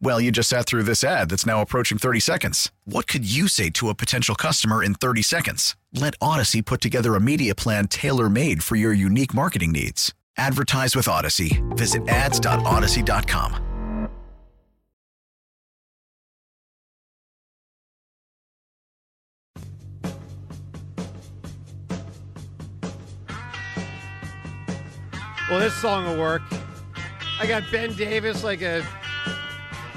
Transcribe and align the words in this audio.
Well, 0.00 0.20
you 0.20 0.30
just 0.30 0.48
sat 0.48 0.66
through 0.66 0.82
this 0.84 1.02
ad 1.02 1.30
that's 1.30 1.46
now 1.46 1.60
approaching 1.60 1.98
30 1.98 2.20
seconds. 2.20 2.70
What 2.84 3.06
could 3.06 3.24
you 3.30 3.48
say 3.48 3.70
to 3.70 3.88
a 3.88 3.94
potential 3.94 4.34
customer 4.34 4.82
in 4.82 4.94
30 4.94 5.22
seconds? 5.22 5.76
Let 5.92 6.14
Odyssey 6.20 6.62
put 6.62 6.80
together 6.80 7.14
a 7.14 7.20
media 7.20 7.54
plan 7.54 7.88
tailor 7.88 8.28
made 8.28 8.62
for 8.62 8.76
your 8.76 8.92
unique 8.92 9.34
marketing 9.34 9.72
needs. 9.72 10.12
Advertise 10.36 10.94
with 10.96 11.08
Odyssey. 11.08 11.62
Visit 11.70 12.08
ads.odyssey.com. 12.08 13.64
Well, 25.50 25.60
this 25.60 25.74
song 25.74 26.04
will 26.06 26.18
work. 26.18 26.42
I 27.38 27.46
got 27.46 27.62
Ben 27.70 27.94
Davis, 27.94 28.42
like 28.42 28.62
a. 28.62 28.84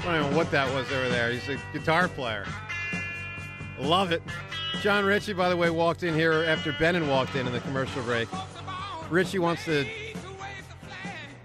I 0.08 0.16
don't 0.18 0.30
know 0.30 0.36
what 0.38 0.50
that 0.52 0.72
was 0.72 0.90
over 0.90 1.08
there. 1.10 1.30
He's 1.30 1.48
a 1.50 1.58
guitar 1.72 2.08
player. 2.08 2.46
Love 3.78 4.10
it. 4.10 4.22
John 4.80 5.04
Ritchie, 5.04 5.34
by 5.34 5.50
the 5.50 5.56
way, 5.56 5.68
walked 5.68 6.02
in 6.02 6.14
here 6.14 6.32
after 6.32 6.72
Benin 6.72 7.08
walked 7.08 7.34
in 7.36 7.46
in 7.46 7.52
the 7.52 7.60
commercial 7.60 8.02
break. 8.02 8.28
Richie 9.10 9.38
wants 9.38 9.64
to. 9.66 9.86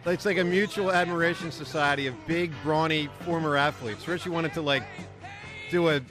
It's 0.05 0.25
like 0.25 0.37
a 0.37 0.43
mutual 0.43 0.91
admiration 0.91 1.51
society 1.51 2.07
of 2.07 2.15
big, 2.25 2.51
brawny 2.63 3.09
former 3.25 3.57
athletes. 3.57 4.07
Richie 4.07 4.29
wanted 4.29 4.53
to 4.53 4.61
like 4.61 4.83
do 5.69 5.89
a, 5.89 6.01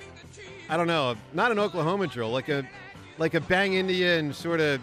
I 0.68 0.76
don't 0.76 0.86
know, 0.86 1.14
not 1.32 1.52
an 1.52 1.58
Oklahoma 1.58 2.06
drill, 2.06 2.30
like 2.30 2.48
a, 2.48 2.66
like 3.18 3.34
a 3.34 3.40
bang 3.40 3.74
India 3.74 4.18
and 4.18 4.34
sort 4.34 4.60
of 4.60 4.80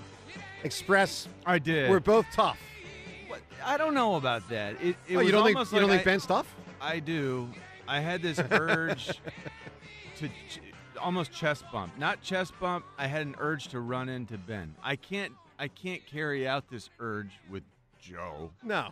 express. 0.63 1.27
I 1.45 1.59
did. 1.59 1.89
We're 1.89 1.99
both 1.99 2.25
tough. 2.33 2.59
I 3.63 3.77
don't 3.77 3.93
know 3.93 4.15
about 4.15 4.47
that. 4.49 4.75
It, 4.81 4.95
it 5.07 5.23
you 5.25 5.31
don't 5.31 5.45
think 5.45 5.57
you 5.71 5.79
don't 5.79 5.89
like 5.89 5.89
think 5.89 6.01
I- 6.01 6.03
Ben's 6.03 6.25
tough? 6.25 6.55
I 6.81 6.99
do. 6.99 7.49
I 7.87 7.99
had 7.99 8.21
this 8.21 8.39
urge 8.51 9.07
to 10.17 10.27
ch- 10.27 10.59
almost 11.01 11.31
chest 11.31 11.63
bump. 11.71 11.97
Not 11.97 12.21
chest 12.21 12.53
bump. 12.59 12.85
I 12.97 13.07
had 13.07 13.23
an 13.25 13.35
urge 13.39 13.67
to 13.69 13.79
run 13.79 14.09
into 14.09 14.37
Ben. 14.37 14.75
I 14.83 14.95
can't. 14.95 15.33
I 15.57 15.67
can't 15.67 16.05
carry 16.05 16.47
out 16.47 16.69
this 16.69 16.89
urge 16.99 17.31
with 17.49 17.63
Joe. 17.99 18.51
No, 18.63 18.89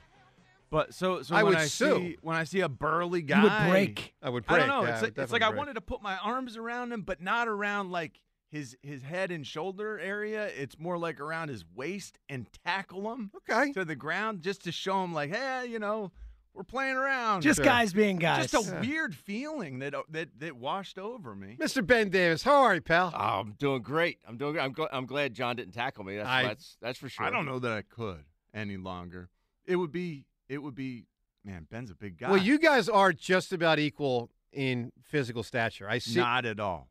But 0.70 0.94
so 0.94 1.22
so 1.22 1.34
I 1.34 1.44
when 1.44 1.54
would 1.54 1.62
I 1.62 1.68
sue. 1.68 1.96
see 1.96 2.18
when 2.22 2.36
I 2.36 2.44
see 2.44 2.60
a 2.60 2.68
burly 2.70 3.22
guy, 3.22 3.38
You 3.38 3.44
would 3.44 3.70
break. 3.72 4.14
I 4.22 4.30
would 4.30 4.46
break. 4.46 4.64
I 4.64 4.66
don't 4.66 4.68
know. 4.68 4.84
Yeah, 4.88 4.94
it's 4.96 5.02
would 5.02 5.18
like, 5.18 5.24
it's 5.24 5.32
like 5.32 5.42
definitely 5.42 5.44
I 5.44 5.50
break. 5.52 5.58
wanted 5.60 5.74
to 5.76 5.82
put 5.82 6.02
my 6.02 6.18
arms 6.18 6.58
around 6.58 6.92
him, 6.92 7.04
but 7.04 7.22
not 7.22 7.48
around 7.48 7.92
like 7.92 8.20
his 8.52 8.76
his 8.82 9.02
head 9.02 9.32
and 9.32 9.48
shoulder 9.48 9.98
area. 10.00 10.48
It's 10.48 10.78
more 10.78 10.98
like 10.98 11.22
around 11.22 11.48
his 11.50 11.64
waist 11.76 12.20
and 12.28 12.48
tackle 12.66 13.14
him 13.14 13.32
Okay. 13.50 13.72
to 13.74 13.86
the 13.86 13.96
ground 13.96 14.42
just 14.42 14.64
to 14.66 14.72
show 14.74 15.04
him 15.06 15.14
like, 15.14 15.34
hey, 15.34 15.68
you 15.70 15.80
know, 15.80 16.12
we're 16.58 16.64
playing 16.64 16.96
around. 16.98 17.42
Just 17.44 17.58
Sure. 17.58 17.66
guys 17.66 17.94
being 17.94 18.18
guys. 18.18 18.52
just 18.52 18.72
a 18.72 18.80
weird 18.82 19.16
feeling 19.16 19.80
that 19.80 19.94
that 20.10 20.30
that 20.40 20.58
washed 20.58 20.98
over 20.98 21.36
me. 21.36 21.56
Mr. 21.60 21.86
Ben 21.86 22.10
Davis, 22.10 22.42
how 22.42 22.64
are 22.64 22.74
you, 22.76 22.82
pal? 22.82 23.12
Oh, 23.14 23.20
I'm 23.20 23.52
doing 23.60 23.84
great. 23.84 24.18
I'm 24.28 24.38
doing. 24.38 24.60
I'm, 24.60 24.74
gl- 24.74 24.90
I'm 24.92 25.06
glad 25.06 25.36
John 25.36 25.56
didn't 25.56 25.74
tackle 25.74 26.04
me. 26.04 26.18
That's 26.18 26.28
I- 26.28 26.44
that's 26.44 26.78
that's 26.82 26.98
for 27.00 27.08
sure. 27.10 27.26
I 27.26 27.30
don't 27.30 27.46
know 27.46 27.60
that 27.60 27.72
I 27.72 27.84
could 27.84 28.24
any 28.54 28.76
longer. 28.76 29.30
It 29.66 29.76
would 29.76 29.92
be 29.92 30.26
it 30.50 30.58
would 30.58 30.76
be 30.76 31.06
man. 31.46 31.68
Ben's 31.70 31.92
a 31.92 31.96
big 31.96 32.18
guy. 32.18 32.30
Well, 32.32 32.42
you 32.42 32.58
guys 32.58 32.90
are 32.90 33.14
just 33.14 33.54
about 33.54 33.78
equal 33.78 34.32
in 34.52 34.92
physical 35.04 35.44
stature. 35.44 35.88
I 35.88 36.00
see. 36.00 36.20
not 36.20 36.46
at 36.46 36.60
all. 36.60 36.90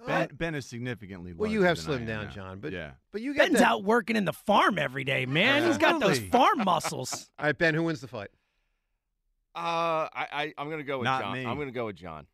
Uh, 0.00 0.06
Ben, 0.06 0.28
ben 0.32 0.54
is 0.56 0.66
significantly. 0.66 1.32
well, 1.32 1.50
you 1.50 1.62
have 1.62 1.76
than 1.84 2.00
slimmed 2.00 2.06
down, 2.08 2.24
now. 2.26 2.30
John, 2.30 2.58
but 2.60 2.72
yeah. 2.72 2.92
but 3.12 3.20
you 3.20 3.34
got 3.34 3.46
Ben's 3.48 3.58
that. 3.60 3.68
out 3.68 3.84
working 3.84 4.16
in 4.16 4.24
the 4.24 4.32
farm 4.32 4.76
every 4.78 5.04
day, 5.04 5.26
man. 5.26 5.64
He's 5.64 5.78
got 5.78 6.00
those 6.00 6.18
farm 6.18 6.64
muscles. 6.64 7.30
All 7.38 7.46
right, 7.46 7.56
Ben, 7.56 7.74
who 7.74 7.84
wins 7.84 8.00
the 8.00 8.08
fight? 8.08 8.28
Uh, 9.54 10.08
I, 10.12 10.26
I 10.32 10.54
I'm 10.58 10.70
gonna 10.70 10.82
go 10.82 10.98
with 10.98 11.04
Not 11.04 11.22
John. 11.22 11.32
me. 11.34 11.44
I'm 11.46 11.58
gonna 11.58 11.70
go 11.70 11.86
with 11.86 11.96
John. 11.96 12.26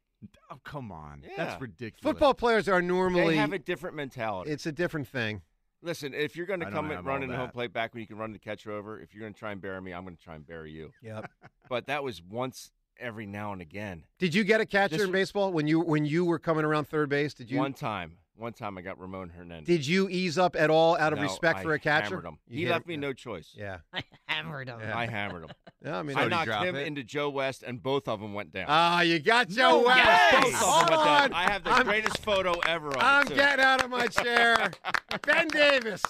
Oh 0.51 0.59
come 0.65 0.91
on, 0.93 1.23
Yeah. 1.25 1.35
that's 1.37 1.61
ridiculous. 1.61 2.03
Football 2.03 2.35
players 2.35 2.69
are 2.69 2.83
normally. 2.83 3.35
They 3.35 3.37
have 3.37 3.53
a 3.53 3.59
different 3.59 3.97
mentality. 3.97 4.51
it's 4.51 4.67
a 4.67 4.73
different 4.73 5.09
thing. 5.09 5.43
Listen, 5.81 6.13
if 6.13 6.35
you're 6.37 6.47
gonna 6.47 6.71
come 6.71 6.89
have 6.91 6.99
and 6.99 7.07
run 7.07 7.19
all 7.19 7.23
in 7.25 7.31
the 7.31 7.37
home 7.37 7.51
plate 7.51 7.73
back 7.73 7.95
when 7.95 8.01
you 8.01 8.07
can 8.07 8.19
run 8.19 8.33
the 8.33 8.39
catcher 8.39 8.73
over, 8.73 9.01
if 9.01 9.15
you're 9.15 9.23
gonna 9.23 9.33
try 9.33 9.53
and 9.53 9.61
bury 9.61 9.81
me, 9.81 9.93
I'm 9.93 10.05
gonna 10.05 10.17
try 10.17 10.35
and 10.35 10.47
bury 10.47 10.73
you. 10.73 10.91
Yep. 11.03 11.31
But 11.69 11.87
that 11.87 12.03
was 12.03 12.23
once 12.23 12.73
every 12.99 13.27
now 13.27 13.53
and 13.53 13.61
again. 13.61 14.05
Did 14.19 14.35
you 14.35 14.43
get 14.43 14.61
a 14.61 14.67
catcher 14.67 14.97
This 14.97 15.07
in 15.07 15.13
baseball 15.13 15.53
when 15.53 15.67
you 15.69 15.81
when 15.81 16.05
you 16.07 16.25
were 16.25 16.39
coming 16.39 16.65
around 16.65 16.89
third 16.89 17.09
base? 17.11 17.35
Did 17.35 17.51
you 17.51 17.59
One 17.59 17.75
time, 17.75 18.17
one 18.39 18.53
time 18.53 18.79
I 18.79 18.83
got 18.83 18.99
Ramon 19.01 19.31
Hernandez. 19.31 19.67
did 19.67 19.87
you 19.87 20.09
ease 20.09 20.39
up 20.39 20.55
at 20.57 20.71
all 20.71 20.97
out 20.97 21.13
of 21.13 21.19
No, 21.19 21.25
respect 21.25 21.59
I 21.61 21.63
for 21.65 21.73
a 21.75 21.79
catcher? 21.79 22.11
Hammered 22.17 22.25
him. 22.25 22.39
He 22.49 22.63
hit 22.63 22.71
left 22.71 22.85
him? 22.85 22.89
me 22.89 22.95
Yeah. 22.95 23.01
no 23.01 23.13
choice. 23.13 23.53
Yeah. 23.57 23.79
I 23.93 24.03
hammered 24.27 24.69
him. 24.69 24.81
Yeah. 24.81 24.97
I 24.97 25.07
hammered 25.07 25.45
him. 25.45 25.51
Yeah, 25.85 25.97
I 25.99 26.03
mean, 26.03 26.17
So 26.17 26.23
I 26.23 26.27
knocked 26.29 26.51
him 26.65 26.75
it? 26.75 26.89
into 26.89 27.05
Joe 27.05 27.31
West, 27.31 27.63
and 27.65 27.81
both 27.81 28.09
of 28.09 28.19
them 28.21 28.35
went 28.35 28.53
down. 28.53 28.67
ah, 28.69 29.01
you 29.03 29.21
got 29.21 29.49
Joe 29.49 29.81
No 29.81 29.87
West. 29.87 30.33
way! 30.35 30.41
Both 30.41 30.55
Hold 30.55 30.91
on. 30.91 31.33
I 31.33 31.43
have 31.49 31.63
the 31.63 31.71
I'm- 31.71 31.85
greatest 31.87 32.19
photo 32.25 32.59
ever 32.67 32.89
of 32.89 32.97
I'm 32.99 33.29
it. 33.29 33.37
getting 33.37 33.65
out 33.65 33.85
of 33.85 33.89
my 33.89 34.09
chair. 34.09 34.73
ben 35.23 35.47
Davis. 35.47 36.03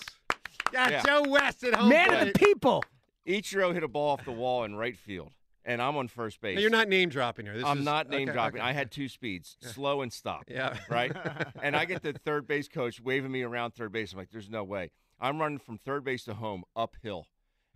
Got 0.72 0.90
Yeah. 0.90 1.02
Joe 1.02 1.22
West 1.28 1.62
at 1.64 1.74
home 1.74 1.90
Man 1.90 2.08
plate. 2.08 2.20
of 2.28 2.32
the 2.32 2.38
people. 2.38 2.82
Ichiro 3.26 3.74
hit 3.74 3.82
a 3.82 3.88
ball 3.88 4.12
off 4.12 4.24
the 4.24 4.32
wall 4.32 4.64
in 4.64 4.74
right 4.74 4.96
field, 4.96 5.32
and 5.68 5.80
I'm 5.82 5.96
on 5.96 6.08
first 6.08 6.40
base. 6.40 6.56
Now, 6.56 6.62
you're 6.62 6.70
not 6.70 6.88
name 6.88 7.10
dropping 7.10 7.46
here. 7.46 7.54
This 7.54 7.64
I'm 7.64 7.78
is- 7.80 7.84
not 7.84 8.08
name 8.08 8.28
okay, 8.28 8.34
dropping. 8.34 8.60
okay. 8.60 8.68
I 8.68 8.72
had 8.72 8.90
two 8.90 9.08
speeds, 9.08 9.56
slow 9.60 10.00
and 10.00 10.12
stop. 10.12 10.44
Yeah. 10.48 10.76
Right? 10.90 11.12
and 11.62 11.76
I 11.76 11.84
get 11.84 12.02
the 12.02 12.14
third 12.14 12.46
base 12.46 12.66
coach 12.68 13.00
waving 13.00 13.30
me 13.30 13.42
around 13.42 13.72
third 13.74 13.92
base. 13.92 14.12
I'm 14.12 14.18
like, 14.18 14.30
there's 14.32 14.48
no 14.50 14.64
way. 14.64 14.90
I'm 15.20 15.38
running 15.40 15.58
from 15.58 15.78
third 15.78 16.02
base 16.04 16.24
to 16.24 16.34
home 16.34 16.64
uphill. 16.74 17.26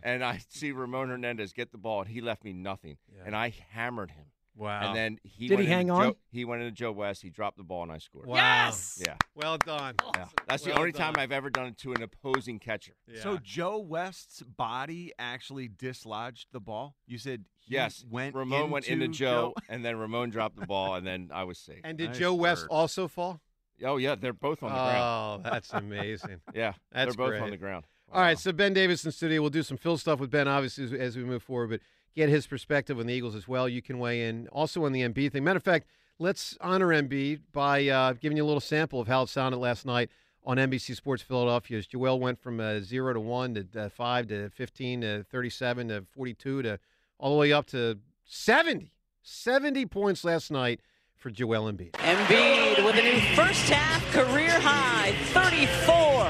And 0.03 0.25
I 0.25 0.41
see 0.49 0.73
Ramon 0.73 1.11
Hernandez 1.11 1.53
get 1.53 1.71
the 1.71 1.79
ball, 1.79 2.01
and 2.01 2.11
he 2.11 2.21
left 2.21 2.43
me 2.43 2.53
nothing. 2.53 2.97
And 3.25 3.37
I 3.37 3.53
hammered 3.71 4.11
him. 4.13 4.27
Wow. 4.55 4.81
And 4.89 4.97
then 4.97 5.19
he 5.23 5.49
Did 5.49 5.57
went 5.57 5.69
he 5.69 5.73
hang 5.73 5.91
on? 5.91 6.09
Joe, 6.11 6.17
he 6.31 6.45
went 6.45 6.63
into 6.63 6.73
Joe 6.75 6.93
West. 6.93 7.23
He 7.23 7.31
dropped 7.31 7.57
the 7.57 7.63
ball, 7.63 7.85
and 7.85 7.93
I 7.93 7.99
scored. 7.99 8.27
wow. 8.27 8.37
Yes. 8.37 9.01
Yeah. 9.05 9.17
Well 9.35 9.57
done. 9.59 9.95
yeah. 10.15 10.27
That's 10.47 10.65
Well 10.67 10.75
the 10.75 10.79
only 10.81 10.93
done. 10.93 11.15
time 11.15 11.23
I've 11.23 11.33
ever 11.33 11.49
done 11.49 11.67
it 11.69 11.79
to 11.79 11.93
an 11.95 12.03
opposing 12.03 12.59
catcher. 12.59 12.93
So 13.23 13.39
Joe 13.43 13.79
West's 13.79 14.43
body 14.43 15.13
actually 15.19 15.69
dislodged 15.69 16.49
the 16.53 16.61
ball. 16.61 16.97
You 17.07 17.19
said 17.19 17.45
he 17.61 17.75
Yes. 17.75 18.05
went 18.11 18.35
Ramon 18.35 18.71
went 18.71 18.89
into 18.89 19.07
into 19.07 19.17
Joe, 19.19 19.55
and 19.69 19.85
then 19.85 19.97
Ramon 19.97 20.31
dropped 20.31 20.59
the 20.61 20.67
ball, 20.67 20.97
and 20.97 21.07
then 21.07 21.31
I 21.33 21.45
was 21.45 21.59
safe. 21.59 21.81
And 21.85 21.97
did 21.97 22.11
Nice 22.11 22.19
Joe 22.19 22.35
West 22.35 22.63
work. 22.63 22.71
also 22.73 23.09
fall? 23.09 23.41
oh, 23.85 23.97
yeah. 23.97 24.15
They're 24.15 24.33
both 24.33 24.63
on 24.63 24.71
the 24.71 24.77
oh, 24.79 24.85
ground. 24.85 25.43
Oh, 25.47 25.51
that's 25.51 25.73
amazing. 25.73 26.41
Yeah. 26.55 26.75
That's 26.93 27.17
they're 27.17 27.27
both 27.27 27.31
great. 27.31 27.43
on 27.43 27.51
the 27.51 27.57
ground. 27.57 27.85
All 28.13 28.21
right, 28.21 28.39
so 28.39 28.53
Ben 28.53 28.75
Davis 28.75 29.05
in 29.07 29.11
studio. 29.13 29.41
We'll 29.41 29.49
do 29.49 29.63
some 29.63 29.79
Phil 29.79 29.97
stuff 29.97 30.21
with 30.21 30.31
Ben, 30.31 30.47
obviously, 30.47 30.85
as, 30.85 30.93
as 30.93 31.17
we 31.17 31.25
move 31.25 31.43
forward, 31.43 31.71
but 31.71 31.81
get 32.15 32.29
his 32.29 32.47
perspective 32.47 32.99
on 32.99 33.07
the 33.07 33.15
Eagles 33.15 33.35
as 33.35 33.49
well. 33.49 33.69
You 33.69 33.83
can 33.83 33.99
weigh 33.99 34.29
in 34.29 34.49
also 34.49 34.85
on 34.85 34.93
the 34.93 35.03
Embiid 35.03 35.33
thing. 35.33 35.45
Matter 35.45 35.57
of 35.59 35.63
fact, 35.63 35.87
let's 36.19 36.57
honor 36.61 36.89
Embiid 36.89 37.41
by 37.53 37.89
uh, 37.89 38.13
giving 38.15 38.37
you 38.37 38.45
a 38.45 38.47
little 38.47 38.61
sample 38.61 39.01
of 39.01 39.09
how 39.09 39.23
it 39.23 39.29
sounded 39.29 39.59
last 39.59 39.87
night 39.87 40.11
on 40.45 40.57
NBC 40.57 40.97
Sports 40.97 41.23
Philadelphia. 41.23 41.79
As 41.79 41.87
Joel 41.87 42.21
went 42.21 42.41
from 42.41 42.61
uh, 42.61 42.81
zero 42.81 43.13
to 43.13 43.21
one 43.21 43.55
to 43.55 43.67
uh, 43.81 43.89
five 43.89 44.29
to 44.29 44.51
fifteen 44.51 45.01
to 45.03 45.25
thirty-seven 45.25 45.89
to 45.89 46.05
forty-two 46.15 46.63
to 46.63 46.79
all 47.19 47.33
the 47.33 47.39
way 47.39 47.53
up 47.53 47.67
to 47.67 47.99
70. 48.25 48.93
70 49.23 49.87
points 49.87 50.25
last 50.25 50.51
night 50.51 50.81
for 51.17 51.31
Joel 51.31 51.71
Embiid. 51.73 51.93
Embiid 51.93 52.85
with 52.85 52.97
a 52.97 53.03
new 53.03 53.21
first 53.37 53.71
half 53.71 54.05
career 54.11 54.51
high, 54.51 55.13
34. 55.33 56.25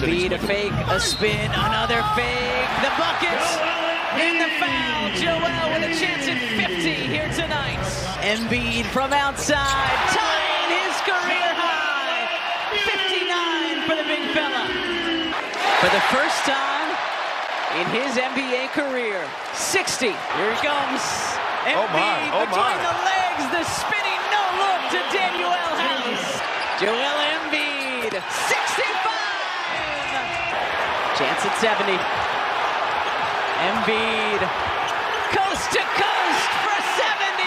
Embiid 0.00 0.32
a 0.32 0.38
fake, 0.38 0.72
a 0.72 0.98
spin, 0.98 1.50
another 1.52 2.02
fake, 2.16 2.68
the 2.82 2.90
buckets, 2.98 3.91
foul. 4.58 5.10
Joel 5.16 5.64
with 5.72 5.84
a 5.88 5.92
chance 5.94 6.26
at 6.28 6.38
50 6.38 7.08
here 7.08 7.28
tonight. 7.32 7.78
Embiid 8.22 8.86
from 8.92 9.12
outside, 9.12 9.98
tying 10.12 10.70
his 10.82 10.94
career 11.04 11.48
high, 11.58 12.26
59 12.86 13.88
for 13.88 13.96
the 13.96 14.06
big 14.08 14.24
fella. 14.34 14.64
For 15.82 15.90
the 15.90 16.04
first 16.14 16.38
time 16.46 16.88
in 17.80 17.86
his 17.90 18.14
NBA 18.16 18.70
career, 18.76 19.20
60. 19.54 20.06
Here 20.06 20.50
he 20.54 20.58
comes. 20.62 21.02
Embiid 21.66 21.78
Oh, 21.78 21.86
my. 21.94 22.30
Oh, 22.34 22.46
between 22.46 22.78
my. 22.78 22.78
the 22.82 22.96
legs, 23.06 23.44
the 23.54 23.64
spinning 23.66 24.22
no 24.34 24.42
look 24.62 24.82
to 24.94 25.00
Danuel 25.14 25.70
House. 25.78 26.42
Joel 26.78 27.18
Embiid, 27.38 28.12
65. 28.18 29.12
Chance 31.18 31.42
at 31.46 31.54
70. 31.60 32.41
Embiid, 33.62 34.40
coast 35.30 35.70
to 35.70 35.78
coast 35.78 36.50
for 36.64 36.78
70. 36.98 37.46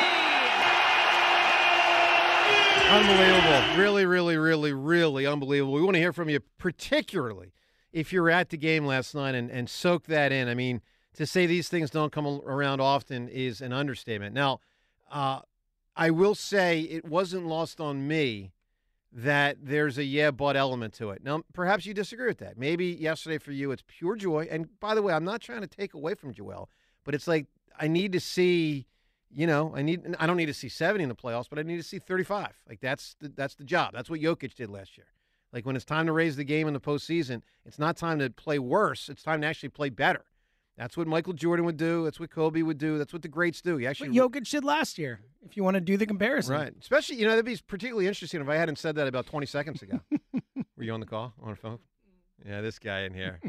Unbelievable. 2.90 3.78
Really, 3.78 4.06
really, 4.06 4.38
really, 4.38 4.72
really 4.72 5.26
unbelievable. 5.26 5.74
We 5.74 5.82
want 5.82 5.96
to 5.96 6.00
hear 6.00 6.14
from 6.14 6.30
you, 6.30 6.40
particularly 6.58 7.52
if 7.92 8.14
you 8.14 8.22
were 8.22 8.30
at 8.30 8.48
the 8.50 8.56
game 8.56 8.86
last 8.86 9.14
night 9.14 9.36
and, 9.36 9.52
and 9.52 9.70
soak 9.70 10.06
that 10.06 10.32
in. 10.32 10.48
I 10.48 10.54
mean, 10.54 10.80
to 11.16 11.26
say 11.26 11.48
these 11.48 11.68
things 11.68 11.90
don't 11.90 12.14
come 12.14 12.26
around 12.46 12.80
often 12.80 13.28
is 13.28 13.60
an 13.60 13.74
understatement. 13.74 14.34
Now, 14.34 14.62
uh, 15.12 15.42
I 15.98 16.12
will 16.12 16.36
say 16.36 16.80
it 16.80 17.04
wasn't 17.04 17.46
lost 17.46 17.82
on 17.82 18.08
me 18.08 18.54
that 19.16 19.58
there's 19.62 19.98
a 19.98 20.04
yeah, 20.04 20.30
but 20.30 20.58
element 20.58 20.94
to 20.96 21.12
it. 21.12 21.24
Now, 21.24 21.42
perhaps 21.54 21.86
you 21.86 21.94
disagree 21.94 22.28
with 22.28 22.40
that. 22.40 22.58
Maybe 22.58 22.88
yesterday 22.88 23.38
for 23.38 23.54
you 23.54 23.72
it's 23.72 23.84
pure 23.88 24.16
joy. 24.18 24.48
And 24.52 24.68
by 24.82 24.94
the 24.94 25.02
way, 25.02 25.14
I'm 25.14 25.24
not 25.24 25.42
trying 25.42 25.62
to 25.62 25.68
take 25.68 25.94
away 25.94 26.16
from 26.16 26.34
Joel, 26.34 26.70
but 27.06 27.16
it's 27.16 27.28
like 27.28 27.48
I 27.80 27.88
need 27.88 28.12
to 28.12 28.20
see, 28.20 28.86
you 29.32 29.48
know, 29.48 29.74
I 29.74 29.82
need 29.84 30.16
I 30.20 30.28
don't 30.28 30.36
need 30.36 30.48
to 30.48 30.54
see 30.54 30.68
70 30.68 31.04
in 31.04 31.10
the 31.10 31.16
playoffs, 31.16 31.46
but 31.50 31.58
I 31.58 31.64
need 31.64 31.78
to 31.78 31.84
see 31.84 31.98
35. 31.98 32.52
Like 32.68 32.82
that's 32.82 33.16
the, 33.22 33.30
that's 33.30 33.56
the 33.56 33.64
job. 33.64 33.94
That's 33.94 34.10
what 34.10 34.20
Jokic 34.20 34.54
did 34.54 34.70
last 34.70 34.98
year. 34.98 35.08
Like 35.54 35.66
when 35.66 35.78
it's 35.78 35.86
time 35.86 36.08
to 36.08 36.12
raise 36.12 36.36
the 36.36 36.44
game 36.44 36.68
in 36.68 36.74
the 36.74 36.82
postseason, 36.82 37.42
it's 37.66 37.80
not 37.80 37.96
time 37.96 38.20
to 38.20 38.30
play 38.30 38.60
worse. 38.60 39.08
It's 39.08 39.24
time 39.24 39.40
to 39.42 39.48
actually 39.48 39.70
play 39.70 39.90
better. 39.90 40.26
That's 40.78 40.98
what 40.98 41.08
Michael 41.08 41.32
Jordan 41.34 41.66
would 41.66 41.78
do. 41.78 42.04
That's 42.04 42.20
what 42.20 42.30
Kobe 42.32 42.62
would 42.62 42.78
do. 42.78 42.98
That's 42.98 43.14
what 43.14 43.22
the 43.22 43.30
greats 43.30 43.62
do. 43.62 43.78
You 43.78 43.88
actually 43.88 44.10
What 44.20 44.34
Jokic 44.34 44.50
did 44.50 44.66
last 44.66 44.98
year, 44.98 45.22
if 45.46 45.56
you 45.56 45.64
want 45.64 45.76
to 45.76 45.82
do 45.82 45.96
the 45.96 46.06
comparison. 46.06 46.54
Right. 46.54 46.74
Especially, 46.82 47.16
you 47.16 47.24
know, 47.24 47.30
that'd 47.32 47.46
be 47.46 47.58
particularly 47.68 48.08
interesting 48.08 48.42
if 48.42 48.50
I 48.50 48.56
hadn't 48.58 48.78
said 48.78 48.96
that 48.96 49.08
about 49.08 49.26
20 49.26 49.46
seconds 49.46 49.82
ago. 49.82 50.02
Were 50.78 50.84
you 50.84 50.92
on 50.94 51.00
the 51.00 51.06
call 51.06 51.34
on 51.42 51.52
the 51.52 51.56
phone? 51.56 51.80
Yeah, 52.46 52.60
this 52.62 52.78
guy 52.78 53.02
in 53.04 53.14
here. 53.14 53.40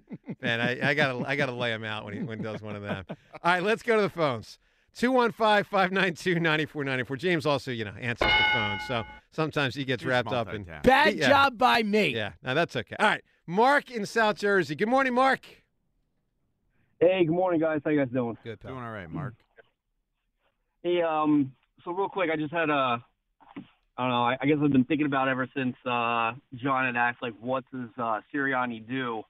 Man, 0.41 0.61
I, 0.61 0.91
I 0.91 0.95
gotta 0.95 1.29
I 1.29 1.35
gotta 1.37 1.53
lay 1.53 1.73
him 1.73 1.83
out 1.85 2.05
when 2.05 2.15
he 2.15 2.21
when 2.23 2.39
he 2.39 2.45
does 2.45 2.63
one 2.63 2.77
of 2.77 2.83
them. 2.83 3.05
All 3.11 3.17
right, 3.45 3.63
let's 3.63 3.83
go 3.83 3.97
to 3.97 4.03
the 4.03 4.09
phones. 4.09 4.59
215-592-9494. 4.97 7.19
James 7.19 7.45
also, 7.47 7.71
you 7.71 7.85
know, 7.85 7.93
answers 8.01 8.31
the 8.31 8.45
phone. 8.55 8.79
So 8.87 9.05
sometimes 9.33 9.75
he 9.75 9.85
gets 9.85 10.03
He's 10.03 10.09
wrapped 10.09 10.33
up 10.33 10.53
in. 10.55 10.65
Bad 10.83 11.17
Yeah. 11.17 11.29
job 11.29 11.59
by 11.59 11.83
me. 11.83 12.09
Yeah, 12.15 12.33
no, 12.43 12.55
that's 12.55 12.77
okay. 12.77 12.97
All 12.99 13.07
right. 13.07 13.23
Mark 13.47 13.91
in 13.91 14.07
South 14.07 14.37
Jersey. 14.37 14.75
Good 14.75 14.89
morning, 14.89 15.13
Mark. 15.15 15.47
Hey, 16.99 17.27
good 17.27 17.35
morning, 17.35 17.61
guys. 17.61 17.83
How 17.85 17.91
you 17.91 17.99
guys 17.99 18.13
doing? 18.13 18.39
Good 18.43 18.59
pal. 18.61 18.71
Doing 18.71 18.83
all 18.83 18.91
right, 18.91 19.11
Mark. 19.11 19.35
Hey, 20.83 21.03
um, 21.03 21.51
so 21.85 21.91
real 21.91 22.09
quick, 22.09 22.31
I 22.33 22.37
just 22.37 22.53
had 22.53 22.71
a, 22.71 22.73
I 22.73 23.59
don't 23.99 24.09
know. 24.09 24.23
I, 24.23 24.37
I 24.41 24.47
guess 24.47 24.59
I've 24.63 24.71
been 24.71 24.85
thinking 24.85 25.07
about 25.07 25.27
it 25.27 25.33
ever 25.33 25.49
since 25.53 25.75
uh, 25.85 26.35
John 26.63 26.87
had 26.87 26.95
asked, 26.95 27.21
like, 27.21 27.35
what 27.41 27.65
does 27.73 27.89
uh, 27.99 28.21
Sirianni 28.33 28.87
do? 28.87 29.23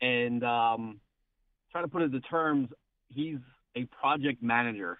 And 0.00 0.42
um, 0.42 0.98
trying 1.70 1.84
to 1.84 1.88
put 1.88 2.00
it 2.00 2.06
into 2.06 2.20
terms, 2.20 2.70
he's 3.08 3.36
a 3.76 3.84
project 4.00 4.42
manager. 4.42 4.96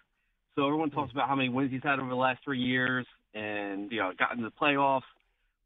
So 0.55 0.67
everyone 0.67 0.91
talks 0.91 1.13
about 1.13 1.29
how 1.29 1.35
many 1.35 1.49
wins 1.49 1.71
he's 1.71 1.83
had 1.83 1.99
over 1.99 2.11
the 2.11 2.15
last 2.15 2.41
three 2.45 2.61
years, 2.61 3.07
and 3.33 3.91
you 3.91 4.01
know, 4.01 4.13
gotten 4.19 4.43
to 4.43 4.45
the 4.45 4.53
playoffs. 4.61 5.01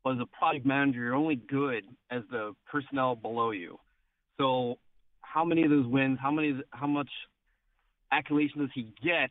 But 0.05 0.13
as 0.15 0.19
a 0.21 0.27
project 0.27 0.65
manager, 0.65 1.01
you're 1.01 1.17
only 1.17 1.37
good 1.37 1.83
as 2.09 2.23
the 2.31 2.55
personnel 2.71 3.17
below 3.17 3.51
you. 3.51 3.81
So, 4.39 4.79
how 5.33 5.45
many 5.45 5.63
of 5.63 5.71
those 5.71 5.87
wins? 5.87 6.19
How 6.21 6.31
many? 6.31 6.61
How 6.71 6.87
much 6.87 7.11
accolation 8.13 8.61
does 8.61 8.71
he 8.75 8.93
get 9.03 9.31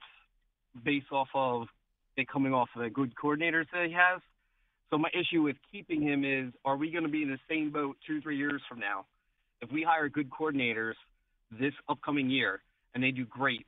based 0.84 1.12
off 1.12 1.28
of 1.34 1.68
it 2.16 2.28
coming 2.30 2.54
off 2.54 2.70
of 2.76 2.84
the 2.84 2.90
good 2.90 3.14
coordinators 3.22 3.66
that 3.74 3.86
he 3.88 3.94
has? 3.94 4.22
So 4.90 4.98
my 4.98 5.10
issue 5.14 5.42
with 5.42 5.58
keeping 5.72 6.02
him 6.02 6.24
is: 6.24 6.54
Are 6.66 6.78
we 6.78 6.92
going 6.92 7.04
to 7.04 7.10
be 7.10 7.24
in 7.24 7.30
the 7.30 7.40
same 7.50 7.72
boat 7.72 7.98
two, 8.08 8.22
three 8.22 8.38
years 8.38 8.62
from 8.68 8.80
now? 8.80 9.06
If 9.62 9.72
we 9.72 9.84
hire 9.84 10.08
good 10.08 10.30
coordinators 10.30 10.94
this 11.52 11.74
upcoming 11.90 12.30
year 12.30 12.62
and 12.96 13.04
they 13.04 13.12
do 13.12 13.26
great, 13.26 13.66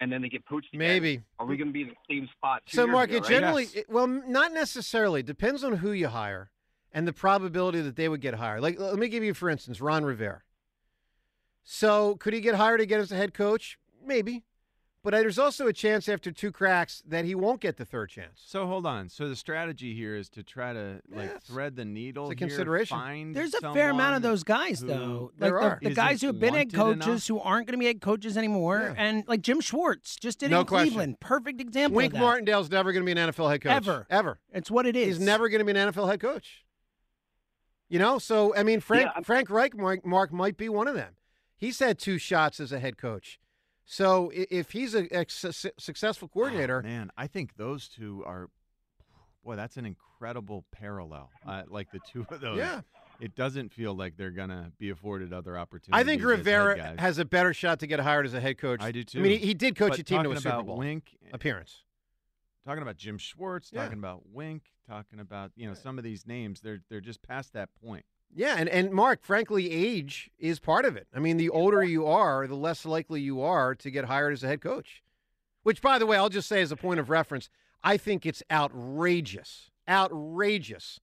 and 0.00 0.12
then 0.12 0.22
they 0.22 0.28
get 0.28 0.46
poached, 0.46 0.68
again, 0.72 0.78
Maybe. 0.78 1.22
are 1.40 1.46
we 1.46 1.56
going 1.56 1.68
to 1.68 1.72
be 1.72 1.82
in 1.82 1.88
the 1.88 1.94
same 2.08 2.28
spot? 2.36 2.62
Two 2.66 2.76
So, 2.76 2.84
years 2.84 2.92
Mark, 2.92 3.08
ago, 3.10 3.16
it 3.16 3.20
right? 3.22 3.28
generally, 3.28 3.62
Yes. 3.64 3.74
it, 3.74 3.90
well, 3.90 4.06
not 4.06 4.52
necessarily. 4.52 5.22
Depends 5.22 5.64
on 5.64 5.78
who 5.78 5.90
you 5.90 6.08
hire 6.08 6.50
and 6.92 7.06
the 7.08 7.12
probability 7.12 7.80
that 7.80 7.96
they 7.96 8.08
would 8.08 8.20
get 8.20 8.34
hired. 8.34 8.62
Like, 8.62 8.78
let 8.78 8.96
me 8.96 9.08
give 9.08 9.24
you, 9.24 9.34
for 9.34 9.50
instance, 9.50 9.80
Ron 9.80 10.04
Rivera. 10.04 10.42
So, 11.64 12.16
could 12.16 12.34
he 12.34 12.40
get 12.40 12.54
hired 12.56 12.80
again 12.80 13.00
as 13.00 13.10
a 13.10 13.16
head 13.16 13.32
coach? 13.34 13.78
Maybe. 14.04 14.44
But 15.02 15.10
there's 15.10 15.38
also 15.38 15.66
a 15.66 15.72
chance 15.74 16.08
after 16.08 16.32
two 16.32 16.50
cracks 16.50 17.02
that 17.06 17.26
he 17.26 17.34
won't 17.34 17.60
get 17.60 17.76
the 17.76 17.84
third 17.84 18.08
chance. 18.08 18.42
So 18.46 18.66
hold 18.66 18.86
on. 18.86 19.10
So 19.10 19.28
the 19.28 19.36
strategy 19.36 19.94
here 19.94 20.16
is 20.16 20.30
to 20.30 20.42
try 20.42 20.72
to 20.72 21.02
like 21.10 21.28
Yes. 21.30 21.42
thread 21.44 21.76
the 21.76 21.84
needle. 21.84 22.30
It's 22.30 22.36
a 22.36 22.38
here, 22.38 22.48
consideration. 22.48 22.96
Find 22.96 23.36
There's 23.36 23.52
a 23.52 23.60
fair 23.74 23.90
amount 23.90 24.16
of 24.16 24.22
those 24.22 24.44
guys, 24.44 24.80
who- 24.80 24.86
though. 24.86 25.32
There 25.36 25.52
like 25.60 25.62
are. 25.62 25.78
the, 25.82 25.88
the 25.88 25.90
Isn't 25.90 25.94
guys 26.04 26.20
who 26.22 26.28
have 26.28 26.40
been 26.40 26.54
head 26.54 26.72
coaches 26.72 27.04
enough? 27.06 27.26
who 27.26 27.38
aren't 27.38 27.66
going 27.66 27.74
to 27.74 27.78
be 27.78 27.84
head 27.84 28.00
coaches 28.00 28.38
anymore, 28.38 28.94
Yeah. 28.96 29.02
and 29.04 29.24
like 29.28 29.42
Jim 29.42 29.60
Schwartz 29.60 30.16
just 30.16 30.38
did 30.38 30.46
it 30.46 30.50
No 30.52 30.60
in 30.60 30.66
question. 30.66 30.88
Cleveland. 30.88 31.20
Perfect 31.20 31.60
example. 31.60 31.96
Wink 31.98 32.14
of 32.14 32.20
that. 32.20 32.24
Martindale's 32.24 32.70
never 32.70 32.90
going 32.92 33.04
to 33.06 33.14
be 33.14 33.20
an 33.20 33.30
NFL 33.30 33.50
head 33.50 33.60
coach. 33.60 33.72
Ever. 33.72 34.06
Ever. 34.08 34.38
It's 34.54 34.70
what 34.70 34.86
it 34.86 34.96
is. 34.96 35.18
He's 35.18 35.20
never 35.20 35.50
going 35.50 35.58
to 35.58 35.70
be 35.70 35.78
an 35.78 35.92
NFL 35.92 36.08
head 36.08 36.20
coach. 36.20 36.64
You 37.90 37.98
know, 37.98 38.18
so 38.18 38.56
I 38.56 38.62
mean, 38.62 38.80
Frank 38.80 39.10
Yeah, 39.14 39.20
Frank 39.22 39.50
Reich, 39.50 39.76
Mark, 39.76 40.06
Mark 40.06 40.32
might 40.32 40.56
be 40.56 40.70
one 40.70 40.88
of 40.88 40.94
them. 40.94 41.12
He's 41.64 41.78
had 41.78 41.98
two 41.98 42.18
shots 42.18 42.60
as 42.60 42.72
a 42.72 42.78
head 42.78 42.98
coach. 42.98 43.38
So 43.86 44.30
if 44.34 44.70
he's 44.72 44.94
a, 44.94 45.04
a 45.16 45.24
su- 45.28 45.70
successful 45.78 46.28
coordinator, 46.28 46.82
Oh, 46.84 46.86
man, 46.88 47.10
I 47.16 47.26
think 47.26 47.56
those 47.56 47.88
two 47.88 48.22
are. 48.26 48.48
Boy, 49.44 49.56
that's 49.56 49.76
an 49.76 49.84
incredible 49.84 50.64
parallel. 50.72 51.30
Uh, 51.46 51.62
like 51.68 51.90
the 51.90 52.00
two 52.10 52.26
of 52.30 52.40
those. 52.40 52.56
yeah, 52.58 52.80
It 53.20 53.34
doesn't 53.34 53.72
feel 53.72 53.94
like 53.94 54.16
they're 54.16 54.30
gonna 54.30 54.72
be 54.78 54.88
afforded 54.90 55.32
other 55.34 55.58
opportunities. 55.58 56.00
I 56.00 56.04
think 56.04 56.22
Rivera 56.22 56.94
has 56.98 57.18
a 57.18 57.24
better 57.26 57.52
shot 57.52 57.80
to 57.80 57.86
get 57.86 58.00
hired 58.00 58.24
as 58.26 58.32
a 58.34 58.40
head 58.40 58.56
coach. 58.58 58.80
I 58.82 58.90
do 58.92 59.04
too. 59.04 59.18
I 59.18 59.22
mean, 59.22 59.38
he, 59.38 59.46
he 59.48 59.54
did 59.54 59.76
coach 59.76 59.90
But 59.92 59.98
a 60.00 60.02
team 60.02 60.22
to 60.22 60.32
a 60.32 60.36
Super 60.36 60.48
about 60.48 60.66
Bowl 60.66 60.76
Wink, 60.78 61.16
appearance. 61.32 61.82
talking 62.66 62.82
about 62.82 62.96
Jim 62.96 63.18
Schwartz, 63.18 63.70
Yeah. 63.72 63.82
talking 63.82 63.98
about 63.98 64.22
Wink, 64.32 64.62
talking 64.88 65.20
about 65.20 65.50
you 65.56 65.66
know 65.68 65.74
some 65.74 65.98
of 65.98 66.04
these 66.04 66.26
names. 66.26 66.60
They're 66.62 66.80
they're 66.88 67.02
just 67.02 67.22
past 67.22 67.52
that 67.52 67.68
point. 67.84 68.04
Yeah, 68.32 68.56
and, 68.58 68.68
and 68.68 68.92
Mark, 68.92 69.22
frankly, 69.22 69.70
age 69.70 70.30
is 70.38 70.58
part 70.58 70.84
of 70.84 70.96
it. 70.96 71.06
I 71.14 71.20
mean, 71.20 71.36
the 71.36 71.50
older 71.50 71.82
you 71.82 72.06
are, 72.06 72.46
the 72.46 72.56
less 72.56 72.84
likely 72.84 73.20
you 73.20 73.40
are 73.40 73.74
to 73.76 73.90
get 73.90 74.06
hired 74.06 74.32
as 74.32 74.42
a 74.42 74.48
head 74.48 74.60
coach. 74.60 75.02
Which, 75.62 75.80
by 75.80 75.98
the 75.98 76.06
way, 76.06 76.16
I'll 76.16 76.28
just 76.28 76.48
say 76.48 76.60
as 76.60 76.72
a 76.72 76.76
point 76.76 77.00
of 77.00 77.10
reference, 77.10 77.48
I 77.82 77.96
think 77.96 78.26
it's 78.26 78.42
outrageous, 78.50 79.70
outrageous 79.88 81.00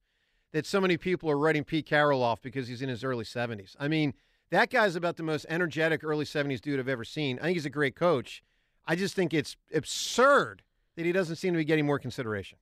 that 0.52 0.66
so 0.66 0.82
many 0.82 0.98
people 0.98 1.30
are 1.30 1.38
writing 1.38 1.64
Pete 1.64 1.86
Carroll 1.86 2.22
off 2.22 2.42
because 2.42 2.68
he's 2.68 2.82
in 2.82 2.90
his 2.90 3.04
early 3.04 3.26
70s. 3.26 3.76
I 3.80 3.88
mean, 3.88 4.14
that 4.50 4.70
guy's 4.70 4.96
about 4.96 5.16
the 5.16 5.24
most 5.24 5.46
energetic 5.50 6.04
early 6.04 6.26
70s 6.26 6.60
dude 6.60 6.80
I've 6.80 6.90
ever 6.90 7.06
seen. 7.06 7.40
I 7.40 7.44
think 7.44 7.56
he's 7.56 7.66
a 7.66 7.70
great 7.70 7.96
coach. 7.96 8.44
I 8.86 8.96
just 8.96 9.16
think 9.16 9.34
it's 9.34 9.56
absurd 9.74 10.64
that 10.96 11.06
he 11.06 11.12
doesn't 11.12 11.38
seem 11.38 11.54
to 11.54 11.58
be 11.58 11.66
getting 11.66 11.86
more 11.86 12.00
consideration. 12.00 12.58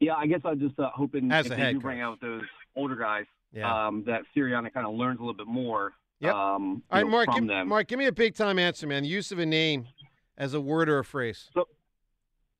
Yeah, 0.00 0.14
I 0.14 0.26
guess 0.26 0.40
I'm 0.44 0.58
just 0.58 0.78
uh, 0.78 0.90
hoping 0.94 1.30
As 1.30 1.46
if 1.46 1.52
a 1.52 1.54
they 1.56 1.60
head 1.60 1.74
do 1.74 1.80
bring 1.80 2.00
out 2.00 2.20
those 2.20 2.42
older 2.74 2.96
guys, 2.96 3.26
Yeah. 3.52 3.86
um, 3.88 4.02
that 4.06 4.22
Sirianni 4.34 4.72
kind 4.72 4.86
of 4.86 4.94
learns 4.94 5.18
a 5.18 5.22
little 5.22 5.34
bit 5.34 5.46
more. 5.46 5.92
Yep. 6.20 6.34
Um, 6.34 6.82
All 6.90 6.98
you 7.00 7.04
right, 7.04 7.04
know, 7.04 7.10
Mark, 7.10 7.26
from 7.26 7.34
give, 7.40 7.48
them. 7.48 7.68
Mark, 7.68 7.86
give 7.88 7.98
me 7.98 8.06
a 8.06 8.12
big 8.12 8.34
time 8.34 8.58
answer, 8.58 8.86
man. 8.86 9.02
The 9.02 9.08
use 9.08 9.30
of 9.32 9.38
a 9.38 9.46
name 9.46 9.86
as 10.38 10.54
a 10.54 10.60
word 10.60 10.88
or 10.88 10.98
a 10.98 11.04
phrase. 11.04 11.50
So, 11.54 11.68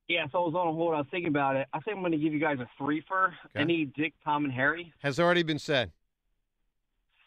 Yeah, 0.07 0.25
so 0.31 0.43
I 0.43 0.45
was 0.45 0.55
on 0.55 0.67
a 0.67 0.71
hold. 0.71 0.93
I 0.93 0.97
was 0.97 1.07
thinking 1.09 1.29
about 1.29 1.55
it. 1.55 1.67
I 1.73 1.79
think 1.79 1.95
I'm 1.97 2.01
going 2.03 2.11
to 2.11 2.17
give 2.17 2.33
you 2.33 2.39
guys 2.39 2.59
a 2.59 2.67
three 2.77 3.01
for 3.07 3.33
Okay. 3.47 3.59
any 3.61 3.85
Dick, 3.85 4.13
Tom, 4.23 4.43
and 4.45 4.53
Harry. 4.53 4.93
Has 5.01 5.19
already 5.19 5.43
been 5.43 5.59
said. 5.59 5.91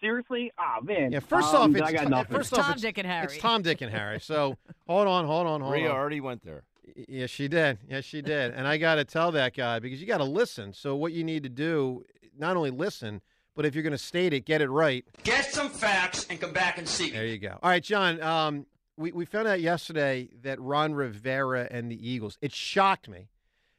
Seriously? 0.01 0.53
Ah, 0.59 0.81
man. 0.83 1.13
Yeah, 1.13 1.21
first 1.21 1.55
Um, 1.55 1.71
off, 1.71 1.77
it's 1.77 1.81
I 1.89 1.93
got 1.93 2.03
Tom- 2.03 2.11
nothing. 2.11 2.37
first 2.37 2.53
off, 2.53 2.61
Tom, 2.67 2.73
it's, 2.75 2.83
Dick, 2.83 2.99
and 2.99 3.07
Harry. 3.07 3.25
it's 3.25 3.39
Tom, 3.39 3.63
Dick, 3.63 3.81
and 3.81 3.91
Harry. 3.91 4.21
So 4.21 4.59
hold 4.87 5.09
on, 5.09 5.25
hold 5.25 5.47
on, 5.47 5.61
hold 5.63 5.73
Rhea 5.73 5.89
on. 5.89 5.97
already 5.97 6.21
went 6.21 6.45
there. 6.45 6.63
Yes, 7.09 7.31
she 7.31 7.49
did. 7.49 7.79
Yes, 7.89 8.05
she 8.05 8.23
did. 8.23 8.53
And 8.53 8.67
I 8.67 8.77
got 8.77 8.97
to 8.97 9.05
tell 9.05 9.33
that 9.33 9.55
guy 9.55 9.79
because 9.79 10.01
you 10.01 10.07
got 10.07 10.19
to 10.19 10.25
listen. 10.25 10.73
So 10.73 10.97
what 10.97 11.13
you 11.13 11.25
need 11.25 11.43
to 11.45 11.49
do, 11.49 12.05
not 12.37 12.57
only 12.57 12.71
listen, 12.71 13.21
but 13.55 13.65
if 13.65 13.75
you're 13.75 13.83
going 13.83 13.93
to 13.93 13.99
state 13.99 14.33
it, 14.33 14.45
get 14.45 14.61
it 14.61 14.69
right. 14.69 15.05
Get 15.23 15.47
some 15.47 15.71
facts 15.71 16.27
and 16.29 16.41
come 16.41 16.53
back 16.53 16.79
and 16.79 16.89
see 16.89 17.11
There 17.11 17.27
you 17.27 17.39
go. 17.39 17.59
All 17.63 17.71
right, 17.71 17.83
John. 17.83 18.21
Um, 18.21 18.67
we 18.97 19.13
we 19.13 19.25
found 19.25 19.49
out 19.49 19.61
yesterday 19.61 20.29
that 20.43 20.61
Ron 20.61 20.95
Rivera 20.95 21.67
and 21.71 21.91
the 21.91 22.09
Eagles. 22.09 22.39
It 22.41 22.53
shocked 22.53 23.09
me 23.09 23.29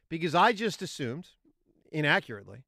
because 0.09 0.35
I 0.35 0.53
just 0.53 0.81
assumed, 0.81 1.27
inaccurately, 1.91 2.63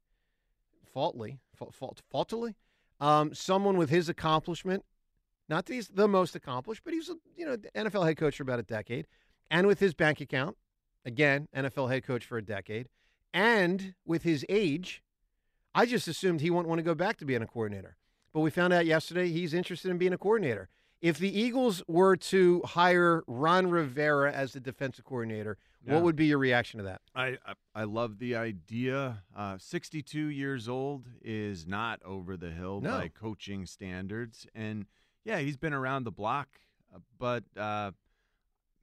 faultly, 0.93 1.39
fault, 1.55 1.73
fault, 1.73 2.01
faultily, 2.09 2.55
um, 2.99 3.33
someone 3.33 3.77
with 3.77 3.89
his 3.89 4.09
accomplishment. 4.09 4.83
Not 5.49 5.65
that 5.65 5.73
he's 5.73 5.87
the 5.87 6.07
most 6.07 6.35
accomplished, 6.35 6.81
but 6.83 6.93
he's 6.93 7.09
a 7.09 7.15
you 7.35 7.45
know 7.45 7.57
NFL 7.75 8.05
head 8.05 8.17
coach 8.17 8.37
for 8.37 8.43
about 8.43 8.59
a 8.59 8.63
decade, 8.63 9.07
and 9.49 9.67
with 9.67 9.79
his 9.79 9.93
bank 9.93 10.21
account, 10.21 10.57
again 11.05 11.47
NFL 11.55 11.89
head 11.89 12.03
coach 12.03 12.25
for 12.25 12.37
a 12.37 12.41
decade, 12.43 12.87
and 13.33 13.93
with 14.05 14.23
his 14.23 14.45
age, 14.49 15.01
I 15.75 15.85
just 15.85 16.07
assumed 16.07 16.41
he 16.41 16.49
wouldn't 16.49 16.67
want 16.69 16.79
to 16.79 16.83
go 16.83 16.95
back 16.95 17.17
to 17.17 17.25
being 17.25 17.41
a 17.41 17.47
coordinator. 17.47 17.97
but 18.33 18.41
we 18.41 18.49
found 18.51 18.71
out 18.73 18.85
yesterday 18.85 19.29
he's 19.31 19.53
interested 19.53 19.89
in 19.89 19.97
being 19.97 20.13
a 20.13 20.17
coordinator. 20.17 20.69
If 21.01 21.17
the 21.17 21.39
Eagles 21.39 21.81
were 21.87 22.15
to 22.17 22.61
hire 22.65 23.23
Ron 23.27 23.69
Rivera 23.69 24.31
as 24.31 24.53
the 24.53 24.59
defensive 24.59 25.05
coordinator, 25.05 25.57
Yeah. 25.83 25.93
what 25.95 26.03
would 26.03 26.15
be 26.15 26.25
your 26.27 26.37
reaction 26.39 26.79
to 26.79 26.83
that? 26.83 27.01
I 27.15 27.37
I, 27.45 27.53
I 27.75 27.83
love 27.85 28.19
the 28.19 28.35
idea. 28.35 29.23
Uh, 29.35 29.57
62 29.59 30.19
years 30.27 30.67
old 30.67 31.07
is 31.21 31.65
not 31.67 32.01
over 32.03 32.35
the 32.37 32.51
hill 32.51 32.81
No. 32.81 32.91
by 32.91 33.07
coaching 33.09 33.65
standards, 33.65 34.45
and 34.53 34.85
yeah, 35.23 35.39
he's 35.39 35.57
been 35.57 35.73
around 35.73 36.03
the 36.03 36.11
block, 36.11 36.47
uh, 36.93 36.99
but 37.17 37.43
uh, 37.55 37.91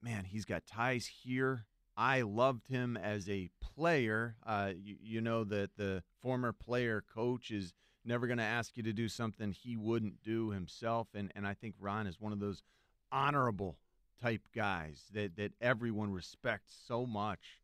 man, 0.05 0.25
he's 0.25 0.45
got 0.45 0.67
ties 0.67 1.07
here. 1.07 1.65
I 1.97 2.23
loved 2.23 2.69
him 2.69 2.97
as 2.97 3.29
a 3.29 3.49
player. 3.61 4.37
Uh, 4.45 4.73
you, 4.77 4.97
you 5.01 5.21
know 5.21 5.45
that 5.45 5.71
the 5.77 6.03
former 6.21 6.53
player 6.53 7.03
coach 7.15 7.51
is 7.51 7.73
never 8.05 8.27
going 8.27 8.39
to 8.39 8.45
ask 8.45 8.77
you 8.77 8.83
to 8.83 8.93
do 8.93 9.09
something 9.09 9.53
he 9.53 9.77
wouldn't 9.77 10.23
do 10.23 10.51
himself, 10.51 11.09
and 11.15 11.33
and 11.35 11.47
I 11.47 11.55
think 11.55 11.75
Ron 11.81 12.07
is 12.07 12.21
one 12.21 12.33
of 12.33 12.41
those 12.41 12.63
honorable 13.11 13.79
type 14.23 14.43
guys 14.55 15.05
that 15.13 15.37
that 15.37 15.53
everyone 15.61 16.13
respects 16.13 16.77
so 16.87 17.07
much. 17.07 17.61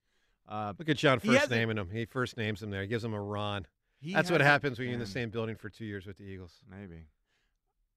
Uh, 0.49 0.73
Look 0.79 0.89
at 0.89 0.97
John 0.97 1.21
first 1.21 1.51
naming 1.51 1.77
him. 1.77 1.91
He 1.91 2.07
first 2.07 2.37
names 2.37 2.63
him 2.63 2.71
there. 2.71 2.83
He 2.83 2.89
gives 2.89 3.05
him 3.05 3.15
a 3.15 3.21
Ron. 3.21 3.67
That's 4.03 4.31
what 4.31 4.41
happens 4.41 4.79
when 4.79 4.89
you're 4.89 4.95
in 4.95 5.01
the 5.01 5.07
same 5.07 5.29
building 5.29 5.57
for 5.57 5.69
two 5.69 5.85
years 5.85 6.07
with 6.07 6.17
the 6.17 6.25
Eagles. 6.25 6.55
Maybe. 6.69 7.05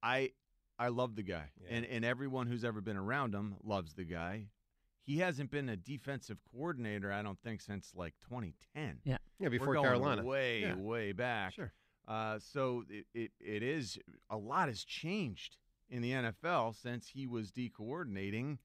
I 0.03 0.31
I 0.83 0.89
love 0.89 1.15
the 1.15 1.23
guy, 1.23 1.45
Yeah. 1.61 1.75
and 1.77 1.85
and 1.85 2.03
everyone 2.05 2.47
who's 2.47 2.63
ever 2.63 2.81
been 2.81 2.97
around 2.97 3.33
him 3.33 3.55
loves 3.63 3.93
the 3.93 4.03
guy. 4.03 4.47
He 5.05 5.17
hasn't 5.19 5.51
been 5.51 5.67
a 5.69 5.75
defensive 5.75 6.37
coordinator, 6.51 7.11
I 7.11 7.21
don't 7.21 7.39
think, 7.41 7.59
since 7.61 7.91
like 7.95 8.13
2010. 8.29 8.99
Yeah. 9.03 9.17
Yeah, 9.39 9.49
before 9.49 9.67
We're 9.67 9.73
going 9.75 9.85
Carolina. 9.85 10.23
way 10.23 10.61
Yeah. 10.61 10.75
way 10.75 11.11
back. 11.11 11.53
Sure. 11.53 11.73
Uh, 12.07 12.39
so 12.39 12.83
it, 12.89 13.05
it 13.13 13.31
it 13.39 13.63
is 13.63 13.97
a 14.29 14.37
lot 14.37 14.67
has 14.69 14.83
changed 14.83 15.57
in 15.89 16.01
the 16.01 16.11
NFL 16.11 16.75
since 16.75 17.09
he 17.09 17.27
was 17.27 17.51
de 17.51 17.69
coordinating, 17.69 18.59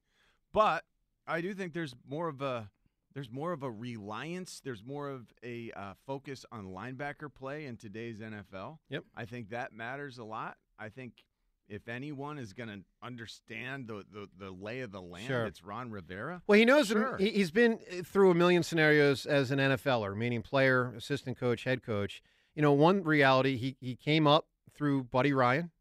but 0.53 0.83
I 1.27 1.41
do 1.41 1.53
think 1.53 1.73
there's 1.73 1.95
more 2.07 2.27
of 2.27 2.41
a 2.41 2.69
there's 3.13 3.31
more 3.31 3.51
of 3.53 3.63
a 3.63 3.71
reliance. 3.71 4.61
There's 4.63 4.83
more 4.83 5.09
of 5.09 5.33
a 5.43 5.71
uh, 5.71 5.93
focus 6.05 6.45
on 6.51 6.65
linebacker 6.67 7.33
play 7.33 7.65
in 7.65 7.75
today's 7.77 8.19
NFL. 8.19 8.79
Yep. 8.89 9.03
I 9.15 9.25
think 9.25 9.49
that 9.49 9.73
matters 9.73 10.17
a 10.19 10.23
lot. 10.23 10.57
I 10.77 10.89
think 10.89 11.23
if 11.69 11.87
anyone 11.87 12.37
is 12.39 12.51
going 12.53 12.69
to 12.69 12.79
understand 13.01 13.87
the, 13.87 14.03
the 14.11 14.27
the 14.37 14.49
lay 14.51 14.81
of 14.81 14.91
the 14.91 15.01
land, 15.01 15.27
Sure. 15.27 15.45
it's 15.45 15.63
Ron 15.63 15.91
Rivera. 15.91 16.41
Well, 16.47 16.57
he 16.57 16.65
knows 16.65 16.87
Sure. 16.87 17.17
he, 17.17 17.29
he's 17.29 17.51
been 17.51 17.77
through 18.03 18.31
a 18.31 18.35
million 18.35 18.63
scenarios 18.63 19.25
as 19.25 19.51
an 19.51 19.59
NFLer, 19.59 20.15
meaning 20.17 20.41
player, 20.41 20.93
assistant 20.97 21.37
coach, 21.37 21.63
head 21.63 21.83
coach. 21.83 22.21
You 22.55 22.61
know, 22.61 22.73
one 22.73 23.03
reality 23.03 23.55
he 23.57 23.77
he 23.79 23.95
came 23.95 24.25
up 24.27 24.47
through 24.73 25.03
Buddy 25.05 25.31
Ryan 25.33 25.71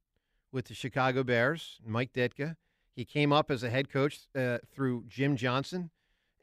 with 0.53 0.67
the 0.67 0.75
Chicago 0.75 1.23
Bears, 1.23 1.79
Mike 1.85 2.13
Ditka. 2.13 2.57
He 2.95 3.05
came 3.05 3.33
up 3.33 3.51
as 3.51 3.63
a 3.63 3.71
head 3.71 3.89
coach 3.91 4.21
uh, 4.37 4.59
through 4.73 5.05
Jim 5.09 5.37
Johnson, 5.37 5.91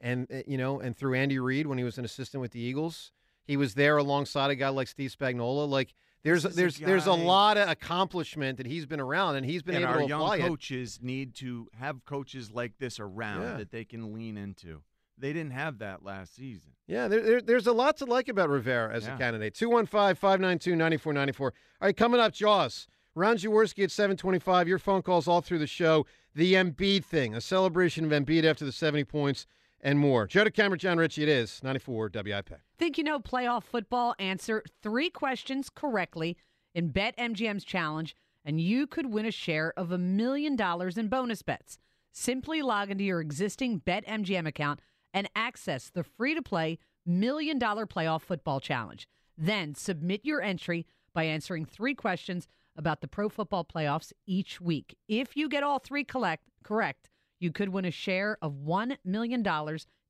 and 0.01 0.27
uh, 0.33 0.37
you 0.47 0.57
know, 0.57 0.79
and 0.79 0.95
through 0.95 1.15
Andy 1.15 1.37
Reid 1.39 1.67
when 1.67 1.77
he 1.77 1.83
was 1.83 1.97
an 1.97 2.05
assistant 2.05 2.41
with 2.41 2.51
the 2.51 2.59
Eagles. 2.61 3.11
He 3.43 3.57
was 3.57 3.75
there 3.75 3.97
alongside 3.97 4.49
a 4.49 4.55
guy 4.55 4.69
like 4.69 4.87
Steve 4.87 5.13
Spagnuolo. 5.17 5.67
Like 5.69 5.93
there's 6.25 6.43
This 6.43 6.51
is 6.51 6.57
a 6.57 6.61
there's 6.61 6.77
there's 6.79 7.05
a 7.07 7.13
lot 7.13 7.55
of 7.57 7.69
accomplishment 7.69 8.57
that 8.57 8.65
he's 8.67 8.85
been 8.85 8.99
around, 8.99 9.37
and 9.37 9.45
he's 9.45 9.63
been 9.63 9.75
and 9.75 9.83
able 9.85 9.93
our 9.93 9.99
to 10.01 10.07
young 10.07 10.21
apply 10.21 10.37
it. 10.37 10.47
coaches 10.47 10.99
need 11.01 11.33
to 11.35 11.67
have 11.79 12.03
coaches 12.03 12.51
like 12.51 12.73
this 12.79 12.99
around 12.99 13.41
Yeah. 13.43 13.57
that 13.57 13.71
they 13.71 13.85
can 13.85 14.13
lean 14.13 14.35
into. 14.37 14.81
They 15.17 15.31
didn't 15.31 15.51
have 15.53 15.77
that 15.79 16.03
last 16.03 16.35
season. 16.35 16.71
Yeah, 16.87 17.07
there, 17.07 17.21
there, 17.21 17.41
there's 17.41 17.67
a 17.67 17.71
lot 17.73 17.95
to 17.97 18.05
like 18.05 18.27
about 18.27 18.49
Rivera 18.49 18.93
as 18.93 19.07
a 19.07 19.11
candidate. 19.15 19.53
215 19.55 20.15
592 20.15 20.71
9494. 20.75 21.47
All 21.81 21.87
right, 21.87 21.95
coming 21.95 22.19
up, 22.19 22.33
Jaws. 22.33 22.87
Ron 23.15 23.37
Jaworski 23.37 23.85
at 23.85 23.91
725. 23.91 24.67
Your 24.67 24.77
phone 24.77 25.01
calls 25.01 25.25
all 25.27 25.39
through 25.41 25.59
the 25.59 25.67
show. 25.67 26.05
The 26.35 26.55
Embiid 26.55 27.05
thing, 27.05 27.33
a 27.33 27.39
celebration 27.39 28.03
of 28.03 28.11
Embiid 28.11 28.43
after 28.43 28.65
the 28.65 28.73
70 28.73 29.05
points 29.05 29.47
and 29.85 29.99
more. 29.99 30.25
Joe 30.25 30.43
DeCamara, 30.43 30.79
John 30.79 30.97
Ritchie, 30.97 31.23
it 31.23 31.29
is 31.29 31.61
94 31.63 32.09
WIP. 32.13 32.49
Think 32.77 32.97
you 32.97 33.03
know 33.03 33.19
playoff 33.19 33.63
football? 33.63 34.15
Answer 34.17 34.63
three 34.81 35.11
questions 35.11 35.69
correctly 35.69 36.35
in 36.73 36.91
BetMGM's 36.91 37.63
challenge, 37.63 38.15
and 38.43 38.59
you 38.59 38.87
could 38.87 39.05
win 39.05 39.27
a 39.27 39.31
share 39.31 39.73
of 39.77 39.91
a 39.91 39.99
million 39.99 40.55
dollars 40.55 40.97
in 40.97 41.07
bonus 41.07 41.43
bets. 41.43 41.77
Simply 42.11 42.63
log 42.63 42.89
into 42.89 43.03
your 43.03 43.21
existing 43.21 43.81
BetMGM 43.81 44.47
account 44.47 44.79
and 45.13 45.29
access 45.35 45.91
the 45.91 46.03
free 46.03 46.33
to 46.33 46.41
play 46.41 46.79
Million 47.05 47.59
Dollar 47.59 47.85
Playoff 47.85 48.23
Football 48.23 48.59
Challenge. 48.59 49.07
Then 49.37 49.75
submit 49.75 50.21
your 50.23 50.41
entry 50.41 50.87
by 51.13 51.25
answering 51.25 51.63
three 51.63 51.93
questions 51.93 52.47
about 52.75 53.01
the 53.01 53.07
pro 53.07 53.29
football 53.29 53.63
playoffs 53.63 54.11
each 54.25 54.59
week. 54.59 54.97
If 55.07 55.37
you 55.37 55.47
get 55.47 55.63
all 55.63 55.77
three 55.77 56.03
collect, 56.03 56.49
correct, 56.63 57.09
you 57.39 57.51
could 57.51 57.69
win 57.69 57.85
a 57.85 57.91
share 57.91 58.37
of 58.41 58.53
$1 58.53 58.97
million 59.03 59.45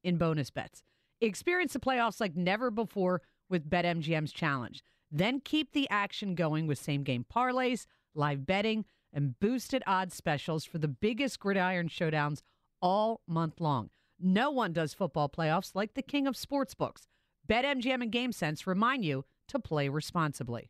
in 0.04 0.18
bonus 0.18 0.50
bets. 0.50 0.84
Experience 1.22 1.74
the 1.74 1.80
playoffs 1.80 2.20
like 2.20 2.36
never 2.36 2.70
before 2.70 3.22
with 3.50 3.70
BetMGM's 3.70 4.32
challenge. 4.32 4.84
Then 5.12 5.40
keep 5.40 5.72
the 5.72 5.90
action 5.90 6.36
going 6.36 6.68
with 6.68 6.78
same 6.78 7.04
game 7.04 7.26
parlays, 7.34 7.86
live 8.14 8.46
betting, 8.46 8.86
and 9.14 9.40
boosted 9.40 9.82
odds 9.88 10.16
specials 10.16 10.66
for 10.66 10.78
the 10.78 10.88
biggest 10.88 11.40
gridiron 11.40 11.88
showdowns 11.88 12.42
all 12.82 13.22
month 13.28 13.62
long. 13.62 13.90
No 14.20 14.52
one 14.52 14.74
does 14.74 14.94
football 14.94 15.30
playoffs 15.30 15.72
like 15.74 15.94
the 15.94 16.02
king 16.02 16.28
of 16.28 16.36
sportsbooks. 16.36 17.08
BetMGM 17.50 18.02
and 18.04 18.12
GameSense 18.12 18.66
remind 18.66 19.06
you 19.06 19.26
to 19.48 19.60
play 19.60 19.90
responsibly. 19.90 20.70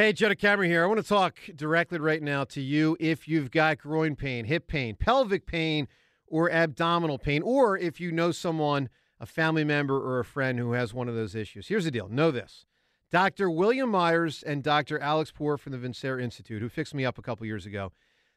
Hey, 0.00 0.14
Joe 0.14 0.30
DeCamara 0.30 0.64
here. 0.64 0.82
I 0.82 0.86
want 0.86 0.98
to 0.98 1.06
talk 1.06 1.38
directly 1.54 1.98
right 1.98 2.22
now 2.22 2.44
to 2.44 2.62
you 2.62 2.96
if 2.98 3.28
you've 3.28 3.50
got 3.50 3.76
groin 3.76 4.16
pain, 4.16 4.46
hip 4.46 4.66
pain, 4.66 4.96
pelvic 4.96 5.44
pain, 5.44 5.88
or 6.26 6.50
abdominal 6.50 7.18
pain, 7.18 7.42
or 7.42 7.76
if 7.76 8.00
you 8.00 8.10
know 8.10 8.32
someone, 8.32 8.88
a 9.20 9.26
family 9.26 9.62
member 9.62 9.94
or 9.98 10.18
a 10.18 10.24
friend 10.24 10.58
who 10.58 10.72
has 10.72 10.94
one 10.94 11.06
of 11.06 11.14
those 11.14 11.34
issues. 11.34 11.68
Here's 11.68 11.84
the 11.84 11.90
deal 11.90 12.08
know 12.08 12.30
this. 12.30 12.64
Dr. 13.10 13.50
William 13.50 13.90
Meyers 13.90 14.42
and 14.42 14.62
Dr. 14.62 14.98
Alex 15.00 15.32
Poor 15.32 15.58
from 15.58 15.72
the 15.72 15.78
Vincera 15.78 16.22
Institute, 16.22 16.62
who 16.62 16.70
fixed 16.70 16.94
me 16.94 17.04
up 17.04 17.18
a 17.18 17.22
couple 17.22 17.44
years 17.44 17.66
ago, 17.66 17.92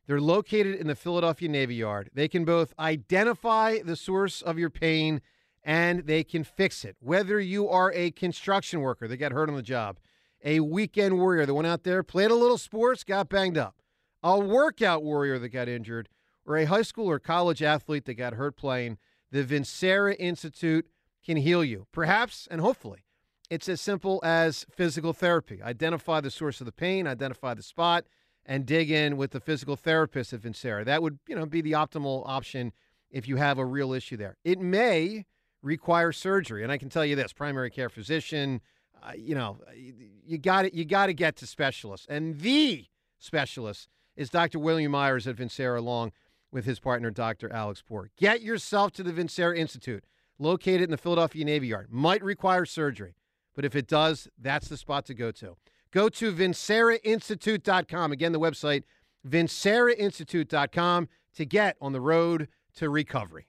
they're 0.06 0.20
located 0.20 0.76
in 0.76 0.88
the 0.88 0.96
Philadelphia 0.96 1.48
Navy 1.48 1.76
Yard. 1.76 2.10
They 2.14 2.28
can 2.28 2.44
both 2.44 2.74
identify 2.78 3.78
the 3.82 3.96
source 3.96 4.42
of 4.42 4.60
your 4.60 4.70
pain 4.70 5.22
and 5.64 6.08
they 6.08 6.26
can 6.26 6.44
fix 6.44 6.84
it. 6.84 6.98
Whether 7.00 7.40
you 7.40 7.70
are 7.70 7.94
a 7.94 8.12
construction 8.12 8.82
worker 8.82 9.08
that 9.08 9.16
got 9.16 9.32
hurt 9.32 9.48
on 9.48 9.56
the 9.56 9.62
job, 9.62 9.98
a 10.44 10.60
weekend 10.60 11.18
warrior 11.18 11.46
that 11.46 11.54
went 11.54 11.68
out 11.68 11.84
there, 11.84 12.04
played 12.04 12.32
a 12.32 12.36
little 12.36 12.58
sports, 12.58 13.04
got 13.04 13.30
banged 13.30 13.58
up, 13.58 13.76
a 14.22 14.38
workout 14.38 15.04
warrior 15.04 15.40
that 15.40 15.50
got 15.50 15.70
injured, 15.70 16.10
or 16.46 16.58
a 16.58 16.66
high 16.66 16.82
school 16.82 17.10
or 17.10 17.20
college 17.20 17.64
athlete 17.64 18.06
that 18.06 18.16
got 18.16 18.34
hurt 18.34 18.58
playing, 18.58 18.98
the 19.32 19.44
Vincera 19.44 20.16
Institute 20.20 20.86
can 21.26 21.38
heal 21.38 21.64
you. 21.64 21.88
Perhaps 21.92 22.48
and 22.52 22.60
hopefully, 22.60 23.06
it's 23.50 23.70
as 23.70 23.80
simple 23.80 24.20
as 24.24 24.66
physical 24.70 25.14
therapy. 25.14 25.62
Identify 25.62 26.22
the 26.22 26.32
source 26.32 26.60
of 26.60 26.66
the 26.66 26.72
pain, 26.72 27.08
identify 27.08 27.54
the 27.54 27.64
spot, 27.64 28.06
and 28.46 28.66
dig 28.66 28.92
in 28.92 29.16
with 29.16 29.32
the 29.32 29.40
physical 29.40 29.78
therapist 29.78 30.34
at 30.34 30.42
Vincera. 30.42 30.84
That 30.84 31.02
would, 31.02 31.20
you 31.28 31.36
know, 31.36 31.46
be 31.46 31.62
the 31.62 31.72
optimal 31.72 32.24
option 32.26 32.74
if 33.10 33.28
you 33.28 33.38
have 33.38 33.58
a 33.58 33.66
real 33.66 33.94
issue 33.94 34.18
there. 34.18 34.36
It 34.44 34.60
may 34.60 35.26
require 35.62 36.12
surgery, 36.12 36.64
and 36.64 36.72
I 36.72 36.78
can 36.78 36.90
tell 36.90 37.06
you 37.06 37.16
this: 37.16 37.32
primary 37.32 37.70
care 37.70 37.90
physician, 37.90 38.60
uh, 39.06 39.12
you 39.16 39.36
know, 39.36 39.58
you 39.76 40.38
got 40.38 40.66
it. 40.66 40.74
You 40.74 40.86
got 40.86 41.08
to 41.08 41.14
get 41.14 41.36
to 41.38 41.48
specialists, 41.48 42.08
and 42.10 42.40
the 42.40 42.86
specialist 43.20 43.90
is 44.16 44.30
Dr. 44.30 44.60
William 44.60 44.92
Meyers 44.92 45.28
at 45.28 45.36
Vincera, 45.36 45.78
along 45.78 46.12
with 46.52 46.66
his 46.66 46.80
partner, 46.80 47.10
Dr. 47.10 47.52
Alex 47.52 47.84
Poor. 47.86 48.10
Get 48.18 48.42
yourself 48.42 48.92
to 48.94 49.04
the 49.04 49.12
Vincera 49.12 49.58
Institute, 49.58 50.06
located 50.40 50.84
in 50.84 50.92
the 50.92 50.98
Philadelphia 50.98 51.44
Navy 51.44 51.68
Yard. 51.68 51.88
Might 51.90 52.24
require 52.24 52.66
surgery, 52.66 53.16
but 53.56 53.66
if 53.66 53.76
it 53.76 53.88
does, 53.88 54.28
that's 54.40 54.68
the 54.68 54.78
spot 54.78 55.06
to 55.08 55.14
go 55.14 55.32
to. 55.32 55.58
Go 55.92 56.10
to 56.10 56.32
vincerainstitute.com. 56.32 58.12
Again, 58.12 58.32
the 58.32 58.40
website, 58.40 58.84
vincerainstitute.com, 59.28 61.10
to 61.36 61.46
get 61.46 61.76
on 61.82 61.92
the 61.92 62.02
road 62.02 62.48
to 62.76 62.90
recovery. 62.90 63.48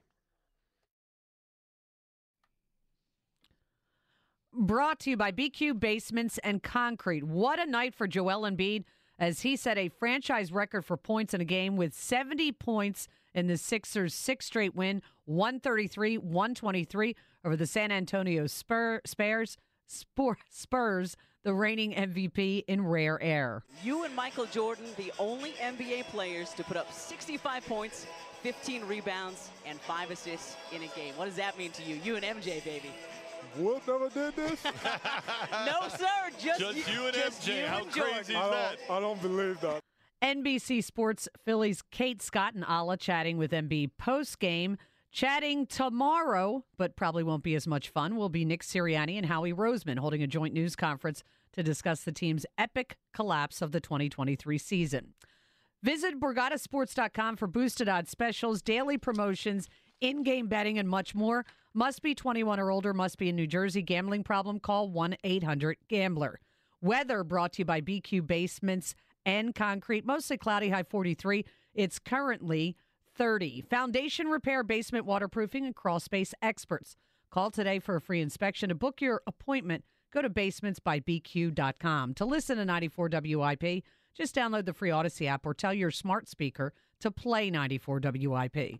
Brought 4.57 5.01
to 5.01 5.09
you 5.09 5.17
by 5.17 5.33
BQ 5.33 5.81
Basements 5.81 6.37
and 6.37 6.63
Concrete. 6.63 7.25
What 7.25 7.59
a 7.59 7.65
night 7.65 7.93
for 7.93 8.07
Joel 8.07 8.49
Embiid 8.49 8.85
as 9.19 9.41
he 9.41 9.57
set 9.57 9.77
a 9.77 9.89
franchise 9.89 10.49
record 10.49 10.85
for 10.85 10.95
points 10.95 11.33
in 11.33 11.41
a 11.41 11.45
game 11.45 11.75
with 11.75 11.93
70 11.93 12.53
points 12.53 13.09
in 13.33 13.47
the 13.47 13.57
Sixers' 13.57 14.13
six 14.13 14.45
straight 14.45 14.73
win, 14.73 15.01
133 15.25 16.19
123 16.19 17.15
over 17.43 17.57
the 17.57 17.67
San 17.67 17.91
Antonio 17.91 18.47
Spur, 18.47 19.01
Spurs, 19.05 19.57
Spur, 19.87 20.37
Spurs, 20.49 21.17
the 21.43 21.53
reigning 21.53 21.93
MVP 21.93 22.63
in 22.69 22.85
rare 22.85 23.21
air. 23.21 23.61
You 23.83 24.05
and 24.05 24.15
Michael 24.15 24.45
Jordan, 24.45 24.85
the 24.95 25.11
only 25.19 25.51
NBA 25.61 26.05
players 26.05 26.51
to 26.51 26.63
put 26.63 26.77
up 26.77 26.93
65 26.93 27.65
points, 27.65 28.07
15 28.41 28.85
rebounds, 28.85 29.49
and 29.65 29.81
five 29.81 30.11
assists 30.11 30.55
in 30.71 30.81
a 30.81 30.87
game. 30.95 31.13
What 31.17 31.25
does 31.25 31.35
that 31.35 31.57
mean 31.57 31.71
to 31.71 31.83
you? 31.83 31.99
You 32.05 32.15
and 32.15 32.23
MJ, 32.23 32.63
baby. 32.63 32.91
Will 33.57 33.81
never 33.87 34.09
did 34.09 34.35
this? 34.35 34.63
no, 35.65 35.87
sir. 35.89 36.05
Just, 36.39 36.59
Just 36.59 36.91
you 36.91 37.05
and 37.05 37.13
just 37.13 37.41
MJ. 37.43 37.59
you 37.61 37.65
How 37.67 37.77
and 37.79 37.91
crazy 37.91 38.33
is 38.33 38.39
I 38.39 38.49
that? 38.49 38.77
Don't, 38.87 38.97
I 38.97 38.99
don't 38.99 39.21
believe 39.21 39.59
that. 39.61 39.79
NBC 40.21 40.83
Sports 40.83 41.29
Phillies 41.43 41.81
Kate 41.91 42.21
Scott 42.21 42.53
and 42.55 42.63
Alaa 42.63 42.99
chatting 42.99 43.37
with 43.37 43.51
Embiid 43.51 43.91
post 43.97 44.39
game. 44.39 44.77
Chatting 45.11 45.65
tomorrow, 45.65 46.65
but 46.77 46.97
probably 46.97 47.23
won't 47.23 47.43
be 47.43 47.55
as 47.55 47.65
much 47.67 47.87
fun, 47.87 48.17
will 48.17 48.27
be 48.27 48.43
Nick 48.43 48.61
Sirianni 48.63 49.15
and 49.15 49.27
Howie 49.27 49.53
Roseman 49.53 49.97
holding 49.97 50.21
a 50.21 50.27
joint 50.27 50.53
news 50.53 50.75
conference 50.75 51.23
to 51.53 51.63
discuss 51.63 52.01
the 52.03 52.11
team's 52.11 52.45
epic 52.57 52.97
collapse 53.13 53.61
of 53.61 53.71
the 53.71 53.79
2023 53.79 54.57
season. 54.57 55.13
Visit 55.81 56.19
BorgataSports.com 56.19 57.37
for 57.37 57.47
boosted 57.47 57.87
odds 57.87 58.09
specials, 58.09 58.61
daily 58.61 58.97
promotions, 58.97 59.69
in 60.01 60.23
game 60.23 60.47
betting, 60.47 60.77
and 60.77 60.89
much 60.89 61.15
more. 61.15 61.45
Must 61.77 62.01
be 62.01 62.15
21 62.15 62.57
or 62.57 62.71
older, 62.71 62.93
must 62.93 63.17
be 63.17 63.27
in 63.27 63.35
New 63.35 63.47
Jersey. 63.47 63.81
Gambling 63.81 64.23
problem? 64.23 64.61
Call 64.61 64.89
1 64.89 65.17
800 65.25 65.75
Gambler. 65.89 66.39
Weather 66.81 67.21
brought 67.25 67.51
to 67.53 67.59
you 67.59 67.65
by 67.65 67.81
BQ 67.81 68.25
Basements 68.25 68.95
and 69.25 69.53
Concrete. 69.53 70.05
Mostly 70.05 70.37
cloudy, 70.37 70.69
high 70.69 70.83
43. 70.83 71.43
It's 71.73 71.99
currently 71.99 72.77
30. 73.17 73.65
Foundation 73.69 74.27
repair, 74.27 74.63
basement 74.63 75.05
waterproofing, 75.05 75.65
and 75.65 75.75
crawl 75.75 75.99
space 75.99 76.33
experts. 76.41 76.95
Call 77.29 77.51
today 77.51 77.79
for 77.79 77.97
a 77.97 78.01
free 78.01 78.21
inspection. 78.21 78.69
To 78.69 78.75
book 78.75 79.01
your 79.01 79.21
appointment, 79.27 79.83
go 80.13 80.21
to 80.21 80.29
basementsbybq.com. 80.29 82.13
To 82.13 82.23
listen 82.23 82.55
to 82.55 82.63
94 82.63 83.09
WIP, 83.11 83.83
just 84.15 84.33
download 84.33 84.65
the 84.65 84.73
free 84.73 84.91
Odyssey 84.91 85.27
app 85.27 85.45
or 85.45 85.53
tell 85.53 85.73
your 85.73 85.91
smart 85.91 86.29
speaker 86.29 86.71
to 87.01 87.11
play 87.11 87.51
94 87.51 87.99
WIP. 88.01 88.79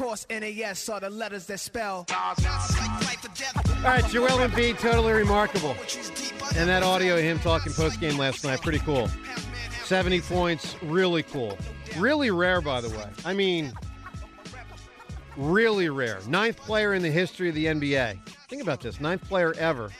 Course, 0.00 0.26
NAS 0.30 0.88
are 0.88 0.98
the 0.98 1.10
letters 1.10 1.44
that 1.44 1.60
spell. 1.60 2.06
All 2.08 2.34
right, 3.84 4.04
Joel 4.08 4.38
Embiid, 4.38 4.78
totally 4.78 5.12
remarkable. 5.12 5.76
And 6.56 6.70
that 6.70 6.82
audio 6.82 7.16
of 7.16 7.22
him 7.22 7.38
talking 7.40 7.70
post 7.74 8.00
game 8.00 8.16
last 8.16 8.42
night, 8.42 8.62
pretty 8.62 8.78
cool. 8.78 9.10
70 9.84 10.22
points, 10.22 10.74
really 10.82 11.22
cool. 11.22 11.58
Really 11.98 12.30
rare, 12.30 12.62
by 12.62 12.80
the 12.80 12.88
way. 12.88 13.04
I 13.26 13.34
mean, 13.34 13.74
really 15.36 15.90
rare. 15.90 16.20
Ninth 16.26 16.56
player 16.56 16.94
in 16.94 17.02
the 17.02 17.10
history 17.10 17.50
of 17.50 17.54
the 17.54 17.66
NBA. 17.66 18.18
Think 18.48 18.62
about 18.62 18.80
this 18.80 19.00
ninth 19.00 19.22
player 19.28 19.52
ever 19.58 19.90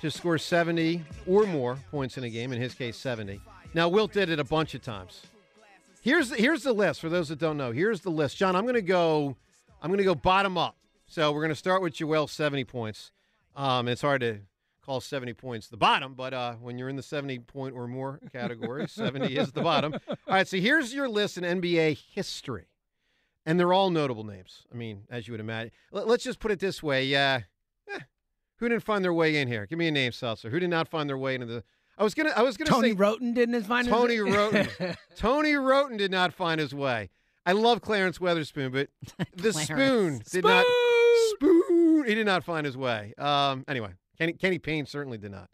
to 0.00 0.12
score 0.12 0.38
70 0.38 1.02
or 1.26 1.44
more 1.44 1.76
points 1.90 2.18
in 2.18 2.22
a 2.22 2.30
game, 2.30 2.52
in 2.52 2.60
his 2.60 2.72
case, 2.72 2.96
70. 2.96 3.40
Now, 3.74 3.88
Wilt 3.88 4.12
did 4.12 4.30
it 4.30 4.38
a 4.38 4.44
bunch 4.44 4.74
of 4.74 4.82
times. 4.82 5.22
Here's 6.04 6.30
here's 6.34 6.62
the 6.62 6.74
list 6.74 7.00
for 7.00 7.08
those 7.08 7.30
that 7.30 7.38
don't 7.38 7.56
know. 7.56 7.72
Here's 7.72 8.02
the 8.02 8.10
list. 8.10 8.36
John, 8.36 8.54
I'm 8.54 8.64
going 8.64 8.74
to 8.74 8.82
go 8.82 9.36
I'm 9.80 9.88
going 9.88 9.96
to 9.98 10.04
go 10.04 10.14
bottom 10.14 10.58
up. 10.58 10.76
So 11.06 11.32
we're 11.32 11.40
going 11.40 11.48
to 11.48 11.54
start 11.54 11.80
with 11.80 11.94
Joel 11.94 12.26
70 12.28 12.62
points. 12.64 13.10
Um, 13.56 13.88
it's 13.88 14.02
hard 14.02 14.20
to 14.20 14.40
call 14.84 15.00
70 15.00 15.32
points 15.32 15.68
the 15.68 15.78
bottom, 15.78 16.12
but 16.12 16.34
uh, 16.34 16.54
when 16.56 16.76
you're 16.76 16.90
in 16.90 16.96
the 16.96 17.02
70 17.02 17.38
point 17.38 17.74
or 17.74 17.88
more 17.88 18.20
category, 18.32 18.86
70 18.88 19.34
is 19.34 19.52
the 19.52 19.62
bottom. 19.62 19.94
All 20.06 20.16
right, 20.28 20.46
so 20.46 20.58
here's 20.58 20.92
your 20.92 21.08
list 21.08 21.38
in 21.38 21.44
NBA 21.60 21.98
history. 22.12 22.66
And 23.46 23.58
they're 23.58 23.72
all 23.72 23.88
notable 23.90 24.24
names. 24.24 24.66
I 24.72 24.76
mean, 24.76 25.04
as 25.10 25.26
you 25.26 25.32
would 25.32 25.40
imagine. 25.40 25.70
Let- 25.90 26.06
Let's 26.06 26.24
just 26.24 26.38
put 26.38 26.50
it 26.50 26.58
this 26.60 26.82
way. 26.82 27.04
Yeah. 27.06 27.40
eh, 27.90 28.00
who 28.58 28.68
didn't 28.68 28.84
find 28.84 29.02
their 29.02 29.12
way 29.14 29.36
in 29.36 29.48
here? 29.48 29.64
Give 29.66 29.78
me 29.78 29.88
a 29.88 29.90
name, 29.90 30.12
Seltzer. 30.12 30.50
Who 30.50 30.58
did 30.60 30.70
not 30.70 30.88
find 30.88 31.08
their 31.08 31.18
way 31.18 31.34
into 31.34 31.46
the 31.46 31.64
I 31.96 32.02
was 32.04 32.14
gonna 32.14 32.32
I 32.36 32.42
was 32.42 32.56
gonna 32.56 32.70
say 32.70 32.74
Tony 32.74 32.90
say 32.90 32.96
Roten 32.96 33.34
didn't 33.34 33.62
find 33.64 33.86
his- 33.86 33.94
Tony 33.96 34.16
Roten. 34.16 34.96
Tony 35.16 35.52
Roten 35.52 35.96
did 35.96 36.10
not 36.10 36.32
find 36.32 36.60
his 36.60 36.74
way. 36.74 37.10
I 37.46 37.52
love 37.52 37.82
Clarence 37.82 38.18
Weatherspoon, 38.18 38.72
but 38.72 38.88
the 39.36 39.52
spoon 39.52 40.22
did 40.30 40.44
not 40.44 40.64
spoon. 41.34 42.04
He 42.06 42.14
did 42.14 42.26
not 42.26 42.42
find 42.44 42.64
his 42.66 42.76
way. 42.76 43.14
Um, 43.18 43.64
anyway, 43.68 43.90
Kenny 44.18 44.32
Kenny 44.32 44.58
Payne 44.58 44.86
certainly 44.86 45.18
did 45.18 45.30
not. 45.30 45.50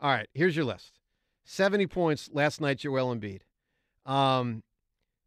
All 0.00 0.10
right, 0.10 0.28
here's 0.34 0.56
your 0.56 0.64
list: 0.64 1.00
seventy 1.44 1.86
points 1.86 2.30
last 2.32 2.60
night. 2.60 2.78
Joel 2.78 3.14
Embiid. 3.14 3.40
Um, 4.04 4.62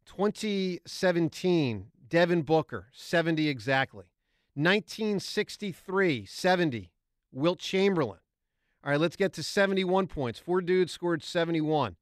2017, 0.06 1.86
Devin 2.08 2.42
Booker, 2.42 2.86
70 2.92 3.48
exactly. 3.48 4.04
1963, 4.54 6.24
70, 6.24 6.92
Wilt 7.32 7.58
Chamberlain. 7.58 8.20
All 8.86 8.92
right, 8.92 9.00
let's 9.00 9.16
get 9.16 9.32
to 9.32 9.42
71 9.42 10.06
points. 10.06 10.38
Four 10.38 10.60
dudes 10.62 10.92
scored 10.92 11.22
71. 11.24 11.96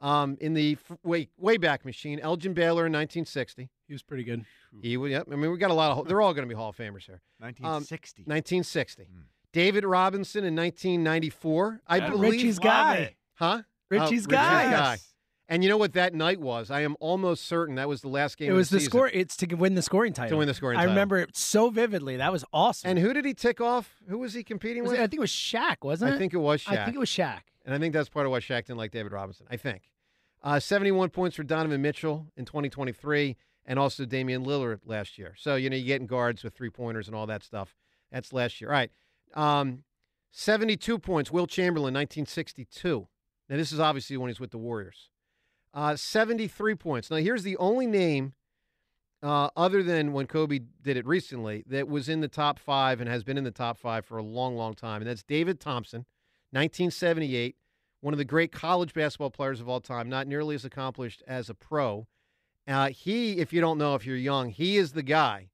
Um, 0.00 0.36
in 0.40 0.54
the 0.54 0.76
f- 0.90 0.96
way 1.04 1.28
way 1.38 1.56
back 1.58 1.84
machine, 1.84 2.18
Elgin 2.18 2.52
Baylor 2.54 2.86
in 2.86 2.92
1960. 2.92 3.68
He 3.86 3.92
was 3.94 4.02
pretty 4.02 4.24
good. 4.24 4.44
He 4.82 4.96
was. 4.96 5.10
Yep. 5.12 5.28
I 5.30 5.36
mean, 5.36 5.50
we 5.50 5.56
got 5.58 5.70
a 5.70 5.74
lot 5.74 5.96
of. 5.96 6.08
They're 6.08 6.20
all 6.20 6.34
going 6.34 6.46
to 6.48 6.52
be 6.52 6.58
Hall 6.58 6.70
of 6.70 6.76
Famers 6.76 7.04
here. 7.04 7.20
Um, 7.40 7.46
1960. 7.52 8.22
1960. 8.22 9.06
David 9.52 9.84
Robinson 9.84 10.44
in 10.44 10.56
1994. 10.56 11.80
I 11.86 11.98
Yeah, 11.98 12.10
believe 12.10 12.32
Richie's 12.32 12.58
guy. 12.58 13.14
Huh? 13.34 13.62
Richie's 13.90 14.26
Oh, 14.26 14.30
guy. 14.30 14.70
guy. 14.70 14.96
And 15.48 15.62
you 15.62 15.68
know 15.68 15.76
what 15.76 15.92
that 15.92 16.14
night 16.14 16.40
was? 16.40 16.70
I 16.70 16.80
am 16.80 16.96
almost 17.00 17.44
certain 17.44 17.74
that 17.74 17.86
was 17.88 18.00
the 18.00 18.08
last 18.08 18.38
game. 18.38 18.50
It 18.50 18.54
was 18.54 18.70
the 18.70 18.78
season. 18.78 18.90
score. 18.90 19.08
It's 19.08 19.36
to 19.38 19.54
win 19.54 19.74
the 19.74 19.82
scoring 19.82 20.14
title. 20.14 20.30
To 20.30 20.36
win 20.38 20.48
the 20.48 20.54
scoring 20.54 20.76
title. 20.76 20.82
I 20.82 20.84
title. 20.86 20.94
remember 20.94 21.18
it 21.18 21.36
so 21.36 21.68
vividly. 21.68 22.16
That 22.16 22.32
was 22.32 22.44
awesome. 22.52 22.90
And 22.90 22.98
who 22.98 23.12
did 23.12 23.26
he 23.26 23.34
tick 23.34 23.60
off? 23.60 24.02
Who 24.08 24.18
was 24.18 24.32
he 24.32 24.42
competing 24.42 24.84
Was 24.84 24.92
with? 24.92 25.00
it- 25.00 25.02
I 25.02 25.06
think 25.06 25.18
it 25.18 25.20
was 25.20 25.30
Shaq, 25.30 25.76
wasn't 25.82 26.12
it? 26.12 26.14
I 26.14 26.18
think 26.18 26.32
it 26.32 26.38
was 26.38 26.64
Shaq. 26.64 26.78
I 26.78 26.84
think 26.84 26.96
it 26.96 27.00
was 27.00 27.10
Shaq. 27.10 27.40
And 27.66 27.74
I 27.74 27.78
think 27.78 27.92
that's 27.92 28.08
part 28.08 28.24
of 28.24 28.32
why 28.32 28.40
Shaq 28.40 28.66
didn't 28.66 28.78
like 28.78 28.90
David 28.90 29.12
Robinson. 29.12 29.46
I 29.50 29.56
think. 29.56 29.82
Uh, 30.42 30.60
71 30.60 31.10
points 31.10 31.36
for 31.36 31.42
Donovan 31.42 31.80
Mitchell 31.80 32.26
in 32.36 32.44
2023, 32.44 33.36
and 33.66 33.78
also 33.78 34.04
Damian 34.04 34.44
Lillard 34.44 34.80
last 34.84 35.16
year. 35.18 35.34
So, 35.38 35.56
you 35.56 35.70
know, 35.70 35.76
you're 35.76 35.86
getting 35.86 36.06
guards 36.06 36.44
with 36.44 36.54
three 36.54 36.68
pointers 36.68 37.06
and 37.06 37.16
all 37.16 37.26
that 37.26 37.42
stuff. 37.42 37.74
That's 38.12 38.32
last 38.32 38.60
year. 38.60 38.70
All 38.70 38.76
right. 38.76 38.90
Um, 39.34 39.84
72 40.32 40.98
points, 40.98 41.30
Wilt 41.30 41.48
Chamberlain, 41.48 41.94
1962. 41.94 43.08
Now, 43.48 43.56
this 43.56 43.72
is 43.72 43.80
obviously 43.80 44.16
when 44.16 44.28
he's 44.28 44.40
with 44.40 44.50
the 44.50 44.58
Warriors. 44.58 45.08
Uh, 45.74 45.96
73 45.96 46.76
points. 46.76 47.10
Now, 47.10 47.16
here's 47.16 47.42
the 47.42 47.56
only 47.56 47.86
name 47.86 48.32
uh, 49.24 49.50
other 49.56 49.82
than 49.82 50.12
when 50.12 50.26
Kobe 50.26 50.60
did 50.80 50.96
it 50.96 51.04
recently 51.04 51.64
that 51.66 51.88
was 51.88 52.08
in 52.08 52.20
the 52.20 52.28
top 52.28 52.60
five 52.60 53.00
and 53.00 53.10
has 53.10 53.24
been 53.24 53.36
in 53.36 53.42
the 53.42 53.50
top 53.50 53.76
five 53.78 54.06
for 54.06 54.16
a 54.16 54.22
long, 54.22 54.54
long 54.54 54.74
time. 54.74 55.02
And 55.02 55.10
that's 55.10 55.24
David 55.24 55.58
Thompson, 55.58 56.06
1978, 56.52 57.56
one 58.02 58.14
of 58.14 58.18
the 58.18 58.24
great 58.24 58.52
college 58.52 58.94
basketball 58.94 59.30
players 59.30 59.60
of 59.60 59.68
all 59.68 59.80
time, 59.80 60.08
not 60.08 60.28
nearly 60.28 60.54
as 60.54 60.64
accomplished 60.64 61.22
as 61.26 61.50
a 61.50 61.54
pro. 61.54 62.06
Uh, 62.68 62.90
he, 62.90 63.38
if 63.38 63.52
you 63.52 63.60
don't 63.60 63.78
know, 63.78 63.96
if 63.96 64.06
you're 64.06 64.16
young, 64.16 64.50
he 64.50 64.76
is 64.76 64.92
the 64.92 65.02
guy 65.02 65.48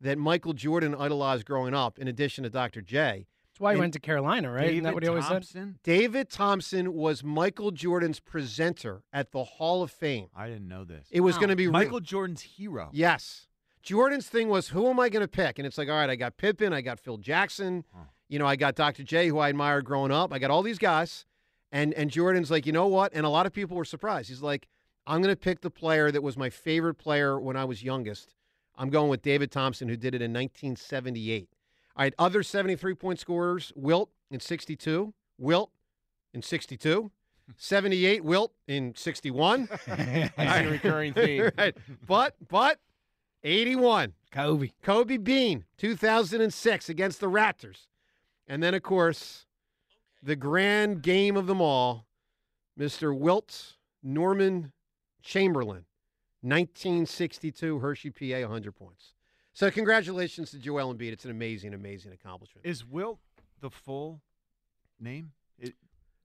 that 0.00 0.18
Michael 0.18 0.54
Jordan 0.54 0.94
idolized 0.94 1.44
growing 1.44 1.74
up, 1.74 1.98
in 1.98 2.08
addition 2.08 2.42
to 2.44 2.50
Dr. 2.50 2.80
J. 2.80 3.26
That's 3.60 3.64
why 3.64 3.72
he 3.72 3.74
And 3.74 3.80
went 3.80 3.92
to 3.92 4.00
Carolina, 4.00 4.50
right? 4.50 4.70
Isn't 4.70 4.84
that 4.84 4.94
what 4.94 5.02
he 5.02 5.08
always 5.10 5.26
said? 5.26 5.74
David 5.82 6.30
Thompson 6.30 6.94
was 6.94 7.22
Michael 7.22 7.72
Jordan's 7.72 8.18
presenter 8.18 9.02
at 9.12 9.32
the 9.32 9.44
Hall 9.44 9.82
of 9.82 9.90
Fame. 9.90 10.28
I 10.34 10.48
didn't 10.48 10.66
know 10.66 10.84
this. 10.84 11.06
It 11.10 11.20
was 11.20 11.36
going 11.36 11.50
to 11.50 11.56
be 11.56 11.66
re- 11.66 11.72
Michael 11.72 12.00
Jordan's 12.00 12.40
hero. 12.40 12.88
Yes. 12.92 13.48
Jordan's 13.82 14.28
thing 14.28 14.48
was, 14.48 14.68
who 14.68 14.88
am 14.88 14.98
I 14.98 15.10
going 15.10 15.20
to 15.20 15.28
pick? 15.28 15.58
And 15.58 15.66
it's 15.66 15.76
like, 15.76 15.90
all 15.90 15.94
right, 15.94 16.08
I 16.08 16.16
got 16.16 16.38
Pippen, 16.38 16.72
I 16.72 16.80
got 16.80 16.98
Phil 16.98 17.18
Jackson, 17.18 17.84
you 18.28 18.38
know, 18.38 18.46
I 18.46 18.56
got 18.56 18.76
Dr. 18.76 19.02
J, 19.02 19.28
who 19.28 19.38
I 19.38 19.50
admired 19.50 19.84
growing 19.84 20.10
up. 20.10 20.32
I 20.32 20.38
got 20.38 20.50
all 20.50 20.62
these 20.62 20.78
guys. 20.78 21.26
And 21.70 21.92
and 21.94 22.10
Jordan's 22.10 22.50
like, 22.50 22.64
you 22.64 22.72
know 22.72 22.86
what? 22.86 23.12
And 23.14 23.26
a 23.26 23.28
lot 23.28 23.44
of 23.44 23.52
people 23.52 23.76
were 23.76 23.84
surprised. 23.84 24.28
He's 24.30 24.42
like, 24.42 24.68
I'm 25.06 25.20
going 25.20 25.34
to 25.34 25.38
pick 25.38 25.60
the 25.60 25.70
player 25.70 26.10
that 26.10 26.22
was 26.22 26.36
my 26.36 26.48
favorite 26.48 26.94
player 26.94 27.38
when 27.38 27.56
I 27.56 27.64
was 27.66 27.82
youngest. 27.82 28.34
I'm 28.76 28.88
going 28.88 29.10
with 29.10 29.20
David 29.22 29.50
Thompson, 29.52 29.88
who 29.88 29.96
did 29.96 30.14
it 30.14 30.22
in 30.22 30.32
1978. 30.32 31.48
All 31.96 32.04
right, 32.04 32.14
other 32.18 32.42
73 32.42 32.94
point 32.94 33.18
scorers 33.18 33.72
Wilt 33.74 34.10
in 34.30 34.40
62, 34.40 35.12
Wilt 35.38 35.70
in 36.32 36.42
62, 36.42 37.10
78, 37.56 38.24
Wilt 38.24 38.52
in 38.66 38.94
61. 38.94 39.68
That's 39.86 40.38
a 40.38 40.68
recurring 40.68 41.12
theme. 41.14 41.50
right. 41.58 41.76
But, 42.06 42.36
but 42.48 42.78
81. 43.42 44.14
Kobe. 44.30 44.70
Kobe 44.82 45.16
Bean, 45.16 45.64
2006 45.78 46.88
against 46.88 47.20
the 47.20 47.26
Raptors. 47.26 47.86
And 48.46 48.62
then, 48.62 48.74
of 48.74 48.82
course, 48.82 49.46
the 50.22 50.36
grand 50.36 51.02
game 51.02 51.36
of 51.36 51.46
them 51.46 51.60
all, 51.60 52.06
Mr. 52.78 53.16
Wilt 53.16 53.76
Norman 54.02 54.72
Chamberlain, 55.22 55.84
1962 56.42 57.78
Hershey, 57.80 58.10
PA, 58.10 58.40
100 58.40 58.72
points. 58.72 59.14
So, 59.52 59.70
congratulations 59.70 60.50
to 60.52 60.58
Joel 60.58 60.94
Embiid. 60.94 61.12
It's 61.12 61.24
an 61.24 61.30
amazing, 61.30 61.74
amazing 61.74 62.12
accomplishment. 62.12 62.66
Is 62.66 62.84
Wilt 62.84 63.18
the 63.60 63.70
full 63.70 64.20
name? 64.98 65.32
It, 65.58 65.74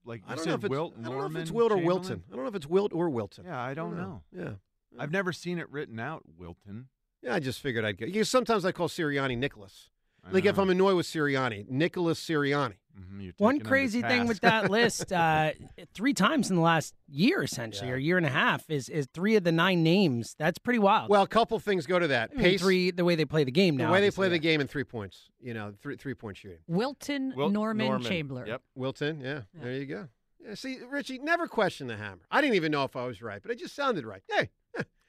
like 0.04 0.22
I 0.26 0.36
don't 0.36 0.46
know 0.46 0.54
if 0.54 0.64
it's 0.64 0.70
Wilt 0.70 0.94
I 0.98 1.02
don't 1.08 1.18
know 1.18 1.26
if 1.26 1.36
it's 1.36 1.50
Wilt 1.50 1.72
or 1.72 1.78
Wilton. 1.78 2.22
I 2.30 2.34
don't 2.34 2.44
know 2.44 2.48
if 2.48 2.54
it's 2.54 2.66
Wilt 2.66 2.92
or 2.92 3.08
Wilton. 3.10 3.44
Yeah, 3.46 3.60
I 3.60 3.74
don't 3.74 3.96
know. 3.96 4.22
Yeah. 4.32 4.52
I've 4.98 5.10
never 5.10 5.32
seen 5.32 5.58
it 5.58 5.70
written 5.70 5.98
out, 5.98 6.22
Wilton. 6.38 6.88
Yeah, 7.22 7.34
I 7.34 7.40
just 7.40 7.60
figured 7.60 7.84
I'd 7.84 7.98
get. 7.98 8.12
Because 8.12 8.30
sometimes 8.30 8.64
I 8.64 8.72
call 8.72 8.88
Sirianni 8.88 9.36
Nicholas. 9.36 9.90
I 10.28 10.32
Like 10.32 10.44
if. 10.44 10.58
I'm 10.58 10.70
annoyed 10.70 10.96
with 10.96 11.06
Sirianni, 11.06 11.68
Nicholas 11.68 12.22
Sirianni. 12.22 12.74
Mhm, 12.98 13.34
One 13.36 13.56
taking 13.56 13.60
him 13.60 13.64
to 13.64 13.68
crazy 13.68 14.02
thing 14.02 14.26
with 14.26 14.40
that 14.40 14.70
list, 14.70 15.12
uh, 15.12 15.52
three 15.92 16.14
times 16.14 16.48
in 16.48 16.56
the 16.56 16.62
last 16.62 16.94
year, 17.08 17.42
essentially, 17.42 17.90
or 17.90 17.96
year 17.96 18.16
and 18.16 18.24
a 18.24 18.30
half, 18.30 18.70
is 18.70 18.88
is 18.88 19.06
three 19.12 19.36
of 19.36 19.44
the 19.44 19.52
nine 19.52 19.82
names. 19.82 20.34
That's 20.38 20.58
pretty 20.58 20.78
wild. 20.78 21.10
Well, 21.10 21.22
a 21.22 21.26
couple 21.28 21.58
things 21.58 21.86
go 21.86 21.98
to 21.98 22.08
that. 22.08 22.30
I 22.32 22.36
mean, 22.36 22.44
Pace, 22.44 22.60
three, 22.62 22.90
the 22.90 23.04
way 23.04 23.14
they 23.14 23.26
play 23.26 23.44
the 23.44 23.50
game 23.50 23.76
now. 23.76 23.88
the 23.88 23.92
way 23.92 24.00
they 24.00 24.06
obviously, 24.06 24.28
play 24.28 24.28
the 24.30 24.38
game 24.38 24.60
in 24.62 24.66
three 24.66 24.84
points. 24.84 25.28
You 25.40 25.52
know, 25.52 25.74
three 25.82 25.96
three 25.96 26.14
point 26.14 26.38
shooting. 26.38 26.60
Wilton 26.66 27.34
Wilt 27.36 27.52
Norman, 27.52 27.86
Norman. 27.86 28.06
Chamberlain. 28.08 28.46
Yep. 28.46 28.62
Wilton, 28.74 29.20
yeah, 29.20 29.42
there 29.54 29.72
you 29.72 29.84
go. 29.86 30.08
Yeah, 30.42 30.54
see, 30.54 30.78
Richie, 30.88 31.18
never 31.18 31.48
question 31.48 31.88
the 31.88 31.96
hammer. 31.96 32.22
I 32.30 32.40
didn't 32.40 32.54
even 32.56 32.72
know 32.72 32.84
if 32.84 32.96
I 32.96 33.04
was 33.04 33.20
right, 33.20 33.42
but 33.42 33.50
it 33.50 33.58
just 33.58 33.74
sounded 33.74 34.06
right. 34.06 34.22
Hey. 34.30 34.48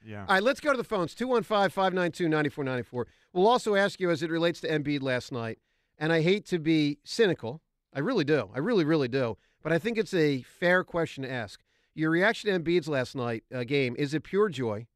Yeah. 0.04 0.20
All 0.20 0.34
right, 0.34 0.42
let's 0.42 0.60
go 0.60 0.70
to 0.70 0.76
the 0.76 0.84
phones 0.84 1.14
215 1.14 1.70
592 1.70 2.28
9494. 2.28 3.06
We'll 3.32 3.48
also 3.48 3.74
ask 3.74 4.00
you 4.00 4.10
as 4.10 4.22
it 4.22 4.30
relates 4.30 4.60
to 4.60 4.68
Embiid 4.68 5.02
last 5.02 5.32
night, 5.32 5.58
and 5.98 6.12
I 6.12 6.22
hate 6.22 6.46
to 6.46 6.58
be 6.58 6.98
cynical. 7.04 7.60
I 7.92 8.00
really 8.00 8.24
do. 8.24 8.50
I 8.54 8.58
really, 8.58 8.84
really 8.84 9.08
do. 9.08 9.36
But 9.62 9.72
I 9.72 9.78
think 9.78 9.98
it's 9.98 10.14
a 10.14 10.42
fair 10.42 10.84
question 10.84 11.24
to 11.24 11.30
ask. 11.30 11.60
Your 11.94 12.10
reaction 12.10 12.50
to 12.50 12.58
Embiid's 12.58 12.88
last 12.88 13.16
night 13.16 13.44
uh, 13.52 13.64
game, 13.64 13.96
is 13.98 14.14
it 14.14 14.22
pure 14.22 14.48
joy 14.48 14.86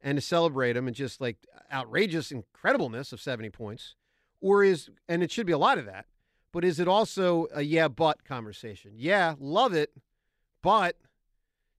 and 0.00 0.16
to 0.16 0.22
celebrate 0.22 0.76
him 0.76 0.86
and 0.86 0.96
just 0.96 1.20
like 1.20 1.36
outrageous 1.72 2.32
incredibleness 2.32 3.12
of 3.12 3.20
70 3.20 3.50
points? 3.50 3.94
Or 4.40 4.64
is, 4.64 4.88
and 5.08 5.22
it 5.22 5.30
should 5.30 5.46
be 5.46 5.52
a 5.52 5.58
lot 5.58 5.78
of 5.78 5.86
that, 5.86 6.06
but 6.52 6.64
is 6.64 6.80
it 6.80 6.88
also 6.88 7.46
a 7.54 7.62
yeah, 7.62 7.88
but 7.88 8.24
conversation? 8.24 8.92
Yeah, 8.96 9.34
love 9.38 9.74
it, 9.74 9.90
but 10.62 10.96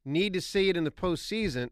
need 0.05 0.33
to 0.33 0.41
see 0.41 0.69
it 0.69 0.77
in 0.77 0.83
the 0.83 0.91
postseason. 0.91 1.69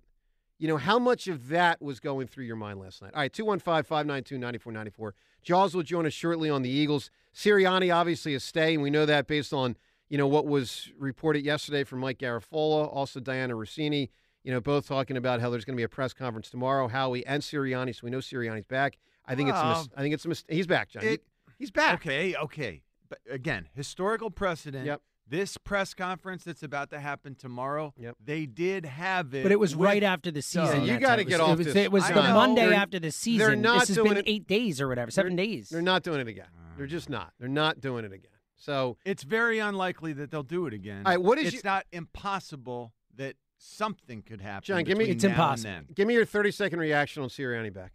You 0.57 0.67
know, 0.69 0.77
how 0.77 0.97
much 0.99 1.27
of 1.27 1.49
that 1.49 1.81
was 1.81 1.99
going 1.99 2.27
through 2.27 2.45
your 2.45 2.55
mind 2.55 2.79
last 2.79 3.01
night? 3.01 3.11
All 3.13 3.19
right, 3.21 3.31
215 3.33 3.83
592 3.83 4.37
9494. 4.37 5.13
Jaws 5.43 5.75
will 5.75 5.83
join 5.83 6.05
us 6.05 6.13
shortly 6.13 6.49
on 6.49 6.61
the 6.61 6.69
Eagles. 6.69 7.09
Sirianni 7.35 7.93
obviously 7.93 8.33
is 8.33 8.43
staying. 8.43 8.81
We 8.81 8.89
know 8.89 9.05
that 9.05 9.27
based 9.27 9.53
on, 9.53 9.75
you 10.09 10.17
know, 10.17 10.27
what 10.27 10.45
was 10.45 10.91
reported 10.97 11.43
yesterday 11.43 11.83
from 11.83 11.99
Mike 11.99 12.19
Garafolo, 12.19 12.87
also 12.93 13.19
Dianna 13.19 13.51
Russini, 13.51 14.09
you 14.43 14.51
know, 14.53 14.61
both 14.61 14.87
talking 14.87 15.17
about 15.17 15.41
how 15.41 15.49
there's 15.49 15.65
going 15.65 15.75
to 15.75 15.79
be 15.79 15.83
a 15.83 15.89
press 15.89 16.13
conference 16.13 16.49
tomorrow, 16.49 16.87
Howie 16.87 17.25
and 17.25 17.43
Sirianni. 17.43 17.93
So 17.93 18.01
we 18.03 18.09
know 18.09 18.19
Sirianni's 18.19 18.65
back. 18.65 18.97
I 19.25 19.35
think 19.35 19.49
it's 19.49 19.57
a 19.59 19.65
mis- 19.79 19.89
I 19.97 20.01
think 20.01 20.13
it's 20.13 20.25
a 20.25 20.29
mis- 20.29 20.45
he's 20.47 20.67
back, 20.67 20.89
John. 20.89 21.03
it- 21.03 21.23
he's 21.59 21.71
back. 21.71 21.95
Okay, 21.95 22.35
okay. 22.35 22.81
But 23.09 23.19
again, 23.29 23.67
historical 23.73 24.31
precedent. 24.31 24.85
Yep. 24.85 25.01
This 25.27 25.57
press 25.57 25.93
conference 25.95 26.43
that's 26.43 26.61
about 26.61 26.91
to 26.91 26.99
happen 26.99 27.33
tomorrow, 27.33 27.93
Yep. 27.97 28.17
they 28.23 28.45
did 28.45 28.85
have 28.85 29.33
it. 29.33 29.41
But 29.43 29.51
it 29.51 29.59
was 29.59 29.75
with- 29.75 29.87
right 29.87 30.03
after 30.03 30.29
the 30.29 30.41
season. 30.43 30.83
you 30.83 30.99
gotta 30.99 31.23
get 31.23 31.39
it 31.39 31.41
was, 31.43 31.49
off 31.49 31.53
It 31.53 31.57
was, 31.57 31.65
this. 31.67 31.75
it 31.77 31.91
was 31.91 32.07
the 32.07 32.13
know. 32.15 32.33
Monday 32.35 32.65
They're- 32.65 32.73
after 32.73 32.99
the 32.99 33.11
season. 33.11 33.61
not 33.61 33.79
this 33.79 33.87
has 33.89 33.97
doing 33.97 34.09
been 34.09 34.17
it- 34.19 34.25
eight 34.27 34.45
days 34.47 34.79
or 34.79 34.87
whatever, 34.87 35.09
seven 35.09 35.35
days. 35.35 35.69
They're 35.69 35.81
not 35.81 36.03
doing 36.03 36.19
it 36.19 36.27
again. 36.27 36.49
They're 36.77 36.85
just 36.85 37.09
not. 37.09 37.33
They're 37.39 37.47
not 37.49 37.79
doing 37.81 38.05
it 38.05 38.11
again. 38.13 38.31
So 38.57 38.97
It's 39.03 39.23
very 39.23 39.57
unlikely 39.59 40.13
that 40.13 40.29
they'll 40.29 40.43
do 40.43 40.67
it 40.67 40.73
again. 40.73 41.03
All 41.05 41.11
right, 41.11 41.21
what 41.21 41.37
is 41.39 41.45
it's 41.47 41.55
your- 41.55 41.61
not 41.63 41.85
impossible 41.91 42.93
that 43.15 43.35
something 43.57 44.21
could 44.21 44.41
happen. 44.41 44.63
John, 44.65 44.83
give 44.83 44.97
me- 44.97 45.05
It's 45.05 45.23
now 45.23 45.29
and 45.29 45.33
impossible. 45.35 45.71
then. 45.71 45.87
give 45.95 46.07
me 46.07 46.13
your 46.13 46.25
30 46.25 46.51
second 46.51 46.79
reaction 46.79 47.23
on 47.23 47.29
Sirianni 47.29 47.73
back. 47.73 47.93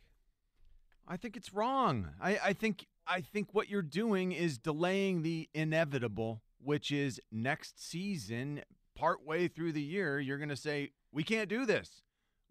I 1.06 1.16
think 1.16 1.36
it's 1.36 1.52
wrong. 1.52 2.10
I, 2.20 2.38
I 2.38 2.52
think 2.54 2.86
I 3.06 3.20
think 3.20 3.52
what 3.54 3.68
you're 3.68 3.82
doing 3.82 4.30
is 4.32 4.56
delaying 4.58 5.22
the 5.22 5.48
inevitable, 5.52 6.42
which 6.62 6.90
is 6.90 7.20
next 7.30 7.82
season, 7.82 8.62
partway 8.94 9.48
through 9.48 9.72
the 9.72 9.82
year, 9.82 10.20
you're 10.20 10.38
going 10.38 10.48
to 10.48 10.56
say 10.56 10.90
we 11.12 11.22
can't 11.22 11.48
do 11.48 11.64
this. 11.64 12.02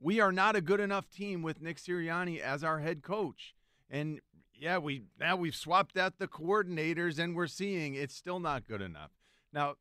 We 0.02 0.20
are 0.20 0.32
not 0.32 0.56
a 0.56 0.62
good 0.62 0.80
enough 0.80 1.10
team 1.10 1.42
with 1.42 1.62
Nick 1.62 1.78
Sirianni 1.78 2.40
as 2.40 2.64
our 2.64 2.80
head 2.80 3.02
coach. 3.04 3.54
And 3.90 4.22
yeah, 4.56 4.78
we 4.78 5.04
now 5.20 5.36
we've 5.36 5.56
swapped 5.56 5.98
out 5.98 6.20
the 6.20 6.28
coordinators 6.28 7.20
and 7.20 7.36
we're 7.36 7.48
seeing 7.48 7.96
it's 7.96 8.16
still 8.16 8.40
not 8.40 8.68
good 8.68 8.82
enough. 8.82 9.12
Now, 9.54 9.76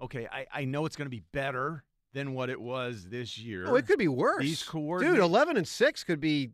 okay, 0.00 0.26
I, 0.30 0.46
I 0.52 0.64
know 0.64 0.86
it's 0.86 0.96
going 0.96 1.06
to 1.06 1.10
be 1.10 1.24
better 1.32 1.84
than 2.12 2.32
what 2.32 2.48
it 2.48 2.60
was 2.60 3.08
this 3.08 3.38
year. 3.38 3.64
Oh, 3.66 3.74
it 3.74 3.86
could 3.86 3.98
be 3.98 4.08
worse. 4.08 4.42
These 4.42 4.62
coordinators, 4.62 5.00
Dude, 5.00 5.18
11 5.18 5.56
and 5.56 5.68
6 5.68 6.04
could 6.04 6.20
be 6.20 6.52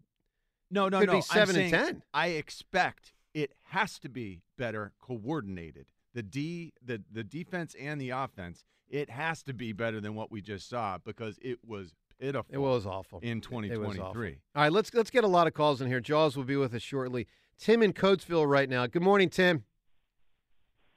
no, 0.70 0.88
no, 0.88 1.00
could 1.00 1.08
no. 1.08 1.12
be 1.14 1.18
I'm 1.18 1.46
7 1.46 1.56
and 1.56 1.70
10. 1.70 2.02
I 2.14 2.28
expect 2.28 3.12
it 3.34 3.52
has 3.68 3.98
to 4.00 4.08
be 4.08 4.40
better 4.56 4.92
coordinated. 5.00 5.86
The 6.14 6.23
D, 6.23 6.73
the 6.85 7.03
the 7.11 7.23
defense 7.23 7.75
and 7.79 8.01
the 8.01 8.11
offense, 8.11 8.64
it 8.88 9.11
has 9.11 9.42
to 9.44 9.53
be 9.55 9.73
better 9.73 10.01
than 10.01 10.14
what 10.14 10.31
we 10.31 10.40
just 10.40 10.68
saw 10.68 10.99
because 11.05 11.38
it 11.40 11.59
was 11.64 11.94
pitiful. 12.18 12.53
It 12.53 12.59
was 12.59 12.87
awful. 12.87 13.20
in 13.20 13.38
It 13.38 13.46
awful. 13.46 13.62
2023. 13.62 14.38
All 14.57 14.62
right, 14.62 14.73
let's 14.73 14.92
let's 14.92 15.11
get 15.11 15.25
a 15.25 15.29
lot 15.29 15.46
of 15.46 15.55
calls 15.55 15.81
in 15.81 15.87
here. 15.87 16.01
Jaws 16.01 16.37
will 16.37 16.44
be 16.44 16.57
with 16.57 16.75
us 16.75 16.83
shortly. 16.83 17.27
Tim 17.59 17.83
in 17.83 17.92
Coatesville 17.92 18.49
right 18.49 18.68
now. 18.68 18.87
Good 18.87 19.03
morning, 19.03 19.29
Tim. 19.29 19.64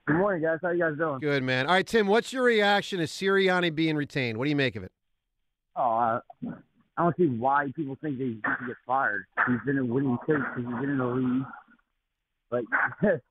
Good 0.08 0.18
morning, 0.18 0.42
guys. 0.42 0.60
How 0.62 0.72
you 0.72 0.80
guys 0.84 0.98
doing? 0.98 1.20
Good 1.20 1.44
man. 1.44 1.68
All 1.68 1.74
right, 1.74 1.86
Tim. 1.86 2.08
What's 2.08 2.34
your 2.34 2.44
reaction 2.44 3.00
to 3.00 3.06
Sirianni 3.06 3.74
being 3.74 3.96
retained? 3.96 4.38
What 4.38 4.46
do 4.46 4.50
you 4.50 4.56
make 4.56 4.76
of 4.76 4.84
it? 4.84 4.92
Oh, 5.76 5.82
I, 5.82 6.20
I 6.98 7.04
don't 7.04 7.16
see 7.18 7.28
why 7.28 7.72
people 7.76 7.98
think 8.02 8.18
that 8.18 8.24
he 8.24 8.34
should 8.34 8.68
get 8.68 8.76
fired. 8.86 9.26
He's 9.48 9.60
been 9.66 9.78
a 9.78 9.86
winning 9.86 10.18
coach. 10.26 10.42
He's 10.58 10.66
been 10.66 10.90
in 10.90 10.98
the 10.98 11.06
league. 11.06 11.46
Like 12.52 12.66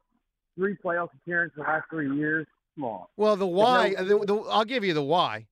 three 0.57 0.77
playoff 0.85 1.09
appearances 1.15 1.57
in 1.59 1.65
the 1.65 1.69
last 1.69 1.85
three 1.91 2.15
years. 2.17 2.47
Come 2.77 2.85
on. 2.85 3.07
Well, 3.17 3.37
the 3.37 3.47
why. 3.47 3.91
no- 3.91 4.05
the, 4.05 4.27
the, 4.27 4.37
I'll 4.51 4.65
give 4.65 4.85
you 4.85 4.95
the 4.95 5.03
why, 5.03 5.47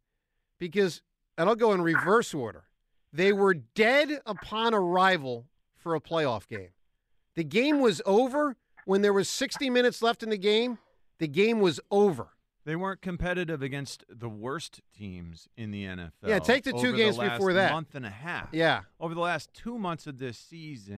because 0.58 1.02
and 1.36 1.48
I'll 1.48 1.56
go 1.56 1.72
in 1.72 1.82
reverse 1.82 2.34
order. 2.34 2.64
They 3.12 3.32
were 3.32 3.54
dead 3.54 4.20
upon 4.24 4.72
arrival 4.74 5.46
for 5.76 5.94
a 5.94 6.00
playoff 6.00 6.46
game. 6.46 6.68
The 7.34 7.44
game 7.44 7.80
was 7.80 8.00
over 8.06 8.56
when 8.84 9.02
there 9.02 9.12
was 9.12 9.28
60 9.28 9.70
minutes 9.70 10.02
left 10.02 10.22
in 10.22 10.30
the 10.30 10.38
game. 10.38 10.78
The 11.18 11.28
game 11.28 11.60
was 11.60 11.80
over. 11.90 12.28
They 12.66 12.76
weren't 12.76 13.00
competitive 13.00 13.62
against 13.62 14.04
the 14.08 14.28
worst 14.28 14.80
teams 14.96 15.48
in 15.56 15.70
the 15.70 15.84
NFL. 15.86 16.10
Yeah, 16.26 16.38
take 16.38 16.64
the 16.64 16.72
two 16.72 16.88
over 16.88 16.92
games 16.92 17.16
last 17.18 17.32
before 17.38 17.54
that. 17.54 17.72
month 17.72 17.94
and 17.94 18.04
a 18.04 18.10
half. 18.10 18.50
Yeah. 18.52 18.82
over 19.00 19.14
the 19.14 19.20
last 19.20 19.52
two 19.54 19.78
months 19.78 20.06
of 20.06 20.18
this 20.18 20.38
season. 20.38 20.98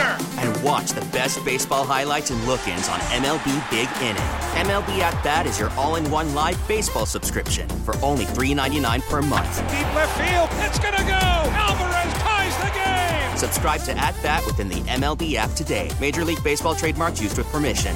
And 0.61 0.65
watch 0.67 0.91
the 0.91 1.01
best 1.11 1.43
baseball 1.43 1.85
highlights 1.85 2.29
and 2.29 2.43
look 2.45 2.67
ins 2.67 2.87
on 2.87 2.99
MLB 2.99 3.69
Big 3.69 3.89
Inning. 4.01 4.21
MLB 4.67 4.99
At 4.99 5.23
Bat 5.23 5.47
is 5.47 5.59
your 5.59 5.69
all 5.71 5.95
in 5.95 6.09
one 6.11 6.33
live 6.33 6.59
baseball 6.67 7.05
subscription 7.05 7.67
for 7.69 7.95
only 8.03 8.25
$3.99 8.25 9.01
per 9.09 9.21
month. 9.21 9.57
Deep 9.69 9.95
left 9.95 10.17
field, 10.17 10.49
it's 10.65 10.79
going 10.79 10.95
to 10.95 11.03
go. 11.03 11.11
Alvarez 11.11 12.13
ties 12.21 12.57
the 12.57 12.71
game. 12.73 13.37
Subscribe 13.37 13.81
to 13.81 13.97
At 13.97 14.15
Bat 14.21 14.45
within 14.45 14.69
the 14.69 14.81
MLB 14.81 15.35
app 15.35 15.51
today. 15.51 15.89
Major 15.99 16.23
League 16.23 16.43
Baseball 16.43 16.75
trademarks 16.75 17.21
used 17.21 17.37
with 17.37 17.47
permission. 17.47 17.95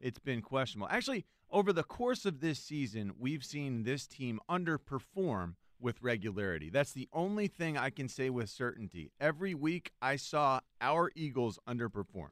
It's 0.00 0.18
been 0.18 0.42
questionable. 0.42 0.88
Actually, 0.90 1.24
over 1.50 1.72
the 1.72 1.82
course 1.82 2.24
of 2.24 2.40
this 2.40 2.58
season, 2.58 3.12
we've 3.18 3.44
seen 3.44 3.84
this 3.84 4.06
team 4.06 4.38
underperform 4.50 5.54
with 5.84 6.02
regularity. 6.02 6.70
That's 6.70 6.92
the 6.92 7.08
only 7.12 7.46
thing 7.46 7.76
I 7.76 7.90
can 7.90 8.08
say 8.08 8.30
with 8.30 8.48
certainty. 8.48 9.12
Every 9.20 9.54
week, 9.54 9.92
I 10.00 10.16
saw 10.16 10.60
our 10.80 11.12
Eagles 11.14 11.58
underperform. 11.68 12.30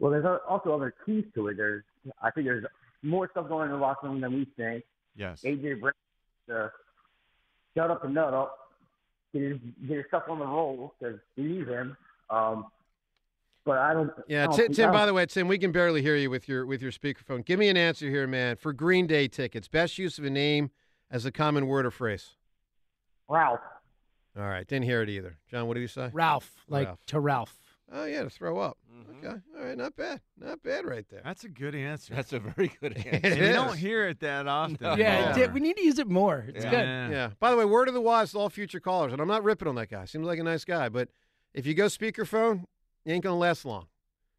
Well, 0.00 0.10
there's 0.10 0.26
also 0.48 0.74
other 0.74 0.92
keys 1.06 1.24
to 1.34 1.48
it. 1.48 1.56
There's, 1.56 1.84
I 2.20 2.30
think 2.32 2.46
there's 2.46 2.64
more 3.02 3.30
stuff 3.30 3.48
going 3.48 3.68
on 3.68 3.74
in 3.74 3.80
the 3.80 3.86
locker 3.86 4.08
room 4.08 4.20
than 4.20 4.32
we 4.34 4.46
think. 4.56 4.82
Yes. 5.14 5.42
AJ 5.42 5.80
Brown, 5.80 5.92
uh, 6.52 6.68
shut 7.76 7.90
up 7.90 8.04
and 8.04 8.14
nut 8.14 8.34
up, 8.34 8.56
get 9.32 9.42
his, 9.42 9.58
get 9.86 9.98
his 9.98 10.06
stuff 10.08 10.24
on 10.28 10.40
the 10.40 10.46
roll 10.46 10.94
because 10.98 11.20
we 11.36 11.44
need 11.44 11.68
him. 11.68 11.96
Um, 12.28 12.66
but 13.64 13.78
I 13.78 13.92
don't. 13.92 14.10
Yeah, 14.26 14.44
I 14.44 14.46
don't 14.46 14.56
Tim. 14.56 14.72
Tim 14.72 14.90
by 14.90 14.98
don't- 14.98 15.06
the 15.08 15.14
way, 15.14 15.26
Tim, 15.26 15.46
we 15.46 15.58
can 15.58 15.70
barely 15.70 16.00
hear 16.02 16.16
you 16.16 16.30
with 16.30 16.48
your 16.48 16.64
with 16.64 16.80
your 16.80 16.90
speakerphone. 16.90 17.44
Give 17.44 17.58
me 17.58 17.68
an 17.68 17.76
answer 17.76 18.08
here, 18.08 18.26
man. 18.26 18.56
For 18.56 18.72
Green 18.72 19.06
Day 19.06 19.28
tickets, 19.28 19.68
best 19.68 19.98
use 19.98 20.18
of 20.18 20.24
a 20.24 20.30
name 20.30 20.70
as 21.10 21.24
a 21.26 21.32
common 21.32 21.66
word 21.66 21.86
or 21.86 21.90
phrase. 21.90 22.30
Ralph. 23.28 23.60
All 24.36 24.44
right, 24.44 24.66
didn't 24.66 24.84
hear 24.84 25.02
it 25.02 25.08
either. 25.08 25.38
John, 25.50 25.66
what 25.66 25.74
did 25.74 25.80
you 25.80 25.88
say? 25.88 26.10
Ralph, 26.12 26.50
like 26.68 26.86
Ralph. 26.86 27.06
to 27.06 27.20
Ralph. 27.20 27.56
Oh 27.92 28.04
yeah, 28.04 28.22
to 28.22 28.30
throw 28.30 28.58
up. 28.58 28.78
Mm-hmm. 28.94 29.26
Okay, 29.26 29.36
all 29.58 29.64
right, 29.64 29.76
not 29.76 29.96
bad, 29.96 30.20
not 30.38 30.62
bad 30.62 30.84
right 30.86 31.04
there. 31.10 31.22
That's 31.24 31.42
a 31.42 31.48
good 31.48 31.74
answer. 31.74 32.14
That's 32.14 32.32
a 32.32 32.38
very 32.38 32.70
good 32.80 32.96
answer. 32.96 33.08
It 33.08 33.24
And 33.24 33.36
you 33.40 33.52
don't 33.52 33.76
hear 33.76 34.06
it 34.08 34.20
that 34.20 34.46
often. 34.46 34.76
Yeah, 34.80 34.96
Yeah. 35.36 35.38
it 35.38 35.52
we 35.52 35.58
need 35.58 35.76
to 35.76 35.82
use 35.84 35.98
it 35.98 36.06
more. 36.06 36.44
It's 36.48 36.64
Yeah. 36.64 36.70
good. 36.70 36.84
Yeah. 36.84 37.10
Yeah. 37.10 37.30
By 37.40 37.50
the 37.50 37.56
way, 37.56 37.64
word 37.64 37.88
of 37.88 37.94
the 37.94 38.00
wise 38.00 38.30
to 38.32 38.38
all 38.38 38.48
future 38.48 38.78
callers, 38.78 39.12
and 39.12 39.20
I'm 39.20 39.26
not 39.28 39.42
ripping 39.42 39.66
on 39.66 39.74
that 39.74 39.90
guy. 39.90 40.04
Seems 40.04 40.24
like 40.26 40.38
a 40.38 40.44
nice 40.44 40.64
guy, 40.64 40.88
but 40.88 41.08
if 41.52 41.66
you 41.66 41.74
go 41.74 41.86
speakerphone, 41.86 42.64
you 43.04 43.14
ain't 43.14 43.24
gonna 43.24 43.36
last 43.36 43.64
long. 43.64 43.86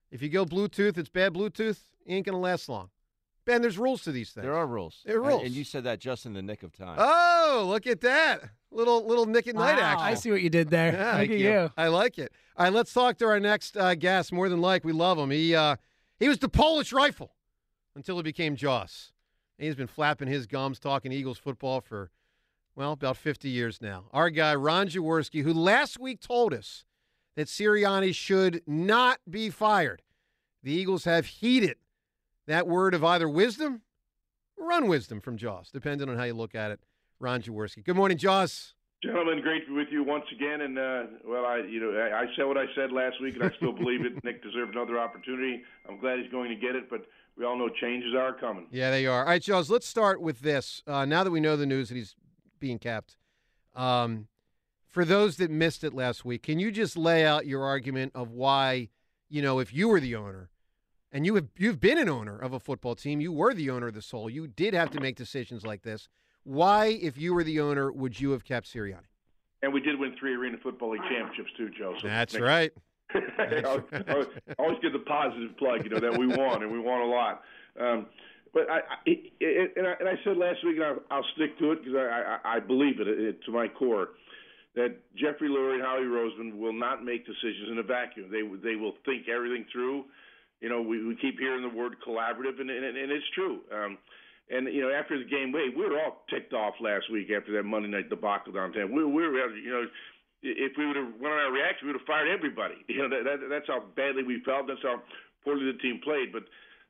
If 0.10 0.22
you 0.22 0.30
go 0.30 0.46
Bluetooth, 0.46 0.98
it's 0.98 1.10
bad 1.10 1.34
Bluetooth. 1.34 1.80
You 2.06 2.16
ain't 2.16 2.26
gonna 2.26 2.40
last 2.40 2.70
long. 2.70 2.90
Ben, 3.46 3.62
there's 3.62 3.78
rules 3.78 4.04
to 4.04 4.12
these 4.12 4.32
things. 4.32 4.44
There 4.44 4.56
are 4.56 4.68
rules. 4.68 5.02
There 5.06 5.18
are 5.18 5.20
And- 5.22 5.28
rules. 5.28 5.44
And 5.44 5.52
you 5.52 5.64
said 5.64 5.84
that 5.86 6.00
just 6.00 6.26
in 6.26 6.34
the 6.34 6.42
nick 6.42 6.62
of 6.64 6.72
time. 6.74 6.98
Oh, 7.00 7.66
look 7.68 7.88
at 7.88 8.02
that. 8.02 8.44
Little 8.74 9.06
little 9.06 9.26
Nick 9.26 9.48
at 9.48 9.56
Night 9.56 9.78
Wow. 9.80 9.84
action. 9.84 10.06
I 10.08 10.14
see 10.14 10.32
what 10.32 10.42
you 10.42 10.50
did 10.50 10.70
there. 10.70 10.94
Yeah, 10.94 11.14
thank 11.18 11.32
at 11.32 11.38
you. 11.40 11.72
I 11.76 11.88
like 11.88 12.18
it. 12.18 12.32
All 12.56 12.66
right, 12.66 12.74
let's 12.74 12.94
talk 12.94 13.18
to 13.18 13.26
our 13.26 13.40
next 13.40 13.76
uh, 13.76 13.96
guest. 13.96 14.32
More 14.32 14.48
than 14.48 14.62
like, 14.62 14.86
we 14.86 14.94
love 14.94 15.18
him. 15.18 15.30
He 15.32 15.54
uh, 15.56 15.76
he 16.20 16.30
was 16.30 16.38
the 16.40 16.48
Polish 16.48 16.94
rifle 16.94 17.34
until 17.96 18.16
he 18.18 18.24
became 18.24 18.56
Jaws. 18.56 19.12
He's 19.58 19.76
been 19.76 19.88
flapping 19.88 20.28
his 20.30 20.48
gums 20.48 20.80
talking 20.80 21.12
Eagles 21.12 21.38
football 21.38 21.82
for 21.82 22.12
well 22.76 22.94
about 22.94 23.18
50 23.18 23.50
years 23.50 23.82
now. 23.82 24.06
Our 24.14 24.30
guy 24.30 24.56
Ron 24.56 24.88
Jaworski, 24.88 25.44
who 25.44 25.54
last 25.54 26.00
week 26.00 26.22
told 26.22 26.54
us 26.54 26.86
that 27.36 27.48
Sirianni 27.48 28.16
should 28.16 28.62
not 28.66 29.20
be 29.30 29.50
fired. 29.50 30.02
The 30.64 30.72
Eagles 30.72 31.04
have 31.04 31.26
heeded 31.26 31.76
that 32.52 32.68
word 32.68 32.94
of 32.94 33.04
either 33.04 33.28
wisdom 33.28 33.82
or 34.58 34.72
unwisdom 34.72 35.22
from 35.22 35.38
Jaws, 35.38 35.70
depending 35.72 36.10
on 36.10 36.18
how 36.18 36.24
you 36.24 36.34
look 36.34 36.56
at 36.56 36.72
it. 36.72 36.80
Ron 37.20 37.42
Jaworski. 37.42 37.84
Good 37.84 37.96
morning, 37.96 38.18
Jaws. 38.18 38.74
Gentlemen, 39.04 39.42
great 39.42 39.66
to 39.66 39.72
be 39.72 39.78
with 39.78 39.88
you 39.92 40.04
once 40.04 40.26
again. 40.32 40.62
And 40.62 40.78
uh, 40.78 41.04
well, 41.26 41.46
I 41.46 41.64
you 41.68 41.80
know 41.80 41.98
I, 41.98 42.22
I 42.22 42.26
said 42.36 42.46
what 42.46 42.58
I 42.58 42.66
said 42.76 42.92
last 42.92 43.22
week, 43.22 43.36
and 43.36 43.44
I 43.44 43.52
still 43.58 43.72
believe 43.72 44.06
it. 44.06 44.14
Nick 44.24 44.44
deserved 44.44 44.76
another 44.76 45.00
opportunity. 45.00 45.64
I'm 45.90 46.00
glad 46.00 46.20
he's 46.20 46.32
going 46.32 46.50
to 46.50 46.56
get 46.56 46.76
it, 46.76 46.90
but 46.90 47.06
we 47.38 47.46
all 47.46 47.58
know 47.58 47.70
changes 47.70 48.14
are 48.16 48.34
coming. 48.34 48.68
Yeah, 48.72 48.92
they 48.92 49.08
are. 49.08 49.22
All 49.22 49.26
right, 49.26 49.42
Jaws, 49.42 49.70
let's 49.70 49.88
start 49.88 50.22
with 50.22 50.42
this. 50.42 50.84
Uh, 50.86 51.06
now 51.06 51.24
that 51.24 51.32
we 51.32 51.40
know 51.40 51.56
the 51.56 51.66
news 51.66 51.90
that 51.90 51.96
he's 51.96 52.16
being 52.60 52.78
capped, 52.78 53.18
um, 53.76 54.28
for 54.88 55.06
those 55.06 55.38
that 55.38 55.50
missed 55.50 55.84
it 55.84 55.94
last 55.94 56.26
week, 56.26 56.44
can 56.44 56.60
you 56.60 56.72
just 56.72 56.98
lay 56.98 57.26
out 57.26 57.48
your 57.48 57.64
argument 57.64 58.12
of 58.14 58.32
why, 58.32 58.90
you 59.30 59.42
know, 59.42 59.60
if 59.60 59.74
you 59.74 59.88
were 59.88 60.00
the 60.00 60.16
owner, 60.16 60.50
and 61.12 61.26
you 61.26 61.36
have 61.36 61.48
you've 61.58 61.80
been 61.80 61.98
an 61.98 62.10
owner 62.10 62.38
of 62.38 62.54
a 62.54 62.60
football 62.60 62.96
team, 62.96 63.22
you 63.22 63.32
were 63.32 63.54
the 63.54 63.70
owner 63.70 63.88
of 63.88 63.94
the 63.94 64.02
soul, 64.02 64.30
you 64.30 64.48
did 64.48 64.74
have 64.74 64.90
to 64.92 65.00
make 65.00 65.16
decisions 65.16 65.66
like 65.66 65.84
this. 65.84 66.08
Why, 66.44 66.86
if 67.02 67.18
you 67.18 67.34
were 67.34 67.44
the 67.44 67.60
owner, 67.60 67.92
would 67.92 68.20
you 68.20 68.32
have 68.32 68.44
kept 68.44 68.68
Sirianni? 68.68 69.06
And 69.62 69.72
we 69.72 69.80
did 69.80 70.00
win 70.00 70.16
three 70.20 70.34
Arena 70.34 70.58
Football 70.64 70.92
League 70.92 71.02
championships 71.04 71.52
too, 71.56 71.70
Joe. 71.70 71.96
So 72.02 72.08
That's 72.08 72.34
Nick- 72.34 72.44
right. 72.44 72.72
I 73.14 73.62
always, 73.64 73.84
I 73.92 74.54
always 74.58 74.80
get 74.82 74.94
the 74.94 75.04
positive 75.06 75.56
plug, 75.58 75.84
you 75.84 75.90
know, 75.90 76.00
that 76.00 76.18
we 76.18 76.28
won 76.28 76.64
and 76.64 76.72
we 76.72 76.80
won 76.80 77.02
a 77.02 77.06
lot. 77.06 77.42
Um, 77.80 78.08
but 78.54 78.70
I, 78.70 78.78
I, 78.78 78.82
it, 79.06 79.74
and 79.76 79.88
I 79.88 79.94
and 80.00 80.10
I 80.10 80.16
said 80.24 80.38
last 80.38 80.64
week, 80.66 80.78
and 80.78 80.86
I, 80.86 81.16
I'll 81.16 81.26
stick 81.36 81.58
to 81.60 81.72
it 81.74 81.84
because 81.84 81.96
I, 81.96 82.40
I, 82.44 82.56
I 82.56 82.60
believe 82.60 83.00
it, 83.00 83.08
it 83.08 83.44
to 83.46 83.52
my 83.52 83.68
core 83.68 84.10
that 84.76 84.96
Jeffrey 85.16 85.50
Lurie 85.50 85.76
and 85.76 85.84
Howie 85.84 86.04
Roseman 86.04 86.58
will 86.58 86.74
not 86.74 87.04
make 87.04 87.26
decisions 87.26 87.70
in 87.72 87.78
a 87.78 87.84
vacuum. 87.84 88.30
They 88.32 88.42
they 88.64 88.76
will 88.76 88.94
think 89.06 89.28
everything 89.28 89.66
through. 89.72 90.06
You 90.62 90.70
know, 90.70 90.82
we, 90.82 91.04
we 91.04 91.16
keep 91.18 91.40
hearing 91.40 91.62
the 91.62 91.76
word 91.76 91.98
collaborative, 92.06 92.62
and 92.62 92.70
and, 92.70 92.98
and 92.98 93.12
it's 93.12 93.26
true. 93.34 93.62
Um, 93.74 93.98
and 94.50 94.68
you 94.68 94.82
know, 94.82 94.92
after 94.92 95.18
the 95.18 95.26
game, 95.26 95.52
wait, 95.52 95.76
we 95.76 95.88
were 95.88 96.00
all 96.00 96.24
ticked 96.30 96.54
off 96.54 96.76
last 96.80 97.10
week 97.12 97.30
after 97.32 97.52
that 97.54 97.64
Monday 97.64 97.90
night 97.90 98.10
debacle 98.10 98.54
downtown. 98.54 98.94
We, 98.94 99.04
we 99.04 99.24
were, 99.28 99.56
you 99.56 99.72
know, 99.72 99.86
if 100.44 100.74
we 100.78 100.86
would 100.86 100.96
have 100.96 101.14
went 101.20 101.34
on 101.34 101.40
our 101.40 101.52
reaction, 101.52 101.88
we 101.88 101.94
would 101.94 102.02
have 102.02 102.08
fired 102.08 102.30
everybody. 102.30 102.76
You 102.88 103.08
know, 103.08 103.10
that, 103.10 103.24
that, 103.24 103.40
that's 103.50 103.68
how 103.68 103.84
badly 103.96 104.24
we 104.24 104.42
felt. 104.44 104.68
That's 104.68 104.84
how 104.84 105.02
poorly 105.44 105.72
the 105.72 105.80
team 105.80 106.02
played. 106.04 106.34
But 106.34 106.44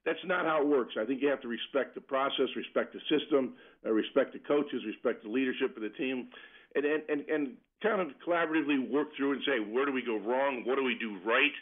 that's 0.06 0.20
not 0.26 0.46
how 0.46 0.62
it 0.62 0.68
works. 0.68 0.96
I 1.00 1.06
think 1.06 1.22
you 1.22 1.30
have 1.30 1.42
to 1.42 1.48
respect 1.48 1.94
the 1.94 2.02
process, 2.02 2.50
respect 2.56 2.92
the 2.92 3.04
system, 3.08 3.54
uh, 3.86 3.92
respect 3.92 4.34
the 4.34 4.40
coaches, 4.40 4.82
respect 4.86 5.24
the 5.24 5.30
leadership 5.30 5.78
of 5.78 5.84
the 5.84 5.94
team, 5.96 6.28
and 6.76 6.84
and 6.84 7.04
and, 7.08 7.22
and 7.30 7.44
kind 7.84 8.02
of 8.02 8.10
collaboratively 8.26 8.90
work 8.90 9.10
through 9.18 9.34
and 9.34 9.42
say 9.46 9.60
where 9.60 9.86
do 9.86 9.92
we 9.92 10.02
go 10.02 10.18
wrong, 10.18 10.64
what 10.66 10.76
do 10.76 10.84
we 10.84 10.98
do 10.98 11.18
right, 11.26 11.54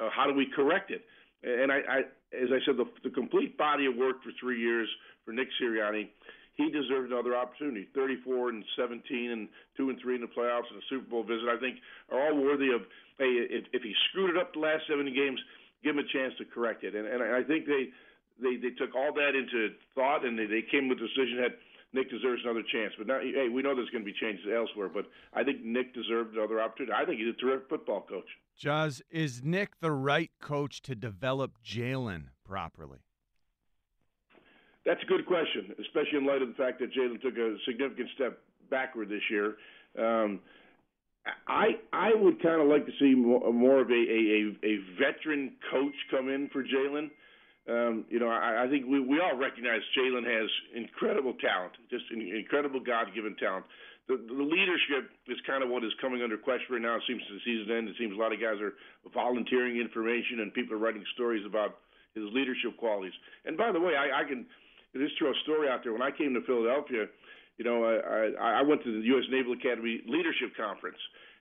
uh, 0.00 0.08
how 0.12 0.26
do 0.26 0.34
we 0.34 0.46
correct 0.54 0.90
it. 0.90 1.04
And 1.46 1.70
I, 1.70 1.78
I 1.88 1.98
as 2.34 2.50
I 2.50 2.58
said, 2.66 2.76
the, 2.76 2.90
the 3.04 3.14
complete 3.14 3.56
body 3.56 3.86
of 3.86 3.94
work 3.94 4.22
for 4.22 4.30
three 4.40 4.60
years 4.60 4.88
for 5.24 5.32
Nick 5.32 5.48
Sirianni. 5.62 6.08
He 6.56 6.70
deserved 6.70 7.12
another 7.12 7.36
opportunity. 7.36 7.88
34 7.94 8.48
and 8.48 8.64
17 8.76 9.30
and 9.30 9.48
two 9.76 9.90
and 9.90 9.98
three 10.00 10.16
in 10.16 10.22
the 10.22 10.32
playoffs 10.32 10.66
and 10.72 10.80
a 10.80 10.86
Super 10.88 11.06
Bowl 11.08 11.22
visit. 11.22 11.46
I 11.48 11.60
think 11.60 11.76
are 12.10 12.18
all 12.18 12.36
worthy 12.42 12.72
of. 12.72 12.82
Hey, 13.18 13.32
if, 13.48 13.64
if 13.72 13.82
he 13.82 13.94
screwed 14.10 14.36
it 14.36 14.36
up 14.36 14.52
the 14.52 14.60
last 14.60 14.84
70 14.88 15.12
games, 15.12 15.40
give 15.84 15.96
him 15.96 16.04
a 16.04 16.08
chance 16.12 16.34
to 16.38 16.44
correct 16.44 16.84
it. 16.84 16.94
And, 16.94 17.06
and 17.06 17.22
I 17.22 17.42
think 17.44 17.64
they, 17.64 17.92
they 18.40 18.56
they 18.56 18.72
took 18.76 18.96
all 18.96 19.12
that 19.14 19.32
into 19.36 19.72
thought 19.94 20.24
and 20.24 20.36
they, 20.38 20.44
they 20.44 20.64
came 20.64 20.88
with 20.88 20.98
the 20.98 21.08
decision 21.08 21.40
that 21.40 21.56
Nick 21.92 22.10
deserves 22.10 22.42
another 22.44 22.64
chance. 22.72 22.92
But 22.96 23.06
now, 23.06 23.20
hey, 23.20 23.48
we 23.48 23.62
know 23.62 23.76
there's 23.76 23.88
going 23.90 24.04
to 24.04 24.10
be 24.10 24.16
changes 24.16 24.44
elsewhere. 24.48 24.88
But 24.88 25.06
I 25.32 25.44
think 25.44 25.64
Nick 25.64 25.94
deserved 25.94 26.36
another 26.36 26.60
opportunity. 26.60 26.92
I 26.92 27.04
think 27.04 27.20
he's 27.20 27.32
a 27.32 27.40
terrific 27.40 27.68
football 27.68 28.04
coach. 28.08 28.28
Jaws, 28.56 29.02
is 29.10 29.42
Nick 29.44 29.80
the 29.80 29.92
right 29.92 30.30
coach 30.40 30.80
to 30.82 30.94
develop 30.94 31.58
Jalen 31.64 32.28
properly? 32.44 33.00
That's 34.86 35.02
a 35.02 35.06
good 35.06 35.26
question, 35.26 35.74
especially 35.80 36.18
in 36.18 36.26
light 36.26 36.42
of 36.42 36.48
the 36.48 36.54
fact 36.54 36.78
that 36.78 36.92
Jalen 36.94 37.20
took 37.20 37.36
a 37.36 37.56
significant 37.66 38.08
step 38.14 38.38
backward 38.70 39.08
this 39.08 39.22
year. 39.30 39.56
Um, 39.98 40.40
I 41.48 41.76
I 41.92 42.14
would 42.14 42.40
kind 42.40 42.62
of 42.62 42.68
like 42.68 42.86
to 42.86 42.92
see 43.00 43.14
more, 43.14 43.80
of 43.80 43.90
a, 43.90 43.92
a, 43.92 44.56
a, 44.62 44.78
veteran 44.96 45.54
coach 45.72 45.94
come 46.08 46.28
in 46.28 46.48
for 46.52 46.62
Jalen. 46.62 47.10
Um, 47.68 48.04
you 48.08 48.20
know, 48.20 48.28
I, 48.28 48.64
I 48.64 48.68
think 48.70 48.86
we, 48.86 49.00
we 49.00 49.18
all 49.20 49.36
recognize 49.36 49.80
Jalen 49.98 50.24
has 50.24 50.48
incredible 50.76 51.34
talent, 51.34 51.72
just 51.90 52.04
incredible 52.12 52.78
God-given 52.78 53.34
talent. 53.40 53.64
The, 54.06 54.22
the 54.22 54.46
leadership 54.46 55.10
is 55.26 55.38
kind 55.46 55.66
of 55.66 55.68
what 55.68 55.82
is 55.82 55.90
coming 56.00 56.22
under 56.22 56.38
question 56.38 56.78
right 56.78 56.82
now. 56.82 56.94
It 56.94 57.02
seems 57.10 57.22
to 57.26 57.34
the 57.34 57.42
season 57.42 57.74
end. 57.74 57.88
It 57.88 57.98
seems 57.98 58.14
a 58.14 58.20
lot 58.20 58.32
of 58.32 58.38
guys 58.38 58.62
are 58.62 58.78
volunteering 59.10 59.82
information 59.82 60.40
and 60.46 60.54
people 60.54 60.78
are 60.78 60.82
writing 60.82 61.02
stories 61.14 61.42
about 61.42 61.82
his 62.14 62.24
leadership 62.30 62.78
qualities. 62.78 63.14
And 63.44 63.58
by 63.58 63.72
the 63.72 63.80
way, 63.80 63.98
I, 63.98 64.22
I 64.22 64.24
can 64.24 64.46
just 64.94 65.18
throw 65.18 65.30
a 65.30 65.38
story 65.42 65.68
out 65.68 65.82
there. 65.82 65.92
When 65.92 66.06
I 66.06 66.14
came 66.14 66.32
to 66.34 66.42
Philadelphia, 66.46 67.10
you 67.58 67.64
know, 67.64 67.82
I, 67.82 68.30
I, 68.38 68.48
I 68.60 68.62
went 68.62 68.84
to 68.84 68.92
the 68.92 69.04
U.S. 69.16 69.26
Naval 69.30 69.52
Academy 69.52 70.00
Leadership 70.06 70.54
Conference. 70.56 70.98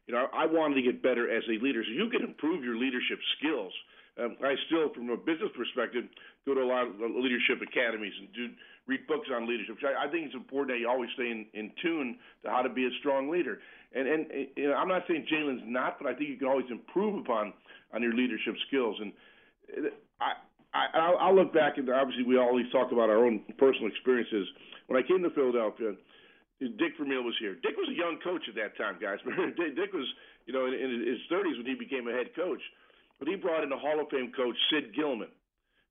You 0.07 0.13
know, 0.13 0.27
I 0.33 0.45
wanted 0.45 0.75
to 0.75 0.85
get 0.85 1.01
better 1.01 1.29
as 1.29 1.43
a 1.49 1.57
leader. 1.61 1.83
So 1.85 1.91
you 1.91 2.09
can 2.09 2.21
improve 2.23 2.63
your 2.63 2.77
leadership 2.77 3.19
skills. 3.37 3.73
Um, 4.15 4.37
I 4.39 4.55
still, 4.67 4.93
from 4.93 5.09
a 5.09 5.17
business 5.17 5.51
perspective, 5.57 6.05
go 6.45 6.53
to 6.53 6.61
a 6.61 6.69
lot 6.69 6.87
of 6.87 6.95
leadership 6.99 7.59
academies 7.59 8.13
and 8.19 8.31
do 8.31 8.47
read 8.87 9.07
books 9.07 9.27
on 9.33 9.47
leadership. 9.49 9.77
I, 9.83 10.07
I 10.07 10.11
think 10.11 10.27
it's 10.27 10.35
important 10.35 10.77
that 10.77 10.79
you 10.79 10.89
always 10.89 11.09
stay 11.15 11.31
in, 11.31 11.45
in 11.53 11.71
tune 11.81 12.17
to 12.43 12.49
how 12.49 12.61
to 12.61 12.69
be 12.69 12.85
a 12.85 12.93
strong 12.99 13.29
leader. 13.29 13.59
And 13.93 14.07
and 14.07 14.25
you 14.55 14.69
know, 14.69 14.75
I'm 14.75 14.87
not 14.87 15.03
saying 15.07 15.25
Jalen's 15.31 15.63
not, 15.65 15.97
but 15.99 16.07
I 16.07 16.13
think 16.13 16.29
you 16.29 16.37
can 16.37 16.47
always 16.47 16.69
improve 16.69 17.19
upon 17.19 17.53
on 17.93 18.01
your 18.01 18.13
leadership 18.13 18.55
skills. 18.67 18.97
And 18.99 19.11
I, 20.19 20.37
I 20.73 21.15
I'll 21.19 21.35
look 21.35 21.53
back 21.53 21.77
and 21.77 21.89
obviously 21.89 22.23
we 22.23 22.37
always 22.37 22.65
talk 22.71 22.91
about 22.91 23.09
our 23.09 23.25
own 23.25 23.41
personal 23.57 23.87
experiences. 23.87 24.47
When 24.87 25.01
I 25.01 25.07
came 25.07 25.23
to 25.23 25.31
Philadelphia, 25.31 25.95
Dick 26.59 26.93
Vermeil 26.97 27.23
was 27.23 27.35
here. 27.39 27.55
Dick 27.55 27.75
was 27.75 27.89
a 27.89 27.97
young 27.97 28.19
coach 28.23 28.43
at 28.47 28.55
that 28.55 28.77
time, 28.77 28.95
guys. 29.01 29.19
Dick 29.57 29.91
was, 29.91 30.07
you 30.45 30.53
know, 30.53 30.67
in, 30.67 30.73
in 30.73 31.03
his 31.03 31.19
30s 31.27 31.57
when 31.57 31.65
he 31.65 31.75
became 31.75 32.07
a 32.07 32.13
head 32.13 32.31
coach. 32.35 32.61
But 33.19 33.27
he 33.27 33.35
brought 33.35 33.63
in 33.63 33.71
a 33.71 33.77
Hall 33.77 33.99
of 33.99 34.07
Fame 34.09 34.31
coach, 34.35 34.55
Sid 34.71 34.95
Gilman, 34.95 35.31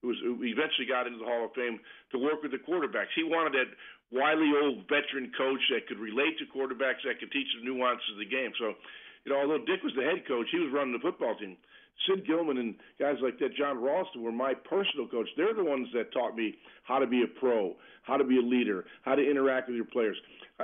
who, 0.05 0.13
was, 0.13 0.21
who 0.21 0.37
eventually 0.45 0.85
got 0.85 1.09
into 1.09 1.17
the 1.17 1.25
Hall 1.25 1.49
of 1.49 1.57
Fame 1.57 1.81
to 2.13 2.21
work 2.21 2.45
with 2.45 2.53
the 2.53 2.61
quarterbacks. 2.61 3.17
He 3.17 3.25
wanted 3.25 3.57
that 3.57 3.73
wily 4.13 4.53
old 4.53 4.85
veteran 4.85 5.33
coach 5.33 5.65
that 5.73 5.89
could 5.89 5.99
relate 5.99 6.37
to 6.37 6.45
quarterbacks, 6.53 7.01
that 7.09 7.17
could 7.17 7.33
teach 7.33 7.49
the 7.57 7.65
nuances 7.65 8.13
of 8.13 8.21
the 8.21 8.29
game. 8.29 8.53
So, 8.61 8.77
you 9.25 9.33
know, 9.33 9.41
although 9.41 9.65
Dick 9.65 9.81
was 9.81 9.97
the 9.97 10.05
head 10.05 10.29
coach, 10.29 10.53
he 10.53 10.61
was 10.61 10.69
running 10.69 10.93
the 10.93 11.01
football 11.01 11.33
team. 11.41 11.57
Sid 12.05 12.27
Gilman 12.27 12.59
and 12.59 12.75
guys 12.99 13.17
like 13.23 13.39
that, 13.39 13.57
John 13.57 13.81
Ralston, 13.81 14.23
were 14.23 14.33
my 14.33 14.53
personal 14.53 15.09
coach. 15.09 15.29
They're 15.37 15.55
the 15.55 15.65
ones 15.65 15.89
that 15.95 16.13
taught 16.13 16.37
me 16.37 16.59
how 16.83 16.99
to 16.99 17.07
be 17.07 17.23
a 17.23 17.27
pro, 17.41 17.77
how 18.03 18.17
to 18.19 18.25
be 18.25 18.39
a 18.39 18.43
leader, 18.43 18.85
how 19.03 19.15
to 19.15 19.23
interact 19.23 19.69
with 19.69 19.77
your 19.77 19.87
players. 19.87 20.17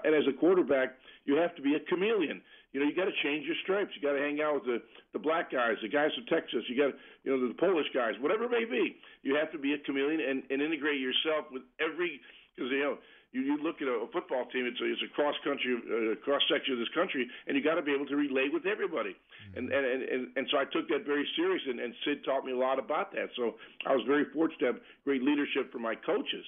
And 0.05 0.15
as 0.15 0.25
a 0.29 0.37
quarterback, 0.37 0.99
you 1.25 1.37
have 1.37 1.55
to 1.57 1.63
be 1.63 1.75
a 1.77 1.81
chameleon. 1.81 2.43
You 2.73 2.81
know, 2.81 2.87
you 2.87 2.95
got 2.95 3.11
to 3.11 3.19
change 3.23 3.47
your 3.47 3.59
stripes. 3.63 3.91
You 3.97 4.03
got 4.03 4.15
to 4.15 4.23
hang 4.23 4.41
out 4.41 4.63
with 4.63 4.67
the 4.67 4.79
the 5.13 5.19
black 5.19 5.51
guys, 5.51 5.75
the 5.83 5.89
guys 5.89 6.15
from 6.15 6.27
Texas. 6.27 6.63
You 6.69 6.77
got, 6.79 6.95
you 7.25 7.35
know, 7.35 7.49
the 7.49 7.55
Polish 7.55 7.91
guys, 7.93 8.15
whatever 8.21 8.45
it 8.45 8.53
may 8.55 8.65
be. 8.65 8.97
You 9.23 9.35
have 9.35 9.51
to 9.53 9.59
be 9.59 9.75
a 9.75 9.79
chameleon 9.79 10.21
and, 10.23 10.43
and 10.51 10.63
integrate 10.63 11.01
yourself 11.01 11.51
with 11.51 11.63
every 11.83 12.21
because 12.55 12.71
you 12.71 12.79
know 12.79 12.99
you, 13.33 13.43
you 13.43 13.57
look 13.63 13.79
at 13.83 13.87
a, 13.87 14.07
a 14.07 14.09
football 14.11 14.47
team, 14.51 14.67
it's 14.67 14.81
a, 14.83 14.87
it's 14.91 15.03
a 15.07 15.11
cross 15.15 15.35
country, 15.47 15.79
uh, 15.79 16.19
cross 16.23 16.43
section 16.51 16.75
of 16.75 16.81
this 16.83 16.91
country, 16.95 17.27
and 17.47 17.57
you 17.57 17.63
got 17.63 17.79
to 17.79 17.83
be 17.83 17.95
able 17.95 18.07
to 18.07 18.17
relate 18.17 18.53
with 18.53 18.67
everybody. 18.67 19.15
Mm-hmm. 19.55 19.59
And, 19.59 19.65
and 19.71 20.03
and 20.03 20.23
and 20.37 20.45
so 20.51 20.59
I 20.59 20.67
took 20.67 20.91
that 20.91 21.07
very 21.07 21.27
serious, 21.37 21.63
and, 21.67 21.79
and 21.79 21.95
Sid 22.05 22.25
taught 22.25 22.45
me 22.45 22.53
a 22.53 22.59
lot 22.59 22.79
about 22.79 23.13
that. 23.15 23.31
So 23.37 23.55
I 23.87 23.95
was 23.95 24.03
very 24.07 24.27
fortunate 24.35 24.59
to 24.61 24.67
have 24.75 24.81
great 25.05 25.23
leadership 25.23 25.71
from 25.71 25.83
my 25.83 25.95
coaches. 25.95 26.47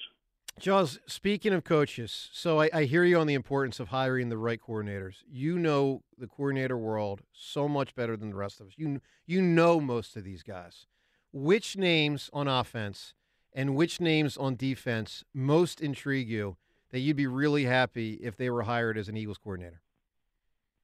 Jaws, 0.59 0.99
speaking 1.07 1.51
of 1.51 1.63
coaches, 1.63 2.29
so 2.31 2.61
I, 2.61 2.69
I, 2.73 2.83
hear 2.83 3.03
you 3.03 3.17
on 3.17 3.27
the 3.27 3.33
importance 3.33 3.79
of 3.79 3.89
hiring 3.89 4.29
the 4.29 4.37
right 4.37 4.59
coordinators. 4.61 5.15
You 5.29 5.57
know 5.57 6.03
the 6.17 6.27
coordinator 6.27 6.77
world 6.77 7.21
so 7.33 7.67
much 7.67 7.95
better 7.95 8.15
than 8.15 8.29
the 8.29 8.35
rest 8.35 8.61
of 8.61 8.67
us. 8.67 8.73
You 8.77 9.01
you 9.25 9.41
know 9.41 9.79
most 9.79 10.15
of 10.15 10.23
these 10.23 10.43
guys. 10.43 10.85
Which 11.31 11.75
names 11.75 12.29
on 12.31 12.47
offense 12.47 13.13
and 13.51 13.75
which 13.75 13.99
names 13.99 14.37
on 14.37 14.55
defense 14.55 15.23
most 15.33 15.81
intrigue 15.81 16.29
you 16.29 16.57
that 16.91 16.99
you'd 16.99 17.17
be 17.17 17.27
really 17.27 17.65
happy 17.65 18.19
if 18.21 18.37
they 18.37 18.49
were 18.49 18.63
hired 18.63 18.97
as 18.97 19.09
an 19.09 19.17
Eagles 19.17 19.39
coordinator? 19.39 19.81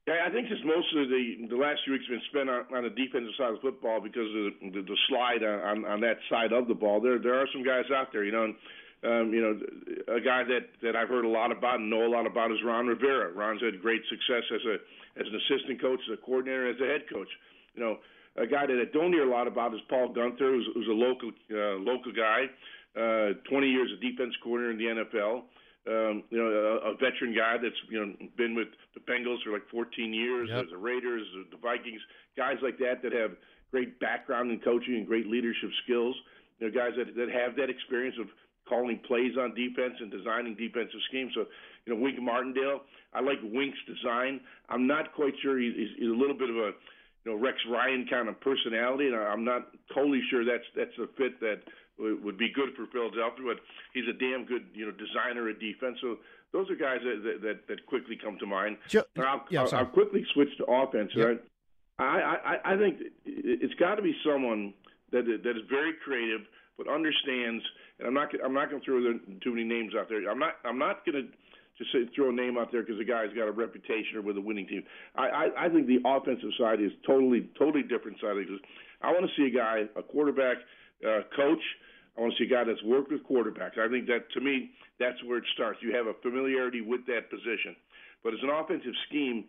Yeah, 0.07 0.25
I 0.25 0.31
think 0.31 0.47
just 0.47 0.65
most 0.65 0.87
of 0.95 1.07
the 1.07 1.47
the 1.47 1.55
last 1.55 1.81
few 1.85 1.93
weeks 1.93 2.05
have 2.09 2.17
been 2.17 2.29
spent 2.31 2.49
on, 2.49 2.65
on 2.75 2.83
the 2.83 2.89
defensive 2.89 3.33
side 3.37 3.53
of 3.53 3.61
football 3.61 4.01
because 4.01 4.27
of 4.27 4.33
the, 4.33 4.71
the, 4.73 4.81
the 4.81 4.97
slide 5.07 5.43
on, 5.43 5.85
on 5.85 6.01
that 6.01 6.17
side 6.27 6.51
of 6.51 6.67
the 6.67 6.73
ball. 6.73 6.99
There 6.99 7.19
there 7.19 7.39
are 7.39 7.47
some 7.53 7.63
guys 7.63 7.85
out 7.95 8.11
there, 8.11 8.23
you 8.23 8.31
know. 8.31 8.45
And, 8.45 8.55
um, 9.03 9.31
you 9.31 9.39
know, 9.39 9.55
a 10.13 10.19
guy 10.19 10.43
that 10.43 10.75
that 10.83 10.95
I've 10.95 11.07
heard 11.07 11.23
a 11.23 11.29
lot 11.29 11.51
about 11.51 11.79
and 11.79 11.89
know 11.89 12.05
a 12.05 12.11
lot 12.11 12.27
about 12.27 12.51
is 12.51 12.57
Ron 12.65 12.87
Rivera. 12.87 13.31
Ron's 13.31 13.61
had 13.61 13.81
great 13.81 14.01
success 14.09 14.43
as 14.53 14.61
a 14.67 14.75
as 15.19 15.27
an 15.27 15.35
assistant 15.35 15.81
coach, 15.81 15.99
as 16.11 16.19
a 16.19 16.21
coordinator, 16.25 16.69
as 16.69 16.75
a 16.81 16.85
head 16.85 17.03
coach. 17.11 17.29
You 17.75 17.83
know, 17.83 17.97
a 18.35 18.45
guy 18.45 18.65
that 18.67 18.75
I 18.75 18.91
don't 18.91 19.13
hear 19.13 19.23
a 19.23 19.31
lot 19.31 19.47
about 19.47 19.73
is 19.73 19.79
Paul 19.89 20.13
Guenther, 20.13 20.51
who's, 20.51 20.67
who's 20.73 20.87
a 20.87 20.91
local 20.91 21.31
uh, 21.51 21.79
local 21.79 22.11
guy, 22.11 22.51
uh, 22.99 23.39
20 23.49 23.67
years 23.67 23.91
of 23.93 24.01
defense 24.01 24.35
coordinator 24.43 24.71
in 24.71 24.77
the 24.77 25.03
NFL. 25.03 25.43
Um, 25.87 26.23
you 26.29 26.37
know, 26.37 26.51
a, 26.83 26.91
a 26.91 26.93
veteran 26.99 27.33
guy 27.33 27.55
that's 27.55 27.79
you 27.89 28.03
know 28.03 28.13
been 28.35 28.53
with 28.53 28.67
the 28.93 28.99
Bengals 29.07 29.41
for 29.43 29.53
like 29.53 29.67
14 29.71 30.13
years, 30.13 30.49
yep. 30.51 30.65
the 30.69 30.77
Raiders, 30.77 31.23
the 31.51 31.57
Vikings, 31.57 32.01
guys 32.35 32.57
like 32.61 32.77
that 32.79 33.01
that 33.01 33.13
have 33.13 33.31
great 33.71 33.97
background 33.99 34.51
in 34.51 34.59
coaching 34.59 34.95
and 34.95 35.07
great 35.07 35.27
leadership 35.27 35.69
skills. 35.85 36.15
You 36.59 36.67
know, 36.67 36.73
guys 36.75 36.91
that 36.97 37.15
that 37.15 37.31
have 37.31 37.55
that 37.55 37.69
experience 37.69 38.17
of 38.19 38.27
calling 38.69 38.99
plays 39.07 39.33
on 39.37 39.55
defense 39.55 39.95
and 39.99 40.11
designing 40.11 40.55
defensive 40.55 41.01
schemes. 41.09 41.31
So, 41.33 41.45
you 41.85 41.95
know, 41.95 41.99
Wink 41.99 42.21
Martindale, 42.21 42.81
I 43.13 43.21
like 43.21 43.39
Wink's 43.43 43.79
design. 43.87 44.39
I'm 44.69 44.85
not 44.85 45.13
quite 45.13 45.33
sure 45.41 45.59
he's, 45.59 45.73
he's 45.97 46.07
a 46.07 46.13
little 46.13 46.37
bit 46.37 46.49
of 46.49 46.55
a, 46.55 46.71
you 47.25 47.31
know, 47.31 47.35
Rex 47.35 47.57
Ryan 47.69 48.05
kind 48.09 48.29
of 48.29 48.39
personality, 48.39 49.07
and 49.07 49.15
I'm 49.15 49.43
not 49.43 49.67
totally 49.93 50.21
sure 50.29 50.45
that's 50.45 50.63
that's 50.75 50.95
a 51.01 51.07
fit 51.17 51.39
that 51.41 51.61
would 51.97 52.37
be 52.37 52.49
good 52.53 52.69
for 52.77 52.85
Philadelphia. 52.93 53.43
But 53.43 53.59
he's 53.93 54.07
a 54.07 54.17
damn 54.17 54.45
good, 54.45 54.67
you 54.73 54.85
know, 54.85 54.91
designer 54.91 55.49
of 55.49 55.59
defense. 55.59 55.97
So 56.01 56.17
those 56.53 56.69
are 56.69 56.75
guys 56.75 56.99
that 57.03 57.41
that, 57.41 57.67
that 57.67 57.85
quickly 57.87 58.17
come 58.23 58.37
to 58.39 58.45
mind. 58.45 58.77
Jo- 58.87 59.03
I'll, 59.17 59.45
yeah, 59.49 59.63
I'll, 59.63 59.75
I'll, 59.75 59.85
quickly 59.85 60.25
switch 60.33 60.49
to 60.59 60.65
offense. 60.65 61.11
Yep. 61.13 61.27
Right? 61.27 61.43
I, 61.99 62.59
I 62.63 62.73
I 62.73 62.77
think 62.77 62.99
it's 63.25 63.73
got 63.73 63.95
to 63.95 64.01
be 64.01 64.15
someone 64.23 64.73
that 65.11 65.25
that 65.43 65.57
is 65.57 65.63
very 65.69 65.93
creative 66.03 66.41
but 66.77 66.87
understands. 66.87 67.63
And 67.99 68.07
I'm 68.07 68.13
not 68.13 68.29
I'm 68.43 68.53
not 68.53 68.69
going 68.69 68.81
to 68.81 68.85
throw 68.85 68.99
too 69.43 69.51
many 69.51 69.63
names 69.63 69.93
out 69.97 70.07
there. 70.09 70.29
I'm 70.29 70.39
not 70.39 70.55
I'm 70.63 70.79
not 70.79 71.05
going 71.05 71.23
to 71.23 71.29
just 71.77 71.91
say, 71.91 71.99
throw 72.15 72.29
a 72.29 72.33
name 72.33 72.57
out 72.57 72.71
there 72.71 72.81
because 72.81 72.97
the 72.97 73.05
guy's 73.07 73.31
got 73.35 73.47
a 73.47 73.51
reputation 73.51 74.17
or 74.17 74.21
with 74.21 74.37
a 74.37 74.41
winning 74.41 74.67
team. 74.67 74.83
I, 75.15 75.27
I 75.27 75.65
I 75.65 75.69
think 75.69 75.87
the 75.87 75.99
offensive 76.05 76.51
side 76.59 76.81
is 76.81 76.91
totally 77.07 77.49
totally 77.57 77.83
different 77.83 78.19
side 78.19 78.35
it. 78.35 78.47
I 79.01 79.11
want 79.11 79.23
to 79.23 79.31
see 79.35 79.47
a 79.47 79.55
guy, 79.55 79.87
a 79.95 80.03
quarterback 80.03 80.57
uh, 81.07 81.23
coach. 81.35 81.63
I 82.17 82.21
want 82.21 82.33
to 82.35 82.37
see 82.39 82.51
a 82.51 82.51
guy 82.51 82.63
that's 82.65 82.83
worked 82.83 83.11
with 83.11 83.23
quarterbacks. 83.23 83.79
I 83.79 83.87
think 83.87 84.07
that 84.07 84.27
to 84.35 84.41
me 84.41 84.71
that's 84.99 85.17
where 85.23 85.37
it 85.37 85.47
starts. 85.53 85.79
You 85.81 85.95
have 85.95 86.07
a 86.07 86.13
familiarity 86.21 86.81
with 86.81 87.07
that 87.07 87.31
position. 87.31 87.75
But 88.23 88.33
as 88.33 88.43
an 88.43 88.51
offensive 88.51 88.91
scheme, 89.07 89.45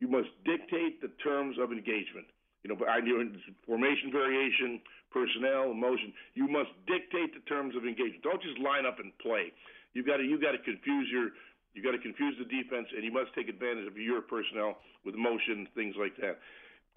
you 0.00 0.08
must 0.08 0.28
dictate 0.44 1.00
the 1.04 1.12
terms 1.22 1.56
of 1.60 1.70
engagement. 1.70 2.24
You 2.64 2.72
know, 2.72 2.80
I 2.88 3.04
do 3.04 3.20
formation 3.66 4.08
variation, 4.10 4.80
personnel, 5.14 5.70
emotion. 5.70 6.10
You 6.34 6.50
must 6.50 6.74
dictate 6.90 7.30
the 7.30 7.40
terms 7.46 7.78
of 7.78 7.86
engagement. 7.86 8.26
Don't 8.26 8.42
just 8.42 8.58
line 8.58 8.82
up 8.84 8.98
and 8.98 9.14
play. 9.22 9.54
You 9.94 10.02
got 10.02 10.18
to 10.18 10.26
you 10.26 10.42
got 10.42 10.58
to 10.58 10.62
confuse 10.66 11.06
your 11.14 11.30
you 11.72 11.82
got 11.82 11.94
to 11.94 12.02
confuse 12.02 12.34
the 12.38 12.50
defense, 12.50 12.90
and 12.90 13.06
you 13.06 13.14
must 13.14 13.30
take 13.34 13.48
advantage 13.48 13.86
of 13.86 13.96
your 13.96 14.22
personnel 14.22 14.78
with 15.06 15.14
motion, 15.14 15.66
things 15.74 15.94
like 15.98 16.18
that, 16.18 16.42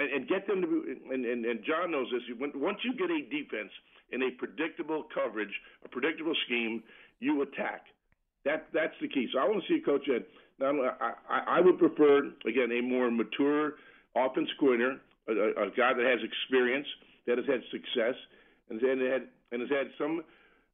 and, 0.02 0.10
and 0.10 0.28
get 0.28 0.50
them 0.50 0.62
to. 0.62 0.68
Be, 0.68 1.14
and, 1.14 1.22
and 1.26 1.46
and 1.46 1.62
John 1.62 1.94
knows 1.94 2.10
this. 2.10 2.26
Once 2.58 2.82
you 2.82 2.98
get 2.98 3.14
a 3.14 3.22
defense 3.30 3.70
in 4.10 4.26
a 4.26 4.32
predictable 4.42 5.06
coverage, 5.14 5.54
a 5.86 5.90
predictable 5.90 6.36
scheme, 6.50 6.82
you 7.22 7.46
attack. 7.46 7.86
That 8.46 8.68
that's 8.74 8.98
the 9.00 9.08
key. 9.08 9.30
So 9.32 9.40
I 9.40 9.46
want 9.46 9.62
to 9.62 9.68
see 9.70 9.80
a 9.82 9.86
coach 9.86 10.10
that. 10.10 10.26
Now, 10.60 10.74
I, 11.30 11.58
I 11.58 11.62
would 11.62 11.78
prefer 11.78 12.34
again 12.50 12.72
a 12.72 12.82
more 12.82 13.12
mature 13.12 13.74
offense 14.16 14.50
coordinator, 14.60 14.98
a, 15.30 15.70
a 15.70 15.70
guy 15.78 15.94
that 15.94 16.02
has 16.02 16.18
experience 16.26 16.88
that 17.28 17.38
has 17.38 17.46
had 17.46 17.62
success 17.72 18.16
and 18.70 18.82
has 18.82 19.00
had 19.00 19.28
and 19.52 19.62
has 19.62 19.70
had 19.70 19.88
some 19.98 20.24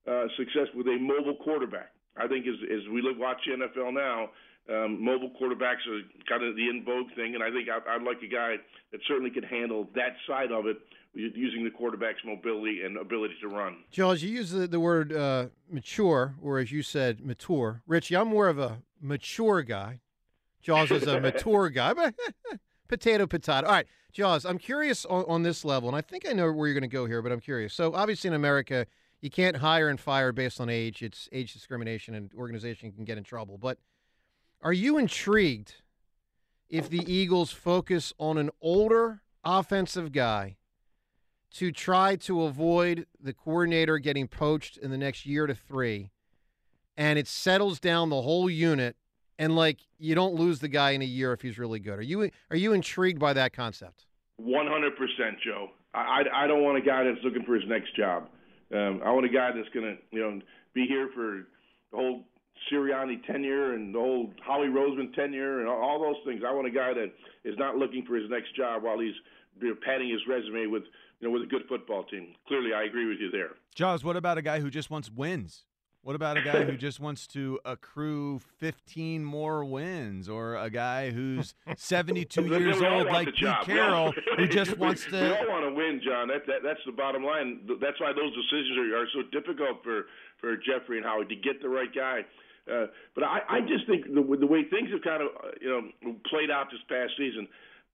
uh, 0.07 0.25
success 0.37 0.67
with 0.73 0.87
a 0.87 0.97
mobile 0.99 1.35
quarterback. 1.43 1.91
I 2.15 2.27
think 2.27 2.45
as 2.47 2.55
as 2.71 2.87
we 2.93 3.01
look 3.01 3.19
watch 3.19 3.37
the 3.45 3.57
NFL 3.57 3.93
now, 3.93 4.29
um, 4.69 5.03
mobile 5.03 5.31
quarterbacks 5.31 5.83
are 5.89 6.01
kind 6.29 6.43
of 6.43 6.55
the 6.55 6.69
in 6.69 6.83
vogue 6.85 7.11
thing, 7.15 7.35
and 7.35 7.43
I 7.43 7.51
think 7.51 7.67
I, 7.69 7.95
I'd 7.95 8.03
like 8.03 8.21
a 8.23 8.31
guy 8.31 8.55
that 8.91 9.01
certainly 9.07 9.31
could 9.31 9.45
handle 9.45 9.89
that 9.95 10.15
side 10.27 10.51
of 10.51 10.67
it 10.67 10.77
using 11.15 11.63
the 11.63 11.69
quarterback's 11.69 12.21
mobility 12.25 12.81
and 12.83 12.97
ability 12.97 13.35
to 13.41 13.47
run. 13.47 13.77
Jaws, 13.91 14.23
you 14.23 14.29
use 14.29 14.49
the, 14.49 14.65
the 14.65 14.79
word 14.79 15.13
uh, 15.13 15.47
mature, 15.69 16.35
or 16.41 16.57
as 16.57 16.71
you 16.71 16.81
said, 16.81 17.23
mature. 17.23 17.83
Richie, 17.85 18.15
I'm 18.15 18.29
more 18.29 18.47
of 18.47 18.57
a 18.57 18.79
mature 18.99 19.61
guy. 19.61 19.99
Jaws 20.61 20.89
is 20.91 21.03
a 21.03 21.19
mature 21.19 21.69
guy, 21.69 21.93
but 21.93 22.15
potato, 22.87 23.27
potato. 23.27 23.67
All 23.67 23.73
right. 23.73 23.87
Jaws, 24.13 24.45
I'm 24.45 24.59
curious 24.59 25.05
on, 25.05 25.25
on 25.27 25.43
this 25.43 25.65
level, 25.65 25.89
and 25.89 25.97
I 25.97 26.01
think 26.01 26.27
I 26.29 26.33
know 26.33 26.51
where 26.51 26.67
you're 26.67 26.75
going 26.75 26.81
to 26.83 26.87
go 26.87 27.07
here, 27.07 27.21
but 27.21 27.31
I'm 27.31 27.39
curious. 27.39 27.73
So, 27.73 27.93
obviously, 27.95 28.27
in 28.27 28.35
America, 28.35 28.85
you 29.21 29.31
can't 29.31 29.57
hire 29.57 29.89
and 29.89 29.99
fire 29.99 30.31
based 30.31 30.61
on 30.61 30.69
age. 30.69 31.01
It's 31.01 31.27
age 31.31 31.53
discrimination, 31.53 32.13
and 32.13 32.31
organization 32.35 32.91
can 32.91 33.05
get 33.05 33.17
in 33.17 33.23
trouble. 33.23 33.57
But 33.57 33.79
are 34.61 34.73
you 34.73 34.97
intrigued 34.97 35.75
if 36.69 36.89
the 36.89 37.03
Eagles 37.11 37.51
focus 37.51 38.13
on 38.19 38.37
an 38.37 38.51
older 38.61 39.21
offensive 39.43 40.11
guy 40.11 40.57
to 41.53 41.71
try 41.71 42.15
to 42.15 42.43
avoid 42.43 43.07
the 43.19 43.33
coordinator 43.33 43.97
getting 43.97 44.27
poached 44.27 44.77
in 44.77 44.91
the 44.91 44.97
next 44.97 45.25
year 45.25 45.47
to 45.47 45.55
three, 45.55 46.11
and 46.95 47.17
it 47.17 47.27
settles 47.27 47.79
down 47.79 48.09
the 48.09 48.21
whole 48.21 48.49
unit, 48.49 48.95
and 49.39 49.55
like 49.55 49.79
you 49.99 50.15
don't 50.15 50.35
lose 50.35 50.59
the 50.59 50.67
guy 50.67 50.91
in 50.91 51.01
a 51.01 51.05
year 51.05 51.33
if 51.33 51.41
he's 51.41 51.57
really 51.57 51.79
good. 51.79 51.99
Are 51.99 52.03
you 52.03 52.29
are 52.51 52.57
you 52.57 52.73
intrigued 52.73 53.19
by 53.19 53.33
that 53.33 53.53
concept? 53.53 54.05
One 54.37 54.67
hundred 54.67 54.95
percent, 54.97 55.37
Joe. 55.43 55.69
I, 55.93 55.99
I 56.33 56.43
I 56.43 56.47
don't 56.47 56.63
want 56.63 56.77
a 56.77 56.81
guy 56.81 57.03
that's 57.03 57.23
looking 57.23 57.43
for 57.43 57.55
his 57.55 57.63
next 57.67 57.95
job. 57.95 58.29
Um, 58.73 59.01
I 59.05 59.11
want 59.11 59.25
a 59.25 59.29
guy 59.29 59.51
that's 59.55 59.69
going 59.73 59.85
to 59.85 59.97
you 60.11 60.21
know 60.21 60.41
be 60.73 60.85
here 60.87 61.09
for 61.13 61.47
the 61.91 61.97
whole 61.97 62.23
Sirianni 62.71 63.25
tenure 63.25 63.73
and 63.73 63.93
the 63.93 63.99
whole 63.99 64.33
Howie 64.45 64.67
Roseman 64.67 65.13
tenure 65.13 65.59
and 65.59 65.69
all, 65.69 65.81
all 65.81 65.99
those 66.01 66.21
things. 66.25 66.43
I 66.47 66.51
want 66.53 66.67
a 66.67 66.71
guy 66.71 66.93
that 66.93 67.11
is 67.43 67.57
not 67.57 67.75
looking 67.75 68.05
for 68.05 68.15
his 68.15 68.29
next 68.29 68.55
job 68.55 68.83
while 68.83 68.99
he's 68.99 69.13
you 69.61 69.69
know, 69.69 69.75
padding 69.85 70.09
his 70.09 70.21
resume 70.27 70.67
with 70.67 70.83
you 71.19 71.27
know 71.27 71.31
with 71.31 71.43
a 71.43 71.47
good 71.47 71.63
football 71.69 72.03
team. 72.03 72.33
Clearly, 72.47 72.73
I 72.73 72.83
agree 72.83 73.07
with 73.07 73.19
you 73.19 73.29
there. 73.31 73.51
Jaws, 73.75 74.03
what 74.03 74.15
about 74.15 74.37
a 74.37 74.41
guy 74.41 74.59
who 74.59 74.69
just 74.69 74.89
wants 74.89 75.11
wins? 75.11 75.65
What 76.03 76.17
about 76.17 76.35
a 76.35 76.41
guy 76.41 76.65
who 76.65 76.75
just 76.75 76.99
wants 76.99 77.27
to 77.27 77.61
accrue 77.63 78.39
15 78.59 79.23
more 79.23 79.63
wins, 79.63 80.27
or 80.27 80.57
a 80.57 80.69
guy 80.69 81.11
who's 81.11 81.55
72 81.77 82.43
years 82.43 82.81
old 82.81 83.07
like 83.07 83.33
Pete. 83.33 83.47
Carroll 83.63 84.11
who 84.37 84.45
just 84.45 84.77
wants 84.77 85.05
to? 85.05 85.11
We 85.11 85.29
all 85.29 85.47
want 85.47 85.63
to 85.63 85.73
win, 85.73 86.01
John. 86.05 86.27
That, 86.27 86.45
that 86.47 86.59
that's 86.61 86.81
the 86.85 86.91
bottom 86.91 87.23
line. 87.23 87.61
That's 87.79 87.99
why 88.01 88.11
those 88.11 88.35
decisions 88.35 88.77
are, 88.79 88.99
are 88.99 89.07
so 89.13 89.21
difficult 89.31 89.81
for 89.81 90.07
for 90.41 90.57
Jeffrey 90.57 90.97
and 90.97 91.05
Howie 91.05 91.25
to 91.25 91.35
get 91.35 91.61
the 91.61 91.69
right 91.69 91.93
guy. 91.95 92.25
Uh, 92.67 92.87
but 93.15 93.23
I, 93.23 93.39
I 93.47 93.59
just 93.61 93.87
think 93.87 94.03
the, 94.03 94.23
the 94.39 94.47
way 94.47 94.63
things 94.67 94.91
have 94.91 95.03
kind 95.03 95.23
of 95.23 95.29
uh, 95.39 95.55
you 95.61 95.69
know 95.71 96.15
played 96.29 96.51
out 96.51 96.67
this 96.67 96.83
past 96.89 97.13
season, 97.17 97.47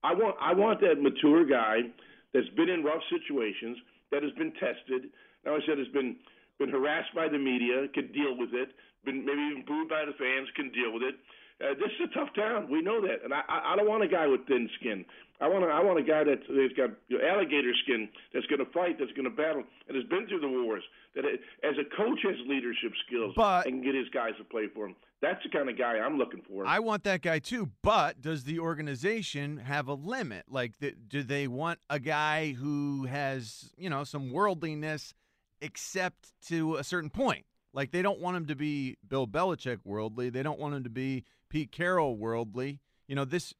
I 0.04 0.16
want 0.16 0.36
I 0.42 0.54
want 0.54 0.82
that 0.82 0.98
mature 1.00 1.46
guy 1.46 1.94
that's 2.34 2.50
been 2.58 2.70
in 2.70 2.84
rough 2.84 3.06
situations, 3.14 3.78
that 4.12 4.24
has 4.24 4.32
been 4.34 4.54
tested. 4.58 5.14
Now 5.46 5.54
I 5.54 5.60
said 5.68 5.78
has 5.78 5.94
been 5.94 6.18
been 6.60 6.70
harassed 6.70 7.16
by 7.16 7.28
the 7.28 7.38
media, 7.40 7.88
can 7.94 8.12
deal 8.12 8.38
with 8.38 8.54
it. 8.54 8.70
Been 9.06 9.26
maybe 9.26 9.40
even 9.52 9.64
booed 9.66 9.90
by 9.90 10.04
the 10.06 10.14
fans, 10.14 10.48
can 10.56 10.72
deal 10.72 10.94
with 10.94 11.04
it. 11.04 11.16
Uh, 11.64 11.74
this 11.76 11.92
is 12.00 12.08
a 12.12 12.14
tough 12.14 12.30
town. 12.36 12.70
We 12.72 12.82
know 12.82 13.02
that, 13.02 13.24
and 13.24 13.34
I, 13.34 13.42
I 13.50 13.76
don't 13.76 13.88
want 13.88 14.04
a 14.04 14.08
guy 14.08 14.28
with 14.28 14.48
thin 14.48 14.70
skin. 14.80 15.04
I 15.42 15.48
want 15.48 15.64
a, 15.64 15.68
I 15.68 15.82
want 15.84 16.00
a 16.00 16.04
guy 16.04 16.24
that's, 16.24 16.44
that's 16.50 16.74
got 16.76 16.92
you 17.08 17.18
know, 17.18 17.28
alligator 17.28 17.72
skin, 17.84 18.08
that's 18.34 18.46
going 18.48 18.60
to 18.64 18.72
fight, 18.72 18.98
that's 19.00 19.12
going 19.12 19.24
to 19.24 19.30
battle, 19.36 19.64
and 19.88 19.96
has 19.96 20.06
been 20.06 20.28
through 20.28 20.40
the 20.42 20.48
wars. 20.50 20.84
That 21.16 21.26
as 21.26 21.76
a 21.80 21.84
coach 21.96 22.20
has 22.24 22.36
leadership 22.48 22.92
skills 23.08 23.34
But- 23.36 23.66
and 23.66 23.76
can 23.76 23.84
get 23.84 23.96
his 23.96 24.08
guys 24.10 24.34
to 24.38 24.44
play 24.44 24.68
for 24.74 24.86
him. 24.88 24.96
That's 25.22 25.44
the 25.44 25.50
kind 25.50 25.70
of 25.70 25.78
guy 25.78 25.98
I'm 26.00 26.18
looking 26.18 26.42
for. 26.48 26.66
I 26.66 26.80
want 26.80 27.04
that 27.04 27.22
guy 27.22 27.40
too, 27.40 27.70
but 27.82 28.22
does 28.22 28.46
the 28.46 28.60
organization 28.60 29.58
have 29.58 29.90
a 29.90 29.94
limit? 29.94 30.46
Like, 30.50 30.80
th- 30.80 30.96
do 31.10 31.24
they 31.24 31.46
want 31.48 31.80
a 31.90 32.00
guy 32.00 32.54
who 32.54 33.04
has, 33.06 33.74
you 33.78 33.90
know, 33.90 34.06
some 34.06 34.32
worldliness, 34.32 35.14
except 35.62 36.32
to 36.48 36.76
a 36.76 36.84
certain 36.84 37.10
point? 37.10 37.46
Like, 37.74 37.92
they 37.92 38.02
don't 38.02 38.20
want 38.20 38.38
him 38.38 38.48
to 38.48 38.56
be 38.56 38.98
Bill 39.08 39.28
Belichick 39.28 39.80
worldly. 39.84 40.30
They 40.30 40.44
don't 40.44 40.60
want 40.60 40.74
him 40.76 40.84
to 40.84 40.90
be 40.90 41.24
Pete 41.50 41.72
Carroll 41.72 42.18
worldly. 42.18 42.80
You 43.08 43.16
know, 43.16 43.26
this 43.26 43.54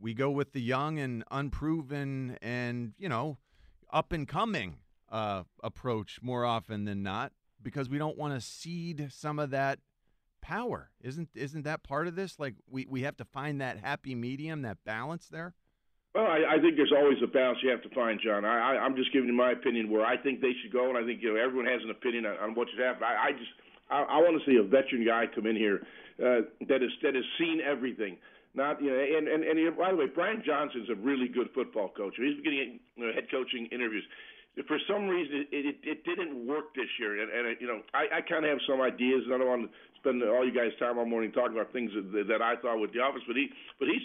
we 0.00 0.14
go 0.14 0.30
with 0.30 0.52
the 0.52 0.60
young 0.60 0.98
and 0.98 1.24
unproven 1.30 2.38
and 2.40 2.92
you 2.98 3.08
know 3.08 3.38
up 3.92 4.12
and 4.12 4.28
coming 4.28 4.76
uh, 5.10 5.42
approach 5.62 6.20
more 6.22 6.44
often 6.44 6.84
than 6.84 7.02
not 7.02 7.32
because 7.62 7.88
we 7.88 7.98
don't 7.98 8.18
want 8.18 8.34
to 8.34 8.40
cede 8.40 9.08
some 9.10 9.38
of 9.38 9.50
that 9.50 9.78
power. 10.40 10.90
Isn't 11.00 11.28
isn't 11.34 11.62
that 11.62 11.82
part 11.82 12.06
of 12.06 12.14
this? 12.14 12.38
Like 12.38 12.54
we, 12.70 12.86
we 12.88 13.02
have 13.02 13.16
to 13.16 13.24
find 13.24 13.60
that 13.60 13.78
happy 13.78 14.14
medium, 14.14 14.62
that 14.62 14.78
balance 14.84 15.28
there. 15.28 15.54
Well, 16.18 16.26
I, 16.26 16.58
I 16.58 16.58
think 16.58 16.74
there's 16.74 16.90
always 16.90 17.22
a 17.22 17.30
balance 17.30 17.62
you 17.62 17.70
have 17.70 17.86
to 17.86 17.94
find, 17.94 18.18
John. 18.18 18.42
I, 18.42 18.74
I, 18.74 18.82
I'm 18.82 18.98
just 18.98 19.14
giving 19.14 19.30
you 19.30 19.38
my 19.38 19.54
opinion 19.54 19.86
where 19.86 20.02
I 20.02 20.18
think 20.18 20.42
they 20.42 20.50
should 20.58 20.74
go, 20.74 20.90
and 20.90 20.98
I 20.98 21.06
think 21.06 21.22
you 21.22 21.30
know 21.30 21.38
everyone 21.38 21.70
has 21.70 21.78
an 21.86 21.94
opinion 21.94 22.26
on, 22.26 22.34
on 22.42 22.48
what 22.58 22.66
should 22.74 22.82
happen. 22.82 23.06
I, 23.06 23.30
I 23.30 23.38
just 23.38 23.54
I, 23.86 24.02
I 24.02 24.18
want 24.18 24.34
to 24.34 24.42
see 24.42 24.58
a 24.58 24.66
veteran 24.66 25.06
guy 25.06 25.30
come 25.30 25.46
in 25.46 25.54
here 25.54 25.86
uh, 26.18 26.50
that 26.66 26.82
is 26.82 26.90
that 27.06 27.14
has 27.14 27.22
seen 27.38 27.62
everything. 27.62 28.18
Not 28.50 28.82
you 28.82 28.90
know, 28.90 28.98
and 28.98 29.30
and, 29.30 29.46
and 29.46 29.62
you 29.62 29.70
know, 29.70 29.78
by 29.78 29.94
the 29.94 29.96
way, 29.96 30.10
Brian 30.10 30.42
Johnson's 30.42 30.90
a 30.90 30.98
really 30.98 31.30
good 31.30 31.54
football 31.54 31.94
coach. 31.94 32.18
He's 32.18 32.42
getting 32.42 32.82
you 32.98 33.06
know, 33.06 33.14
head 33.14 33.30
coaching 33.30 33.70
interviews. 33.70 34.02
For 34.66 34.82
some 34.90 35.06
reason, 35.06 35.46
it, 35.54 35.70
it, 35.70 35.76
it 35.86 35.98
didn't 36.02 36.34
work 36.50 36.74
this 36.74 36.90
year, 36.98 37.22
and, 37.22 37.30
and 37.30 37.54
you 37.62 37.70
know, 37.70 37.78
I, 37.94 38.18
I 38.18 38.20
kind 38.26 38.42
of 38.42 38.50
have 38.50 38.58
some 38.66 38.82
ideas, 38.82 39.22
and 39.22 39.30
I 39.30 39.38
don't 39.38 39.46
want 39.46 39.70
to 39.70 39.72
spend 40.02 40.18
all 40.26 40.42
you 40.42 40.50
guys' 40.50 40.74
time 40.82 40.98
all 40.98 41.06
morning 41.06 41.30
talking 41.30 41.54
about 41.54 41.70
things 41.70 41.94
that, 41.94 42.26
that 42.26 42.42
I 42.42 42.58
thought 42.58 42.82
with 42.82 42.90
the 42.90 42.98
office. 42.98 43.22
But 43.22 43.38
he, 43.38 43.54
but 43.78 43.86
he's 43.86 44.02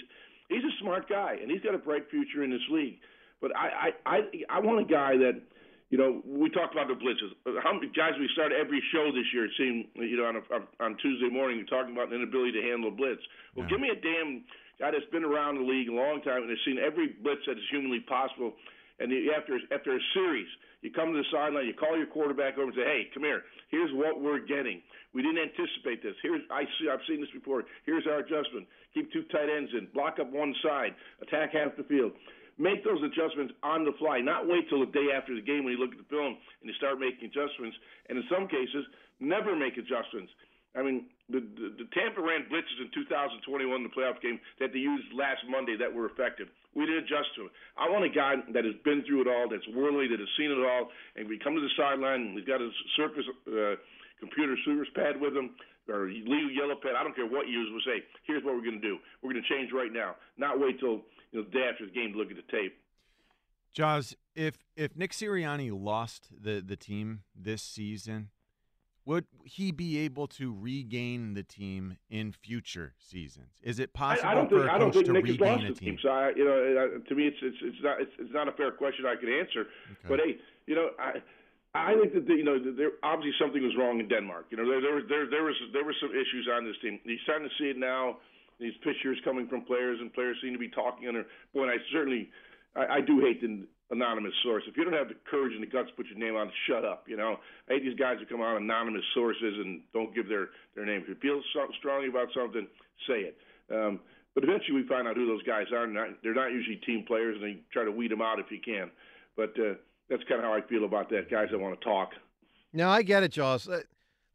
he's 0.49 0.63
a 0.63 0.75
smart 0.81 1.09
guy, 1.09 1.37
and 1.41 1.51
he's 1.51 1.61
got 1.61 1.75
a 1.75 1.79
bright 1.79 2.09
future 2.09 2.43
in 2.43 2.49
this 2.49 2.67
league. 2.71 2.99
But 3.41 3.55
I 3.55 3.91
I 4.05 4.17
I, 4.17 4.17
I 4.49 4.59
want 4.59 4.81
a 4.81 4.85
guy 4.91 5.17
that. 5.17 5.41
You 5.89 6.01
know, 6.01 6.25
we 6.25 6.49
talked 6.49 6.73
about 6.73 6.89
the 6.89 6.97
blitzes. 6.97 7.37
How 7.61 7.69
many 7.69 7.85
guys 7.93 8.17
we 8.17 8.27
started 8.33 8.57
every 8.57 8.81
show 8.89 9.13
this 9.13 9.29
year? 9.29 9.45
It 9.45 9.53
seemed, 9.53 9.85
you 9.93 10.17
know, 10.17 10.25
on, 10.25 10.41
a, 10.41 10.41
on 10.81 10.97
Tuesday 10.97 11.29
morning, 11.29 11.63
talking 11.69 11.93
about 11.93 12.09
the 12.09 12.15
inability 12.17 12.57
to 12.57 12.65
handle 12.65 12.89
a 12.89 12.95
blitz. 12.97 13.21
Well, 13.53 13.69
give 13.69 13.77
me 13.77 13.93
a 13.93 13.99
damn 14.01 14.41
guy 14.79 14.89
that's 14.89 15.05
been 15.13 15.21
around 15.21 15.61
the 15.61 15.67
league 15.69 15.89
a 15.89 15.93
long 15.93 16.25
time 16.25 16.41
and 16.41 16.49
has 16.49 16.57
seen 16.65 16.81
every 16.81 17.13
blitz 17.21 17.45
that 17.45 17.61
is 17.61 17.67
humanly 17.69 17.99
possible. 18.09 18.57
And 18.97 19.13
after 19.37 19.59
after 19.69 19.93
a 19.93 20.01
series, 20.17 20.49
you 20.83 20.91
come 20.91 21.15
to 21.15 21.17
the 21.17 21.29
sideline, 21.31 21.65
you 21.65 21.73
call 21.73 21.97
your 21.97 22.11
quarterback 22.11 22.59
over 22.59 22.67
and 22.67 22.75
say, 22.75 22.83
"Hey, 22.83 23.09
come 23.13 23.23
here. 23.23 23.43
Here's 23.69 23.91
what 23.93 24.19
we're 24.19 24.39
getting. 24.43 24.83
We 25.13 25.23
didn't 25.23 25.39
anticipate 25.39 26.03
this. 26.03 26.15
Here's 26.21 26.41
I 26.51 26.67
see. 26.77 26.89
I've 26.91 27.03
seen 27.07 27.21
this 27.21 27.31
before. 27.31 27.63
Here's 27.85 28.05
our 28.05 28.19
adjustment. 28.19 28.67
Keep 28.93 29.11
two 29.13 29.23
tight 29.31 29.49
ends 29.49 29.71
in. 29.73 29.87
Block 29.95 30.19
up 30.19 30.29
one 30.29 30.53
side. 30.61 30.93
Attack 31.21 31.53
half 31.53 31.75
the 31.75 31.83
field." 31.87 32.11
Make 32.59 32.83
those 32.83 33.01
adjustments 33.01 33.51
on 33.63 33.83
the 33.83 33.93
fly, 33.97 34.21
not 34.21 34.45
wait 34.45 34.69
till 34.69 34.85
the 34.85 34.91
day 34.93 35.09
after 35.09 35.33
the 35.33 35.41
game 35.41 35.63
when 35.63 35.73
you 35.73 35.79
look 35.79 35.91
at 35.91 35.97
the 35.97 36.05
film 36.13 36.37
and 36.61 36.69
you 36.69 36.73
start 36.73 36.99
making 36.99 37.25
adjustments. 37.25 37.75
And 38.09 38.17
in 38.19 38.23
some 38.29 38.47
cases, 38.47 38.85
never 39.19 39.55
make 39.55 39.77
adjustments. 39.77 40.29
I 40.75 40.83
mean, 40.83 41.05
the, 41.29 41.41
the, 41.41 41.85
the 41.85 41.87
Tampa 41.97 42.21
ran 42.21 42.45
blitzes 42.49 42.77
in 42.81 42.93
2021, 42.93 43.83
the 43.83 43.89
playoff 43.89 44.21
game 44.21 44.39
that 44.59 44.73
they 44.73 44.79
used 44.79 45.05
last 45.13 45.41
Monday 45.49 45.77
that 45.77 45.91
were 45.91 46.05
effective. 46.05 46.47
We 46.75 46.85
didn't 46.85 47.05
adjust 47.05 47.35
to 47.37 47.45
it. 47.45 47.51
I 47.77 47.89
want 47.89 48.03
a 48.05 48.09
guy 48.09 48.35
that 48.53 48.65
has 48.65 48.73
been 48.83 49.03
through 49.05 49.21
it 49.21 49.29
all, 49.29 49.47
that's 49.49 49.67
worldly, 49.75 50.07
that 50.09 50.19
has 50.19 50.29
seen 50.37 50.49
it 50.49 50.57
all, 50.57 50.89
and 51.15 51.29
we 51.29 51.37
come 51.37 51.53
to 51.53 51.61
the 51.61 51.69
sideline, 51.77 52.21
and 52.21 52.37
he's 52.37 52.47
got 52.47 52.61
his 52.61 52.73
Surface 52.97 53.25
uh, 53.47 53.77
computer 54.19 54.57
Surface 54.65 54.89
pad 54.95 55.21
with 55.21 55.37
him, 55.37 55.53
or 55.87 56.09
Leo 56.09 56.49
Yellow 56.49 56.75
pad. 56.81 56.93
I 56.97 57.03
don't 57.03 57.15
care 57.15 57.27
what 57.27 57.47
you 57.47 57.61
use. 57.61 57.69
We'll 57.69 57.85
say, 57.85 58.01
here's 58.25 58.43
what 58.43 58.55
we're 58.55 58.65
going 58.65 58.81
to 58.81 58.87
do. 58.87 58.97
We're 59.21 59.33
going 59.33 59.43
to 59.43 59.49
change 59.49 59.71
right 59.71 59.91
now, 59.93 60.15
not 60.37 60.59
wait 60.59 60.79
till 60.79 61.05
you 61.31 61.41
know 61.41 61.43
the 61.43 61.51
day 61.51 61.69
after 61.71 61.85
the 61.85 61.91
game 61.91 62.13
to 62.13 62.17
look 62.17 62.31
at 62.31 62.37
the 62.37 62.49
tape. 62.51 62.73
Jaws, 63.73 64.15
if 64.35 64.57
if 64.75 64.95
Nick 64.95 65.11
Sirianni 65.11 65.69
lost 65.73 66.29
the 66.31 66.63
the 66.65 66.75
team 66.75 67.23
this 67.35 67.61
season, 67.61 68.29
would 69.05 69.25
he 69.43 69.71
be 69.71 69.99
able 69.99 70.27
to 70.27 70.55
regain 70.57 71.33
the 71.33 71.43
team 71.43 71.97
in 72.09 72.31
future 72.31 72.93
seasons? 72.97 73.59
Is 73.61 73.79
it 73.79 73.93
possible 73.93 74.29
I, 74.29 74.31
I 74.31 74.35
don't 74.35 74.49
for 74.49 74.59
think 74.59 74.69
a 74.69 74.73
I 74.73 74.77
don't 74.77 74.93
think 74.93 75.05
to 75.07 75.11
Nick 75.13 75.25
has 75.27 75.39
regain 75.39 75.63
lost 75.63 75.79
the 75.79 75.85
team? 75.85 75.97
So 76.01 76.09
I, 76.09 76.31
you 76.35 76.45
know, 76.45 77.01
to 77.07 77.15
me, 77.15 77.27
it's 77.27 77.37
it's 77.41 77.57
it's 77.61 77.83
not 77.83 78.01
it's, 78.01 78.11
it's 78.19 78.33
not 78.33 78.47
a 78.47 78.53
fair 78.53 78.71
question 78.71 79.05
I 79.05 79.15
could 79.15 79.29
answer. 79.29 79.67
But 80.07 80.19
hey, 80.19 80.37
you 80.67 80.75
know, 80.75 80.89
I. 80.99 81.21
I 81.75 81.95
think 81.97 82.13
that 82.13 82.27
the, 82.27 82.35
you 82.35 82.43
know 82.43 82.59
there 82.77 83.01
obviously 83.01 83.33
something 83.41 83.63
was 83.63 83.73
wrong 83.75 83.99
in 83.99 84.07
Denmark. 84.07 84.45
You 84.51 84.57
know 84.57 84.69
there 84.69 84.79
there 84.79 85.01
there 85.09 85.25
there 85.25 85.43
was 85.43 85.55
there 85.73 85.83
were 85.83 85.95
some 85.99 86.11
issues 86.11 86.47
on 86.53 86.65
this 86.65 86.75
team. 86.83 86.99
You're 87.03 87.17
starting 87.23 87.49
to 87.49 87.55
see 87.57 87.71
it 87.71 87.79
now. 87.79 88.17
These 88.59 88.77
pictures 88.83 89.17
coming 89.25 89.47
from 89.47 89.65
players 89.65 89.97
and 89.99 90.13
players 90.13 90.37
seem 90.39 90.53
to 90.53 90.59
be 90.59 90.69
talking 90.69 91.07
under. 91.07 91.25
Boy, 91.51 91.65
I 91.65 91.77
certainly 91.91 92.29
I, 92.75 92.97
I 92.97 93.01
do 93.01 93.19
hate 93.21 93.41
the 93.41 93.65
anonymous 93.91 94.33
source. 94.43 94.63
If 94.67 94.77
you 94.77 94.83
don't 94.83 94.93
have 94.93 95.09
the 95.09 95.15
courage 95.29 95.53
and 95.53 95.61
the 95.61 95.67
guts 95.67 95.89
to 95.89 95.95
put 95.95 96.07
your 96.07 96.17
name 96.17 96.35
on, 96.35 96.51
shut 96.67 96.85
up. 96.85 97.05
You 97.07 97.17
know, 97.17 97.37
I 97.69 97.73
hate 97.73 97.83
these 97.83 97.99
guys 97.99 98.17
who 98.19 98.25
come 98.25 98.41
on 98.41 98.57
anonymous 98.57 99.03
sources 99.13 99.53
and 99.57 99.81
don't 99.93 100.13
give 100.15 100.27
their 100.27 100.49
their 100.75 100.85
name. 100.85 101.01
If 101.03 101.09
you 101.09 101.15
feel 101.21 101.41
so, 101.53 101.67
strongly 101.79 102.09
about 102.09 102.29
something, 102.33 102.67
say 103.07 103.31
it. 103.31 103.37
Um, 103.71 103.99
but 104.33 104.43
eventually, 104.43 104.81
we 104.81 104.87
find 104.87 105.07
out 105.07 105.15
who 105.15 105.27
those 105.27 105.43
guys 105.43 105.67
are. 105.71 105.85
Not, 105.85 106.09
they're 106.23 106.33
not 106.33 106.51
usually 106.51 106.77
team 106.77 107.05
players, 107.05 107.35
and 107.35 107.43
they 107.43 107.59
try 107.71 107.83
to 107.83 107.91
weed 107.91 108.11
them 108.11 108.21
out 108.21 108.39
if 108.39 108.47
you 108.49 108.59
can. 108.59 108.89
But 109.37 109.53
uh, 109.59 109.75
that's 110.09 110.23
kind 110.27 110.39
of 110.39 110.45
how 110.45 110.53
I 110.53 110.61
feel 110.61 110.85
about 110.85 111.09
that. 111.09 111.29
Guys 111.29 111.49
that 111.51 111.59
want 111.59 111.79
to 111.79 111.85
talk. 111.85 112.09
No, 112.73 112.89
I 112.89 113.03
get 113.03 113.21
it, 113.21 113.31
Jaws. 113.31 113.67
Uh, 113.67 113.81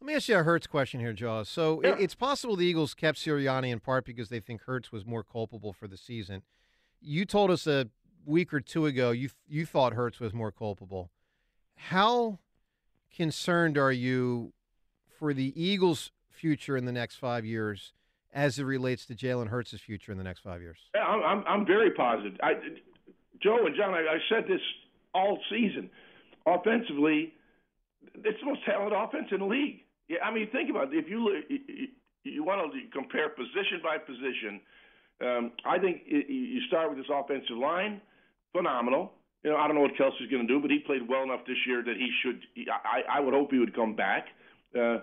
Let 0.00 0.06
me 0.06 0.14
ask 0.14 0.28
you 0.28 0.36
a 0.38 0.44
Hurts 0.44 0.68
question 0.68 1.00
here, 1.00 1.12
Jaws. 1.12 1.48
So 1.48 1.80
it, 1.80 1.96
it's 1.98 2.14
possible 2.14 2.54
the 2.54 2.64
Eagles 2.64 2.94
kept 2.94 3.18
Sirianni 3.18 3.72
in 3.72 3.80
part 3.80 4.04
because 4.04 4.28
they 4.28 4.38
think 4.38 4.62
Hurts 4.62 4.92
was 4.92 5.04
more 5.04 5.24
culpable 5.24 5.72
for 5.72 5.88
the 5.88 5.96
season. 5.96 6.42
You 7.00 7.24
told 7.24 7.50
us 7.50 7.66
a 7.66 7.88
week 8.24 8.52
or 8.52 8.60
two 8.60 8.86
ago 8.86 9.10
you 9.10 9.30
you 9.46 9.64
thought 9.64 9.94
Hurts 9.94 10.20
was 10.20 10.32
more 10.34 10.52
culpable. 10.52 11.10
How 11.76 12.38
concerned 13.14 13.78
are 13.78 13.92
you 13.92 14.52
for 15.18 15.32
the 15.32 15.52
Eagles' 15.60 16.10
future 16.30 16.76
in 16.76 16.84
the 16.84 16.92
next 16.92 17.16
five 17.16 17.44
years 17.44 17.92
as 18.32 18.58
it 18.58 18.64
relates 18.64 19.06
to 19.06 19.14
Jalen 19.14 19.48
Hurts' 19.48 19.78
future 19.80 20.12
in 20.12 20.18
the 20.18 20.24
next 20.24 20.40
five 20.40 20.60
years? 20.60 20.78
I'm, 20.94 21.22
I'm, 21.22 21.44
I'm 21.46 21.66
very 21.66 21.90
positive. 21.90 22.38
I, 22.42 22.54
Joe 23.42 23.66
and 23.66 23.74
John, 23.76 23.94
I, 23.94 24.00
I 24.00 24.18
said 24.28 24.44
this 24.48 24.60
all 25.14 25.38
season. 25.50 25.90
Offensively, 26.46 27.34
it's 28.14 28.40
the 28.40 28.46
most 28.46 28.64
talented 28.64 28.96
offense 28.96 29.28
in 29.30 29.40
the 29.40 29.46
league. 29.46 29.80
Yeah, 30.08 30.18
I 30.24 30.32
mean, 30.32 30.48
think 30.50 30.70
about 30.70 30.92
it. 30.92 30.98
If 30.98 31.08
you, 31.08 31.42
you, 31.48 31.88
you 32.24 32.44
want 32.44 32.72
to 32.72 32.78
compare 32.92 33.28
position 33.28 33.80
by 33.82 33.98
position, 33.98 34.60
um, 35.20 35.52
I 35.66 35.78
think 35.78 36.02
it, 36.06 36.28
you 36.28 36.60
start 36.68 36.90
with 36.90 36.98
this 36.98 37.10
offensive 37.12 37.56
line, 37.56 38.00
phenomenal. 38.52 39.12
you 39.42 39.50
know, 39.50 39.56
I 39.56 39.66
don't 39.66 39.76
know 39.76 39.82
what 39.82 39.96
Kelsey's 39.96 40.30
going 40.30 40.46
to 40.46 40.52
do, 40.52 40.60
but 40.60 40.70
he 40.70 40.78
played 40.78 41.08
well 41.08 41.22
enough 41.22 41.40
this 41.46 41.58
year 41.66 41.82
that 41.82 41.96
he 41.96 42.08
should. 42.22 42.40
I, 42.70 43.18
I 43.18 43.20
would 43.20 43.34
hope 43.34 43.50
he 43.50 43.58
would 43.58 43.74
come 43.74 43.94
back. 43.94 44.26
Uh, 44.76 44.98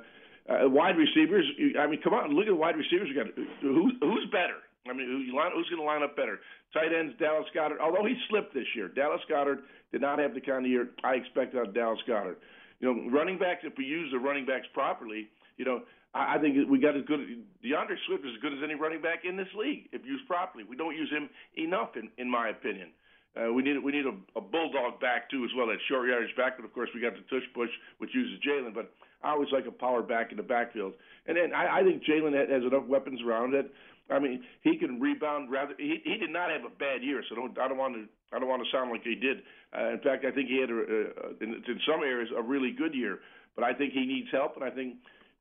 uh, 0.47 0.69
wide 0.69 0.95
receivers. 0.97 1.45
I 1.79 1.87
mean, 1.87 2.01
come 2.03 2.13
on, 2.13 2.31
look 2.31 2.45
at 2.45 2.53
the 2.53 2.55
wide 2.55 2.77
receivers. 2.77 3.09
We 3.09 3.15
got 3.15 3.33
who's 3.61 3.93
who's 3.99 4.27
better. 4.31 4.61
I 4.87 4.93
mean, 4.93 5.07
who, 5.07 5.17
who's 5.25 5.69
going 5.69 5.81
to 5.81 5.83
line 5.83 6.03
up 6.03 6.15
better? 6.15 6.39
Tight 6.73 6.93
ends, 6.93 7.13
Dallas 7.19 7.47
Goedert. 7.55 7.79
Although 7.81 8.05
he 8.05 8.15
slipped 8.29 8.53
this 8.53 8.67
year, 8.75 8.87
Dallas 8.87 9.21
Goedert 9.29 9.65
did 9.91 10.01
not 10.01 10.19
have 10.19 10.35
the 10.35 10.41
kind 10.41 10.65
of 10.65 10.71
year 10.71 10.89
I 11.03 11.15
expected 11.15 11.57
out 11.59 11.69
of 11.69 11.73
Dallas 11.73 11.99
Goedert. 12.07 12.37
You 12.79 12.93
know, 12.93 13.09
running 13.09 13.39
backs. 13.39 13.61
If 13.63 13.73
we 13.77 13.85
use 13.85 14.11
the 14.11 14.19
running 14.19 14.45
backs 14.45 14.67
properly, 14.73 15.29
you 15.57 15.65
know, 15.65 15.81
I, 16.15 16.37
think 16.39 16.55
we 16.69 16.79
got 16.79 16.95
as 16.95 17.03
good. 17.05 17.19
D'Andre 17.61 17.97
Swift 18.07 18.23
is 18.23 18.31
as 18.37 18.41
good 18.41 18.53
as 18.53 18.59
any 18.63 18.75
running 18.75 19.01
back 19.01 19.27
in 19.27 19.35
this 19.35 19.51
league 19.51 19.91
if 19.91 20.05
used 20.05 20.25
properly. 20.27 20.63
We 20.63 20.77
don't 20.77 20.95
use 20.95 21.11
him 21.11 21.29
enough, 21.57 21.97
in 21.99 22.09
in 22.17 22.31
my 22.31 22.49
opinion. 22.49 22.89
Uh, 23.35 23.51
we 23.51 23.61
need 23.61 23.77
we 23.83 23.91
need 23.91 24.05
a, 24.05 24.15
a 24.39 24.41
bulldog 24.41 24.99
back 25.01 25.29
too 25.29 25.43
as 25.43 25.51
well, 25.57 25.67
that 25.67 25.77
short 25.89 26.07
yardage 26.07 26.35
back. 26.37 26.55
But 26.55 26.63
of 26.63 26.73
course, 26.73 26.89
we 26.95 27.01
got 27.01 27.13
the 27.13 27.27
tush 27.27 27.45
push, 27.53 27.69
which 27.97 28.15
uses 28.15 28.39
Jalen. 28.47 28.73
But 28.73 28.95
I 29.23 29.31
always 29.31 29.49
like 29.51 29.67
a 29.67 29.75
power 29.75 30.01
back 30.01 30.31
in 30.31 30.37
the 30.37 30.43
backfield. 30.43 30.93
And 31.27 31.35
then 31.35 31.51
I, 31.53 31.79
I 31.79 31.83
think 31.83 32.03
Jalen 32.07 32.31
has 32.31 32.63
enough 32.63 32.87
weapons 32.87 33.19
around 33.21 33.51
that. 33.51 33.67
I 34.09 34.19
mean, 34.19 34.43
he 34.61 34.77
can 34.77 35.01
rebound 35.01 35.51
rather. 35.51 35.73
He, 35.77 35.99
he 36.05 36.15
did 36.17 36.29
not 36.29 36.49
have 36.49 36.63
a 36.63 36.71
bad 36.79 37.03
year, 37.03 37.23
so 37.27 37.35
don't 37.35 37.57
I 37.59 37.67
don't 37.67 37.77
want 37.77 37.95
to 37.95 38.05
I 38.31 38.39
don't 38.39 38.47
want 38.47 38.63
to 38.63 38.71
sound 38.71 38.89
like 38.89 39.03
he 39.03 39.15
did. 39.15 39.43
Uh, 39.75 39.91
in 39.91 39.99
fact, 39.99 40.23
I 40.23 40.31
think 40.31 40.47
he 40.47 40.61
had 40.61 40.69
a, 40.69 40.79
a, 40.79 41.43
in, 41.43 41.59
in 41.59 41.79
some 41.83 42.03
areas 42.07 42.29
a 42.31 42.41
really 42.41 42.71
good 42.71 42.95
year. 42.95 43.19
But 43.55 43.63
I 43.63 43.73
think 43.73 43.93
he 43.93 44.05
needs 44.05 44.27
help, 44.31 44.55
and 44.55 44.63
I 44.63 44.69
think 44.69 44.95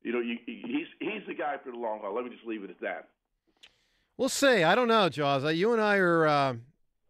you 0.05 0.13
know 0.13 0.19
you, 0.19 0.37
he's 0.45 0.87
he's 0.99 1.21
the 1.27 1.33
guy 1.33 1.55
for 1.63 1.71
the 1.71 1.77
long 1.77 1.99
haul. 1.99 2.13
Let 2.15 2.23
me 2.25 2.29
just 2.29 2.45
leave 2.45 2.63
it 2.63 2.69
at 2.69 2.79
that. 2.81 3.07
We'll 4.17 4.29
see. 4.29 4.63
I 4.63 4.75
don't 4.75 4.87
know, 4.87 5.09
Jaws. 5.09 5.43
Uh, 5.43 5.49
You 5.49 5.73
and 5.73 5.81
I 5.81 5.97
are. 5.97 6.25
Uh, 6.27 6.53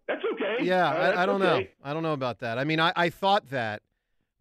That's 0.08 0.22
okay. 0.34 0.56
Yeah, 0.64 0.90
Uh, 0.90 0.94
I, 1.12 1.24
I 1.24 1.26
don't 1.28 1.40
know. 1.40 1.64
I 1.84 1.94
don't 1.94 2.02
know 2.04 2.14
about 2.14 2.40
that. 2.40 2.58
I 2.58 2.64
mean, 2.64 2.80
I, 2.80 2.92
I 2.96 3.10
thought 3.10 3.50
that, 3.52 3.84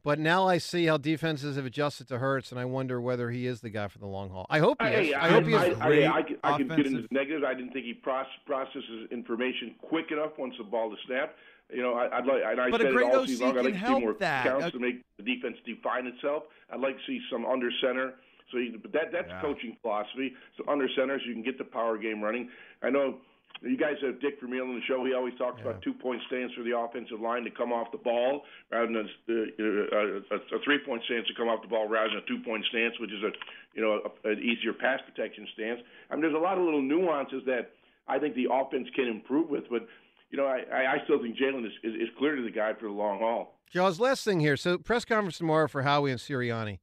but 0.02 0.18
now 0.18 0.46
I 0.48 0.56
see 0.58 0.86
how 0.86 0.96
defenses 0.96 1.56
have 1.56 1.66
adjusted 1.66 2.08
to 2.08 2.18
Hurts, 2.18 2.52
and 2.52 2.58
I 2.60 2.64
wonder 2.64 3.00
whether 3.02 3.30
he 3.30 3.46
is 3.46 3.60
the 3.60 3.68
guy 3.70 3.88
for 3.88 3.98
the 3.98 4.06
long 4.06 4.30
haul. 4.30 4.46
I 4.48 4.60
hope 4.60 4.80
he 4.80 4.88
is. 4.88 4.94
Hey, 5.08 5.14
I, 5.14 5.28
hope 5.28 5.44
he 5.44 5.52
is. 5.52 5.60
I, 5.60 5.66
I, 5.88 6.16
I, 6.18 6.22
could- 6.22 6.38
I 6.42 6.56
could 6.56 6.68
get 6.70 6.86
into 6.86 7.02
the 7.02 7.08
negatives. 7.10 7.44
I 7.46 7.52
didn't 7.52 7.72
think 7.72 7.84
he 7.84 7.94
proce- 7.94 8.24
processes 8.46 9.08
information 9.10 9.74
quick 9.82 10.10
enough 10.10 10.32
once 10.38 10.54
the 10.56 10.64
ball 10.64 10.90
is 10.92 10.98
snapped. 11.06 11.34
You 11.70 11.82
know, 11.82 11.94
I, 11.94 12.18
I'd 12.18 12.26
like, 12.26 12.42
and 12.46 12.60
I 12.60 12.70
But 12.70 12.80
a 12.80 12.84
said 12.84 12.92
great 12.94 13.08
it 13.08 13.14
all 13.14 13.20
OC 13.22 13.40
long. 13.40 13.48
I'd 13.50 13.54
can 13.56 13.64
like 13.64 13.72
to 13.74 13.78
see 13.80 13.84
help 13.86 14.00
more 14.00 14.14
that. 14.20 14.44
counts 14.44 14.66
Uh, 14.66 14.70
to 14.70 14.78
make 14.78 15.02
the 15.18 15.22
defense 15.22 15.56
define 15.66 16.06
itself. 16.06 16.44
I'd 16.70 16.80
like 16.80 16.96
to 16.96 17.02
see 17.06 17.20
some 17.30 17.44
under 17.44 17.70
center. 17.82 18.14
So, 18.54 18.58
you, 18.62 18.78
but 18.80 18.92
that 18.94 19.10
that's 19.10 19.28
Yeah. 19.28 19.40
coaching 19.42 19.76
philosophy. 19.82 20.32
So 20.56 20.62
under 20.70 20.86
center, 20.94 21.18
so 21.18 21.26
you 21.26 21.34
can 21.34 21.42
get 21.42 21.58
the 21.58 21.64
power 21.66 21.98
game 21.98 22.22
running. 22.22 22.48
I 22.82 22.90
know 22.90 23.18
you 23.62 23.76
guys 23.76 23.96
have 24.02 24.20
Dick 24.20 24.38
Vermeil 24.40 24.62
on 24.62 24.74
the 24.74 24.82
show. 24.86 25.04
He 25.04 25.12
always 25.14 25.34
talks 25.38 25.60
about 25.60 25.82
two 25.82 25.94
point 25.94 26.22
stance 26.28 26.52
for 26.54 26.62
the 26.62 26.76
offensive 26.78 27.20
line 27.20 27.42
to 27.44 27.50
come 27.50 27.72
off 27.72 27.90
the 27.90 27.98
ball 27.98 28.42
rather 28.70 28.86
than 28.86 28.96
uh, 29.28 29.32
a, 29.32 29.66
a, 29.66 30.02
a, 30.36 30.56
a 30.56 30.58
three 30.64 30.78
point 30.86 31.02
stance 31.04 31.26
to 31.26 31.34
come 31.34 31.48
off 31.48 31.62
the 31.62 31.68
ball 31.68 31.88
rather 31.88 32.10
than 32.10 32.18
a 32.18 32.26
two 32.26 32.38
point 32.44 32.64
stance, 32.70 32.94
which 33.00 33.10
is 33.12 33.22
a 33.22 33.30
you 33.74 33.82
know 33.82 34.00
a, 34.06 34.28
an 34.30 34.38
easier 34.38 34.72
pass 34.72 35.00
protection 35.04 35.46
stance. 35.54 35.80
I 36.10 36.14
mean, 36.14 36.22
there's 36.22 36.34
a 36.34 36.38
lot 36.38 36.58
of 36.58 36.64
little 36.64 36.82
nuances 36.82 37.42
that 37.46 37.72
I 38.06 38.18
think 38.18 38.34
the 38.34 38.46
offense 38.52 38.86
can 38.94 39.06
improve 39.08 39.48
with, 39.50 39.64
but 39.70 39.86
you 40.30 40.36
know, 40.38 40.46
I, 40.46 40.62
I 40.72 40.92
I 40.94 40.96
still 41.04 41.20
think 41.22 41.36
Jalen 41.36 41.64
is, 41.66 41.72
is 41.82 41.94
is 41.94 42.08
clearly 42.18 42.42
the 42.42 42.50
guy 42.54 42.72
for 42.74 42.86
the 42.86 42.92
long 42.92 43.18
haul. 43.20 43.58
Jaws, 43.70 43.98
last 43.98 44.24
thing 44.24 44.40
here. 44.40 44.56
So, 44.56 44.78
press 44.78 45.04
conference 45.04 45.38
tomorrow 45.38 45.66
for 45.68 45.82
Howie 45.82 46.10
and 46.10 46.20
Sirianni. 46.20 46.78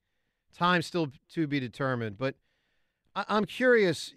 Time 0.55 0.81
still 0.81 1.09
to 1.33 1.47
be 1.47 1.59
determined, 1.59 2.17
but 2.17 2.35
I, 3.15 3.25
I'm 3.27 3.45
curious. 3.45 4.13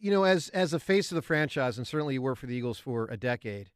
You 0.00 0.10
know, 0.10 0.24
as 0.24 0.50
as 0.50 0.72
a 0.72 0.78
face 0.78 1.10
of 1.10 1.16
the 1.16 1.22
franchise, 1.22 1.78
and 1.78 1.86
certainly 1.86 2.14
you 2.14 2.22
were 2.22 2.34
for 2.34 2.46
the 2.46 2.54
Eagles 2.54 2.78
for 2.78 3.06
a 3.06 3.16
decade, 3.16 3.70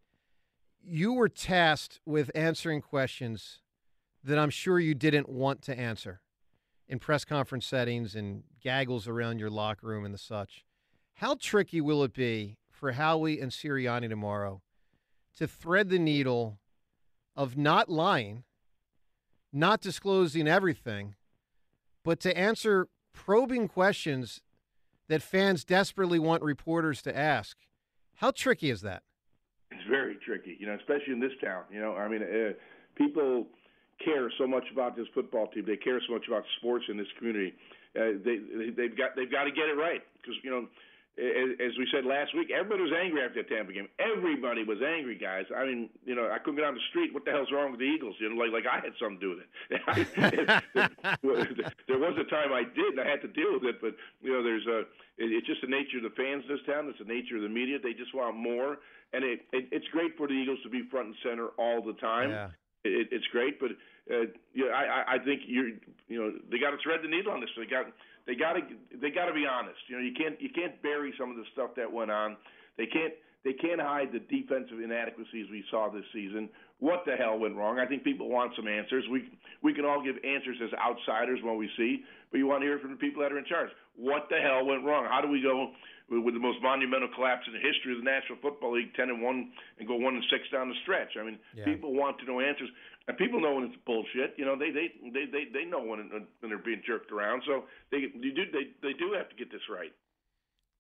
you 0.85 1.15
were 1.15 1.29
tasked 1.29 2.01
with 2.05 2.31
answering 2.35 2.83
questions 2.83 3.61
that 4.25 4.39
I'm 4.39 4.51
sure 4.51 4.79
you 4.79 4.95
didn't 4.95 5.29
want 5.29 5.63
to 5.63 5.79
answer 5.79 6.21
in 6.89 6.99
press 6.99 7.25
conference 7.25 7.67
settings 7.67 8.15
and 8.15 8.43
gaggles 8.63 9.07
around 9.07 9.39
your 9.39 9.51
locker 9.51 9.87
room 9.87 10.05
and 10.05 10.13
the 10.13 10.19
such. 10.19 10.65
How 11.15 11.35
tricky 11.35 11.81
will 11.81 12.05
it 12.05 12.15
be 12.15 12.59
for 12.71 12.93
Howie 12.93 13.41
and 13.41 13.51
Sirianni 13.51 14.09
tomorrow 14.09 14.63
to 15.37 15.47
thread 15.47 15.89
the 15.89 15.99
needle 15.99 16.59
of 17.37 17.57
not 17.57 17.89
lying, 17.89 18.45
not 19.53 19.81
disclosing 19.81 20.49
everything, 20.49 21.15
but 22.09 22.21
to 22.21 22.35
answer 22.35 22.89
probing 23.13 23.69
questions 23.69 24.41
that 25.09 25.21
fans 25.21 25.63
desperately 25.63 26.19
want 26.19 26.43
reporters 26.43 27.03
to 27.03 27.15
ask? 27.15 27.55
How 28.15 28.31
tricky 28.31 28.71
is 28.71 28.81
that? 28.81 29.03
It's 29.71 29.87
very 29.91 30.17
tricky, 30.25 30.57
you 30.59 30.67
know, 30.67 30.73
especially 30.81 31.13
in 31.13 31.21
this 31.21 31.37
town. 31.45 31.65
You 31.71 31.83
know, 31.83 31.97
I 31.97 32.09
mean, 32.09 32.23
uh, 32.23 32.55
people 32.97 33.47
care 34.03 34.33
so 34.39 34.47
much 34.47 34.65
about 34.73 34.97
this 34.97 35.05
football 35.13 35.49
team. 35.49 35.67
They 35.67 35.77
care 35.77 36.01
so 36.09 36.15
much 36.15 36.25
about 36.27 36.45
sports 36.57 36.87
in 36.89 36.97
this 36.97 37.13
community. 37.19 37.53
Uh, 37.95 38.17
they 38.25 38.41
they've 38.75 38.97
got 38.97 39.13
they've 39.15 39.31
got 39.31 39.45
to 39.45 39.51
get 39.51 39.69
it 39.69 39.77
right 39.77 40.01
because 40.17 40.35
you 40.43 40.51
know, 40.51 40.67
as, 41.19 41.51
as 41.61 41.73
we 41.79 41.87
said 41.93 42.05
last 42.07 42.35
week, 42.35 42.49
everybody 42.55 42.83
was 42.83 42.93
angry 42.95 43.23
after 43.23 43.43
that 43.43 43.49
Tampa 43.51 43.73
game. 43.73 43.89
Everybody 43.99 44.63
was 44.65 44.79
angry, 44.81 45.19
guys. 45.19 45.45
I 45.55 45.67
mean, 45.67 45.91
you 46.07 46.15
know, 46.15 46.31
I 46.31 46.39
couldn't 46.39 46.57
get 46.57 46.65
on 46.65 46.75
the 46.75 46.87
street. 46.91 47.13
What 47.13 47.25
the 47.25 47.33
hell's 47.33 47.51
wrong 47.53 47.73
with 47.73 47.81
the 47.81 47.87
Eagles? 47.87 48.17
You 48.21 48.31
know, 48.31 48.37
like 48.41 48.53
like 48.53 48.67
I 48.71 48.77
had 48.81 48.95
something 49.01 49.19
to 49.19 49.27
do 49.27 49.31
with 49.35 49.43
it. 49.43 50.63
there 51.89 51.99
was 51.99 52.17
a 52.19 52.25
time 52.31 52.53
I 52.53 52.63
did, 52.65 52.95
and 52.97 53.01
I 53.01 53.09
had 53.09 53.21
to 53.23 53.29
deal 53.29 53.55
with 53.55 53.65
it. 53.65 53.81
But 53.81 53.95
you 54.23 54.33
know, 54.33 54.43
there's 54.43 54.67
a 54.67 54.83
it's 55.19 55.47
just 55.47 55.61
the 55.61 55.69
nature 55.69 55.99
of 55.99 56.05
the 56.05 56.15
fans 56.17 56.45
in 56.49 56.55
this 56.55 56.65
town. 56.67 56.89
It's 56.89 56.99
the 56.99 57.05
nature 57.13 57.37
of 57.37 57.43
the 57.43 57.49
media. 57.49 57.79
They 57.83 57.93
just 57.93 58.15
want 58.15 58.37
more, 58.37 58.79
and 59.13 59.25
it, 59.25 59.41
it 59.53 59.69
it's 59.73 59.87
great 59.93 60.17
for 60.17 60.27
the 60.27 60.35
Eagles 60.35 60.59
to 60.63 60.71
be 60.71 60.83
front 60.91 61.09
and 61.09 61.17
center 61.23 61.49
all 61.59 61.83
the 61.83 61.95
time. 61.95 62.31
Yeah. 62.31 62.49
It, 62.85 63.09
it's 63.11 63.27
great, 63.33 63.59
but 63.59 63.73
uh, 64.11 64.31
yeah, 64.55 64.67
I, 64.75 64.85
I- 65.03 65.15
I 65.15 65.19
think 65.19 65.43
you're, 65.47 65.71
you 66.07 66.19
know, 66.23 66.33
they 66.51 66.59
got 66.59 66.71
to 66.71 66.79
thread 66.83 67.01
the 67.03 67.09
needle 67.09 67.33
on 67.33 67.41
this. 67.41 67.51
They 67.59 67.67
got, 67.67 67.87
they 68.29 68.37
got 68.37 68.53
to, 68.53 68.61
they 69.01 69.09
got 69.09 69.25
to 69.27 69.33
be 69.33 69.49
honest. 69.49 69.81
You 69.89 69.97
know, 69.97 70.05
you 70.05 70.13
can't, 70.13 70.37
you 70.37 70.51
can't 70.53 70.77
bury 70.85 71.15
some 71.19 71.31
of 71.33 71.37
the 71.37 71.49
stuff 71.57 71.71
that 71.81 71.91
went 71.91 72.13
on. 72.13 72.37
They 72.77 72.85
can't, 72.85 73.15
they 73.43 73.55
can't 73.55 73.81
hide 73.81 74.13
the 74.13 74.21
defensive 74.21 74.85
inadequacies 74.85 75.49
we 75.51 75.65
saw 75.71 75.89
this 75.89 76.05
season. 76.13 76.51
What 76.79 77.03
the 77.07 77.17
hell 77.17 77.39
went 77.41 77.57
wrong? 77.57 77.81
I 77.81 77.87
think 77.87 78.05
people 78.05 78.29
want 78.29 78.53
some 78.55 78.69
answers. 78.69 79.03
We, 79.11 79.33
we 79.63 79.73
can 79.73 79.87
all 79.87 80.05
give 80.05 80.17
answers 80.23 80.61
as 80.63 80.71
outsiders 80.77 81.41
when 81.43 81.57
we 81.57 81.71
see, 81.77 82.05
but 82.31 82.37
you 82.37 82.47
want 82.47 82.61
to 82.61 82.67
hear 82.67 82.79
from 82.79 82.91
the 82.93 83.01
people 83.01 83.23
that 83.23 83.33
are 83.33 83.39
in 83.39 83.47
charge. 83.47 83.71
What 83.97 84.29
the 84.29 84.37
hell 84.37 84.67
went 84.67 84.85
wrong? 84.85 85.09
How 85.09 85.23
do 85.23 85.29
we 85.29 85.41
go 85.41 85.73
with, 86.11 86.25
with 86.25 86.35
the 86.35 86.41
most 86.41 86.59
monumental 86.63 87.09
collapse 87.15 87.45
in 87.47 87.53
the 87.53 87.61
history 87.61 87.93
of 87.93 87.99
the 87.99 88.09
National 88.09 88.39
Football 88.43 88.75
League, 88.77 88.95
ten 88.95 89.11
and 89.11 89.23
one, 89.23 89.53
and 89.79 89.87
go 89.89 89.97
one 89.97 90.15
and 90.15 90.25
six 90.31 90.45
down 90.53 90.69
the 90.69 90.75
stretch? 90.83 91.17
I 91.19 91.23
mean, 91.25 91.39
Yeah. 91.55 91.65
people 91.65 91.95
want 91.95 92.19
to 92.21 92.25
know 92.27 92.41
answers, 92.41 92.69
and 93.07 93.17
people 93.17 93.41
know 93.41 93.55
when 93.55 93.65
it's 93.65 93.77
bullshit. 93.87 94.35
You 94.37 94.45
know, 94.45 94.57
they 94.57 94.71
they 94.71 94.93
they 95.13 95.25
they, 95.27 95.45
they 95.53 95.65
know 95.65 95.81
when 95.81 96.09
when 96.41 96.49
they're 96.51 96.59
being 96.59 96.83
jerked 96.87 97.13
around. 97.13 97.43
So 97.47 97.65
they 97.91 98.09
you 98.15 98.33
do 98.35 98.45
they 98.53 98.73
they 98.83 98.93
do 98.95 99.13
have 99.17 99.29
to 99.29 99.37
get 99.37 99.51
this 99.53 99.63
right. 99.71 99.93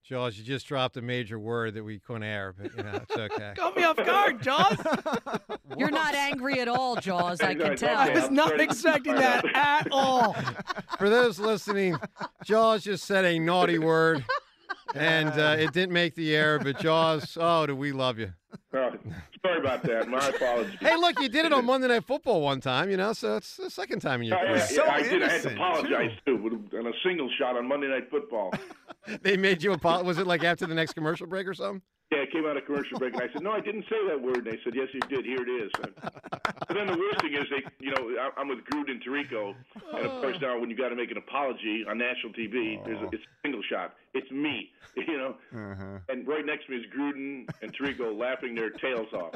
Jaws, 0.04 0.38
you 0.38 0.44
just 0.44 0.66
dropped 0.66 0.96
a 0.96 1.02
major 1.02 1.38
word 1.38 1.74
that 1.74 1.84
we 1.84 1.98
couldn't 1.98 2.22
air, 2.22 2.54
but 2.58 2.74
you 2.74 2.82
know, 2.82 2.92
it's 2.94 3.14
okay. 3.14 3.52
Caught 3.58 3.76
me 3.76 3.84
off 3.84 3.96
guard, 3.96 4.40
Jaws. 4.40 4.78
You're 5.76 5.90
not 5.90 6.14
angry 6.14 6.60
at 6.60 6.68
all, 6.68 6.96
Jaws. 6.96 7.42
I 7.42 7.54
can 7.54 7.76
tell. 7.76 7.94
I 7.98 8.08
was 8.14 8.30
not 8.30 8.58
expecting 8.58 9.16
that 9.16 9.44
at 9.54 9.88
all. 9.90 10.34
For 10.98 11.10
those 11.10 11.38
listening, 11.38 11.98
Jaws 12.42 12.84
just 12.84 13.04
said 13.04 13.26
a 13.26 13.38
naughty 13.38 13.78
word, 13.78 14.24
and 14.94 15.28
uh, 15.30 15.56
it 15.58 15.72
didn't 15.72 15.92
make 15.92 16.14
the 16.14 16.34
air. 16.34 16.58
But 16.58 16.80
Jaws, 16.80 17.36
oh, 17.40 17.66
do 17.66 17.76
we 17.76 17.92
love 17.92 18.18
you? 18.18 18.32
Uh, 18.72 18.90
sorry 19.44 19.60
about 19.60 19.82
that. 19.82 20.08
My 20.08 20.28
apologies. 20.28 20.76
Hey, 20.80 20.96
look, 20.96 21.18
you 21.20 21.28
did 21.28 21.46
it 21.46 21.52
on 21.52 21.64
Monday 21.64 21.88
Night 21.88 22.04
Football 22.06 22.42
one 22.42 22.60
time, 22.60 22.90
you 22.90 22.96
know, 22.96 23.12
so 23.12 23.36
it's 23.36 23.56
the 23.56 23.70
second 23.70 24.00
time 24.00 24.20
in 24.22 24.28
your 24.28 24.36
Yeah, 24.38 24.44
career. 24.44 24.66
yeah, 24.70 24.84
yeah, 24.84 24.92
I 24.92 25.02
did. 25.02 25.22
I 25.22 25.28
had 25.32 25.42
to 25.42 25.52
apologize 25.54 26.10
too, 26.26 26.60
a, 26.72 26.76
on 26.78 26.86
a 26.86 26.92
single 27.02 27.30
shot 27.38 27.56
on 27.56 27.66
Monday 27.66 27.88
Night 27.88 28.10
Football. 28.10 28.52
They 29.22 29.38
made 29.38 29.62
you 29.62 29.72
apologize. 29.72 30.04
Was 30.06 30.18
it 30.18 30.26
like 30.26 30.44
after 30.44 30.66
the 30.66 30.74
next 30.74 30.92
commercial 30.92 31.26
break 31.26 31.46
or 31.48 31.54
something? 31.54 31.80
Yeah, 32.12 32.18
it 32.18 32.30
came 32.32 32.44
out 32.44 32.58
of 32.58 32.66
commercial 32.66 32.98
break, 32.98 33.14
and 33.14 33.22
I 33.22 33.32
said, 33.32 33.42
"No, 33.42 33.52
I 33.52 33.60
didn't 33.60 33.84
say 33.88 33.96
that 34.06 34.20
word." 34.20 34.36
And 34.38 34.46
they 34.46 34.58
said, 34.62 34.74
"Yes, 34.74 34.88
you 34.92 35.00
did. 35.00 35.24
Here 35.24 35.40
it 35.40 35.48
is." 35.48 35.70
And 36.68 36.76
then 36.76 36.86
the 36.88 36.98
worst 36.98 37.22
thing 37.22 37.32
is, 37.32 37.44
they, 37.48 37.62
you 37.80 37.90
know, 37.92 38.30
I'm 38.36 38.48
with 38.48 38.58
Gruden 38.66 38.90
and 38.90 39.02
Tirico, 39.02 39.54
and 39.94 40.04
of 40.06 40.20
course 40.20 40.36
now 40.42 40.58
when 40.60 40.68
you 40.68 40.76
got 40.76 40.90
to 40.90 40.96
make 40.96 41.10
an 41.10 41.16
apology 41.16 41.84
on 41.88 41.96
national 41.96 42.34
TV, 42.34 42.84
there's 42.84 43.00
a, 43.00 43.04
it's 43.06 43.24
a 43.24 43.28
single 43.42 43.62
shot. 43.62 43.94
It's 44.12 44.30
me, 44.30 44.70
you 44.96 45.16
know, 45.16 45.36
and 46.10 46.26
right 46.28 46.44
next 46.44 46.66
to 46.66 46.72
me 46.72 46.78
is 46.78 46.84
Gruden 46.94 47.48
and 47.62 47.74
Tirico 47.74 48.14
laughing 48.18 48.37
their 48.40 48.70
tails 48.70 49.08
off. 49.12 49.34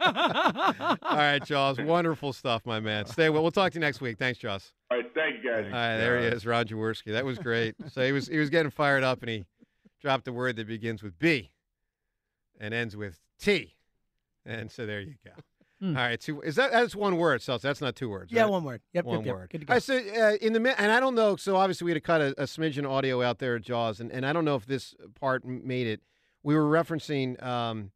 All 1.02 1.16
right, 1.16 1.44
Jaws, 1.44 1.80
wonderful 1.80 2.32
stuff, 2.32 2.64
my 2.66 2.80
man. 2.80 3.06
Stay 3.06 3.30
well. 3.30 3.42
We'll 3.42 3.50
talk 3.50 3.72
to 3.72 3.76
you 3.76 3.80
next 3.80 4.00
week. 4.00 4.18
Thanks, 4.18 4.38
Jaws. 4.38 4.72
All 4.90 4.98
right, 4.98 5.06
thank 5.14 5.42
you 5.42 5.50
guys. 5.50 5.64
All 5.66 5.72
right, 5.72 5.96
there 5.96 6.20
he 6.20 6.26
is, 6.26 6.46
Ron 6.46 6.66
Jaworski. 6.66 7.12
That 7.12 7.24
was 7.24 7.38
great. 7.38 7.74
So 7.90 8.04
he 8.04 8.12
was 8.12 8.28
he 8.28 8.38
was 8.38 8.50
getting 8.50 8.70
fired 8.70 9.02
up, 9.02 9.22
and 9.22 9.30
he 9.30 9.44
dropped 10.00 10.26
a 10.28 10.32
word 10.32 10.56
that 10.56 10.66
begins 10.66 11.02
with 11.02 11.18
B 11.18 11.50
and 12.60 12.74
ends 12.74 12.96
with 12.96 13.20
T, 13.38 13.74
and 14.44 14.70
so 14.70 14.86
there 14.86 15.00
you 15.00 15.14
go. 15.24 15.32
All 15.84 15.94
right, 15.94 16.20
two, 16.20 16.40
is 16.42 16.54
that 16.56 16.70
that's 16.70 16.94
one 16.94 17.16
word? 17.16 17.42
So 17.42 17.58
that's 17.58 17.80
not 17.80 17.96
two 17.96 18.08
words. 18.08 18.30
Yeah, 18.30 18.42
right? 18.42 18.50
one 18.50 18.62
word. 18.62 18.82
Yep, 18.92 19.04
one 19.04 19.18
yep, 19.18 19.26
yep. 19.26 19.34
word. 19.34 19.50
Good 19.50 19.60
to 19.62 19.68
All 19.68 19.74
right, 19.74 19.82
so 19.82 19.96
uh, 19.96 20.36
in 20.40 20.52
the 20.52 20.60
mi- 20.60 20.74
and 20.78 20.92
I 20.92 21.00
don't 21.00 21.16
know. 21.16 21.34
So 21.34 21.56
obviously 21.56 21.86
we 21.86 21.90
had 21.90 21.96
to 21.96 22.00
cut 22.00 22.20
a, 22.20 22.28
a 22.40 22.44
smidgen 22.44 22.88
audio 22.88 23.20
out 23.20 23.40
there 23.40 23.56
at 23.56 23.62
Jaws, 23.62 23.98
and, 23.98 24.12
and 24.12 24.24
I 24.24 24.32
don't 24.32 24.44
know 24.44 24.54
if 24.54 24.64
this 24.64 24.94
part 25.18 25.44
made 25.44 25.88
it. 25.88 26.00
We 26.44 26.54
were 26.54 26.66
referencing 26.66 27.42
um, 27.42 27.90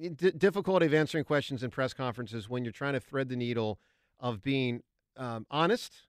d- 0.00 0.30
difficulty 0.32 0.86
of 0.86 0.94
answering 0.94 1.24
questions 1.24 1.62
in 1.62 1.70
press 1.70 1.92
conferences 1.92 2.48
when 2.48 2.64
you're 2.64 2.72
trying 2.72 2.94
to 2.94 3.00
thread 3.00 3.28
the 3.28 3.36
needle 3.36 3.78
of 4.20 4.42
being 4.42 4.82
um, 5.16 5.46
honest, 5.50 6.02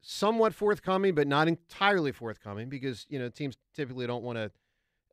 somewhat 0.00 0.54
forthcoming, 0.54 1.14
but 1.14 1.26
not 1.26 1.48
entirely 1.48 2.12
forthcoming 2.12 2.68
because 2.68 3.06
you 3.08 3.18
know 3.18 3.28
teams 3.28 3.56
typically 3.74 4.06
don't 4.06 4.22
want 4.22 4.38
to 4.38 4.50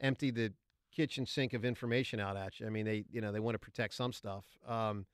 empty 0.02 0.32
the 0.32 0.54
kitchen 0.92 1.26
sink 1.26 1.54
of 1.54 1.64
information 1.64 2.20
out 2.20 2.38
at 2.38 2.60
you. 2.60 2.66
I 2.66 2.70
mean, 2.70 2.86
they 2.86 3.06
you 3.12 3.22
know 3.22 3.32
they 3.32 3.40
want 3.40 3.56
to 3.56 3.60
protect 3.60 3.94
some 3.94 4.14
stuff. 4.14 4.46
Um, 4.68 5.06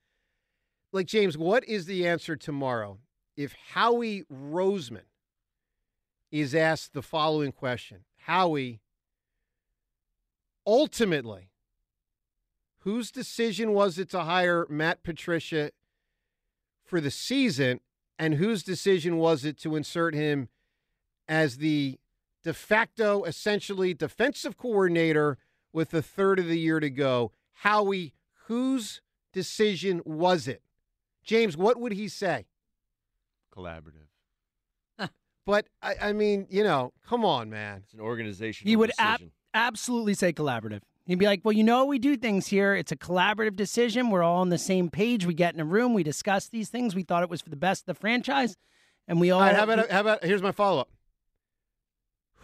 like 0.92 1.06
James, 1.06 1.36
what 1.36 1.64
is 1.64 1.86
the 1.86 2.06
answer 2.06 2.36
tomorrow 2.36 2.98
if 3.36 3.54
Howie 3.72 4.24
Roseman 4.32 5.06
is 6.30 6.54
asked 6.54 6.94
the 6.94 7.02
following 7.02 7.52
question? 7.52 8.04
Howie, 8.26 8.80
ultimately, 10.66 11.50
whose 12.84 13.10
decision 13.10 13.72
was 13.72 13.98
it 13.98 14.10
to 14.10 14.20
hire 14.20 14.66
Matt 14.68 15.02
Patricia 15.02 15.70
for 16.84 17.00
the 17.00 17.10
season, 17.10 17.80
and 18.18 18.34
whose 18.34 18.62
decision 18.62 19.16
was 19.16 19.44
it 19.44 19.58
to 19.58 19.74
insert 19.74 20.14
him 20.14 20.48
as 21.26 21.56
the 21.56 21.98
de 22.42 22.52
facto, 22.52 23.24
essentially 23.24 23.94
defensive 23.94 24.58
coordinator 24.58 25.38
with 25.72 25.94
a 25.94 26.02
third 26.02 26.38
of 26.38 26.46
the 26.46 26.58
year 26.58 26.78
to 26.78 26.90
go? 26.90 27.32
Howie, 27.52 28.12
whose 28.48 29.00
decision 29.32 30.02
was 30.04 30.46
it? 30.46 30.62
James, 31.22 31.56
what 31.56 31.80
would 31.80 31.92
he 31.92 32.06
say? 32.06 32.46
Collaborative. 33.56 34.08
But 35.46 35.66
I, 35.82 35.94
I 36.00 36.12
mean, 36.14 36.46
you 36.48 36.64
know, 36.64 36.92
come 37.06 37.22
on, 37.22 37.50
man. 37.50 37.82
It's 37.84 37.92
an 37.92 38.00
organization. 38.00 38.66
He 38.66 38.76
would 38.76 38.92
ab- 38.98 39.20
absolutely 39.52 40.14
say 40.14 40.32
collaborative. 40.32 40.80
He'd 41.06 41.18
be 41.18 41.26
like, 41.26 41.42
"Well, 41.44 41.52
you 41.52 41.64
know, 41.64 41.84
we 41.84 41.98
do 41.98 42.16
things 42.16 42.46
here. 42.46 42.74
It's 42.74 42.92
a 42.92 42.96
collaborative 42.96 43.56
decision. 43.56 44.10
We're 44.10 44.22
all 44.22 44.40
on 44.40 44.48
the 44.48 44.58
same 44.58 44.88
page. 44.88 45.26
We 45.26 45.34
get 45.34 45.54
in 45.54 45.60
a 45.60 45.64
room, 45.64 45.92
we 45.92 46.02
discuss 46.02 46.48
these 46.48 46.70
things. 46.70 46.94
We 46.94 47.02
thought 47.02 47.22
it 47.22 47.28
was 47.28 47.42
for 47.42 47.50
the 47.50 47.56
best 47.56 47.82
of 47.82 47.86
the 47.94 48.00
franchise, 48.00 48.56
and 49.06 49.20
we 49.20 49.30
all." 49.30 49.40
All 49.40 49.46
right, 49.46 49.56
how 49.56 49.64
about 49.64 49.90
how 49.90 50.00
about 50.00 50.24
here's 50.24 50.42
my 50.42 50.52
follow 50.52 50.80
up. 50.80 50.90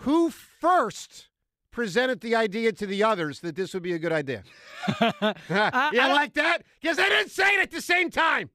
Who 0.02 0.30
first 0.30 1.28
presented 1.70 2.20
the 2.20 2.34
idea 2.34 2.72
to 2.72 2.86
the 2.86 3.02
others 3.02 3.40
that 3.40 3.54
this 3.56 3.72
would 3.74 3.82
be 3.82 3.92
a 3.92 3.98
good 3.98 4.12
idea? 4.12 4.42
yeah, 5.00 6.12
like 6.12 6.34
that? 6.34 6.62
Because 6.80 6.96
they 6.96 7.08
didn't 7.08 7.30
say 7.30 7.54
it 7.54 7.60
at 7.60 7.70
the 7.70 7.80
same 7.80 8.10
time. 8.10 8.50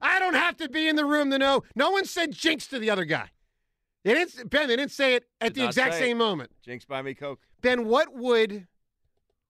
I 0.00 0.18
don't 0.18 0.34
have 0.34 0.56
to 0.58 0.68
be 0.68 0.88
in 0.88 0.96
the 0.96 1.04
room 1.04 1.30
to 1.30 1.38
know. 1.38 1.62
No 1.74 1.90
one 1.90 2.04
said 2.04 2.32
jinx 2.32 2.66
to 2.68 2.78
the 2.78 2.90
other 2.90 3.04
guy. 3.04 3.30
They 4.04 4.14
didn't, 4.14 4.50
Ben. 4.50 4.68
They 4.68 4.76
didn't 4.76 4.92
say 4.92 5.14
it 5.14 5.24
at 5.40 5.54
Did 5.54 5.62
the 5.62 5.66
exact 5.66 5.94
same 5.94 6.16
it. 6.16 6.20
moment. 6.20 6.50
Jinx, 6.62 6.84
by 6.84 7.00
me 7.00 7.14
Coke. 7.14 7.40
Ben, 7.62 7.86
what 7.86 8.14
would 8.14 8.66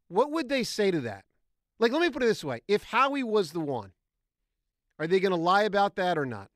what 0.08 0.30
would 0.30 0.48
they 0.48 0.62
say 0.62 0.90
to 0.90 1.00
that? 1.02 1.24
Like, 1.78 1.92
let 1.92 2.00
me 2.00 2.10
put 2.10 2.22
it 2.22 2.26
this 2.26 2.44
way: 2.44 2.62
If 2.68 2.84
Howie 2.84 3.22
was 3.24 3.52
the 3.52 3.60
one, 3.60 3.92
are 4.98 5.06
they 5.06 5.20
going 5.20 5.32
to 5.32 5.36
lie 5.36 5.62
about 5.64 5.96
that 5.96 6.16
or 6.18 6.26
not? 6.26 6.50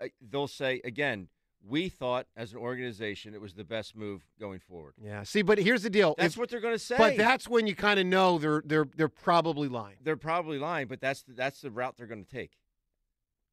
Uh, 0.00 0.08
they'll 0.20 0.48
say 0.48 0.80
again. 0.84 1.28
We 1.64 1.88
thought, 1.90 2.26
as 2.36 2.50
an 2.50 2.58
organization, 2.58 3.34
it 3.34 3.40
was 3.40 3.54
the 3.54 3.62
best 3.62 3.94
move 3.94 4.26
going 4.40 4.58
forward. 4.58 4.94
Yeah. 5.00 5.22
See, 5.22 5.42
but 5.42 5.58
here's 5.58 5.84
the 5.84 5.90
deal. 5.90 6.16
That's 6.18 6.34
If- 6.34 6.38
what 6.40 6.48
they're 6.48 6.58
going 6.58 6.74
to 6.74 6.78
say. 6.78 6.96
But 6.98 7.16
that's 7.16 7.46
when 7.46 7.68
you 7.68 7.76
kind 7.76 8.00
of 8.00 8.06
know 8.06 8.38
they're 8.38 8.64
they're 8.66 8.88
they're 8.96 9.08
probably 9.08 9.68
lying. 9.68 9.98
they're 10.02 10.16
probably 10.16 10.58
lying, 10.58 10.88
but 10.88 11.00
that's 11.00 11.22
the, 11.22 11.34
that's 11.34 11.60
the 11.60 11.70
route 11.70 11.96
they're 11.96 12.08
going 12.08 12.24
to 12.24 12.28
take. 12.28 12.58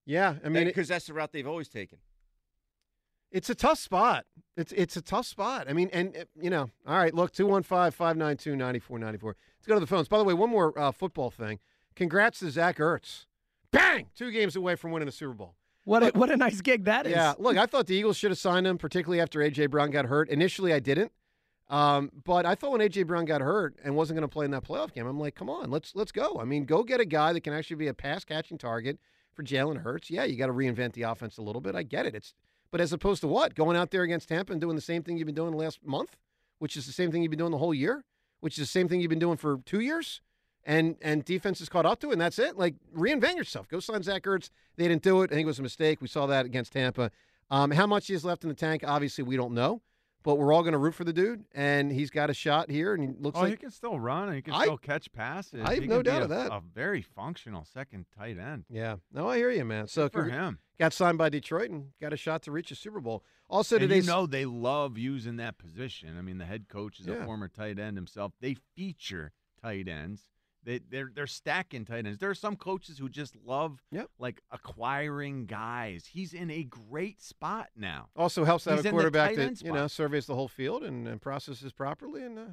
Yeah, 0.08 0.38
I 0.44 0.50
mean, 0.50 0.66
because 0.66 0.88
that's 0.88 1.06
the 1.06 1.14
route 1.14 1.32
they've 1.32 1.48
always 1.48 1.70
taken. 1.70 2.00
It's 3.32 3.50
a 3.50 3.56
tough 3.56 3.80
spot. 3.80 4.26
It's 4.58 4.72
it's 4.74 4.98
a 4.98 5.02
tough 5.02 5.26
spot. 5.26 5.68
I 5.70 5.74
mean, 5.74 5.90
and 5.94 6.16
uh, 6.16 6.26
you 6.40 6.50
know, 6.50 6.70
all 6.88 6.98
right. 6.98 7.14
Look, 7.14 7.32
215-592-9494. 7.34 9.24
Let's 9.24 9.68
go 9.68 9.76
to 9.76 9.80
the 9.80 9.88
phones. 9.88 10.08
By 10.08 10.18
the 10.18 10.24
way, 10.24 10.34
one 10.34 10.50
more 10.50 10.78
uh, 10.78 10.92
football 10.92 11.30
thing. 11.30 11.60
Congrats 11.96 12.40
to 12.40 12.50
Zach 12.50 12.78
Ertz. 12.78 13.26
Bang! 13.72 14.08
Two 14.16 14.32
games 14.32 14.56
away 14.56 14.76
from 14.76 14.92
winning 14.92 15.08
a 15.08 15.12
Super 15.12 15.34
Bowl. 15.34 15.56
What 15.86 16.04
a, 16.04 16.08
what 16.18 16.30
a 16.30 16.38
nice 16.38 16.62
gig 16.62 16.86
that 16.86 17.06
is. 17.08 17.14
Yeah, 17.14 17.34
look, 17.40 17.58
I 17.58 17.66
thought 17.66 17.88
the 17.88 17.96
Eagles 17.96 18.18
should 18.18 18.32
have 18.32 18.38
signed 18.38 18.68
him, 18.68 18.78
particularly 18.78 19.22
after 19.22 19.40
AJ 19.40 19.72
Brown 19.72 19.92
got 19.92 20.06
hurt. 20.06 20.30
Initially, 20.30 20.74
I 20.74 20.80
didn't, 20.80 21.12
um, 21.70 22.12
but 22.26 22.46
I 22.46 22.56
thought 22.56 22.72
when 22.72 22.82
AJ 22.82 23.08
Brown 23.08 23.26
got 23.26 23.42
hurt 23.42 23.76
and 23.84 23.96
wasn't 23.96 24.18
going 24.18 24.28
to 24.28 24.32
play 24.32 24.46
in 24.46 24.52
that 24.52 24.64
playoff 24.64 24.94
game, 24.94 25.08
I'm 25.08 25.20
like, 25.20 25.36
come 25.36 25.50
on, 25.50 25.72
let's 25.72 25.96
let's 25.96 26.12
go. 26.12 26.38
I 26.40 26.46
mean, 26.46 26.66
go 26.66 26.84
get 26.84 27.00
a 27.00 27.06
guy 27.06 27.34
that 27.34 27.42
can 27.42 27.54
actually 27.54 27.78
be 27.78 27.88
a 27.88 27.94
pass 27.94 28.24
catching 28.24 28.58
target 28.58 29.00
for 29.34 29.44
Jalen 29.44 29.82
Hurts. 29.82 30.10
Yeah, 30.10 30.26
you 30.26 30.36
got 30.36 30.48
to 30.48 30.54
reinvent 30.54 30.94
the 30.94 31.04
offense 31.04 31.38
a 31.38 31.42
little 31.42 31.62
bit. 31.62 31.76
I 31.76 31.84
get 31.84 32.06
it. 32.06 32.14
It's 32.16 32.34
but 32.72 32.82
as 32.82 32.94
opposed 32.94 33.22
to 33.22 33.28
what 33.28 33.56
going 33.56 33.78
out 33.78 33.92
there 33.92 34.04
against 34.04 34.30
Tampa 34.30 34.52
and 34.52 34.62
doing 34.62 34.76
the 34.76 34.82
same 34.82 35.04
thing 35.04 35.18
you've 35.18 35.26
been 35.26 35.36
doing 35.36 35.52
the 35.52 35.58
last 35.58 35.80
month, 35.86 36.18
which 36.60 36.76
is 36.78 36.86
the 36.86 36.92
same 36.94 37.12
thing 37.12 37.22
you've 37.22 37.32
been 37.32 37.40
doing 37.40 37.52
the 37.52 37.58
whole 37.58 37.74
year, 37.74 38.04
which 38.40 38.58
is 38.58 38.66
the 38.66 38.72
same 38.72 38.88
thing 38.88 39.02
you've 39.02 39.10
been 39.10 39.20
doing 39.20 39.38
for 39.38 39.60
two 39.66 39.80
years. 39.80 40.22
And 40.66 40.98
and 41.02 41.24
defense 41.24 41.62
is 41.62 41.70
caught 41.70 41.86
up 41.86 42.00
to, 42.02 42.10
it, 42.10 42.14
and 42.14 42.22
that's 42.22 42.38
it. 42.38 42.58
Like 42.58 42.76
reinvent 42.96 43.38
yourself. 43.38 43.68
Go 43.68 43.80
sign 43.80 44.04
Zach 44.04 44.24
Ertz. 44.24 44.50
They 44.76 44.88
didn't 44.88 45.04
do 45.04 45.22
it. 45.22 45.32
I 45.32 45.36
think 45.36 45.46
it 45.46 45.48
was 45.48 45.60
a 45.60 45.64
mistake. 45.64 46.02
We 46.02 46.08
saw 46.08 46.26
that 46.28 46.46
against 46.46 46.74
Tampa. 46.74 47.12
Um, 47.50 47.72
how 47.72 47.88
much 47.88 48.08
he 48.08 48.14
has 48.14 48.24
left 48.24 48.44
in 48.44 48.50
the 48.50 48.56
tank, 48.56 48.84
obviously 48.86 49.24
we 49.24 49.36
don't 49.36 49.54
know, 49.54 49.82
but 50.24 50.36
we're 50.36 50.52
all 50.54 50.62
going 50.62 50.74
to 50.74 50.78
root 50.78 50.94
for 50.96 51.04
the 51.04 51.14
dude, 51.14 51.46
and 51.54 51.92
he's 51.92 52.10
got 52.10 52.30
a 52.30 52.34
shot 52.34 52.70
here, 52.70 52.94
and 52.94 53.04
he 53.04 53.10
looks 53.20 53.38
oh, 53.38 53.42
like 53.42 53.52
he 53.52 53.58
can 53.58 53.72
still 53.72 54.00
run. 54.00 54.28
and 54.28 54.36
He 54.36 54.42
can 54.42 54.54
I- 54.54 54.64
still 54.64 54.78
catch 54.78 55.12
passes. 55.12 55.62
I 55.64 55.76
have 55.76 55.84
He 55.84 55.90
no 55.90 56.02
doubt 56.02 56.22
a, 56.22 56.24
of 56.26 56.30
that. 56.30 56.52
A 56.52 56.60
very 56.60 57.02
functional 57.02 57.66
second 57.66 58.06
tight 58.18 58.38
end. 58.38 58.66
Yeah, 58.70 58.98
no, 59.14 59.30
I 59.30 59.38
hear 59.38 59.50
you, 59.52 59.66
man. 59.66 59.88
So 59.88 60.04
Good 60.10 60.12
for 60.12 60.24
him. 60.26 60.60
got 60.78 60.94
signed 60.94 61.18
by 61.18 61.30
Detroit 61.30 61.70
and 61.70 61.88
got 62.02 62.14
a 62.14 62.18
shot 62.18 62.42
to 62.44 62.52
reach 62.52 62.72
a 62.72 62.76
Super 62.76 63.00
Bowl. 63.00 63.24
Also, 63.50 63.78
and 63.78 63.90
you 63.92 64.04
know 64.04 64.26
they 64.28 64.46
love 64.46 64.98
using 64.98 65.38
that 65.38 65.58
position. 65.58 66.18
I 66.18 66.22
mean, 66.22 66.38
the 66.38 66.46
head 66.46 66.68
coach 66.70 67.00
is 67.00 67.08
Yeah. 67.08 67.16
a 67.16 67.26
former 67.26 67.48
tight 67.48 67.80
end 67.80 67.98
himself. 67.98 68.34
They 68.42 68.56
feature 68.76 69.32
tight 69.62 69.88
ends. 69.88 70.28
They 70.70 70.80
they're 70.88 71.10
they're 71.16 71.26
stacking 71.26 71.84
tight 71.84 72.06
ends. 72.06 72.20
There 72.20 72.30
are 72.30 72.36
some 72.36 72.56
coaches 72.56 73.00
who 73.00 73.10
just 73.10 73.36
love 73.44 73.82
like 74.20 74.44
acquiring 74.52 75.48
guys. 75.48 76.06
He's 76.06 76.32
in 76.32 76.52
a 76.52 76.64
great 76.64 77.24
spot 77.24 77.70
now. 77.76 78.10
also 78.16 78.44
helps 78.46 78.66
to 78.66 78.70
have 78.70 78.80
He's 78.80 78.86
a 78.86 78.92
quarterback 78.92 79.36
that 79.36 79.64
you 79.64 79.72
know 79.72 79.88
surveys 79.88 80.28
the 80.28 80.36
whole 80.36 80.48
field 80.48 80.84
and, 80.84 81.08
and 81.08 81.20
processes 81.20 81.72
properly. 81.72 82.22
And 82.22 82.38
uh... 82.38 82.42
all 82.42 82.50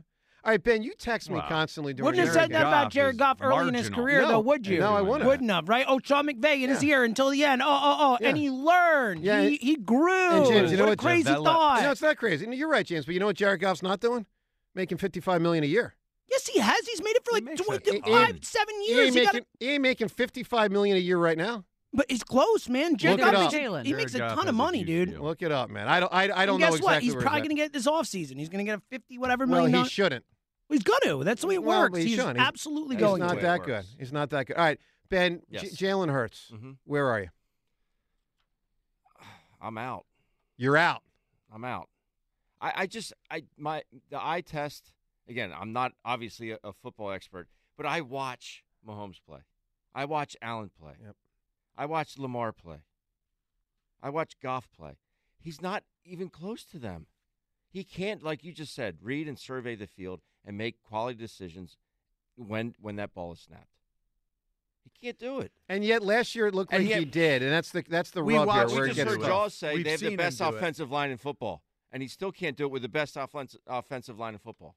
right, 0.47 0.63
Ben, 0.63 0.83
you 0.83 0.95
text 0.99 1.29
me 1.29 1.37
Wow. 1.37 1.47
constantly 1.47 1.93
during. 1.93 2.07
Wouldn't 2.07 2.25
have 2.25 2.33
said 2.33 2.51
that 2.53 2.63
about 2.63 2.91
Jared 2.91 3.19
Goff 3.19 3.43
early 3.43 3.69
in 3.69 3.75
his 3.75 3.91
career, 3.91 4.23
No. 4.23 4.29
though, 4.29 4.41
would 4.41 4.67
you? 4.67 4.79
No, 4.79 4.95
I 4.97 5.03
wouldn't. 5.03 5.29
Wouldn't 5.29 5.51
have, 5.51 5.69
right? 5.69 5.85
Oh, 5.87 6.01
Sean 6.03 6.27
McVay 6.27 6.63
in 6.63 6.71
his 6.71 6.83
Yeah. 6.83 6.95
ear 6.95 7.05
until 7.05 7.29
the 7.29 7.45
end. 7.45 7.61
Oh, 7.61 7.67
oh, 7.69 7.97
oh. 8.19 8.25
And 8.25 8.39
he 8.39 8.49
learned. 8.49 9.25
Yeah, 9.25 9.43
he, 9.43 9.57
he 9.57 9.77
grew. 9.77 10.31
And 10.31 10.47
James, 10.47 10.71
you 10.71 10.79
know 10.79 10.85
what, 10.85 10.91
what? 10.93 11.01
a 11.01 11.07
crazy 11.07 11.25
Developed. 11.25 11.49
thought. 11.49 11.83
No, 11.83 11.91
it's 11.91 12.01
not 12.01 12.17
crazy. 12.17 12.47
You're 12.57 12.71
right, 12.71 12.87
James. 12.87 13.05
But 13.05 13.13
you 13.13 13.21
know 13.21 13.27
what 13.27 13.37
Jared 13.37 13.61
Goff's 13.61 13.83
not 13.83 14.01
doing? 14.01 14.25
Making 14.75 14.97
fifty-five 14.97 15.43
million 15.43 15.65
a 15.65 15.67
year. 15.67 15.97
Yes, 16.31 16.47
he 16.47 16.59
has. 16.61 16.87
He's 16.87 17.03
made 17.03 17.17
it 17.17 17.25
for 17.25 17.33
like 17.33 17.45
makes 17.45 17.61
25, 17.63 18.03
a- 18.31 18.33
he- 18.35 18.39
seven 18.43 18.75
He 18.83 18.89
years. 18.93 19.07
ain't 19.09 19.15
He 19.17 19.25
got 19.25 19.35
making. 19.35 19.47
He 19.61 19.71
ain't 19.71 19.83
making 19.83 20.09
fifty-five 20.09 20.71
million 20.73 20.97
a 20.97 21.01
year 21.01 21.19
right 21.19 21.37
now. 21.39 21.65
but 21.93 22.07
he's 22.11 22.23
close, 22.25 22.69
man. 22.69 22.97
Jared 22.97 23.19
Look 23.21 23.29
it 23.29 23.33
Goff 23.33 23.47
up. 23.47 23.53
Jalen. 23.53 23.85
he 23.87 23.93
makes 23.95 24.15
a 24.15 24.19
Jared 24.19 24.31
Goff 24.31 24.37
ton 24.39 24.47
has 24.47 24.49
of 24.51 24.55
money, 24.57 24.85
dude. 24.85 25.11
deal. 25.13 25.23
Look 25.23 25.43
it 25.43 25.51
up, 25.53 25.71
man. 25.71 25.89
I 25.89 26.01
don't. 26.01 26.13
I, 26.13 26.23
I 26.25 26.27
don't 26.47 26.57
and 26.57 26.61
know 26.61 26.67
guess 26.67 26.77
exactly 26.77 26.83
what? 26.85 27.03
He's 27.03 27.15
probably 27.15 27.41
going 27.41 27.49
to 27.51 27.55
get 27.57 27.73
this 27.73 27.87
offseason. 27.87 28.39
He's 28.39 28.49
going 28.49 28.65
to 28.65 28.71
get 28.71 28.79
a 28.79 28.83
50 28.91 29.19
whatever 29.19 29.47
Well, 29.47 29.63
million. 29.63 29.85
he 29.85 29.89
shouldn't. 29.89 30.25
He's 30.69 30.83
going 30.83 31.01
to. 31.05 31.25
That's 31.25 31.41
the 31.43 31.47
way 31.47 31.55
it 31.55 31.63
Well, 31.63 31.83
works. 31.83 31.99
he 31.99 32.07
He's 32.07 32.17
shouldn't. 32.17 32.37
He's- 32.39 32.49
absolutely 32.49 32.97
He's 32.97 33.01
going 33.05 33.21
not 33.21 33.35
to. 33.37 33.41
that 33.41 33.63
good. 33.63 33.85
He's 33.99 34.13
not 34.13 34.31
that 34.31 34.47
good. 34.47 34.57
All 34.57 34.65
right, 34.65 34.81
Ben. 35.09 35.41
J- 35.53 35.69
Jalen 35.69 36.11
Hurts. 36.11 36.51
Mhm. 36.53 36.77
Where 36.85 37.09
are 37.09 37.21
you? 37.21 37.29
I'm 39.61 39.79
out. 39.79 40.05
You're 40.57 40.77
out. 40.77 41.03
I'm 41.55 41.65
out. 41.65 41.89
I, 42.61 42.73
I 42.77 42.87
just 42.87 43.13
I 43.31 43.45
my 43.57 43.83
the 44.11 44.19
eye 44.25 44.41
test 44.41 44.93
again. 45.29 45.53
I'm 45.59 45.73
not 45.73 45.93
obviously 46.05 46.51
a, 46.53 46.59
a 46.65 46.73
football 46.73 47.11
expert, 47.11 47.49
but 47.77 47.87
I 47.87 48.01
watch 48.01 48.65
Mahomes 48.87 49.21
play. 49.27 49.41
I 49.95 50.05
watch 50.05 50.37
Allen 50.43 50.71
play. 50.79 50.93
Yep. 51.05 51.17
I 51.77 51.87
watch 51.87 52.19
Lamar 52.19 52.53
play. 52.53 52.79
I 54.03 54.11
watch 54.11 54.39
Goff 54.43 54.69
play. 54.77 54.99
He's 55.39 55.61
not 55.61 55.85
even 56.05 56.29
close 56.29 56.65
to 56.65 56.79
them. 56.79 57.07
He 57.71 57.85
can't, 57.85 58.23
like 58.23 58.45
you 58.45 58.53
just 58.53 58.75
said, 58.75 58.99
read 59.03 59.29
and 59.29 59.39
survey 59.39 59.75
the 59.75 59.87
field 59.87 60.21
and 60.45 60.57
make 60.57 60.83
quality 60.83 61.19
decisions 61.19 61.77
when 62.37 62.75
when 62.81 62.97
that 62.97 63.15
ball 63.15 63.33
is 63.33 63.41
snapped. 63.41 63.69
He 64.85 65.07
can't 65.07 65.19
do 65.19 65.41
it. 65.41 65.53
And 65.69 65.85
yet 65.85 66.03
last 66.03 66.35
year 66.35 66.47
it 66.47 66.55
looked 66.55 66.73
And 66.73 66.85
like 66.85 66.93
he 66.95 67.01
he 67.01 67.05
did, 67.05 67.43
and 67.43 67.51
that's 67.51 67.71
the 67.71 67.85
that's 67.89 68.11
the 68.11 68.23
We 68.23 68.37
rub 68.37 68.49
here 68.49 68.67
where 68.69 68.83
we 68.83 68.89
just 68.89 68.97
gets 68.97 69.11
heard. 69.11 69.21
Jaws 69.21 69.55
say 69.55 69.75
We've 69.75 69.85
they 69.85 69.91
have 69.93 70.01
the 70.01 70.17
best 70.17 70.39
do 70.39 70.45
it. 70.45 70.55
offensive 70.55 70.91
line 70.91 71.11
in 71.11 71.17
football, 71.19 71.63
and 71.91 72.03
he 72.03 72.09
still 72.09 72.33
can't 72.33 72.57
do 72.57 72.65
it 72.65 72.71
with 72.71 72.83
the 72.83 72.89
best 72.89 73.17
offense, 73.17 73.57
offensive 73.67 74.19
line 74.19 74.35
in 74.35 74.39
football. 74.39 74.77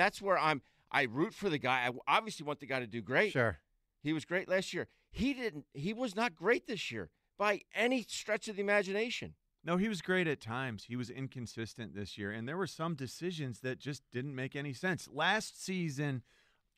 That's 0.00 0.22
where 0.22 0.38
I'm. 0.38 0.62
I 0.90 1.02
root 1.02 1.34
for 1.34 1.50
the 1.50 1.58
guy. 1.58 1.86
I 1.86 2.16
obviously 2.16 2.46
want 2.46 2.58
the 2.58 2.66
guy 2.66 2.80
to 2.80 2.86
do 2.86 3.02
great. 3.02 3.32
Sure. 3.32 3.58
He 4.02 4.14
was 4.14 4.24
great 4.24 4.48
last 4.48 4.72
year. 4.72 4.88
He 5.10 5.34
didn't. 5.34 5.66
He 5.74 5.92
was 5.92 6.16
not 6.16 6.34
great 6.34 6.66
this 6.66 6.90
year 6.90 7.10
by 7.36 7.60
any 7.74 8.02
stretch 8.08 8.48
of 8.48 8.56
the 8.56 8.62
imagination. 8.62 9.34
No, 9.62 9.76
he 9.76 9.90
was 9.90 10.00
great 10.00 10.26
at 10.26 10.40
times. 10.40 10.84
He 10.84 10.96
was 10.96 11.10
inconsistent 11.10 11.94
this 11.94 12.16
year, 12.16 12.32
and 12.32 12.48
there 12.48 12.56
were 12.56 12.66
some 12.66 12.94
decisions 12.94 13.60
that 13.60 13.78
just 13.78 14.02
didn't 14.10 14.34
make 14.34 14.56
any 14.56 14.72
sense. 14.72 15.06
Last 15.12 15.62
season, 15.62 16.22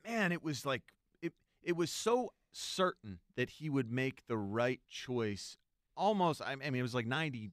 man, 0.05 0.33
it 0.33 0.43
was 0.43 0.67
like 0.67 0.83
it 1.23 1.33
it 1.63 1.77
was 1.77 1.93
so 1.93 2.33
certain 2.51 3.21
that 3.37 3.51
he 3.51 3.71
would 3.71 3.91
make 3.93 4.27
the 4.27 4.37
right 4.37 4.81
choice 4.91 5.57
almost 5.97 6.43
I 6.43 6.57
mean 6.57 6.75
it 6.75 6.83
was 6.83 6.95
like 6.95 7.07
99% 7.07 7.53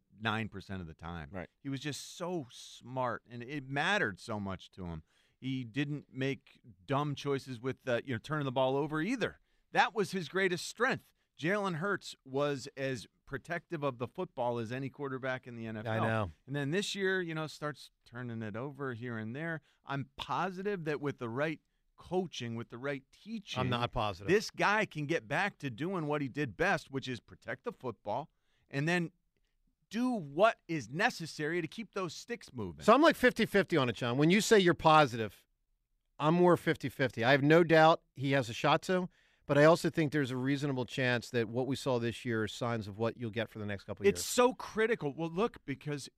of 0.71 0.87
the 0.87 0.93
time. 0.93 1.27
Right. 1.31 1.47
He 1.61 1.69
was 1.69 1.79
just 1.79 2.17
so 2.17 2.47
smart 2.51 3.21
and 3.31 3.43
it 3.43 3.69
mattered 3.69 4.19
so 4.19 4.39
much 4.39 4.71
to 4.71 4.85
him. 4.85 5.03
He 5.39 5.63
didn't 5.63 6.05
make 6.13 6.59
dumb 6.87 7.15
choices 7.15 7.59
with 7.61 7.77
uh, 7.87 8.01
you 8.05 8.13
know 8.13 8.19
turning 8.21 8.45
the 8.45 8.51
ball 8.51 8.75
over 8.75 9.01
either. 9.01 9.39
That 9.71 9.95
was 9.95 10.11
his 10.11 10.29
greatest 10.29 10.67
strength. 10.67 11.03
Jalen 11.39 11.75
Hurts 11.75 12.15
was 12.25 12.67
as 12.75 13.07
protective 13.25 13.83
of 13.83 13.97
the 13.97 14.07
football 14.07 14.57
as 14.57 14.71
any 14.71 14.89
quarterback 14.89 15.47
in 15.47 15.55
the 15.55 15.65
NFL. 15.65 15.87
I 15.87 15.99
know. 15.99 16.31
And 16.47 16.55
then 16.55 16.71
this 16.71 16.95
year, 16.95 17.21
you 17.21 17.33
know, 17.33 17.47
starts 17.47 17.91
turning 18.09 18.41
it 18.41 18.55
over 18.55 18.93
here 18.93 19.17
and 19.17 19.35
there. 19.35 19.61
I'm 19.85 20.07
positive 20.17 20.85
that 20.85 20.99
with 20.99 21.19
the 21.19 21.29
right 21.29 21.59
coaching, 21.97 22.55
with 22.55 22.69
the 22.69 22.77
right 22.77 23.03
teaching, 23.23 23.59
I'm 23.61 23.69
not 23.69 23.91
positive. 23.93 24.27
This 24.27 24.49
guy 24.49 24.85
can 24.85 25.05
get 25.05 25.27
back 25.27 25.59
to 25.59 25.69
doing 25.69 26.07
what 26.07 26.21
he 26.21 26.27
did 26.27 26.57
best, 26.57 26.91
which 26.91 27.07
is 27.07 27.19
protect 27.19 27.63
the 27.63 27.71
football 27.71 28.29
and 28.69 28.87
then 28.87 29.11
do 29.89 30.11
what 30.11 30.57
is 30.67 30.89
necessary 30.89 31.61
to 31.61 31.67
keep 31.67 31.93
those 31.93 32.13
sticks 32.13 32.49
moving. 32.53 32.83
So 32.83 32.93
I'm 32.93 33.01
like 33.01 33.15
50 33.15 33.45
50 33.45 33.77
on 33.77 33.89
it, 33.89 33.95
John. 33.95 34.17
When 34.17 34.29
you 34.29 34.41
say 34.41 34.59
you're 34.59 34.73
positive, 34.73 35.43
I'm 36.19 36.33
more 36.33 36.57
50 36.57 36.89
50. 36.89 37.23
I 37.23 37.31
have 37.31 37.43
no 37.43 37.63
doubt 37.63 38.01
he 38.15 38.31
has 38.33 38.49
a 38.49 38.53
shot 38.53 38.81
to, 38.83 39.09
but 39.47 39.57
I 39.57 39.65
also 39.65 39.89
think 39.89 40.11
there's 40.11 40.31
a 40.31 40.37
reasonable 40.37 40.85
chance 40.85 41.29
that 41.31 41.49
what 41.49 41.67
we 41.67 41.75
saw 41.75 41.99
this 41.99 42.25
year 42.25 42.45
is 42.45 42.53
signs 42.53 42.87
of 42.87 42.97
what 42.97 43.17
you'll 43.17 43.31
get 43.31 43.49
for 43.49 43.59
the 43.59 43.65
next 43.65 43.85
couple 43.85 44.03
of 44.03 44.07
It's 44.07 44.19
years. 44.19 44.25
It's 44.25 44.29
so 44.29 44.53
critical. 44.53 45.13
Well, 45.15 45.31
look, 45.31 45.57
because 45.65 46.09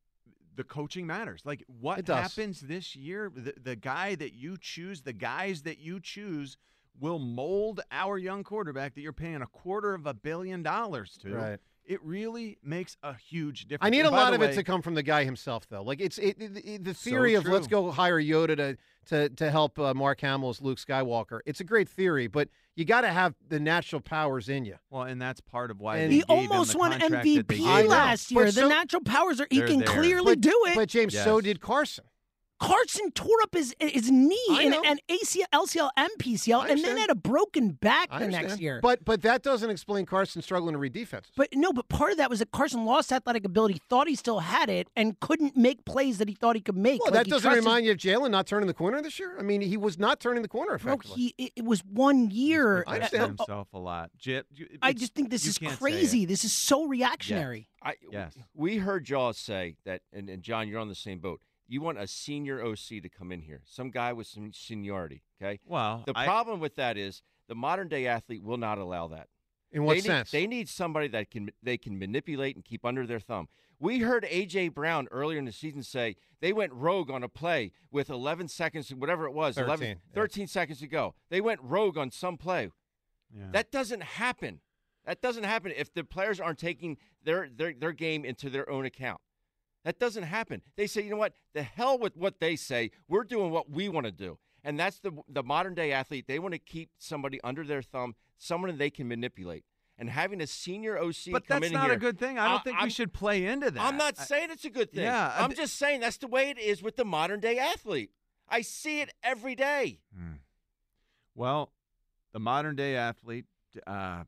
the 0.55 0.63
coaching 0.63 1.07
matters. 1.07 1.41
Like 1.45 1.63
what 1.67 2.07
happens 2.07 2.61
this 2.61 2.95
year, 2.95 3.31
the, 3.33 3.53
the 3.61 3.75
guy 3.75 4.15
that 4.15 4.33
you 4.33 4.57
choose, 4.59 5.01
the 5.01 5.13
guys 5.13 5.63
that 5.63 5.79
you 5.79 5.99
choose 5.99 6.57
will 6.99 7.19
mold 7.19 7.81
our 7.91 8.17
young 8.17 8.43
quarterback 8.43 8.93
that 8.95 9.01
you're 9.01 9.13
paying 9.13 9.41
a 9.41 9.47
quarter 9.47 9.93
of 9.93 10.05
a 10.05 10.13
billion 10.13 10.61
dollars 10.61 11.17
to. 11.21 11.33
Right. 11.33 11.59
It 11.91 12.01
really 12.05 12.57
makes 12.63 12.95
a 13.03 13.13
huge 13.13 13.63
difference. 13.67 13.85
I 13.85 13.89
need 13.89 14.05
a 14.05 14.09
lot 14.09 14.33
of 14.33 14.39
way- 14.39 14.51
it 14.51 14.53
to 14.55 14.63
come 14.63 14.81
from 14.81 14.93
the 14.93 15.03
guy 15.03 15.25
himself, 15.25 15.67
though. 15.67 15.83
Like 15.83 15.99
it's 15.99 16.17
it, 16.17 16.37
it, 16.39 16.51
it- 16.65 16.83
the 16.85 16.93
So 16.93 17.09
theory 17.09 17.33
of 17.33 17.45
let's 17.45 17.67
go 17.67 17.91
hire 17.91 18.21
Yoda 18.21 18.55
to 18.55 18.77
to 19.07 19.27
to 19.29 19.51
help 19.51 19.77
uh, 19.77 19.93
Mark 19.93 20.21
Hamill 20.21 20.49
as 20.51 20.61
Luke 20.61 20.77
Skywalker. 20.77 21.41
It's 21.45 21.59
a 21.59 21.65
great 21.65 21.89
theory, 21.89 22.27
but 22.27 22.47
you 22.77 22.85
got 22.85 23.01
to 23.01 23.09
have 23.09 23.35
the 23.49 23.59
natural 23.59 23.99
powers 23.99 24.47
in 24.47 24.63
you. 24.63 24.75
Well, 24.89 25.03
and 25.03 25.21
that's 25.21 25.41
part 25.41 25.69
of 25.69 25.81
why 25.81 25.97
And- 25.97 26.11
they 26.11 26.15
He 26.15 26.21
gave 26.21 26.37
him 26.45 26.51
almost 26.53 26.71
the 26.71 26.77
won 26.77 26.91
contract 26.91 27.11
that 27.11 27.23
they 27.23 27.35
MVP 27.39 27.57
gave 27.57 27.67
I 27.67 27.79
him. 27.81 27.85
know. 27.87 27.91
last 27.91 28.33
But 28.33 28.39
year. 28.39 28.45
the 28.45 28.51
so- 28.53 28.69
natural 28.69 29.01
powers 29.03 29.41
are 29.41 29.47
he 29.51 29.59
can 29.61 29.79
there. 29.79 29.87
clearly 29.89 30.35
But- 30.35 30.41
do 30.41 30.57
it. 30.67 30.75
But 30.75 30.87
James, 30.87 31.13
Yes. 31.13 31.25
so 31.25 31.41
did 31.41 31.59
Carson. 31.59 32.05
Carson 32.61 33.11
tore 33.11 33.41
up 33.41 33.55
his 33.55 33.73
his 33.79 34.11
knee 34.11 34.37
I 34.51 34.81
and, 34.85 35.01
ACL, 35.09 35.45
LCL, 35.51 35.89
and 35.97 36.09
PCL, 36.19 36.69
and 36.69 36.83
then 36.83 36.95
had 36.95 37.09
a 37.09 37.15
broken 37.15 37.69
back 37.71 38.09
I 38.11 38.19
the 38.19 38.25
understand. 38.25 38.47
next 38.49 38.61
year. 38.61 38.79
But 38.83 39.03
but 39.03 39.23
that 39.23 39.41
doesn't 39.41 39.69
explain 39.69 40.05
Carson 40.05 40.43
struggling 40.43 40.73
to 40.73 40.77
read 40.79 40.93
defenses. 40.93 41.31
But 41.35 41.49
no, 41.53 41.73
but 41.73 41.89
part 41.89 42.11
of 42.11 42.17
that 42.17 42.29
was 42.29 42.37
that 42.37 42.51
Carson 42.51 42.85
lost 42.85 43.11
athletic 43.11 43.45
ability, 43.45 43.81
thought 43.89 44.07
he 44.07 44.13
still 44.15 44.39
had 44.41 44.69
it, 44.69 44.87
and 44.95 45.19
couldn't 45.19 45.57
make 45.57 45.85
plays 45.85 46.19
that 46.19 46.29
he 46.29 46.35
thought 46.35 46.55
he 46.55 46.61
could 46.61 46.77
make. 46.77 47.01
Well, 47.01 47.11
Like, 47.11 47.25
that 47.25 47.29
doesn't 47.29 47.49
trusted- 47.49 47.65
remind 47.65 47.85
you 47.87 47.93
of 47.93 47.97
Jalen 47.97 48.29
not 48.29 48.45
turning 48.45 48.67
the 48.67 48.75
corner 48.75 49.01
this 49.01 49.17
year. 49.17 49.35
I 49.39 49.41
mean, 49.41 49.61
he 49.61 49.75
was 49.75 49.97
not 49.97 50.19
turning 50.19 50.43
the 50.43 50.47
corner 50.47 50.77
Bro, 50.77 50.93
effectively. 50.93 51.17
he 51.37 51.45
it, 51.45 51.53
it 51.57 51.65
was 51.65 51.83
one 51.83 52.29
year. 52.29 52.83
I 52.85 52.95
understand. 52.95 53.39
himself 53.39 53.69
a 53.73 53.79
lot. 53.79 54.11
Jit, 54.19 54.45
I 54.83 54.93
just 54.93 55.15
think 55.15 55.31
this 55.31 55.47
is 55.47 55.57
crazy. 55.57 56.25
This 56.25 56.45
is 56.45 56.53
so 56.53 56.85
reactionary. 56.85 57.67
I, 57.81 57.95
Yes. 58.11 58.33
We 58.53 58.77
heard 58.77 59.03
Jaws 59.05 59.39
say 59.39 59.75
that, 59.85 60.01
and, 60.13 60.29
and 60.29 60.43
John, 60.43 60.67
you're 60.67 60.79
on 60.79 60.87
the 60.89 60.93
same 60.93 61.17
boat. 61.17 61.41
You 61.71 61.79
want 61.79 61.97
a 61.97 62.05
senior 62.05 62.61
OC 62.61 63.01
to 63.01 63.07
come 63.07 63.31
in 63.31 63.39
here, 63.43 63.61
some 63.65 63.91
guy 63.91 64.11
with 64.11 64.27
some 64.27 64.51
seniority. 64.51 65.23
Okay. 65.41 65.61
Well, 65.65 66.03
The 66.05 66.11
I- 66.13 66.25
problem 66.25 66.59
with 66.59 66.75
that 66.75 66.97
is 66.97 67.23
the 67.47 67.55
modern 67.55 67.87
day 67.87 68.07
athlete 68.07 68.43
will 68.43 68.57
not 68.57 68.77
allow 68.77 69.07
that. 69.07 69.29
In 69.71 69.85
what 69.85 69.93
they 69.93 70.01
sense? 70.01 70.33
Need, 70.33 70.39
they 70.39 70.47
need 70.47 70.67
somebody 70.67 71.07
that 71.07 71.31
can 71.31 71.49
they 71.63 71.77
can 71.77 71.97
manipulate 71.97 72.57
and 72.57 72.65
keep 72.65 72.83
under 72.83 73.07
their 73.07 73.21
thumb. 73.21 73.47
We 73.79 73.99
heard 73.99 74.25
AJ 74.25 74.73
Brown 74.73 75.07
earlier 75.11 75.39
in 75.39 75.45
the 75.45 75.53
season 75.53 75.81
say 75.81 76.17
they 76.41 76.51
went 76.51 76.73
rogue 76.73 77.09
on 77.09 77.23
a 77.23 77.29
play 77.29 77.71
with 77.89 78.09
11 78.09 78.49
seconds, 78.49 78.93
whatever 78.93 79.25
it 79.25 79.31
was, 79.31 79.57
11, 79.57 79.77
13, 79.77 79.89
yeah. 79.89 80.13
13 80.13 80.47
seconds 80.47 80.79
to 80.81 80.87
go. 80.87 81.15
They 81.29 81.39
went 81.39 81.61
rogue 81.63 81.97
on 81.97 82.11
some 82.11 82.37
play. 82.37 82.69
Yeah. 83.33 83.45
That 83.51 83.71
doesn't 83.71 84.03
happen. 84.03 84.59
That 85.05 85.21
doesn't 85.21 85.45
happen 85.45 85.71
if 85.73 85.93
the 85.93 86.03
players 86.03 86.41
aren't 86.41 86.59
taking 86.59 86.97
their, 87.23 87.47
their, 87.49 87.73
their 87.73 87.93
game 87.93 88.25
into 88.25 88.49
their 88.49 88.69
own 88.69 88.85
account. 88.85 89.21
That 89.83 89.99
doesn't 89.99 90.23
happen. 90.23 90.61
They 90.75 90.85
say, 90.87 91.01
you 91.01 91.09
know 91.09 91.17
what? 91.17 91.33
The 91.53 91.63
hell 91.63 91.97
with 91.97 92.15
what 92.15 92.39
they 92.39 92.55
say. 92.55 92.91
We're 93.07 93.23
doing 93.23 93.51
what 93.51 93.69
we 93.69 93.89
want 93.89 94.05
to 94.05 94.11
do. 94.11 94.37
And 94.63 94.79
that's 94.79 94.99
the 94.99 95.11
the 95.27 95.41
modern 95.41 95.73
day 95.73 95.91
athlete. 95.91 96.25
They 96.27 96.37
want 96.37 96.53
to 96.53 96.59
keep 96.59 96.91
somebody 96.99 97.41
under 97.43 97.63
their 97.65 97.81
thumb, 97.81 98.13
someone 98.37 98.77
they 98.77 98.91
can 98.91 99.07
manipulate. 99.07 99.65
And 99.97 100.09
having 100.09 100.39
a 100.41 100.47
senior 100.47 100.97
OC 100.97 101.31
but 101.31 101.45
come 101.47 101.61
that's 101.61 101.67
in 101.67 101.73
not 101.73 101.85
here, 101.85 101.93
a 101.93 101.97
good 101.97 102.17
thing. 102.19 102.37
I 102.39 102.47
don't 102.49 102.59
I- 102.59 102.63
think 102.63 102.77
I'm- 102.77 102.85
we 102.85 102.89
should 102.91 103.11
play 103.13 103.45
into 103.45 103.69
that. 103.71 103.81
I'm 103.81 103.97
not 103.97 104.17
saying 104.17 104.49
it's 104.51 104.65
a 104.65 104.69
good 104.69 104.91
thing. 104.91 105.03
Yeah, 105.03 105.33
I 105.35 105.43
I'm 105.43 105.49
d- 105.51 105.55
just 105.55 105.75
saying 105.77 105.99
that's 106.01 106.17
the 106.17 106.27
way 106.27 106.49
it 106.49 106.57
is 106.59 106.81
with 106.83 106.95
the 106.95 107.05
modern 107.05 107.39
day 107.39 107.57
athlete. 107.59 108.11
I 108.47 108.61
see 108.61 109.01
it 109.01 109.11
every 109.23 109.55
day. 109.55 109.99
Well, 111.35 111.71
the 112.33 112.39
modern 112.39 112.75
day 112.75 112.95
athlete, 112.95 113.45
uh, 113.87 114.23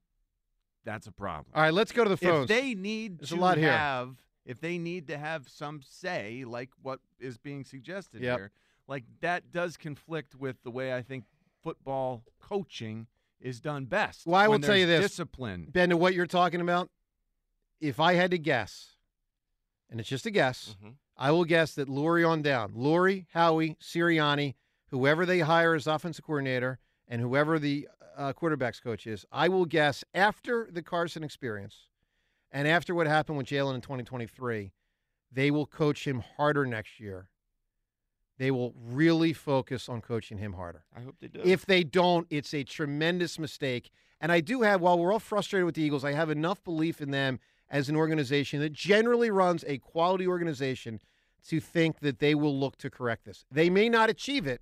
that's 0.85 1.07
a 1.07 1.11
problem. 1.11 1.51
All 1.55 1.61
right, 1.61 1.73
let's 1.73 1.91
go 1.91 2.03
to 2.03 2.09
the 2.09 2.17
phones. 2.17 2.49
If 2.49 2.55
they 2.55 2.73
need 2.75 3.19
There's 3.19 3.29
to 3.29 3.35
a 3.35 3.37
lot 3.37 3.57
here. 3.57 3.69
Have, 4.45 4.51
if 4.55 4.61
they 4.61 4.77
need 4.77 5.07
to 5.07 5.17
have 5.17 5.49
some 5.49 5.81
say, 5.81 6.43
like 6.45 6.69
what 6.81 6.99
is 7.19 7.37
being 7.37 7.63
suggested 7.63 8.21
Yep. 8.21 8.37
here, 8.37 8.51
like 8.87 9.03
that 9.21 9.51
does 9.51 9.77
conflict 9.77 10.35
with 10.35 10.61
the 10.63 10.71
way 10.71 10.93
I 10.93 11.01
think 11.01 11.25
football 11.61 12.23
coaching 12.41 13.07
is 13.39 13.59
done 13.59 13.85
best. 13.85 14.25
Well, 14.25 14.35
I 14.35 14.47
will 14.47 14.53
when 14.53 14.61
tell 14.61 14.75
you 14.77 14.85
this, 14.85 15.01
discipline. 15.01 15.67
Ben, 15.71 15.89
to 15.89 15.97
what 15.97 16.13
you're 16.13 16.25
talking 16.27 16.61
about. 16.61 16.89
If 17.81 17.99
I 17.99 18.13
had 18.13 18.31
to 18.31 18.37
guess, 18.37 18.95
and 19.89 19.99
it's 19.99 20.07
just 20.09 20.25
a 20.25 20.31
guess, 20.31 20.75
Mm-hmm. 20.79 20.91
I 21.15 21.29
will 21.29 21.45
guess 21.45 21.75
that 21.75 21.87
Lurie 21.87 22.27
on 22.27 22.41
down, 22.41 22.73
Lurie, 22.73 23.27
Howie, 23.33 23.77
Sirianni, 23.79 24.55
whoever 24.87 25.27
they 25.27 25.41
hire 25.41 25.75
as 25.75 25.85
offensive 25.85 26.25
coordinator, 26.25 26.79
and 27.07 27.21
whoever 27.21 27.59
the 27.59 27.87
uh, 28.17 28.33
quarterbacks 28.33 28.81
coach 28.81 29.05
is, 29.05 29.23
I 29.31 29.47
will 29.47 29.65
guess 29.65 30.03
after 30.15 30.67
the 30.71 30.81
Carson 30.81 31.23
experience, 31.23 31.87
and 32.53 32.67
after 32.67 32.95
what 32.95 33.07
happened 33.07 33.37
with 33.37 33.47
Jalen 33.47 33.75
in 33.75 33.81
2023, 33.81 34.71
they 35.31 35.51
will 35.51 35.65
coach 35.65 36.07
him 36.07 36.23
harder 36.37 36.65
next 36.65 36.99
year. 36.99 37.29
They 38.37 38.51
will 38.51 38.73
really 38.77 39.33
focus 39.33 39.89
on 39.89 40.01
coaching 40.01 40.37
him 40.37 40.53
harder. 40.53 40.85
I 40.95 41.01
hope 41.01 41.15
they 41.19 41.27
do. 41.27 41.41
If 41.43 41.65
they 41.65 41.83
don't, 41.83 42.27
it's 42.29 42.53
a 42.53 42.63
tremendous 42.63 43.37
mistake. 43.37 43.89
And 44.21 44.31
I 44.31 44.39
do 44.39 44.61
have, 44.61 44.81
while 44.81 44.97
we're 44.97 45.11
all 45.11 45.19
frustrated 45.19 45.65
with 45.65 45.75
the 45.75 45.81
Eagles, 45.81 46.05
I 46.05 46.13
have 46.13 46.29
enough 46.29 46.63
belief 46.63 47.01
in 47.01 47.11
them 47.11 47.39
as 47.69 47.89
an 47.89 47.95
organization 47.95 48.59
that 48.61 48.71
generally 48.71 49.31
runs 49.31 49.63
a 49.67 49.79
quality 49.79 50.27
organization 50.27 50.99
to 51.47 51.59
think 51.59 51.99
that 51.99 52.19
they 52.19 52.35
will 52.35 52.57
look 52.57 52.77
to 52.77 52.89
correct 52.89 53.25
this. 53.25 53.45
They 53.51 53.69
may 53.69 53.89
not 53.89 54.09
achieve 54.09 54.47
it, 54.47 54.61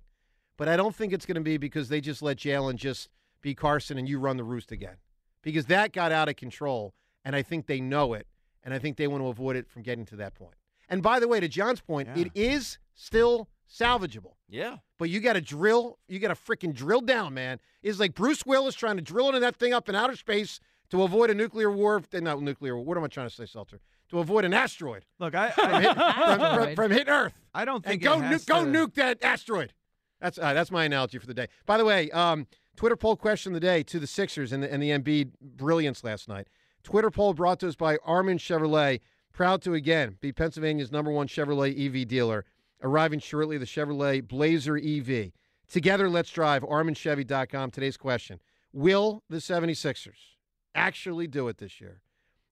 but 0.56 0.68
I 0.68 0.76
don't 0.76 0.94
think 0.94 1.12
it's 1.12 1.26
going 1.26 1.36
to 1.36 1.42
be 1.42 1.58
because 1.58 1.88
they 1.88 2.00
just 2.00 2.22
let 2.22 2.38
Jalen 2.38 2.76
just 2.76 3.08
be 3.40 3.54
Carson 3.54 3.98
and 3.98 4.08
you 4.08 4.18
run 4.18 4.36
the 4.36 4.44
roost 4.44 4.72
again. 4.72 4.96
Because 5.42 5.66
that 5.66 5.92
got 5.92 6.12
out 6.12 6.28
of 6.28 6.36
control, 6.36 6.94
and 7.24 7.34
I 7.36 7.42
think 7.42 7.66
they 7.66 7.80
know 7.80 8.14
it, 8.14 8.26
and 8.64 8.72
I 8.74 8.78
think 8.78 8.96
they 8.96 9.06
want 9.06 9.22
to 9.22 9.28
avoid 9.28 9.56
it 9.56 9.68
from 9.68 9.82
getting 9.82 10.04
to 10.06 10.16
that 10.16 10.34
point. 10.34 10.54
And 10.88 11.02
by 11.02 11.20
the 11.20 11.28
way, 11.28 11.40
to 11.40 11.48
John's 11.48 11.80
point, 11.80 12.08
Yeah. 12.14 12.22
it 12.26 12.32
is 12.34 12.78
still 12.94 13.48
salvageable. 13.68 14.34
yeah. 14.48 14.78
But 14.98 15.08
you 15.10 15.18
got 15.20 15.32
to 15.32 15.40
drill. 15.40 15.98
You 16.06 16.18
got 16.20 16.28
to 16.28 16.34
freaking 16.34 16.72
drill 16.74 17.00
down, 17.00 17.34
man. 17.34 17.58
It's 17.82 17.98
like 17.98 18.14
Bruce 18.14 18.46
Willis 18.46 18.74
trying 18.76 18.96
to 18.96 19.02
drill 19.02 19.28
into 19.28 19.40
that 19.40 19.56
thing 19.56 19.72
up 19.72 19.88
in 19.88 19.94
outer 19.96 20.14
space 20.14 20.60
to 20.90 21.02
avoid 21.02 21.30
a 21.30 21.34
nuclear 21.34 21.72
war. 21.72 22.02
eh, 22.12 22.20
Not 22.20 22.40
nuclear 22.42 22.76
war. 22.76 22.84
What 22.84 22.96
am 22.98 23.02
I 23.04 23.08
trying 23.08 23.28
to 23.28 23.34
say, 23.34 23.46
Seltzer? 23.46 23.80
To 24.10 24.18
avoid 24.20 24.44
an 24.44 24.52
asteroid 24.54 25.04
Look, 25.18 25.34
I, 25.34 25.50
from, 25.50 25.82
hit, 25.82 25.94
from, 25.96 26.38
from, 26.66 26.74
from 26.76 26.90
hitting 26.92 27.08
Earth. 27.08 27.32
I 27.54 27.64
don't 27.64 27.76
And 27.76 27.84
think 27.84 28.02
go 28.02 28.18
it 28.18 28.22
has 28.24 28.44
nuke, 28.44 28.46
go 28.46 28.64
nuke 28.64 28.94
that 28.94 29.24
asteroid. 29.24 29.72
That's 30.20 30.38
uh, 30.38 30.52
that's 30.52 30.70
my 30.70 30.84
analogy 30.84 31.18
for 31.18 31.26
the 31.26 31.34
day. 31.34 31.48
By 31.66 31.78
the 31.78 31.84
way, 31.84 32.10
um, 32.12 32.46
Twitter 32.76 32.94
poll 32.94 33.16
question 33.16 33.52
of 33.52 33.60
the 33.60 33.66
day 33.66 33.82
to 33.84 33.98
the 33.98 34.06
Sixers 34.06 34.52
and 34.52 34.62
the, 34.62 34.72
and 34.72 34.80
the 34.82 34.90
Embiid 34.90 35.32
brilliance 35.40 36.04
last 36.04 36.28
night. 36.28 36.46
Twitter 36.82 37.10
poll 37.10 37.34
brought 37.34 37.60
to 37.60 37.68
us 37.68 37.76
by 37.76 37.98
Armin 38.04 38.38
Chevrolet. 38.38 39.00
Proud 39.32 39.62
to 39.62 39.74
again 39.74 40.16
be 40.20 40.32
Pennsylvania's 40.32 40.92
number 40.92 41.10
one 41.10 41.28
Chevrolet 41.28 41.74
EV 41.74 42.06
dealer. 42.06 42.44
Arriving 42.82 43.20
shortly, 43.20 43.58
the 43.58 43.64
Chevrolet 43.64 44.26
Blazer 44.26 44.76
EV. 44.76 45.32
Together, 45.70 46.10
let's 46.10 46.30
drive. 46.30 46.62
ArminChevy.com. 46.62 47.70
Today's 47.70 47.96
question 47.96 48.40
Will 48.72 49.22
the 49.28 49.38
76ers 49.38 50.36
actually 50.74 51.26
do 51.26 51.48
it 51.48 51.58
this 51.58 51.80
year 51.80 52.02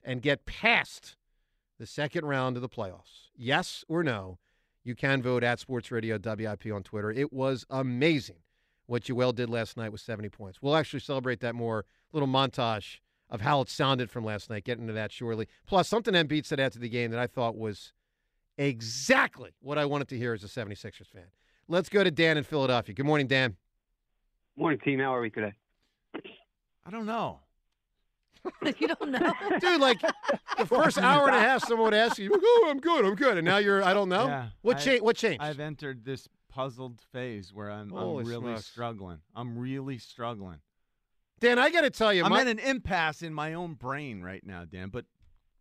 and 0.02 0.22
get 0.22 0.46
past 0.46 1.16
the 1.78 1.86
second 1.86 2.26
round 2.26 2.56
of 2.56 2.62
the 2.62 2.68
playoffs? 2.68 3.28
Yes 3.36 3.84
or 3.88 4.02
no? 4.02 4.38
You 4.84 4.94
can 4.94 5.22
vote 5.22 5.44
at 5.44 5.60
Sports 5.60 5.90
Radio 5.90 6.18
WIP 6.22 6.72
on 6.72 6.82
Twitter. 6.82 7.10
It 7.10 7.32
was 7.32 7.66
amazing 7.68 8.38
what 8.86 9.02
Joel 9.04 9.32
did 9.32 9.50
last 9.50 9.76
night 9.76 9.92
with 9.92 10.00
70 10.00 10.30
points. 10.30 10.62
We'll 10.62 10.76
actually 10.76 11.00
celebrate 11.00 11.40
that 11.40 11.54
more. 11.54 11.84
Little 12.12 12.28
montage 12.28 13.00
of 13.30 13.40
how 13.40 13.60
it 13.60 13.68
sounded 13.68 14.10
from 14.10 14.24
last 14.24 14.50
night. 14.50 14.64
Get 14.64 14.78
into 14.78 14.92
that 14.92 15.12
shortly. 15.12 15.46
Plus, 15.66 15.88
something 15.88 16.14
Embiid 16.14 16.44
said 16.44 16.60
after 16.60 16.78
the 16.78 16.88
game 16.88 17.10
that 17.12 17.20
I 17.20 17.26
thought 17.26 17.56
was 17.56 17.92
exactly 18.58 19.50
what 19.60 19.78
I 19.78 19.84
wanted 19.86 20.08
to 20.08 20.18
hear 20.18 20.34
as 20.34 20.44
a 20.44 20.48
76ers 20.48 21.06
fan. 21.06 21.26
Let's 21.68 21.88
go 21.88 22.02
to 22.02 22.10
Dan 22.10 22.36
in 22.36 22.44
Philadelphia. 22.44 22.94
Good 22.94 23.06
morning, 23.06 23.28
Dan. 23.28 23.56
Morning, 24.56 24.80
team. 24.80 24.98
How 24.98 25.14
are 25.14 25.20
we 25.20 25.30
today? 25.30 25.52
I 26.84 26.90
don't 26.90 27.06
know. 27.06 27.40
you 28.78 28.88
don't 28.88 29.10
know. 29.10 29.32
Dude, 29.60 29.80
like 29.80 30.00
the 30.58 30.66
first 30.66 30.98
hour 30.98 31.28
and 31.28 31.36
a 31.36 31.40
half, 31.40 31.64
someone 31.66 31.86
would 31.86 31.94
ask 31.94 32.18
you, 32.18 32.30
oh, 32.34 32.66
I'm 32.68 32.80
good, 32.80 33.04
I'm 33.04 33.14
good. 33.14 33.36
And 33.38 33.44
now 33.44 33.58
you're, 33.58 33.82
I 33.84 33.94
don't 33.94 34.08
know. 34.08 34.26
Yeah, 34.26 34.48
what, 34.62 34.78
I- 34.78 34.80
cha- 34.98 35.04
what 35.04 35.16
changed? 35.16 35.42
I've 35.42 35.60
entered 35.60 36.04
this 36.04 36.26
puzzled 36.48 37.00
phase 37.12 37.52
where 37.52 37.70
I'm, 37.70 37.92
I'm 37.92 38.16
really 38.16 38.40
smokes. 38.40 38.66
struggling. 38.66 39.18
I'm 39.36 39.56
really 39.58 39.98
struggling. 39.98 40.56
Dan, 41.40 41.58
I 41.58 41.70
got 41.70 41.82
to 41.82 41.90
tell 41.90 42.12
you, 42.12 42.24
I'm 42.24 42.30
my, 42.30 42.42
at 42.42 42.48
an 42.48 42.58
impasse 42.58 43.22
in 43.22 43.32
my 43.32 43.54
own 43.54 43.74
brain 43.74 44.22
right 44.22 44.44
now, 44.44 44.64
Dan. 44.64 44.90
But 44.90 45.06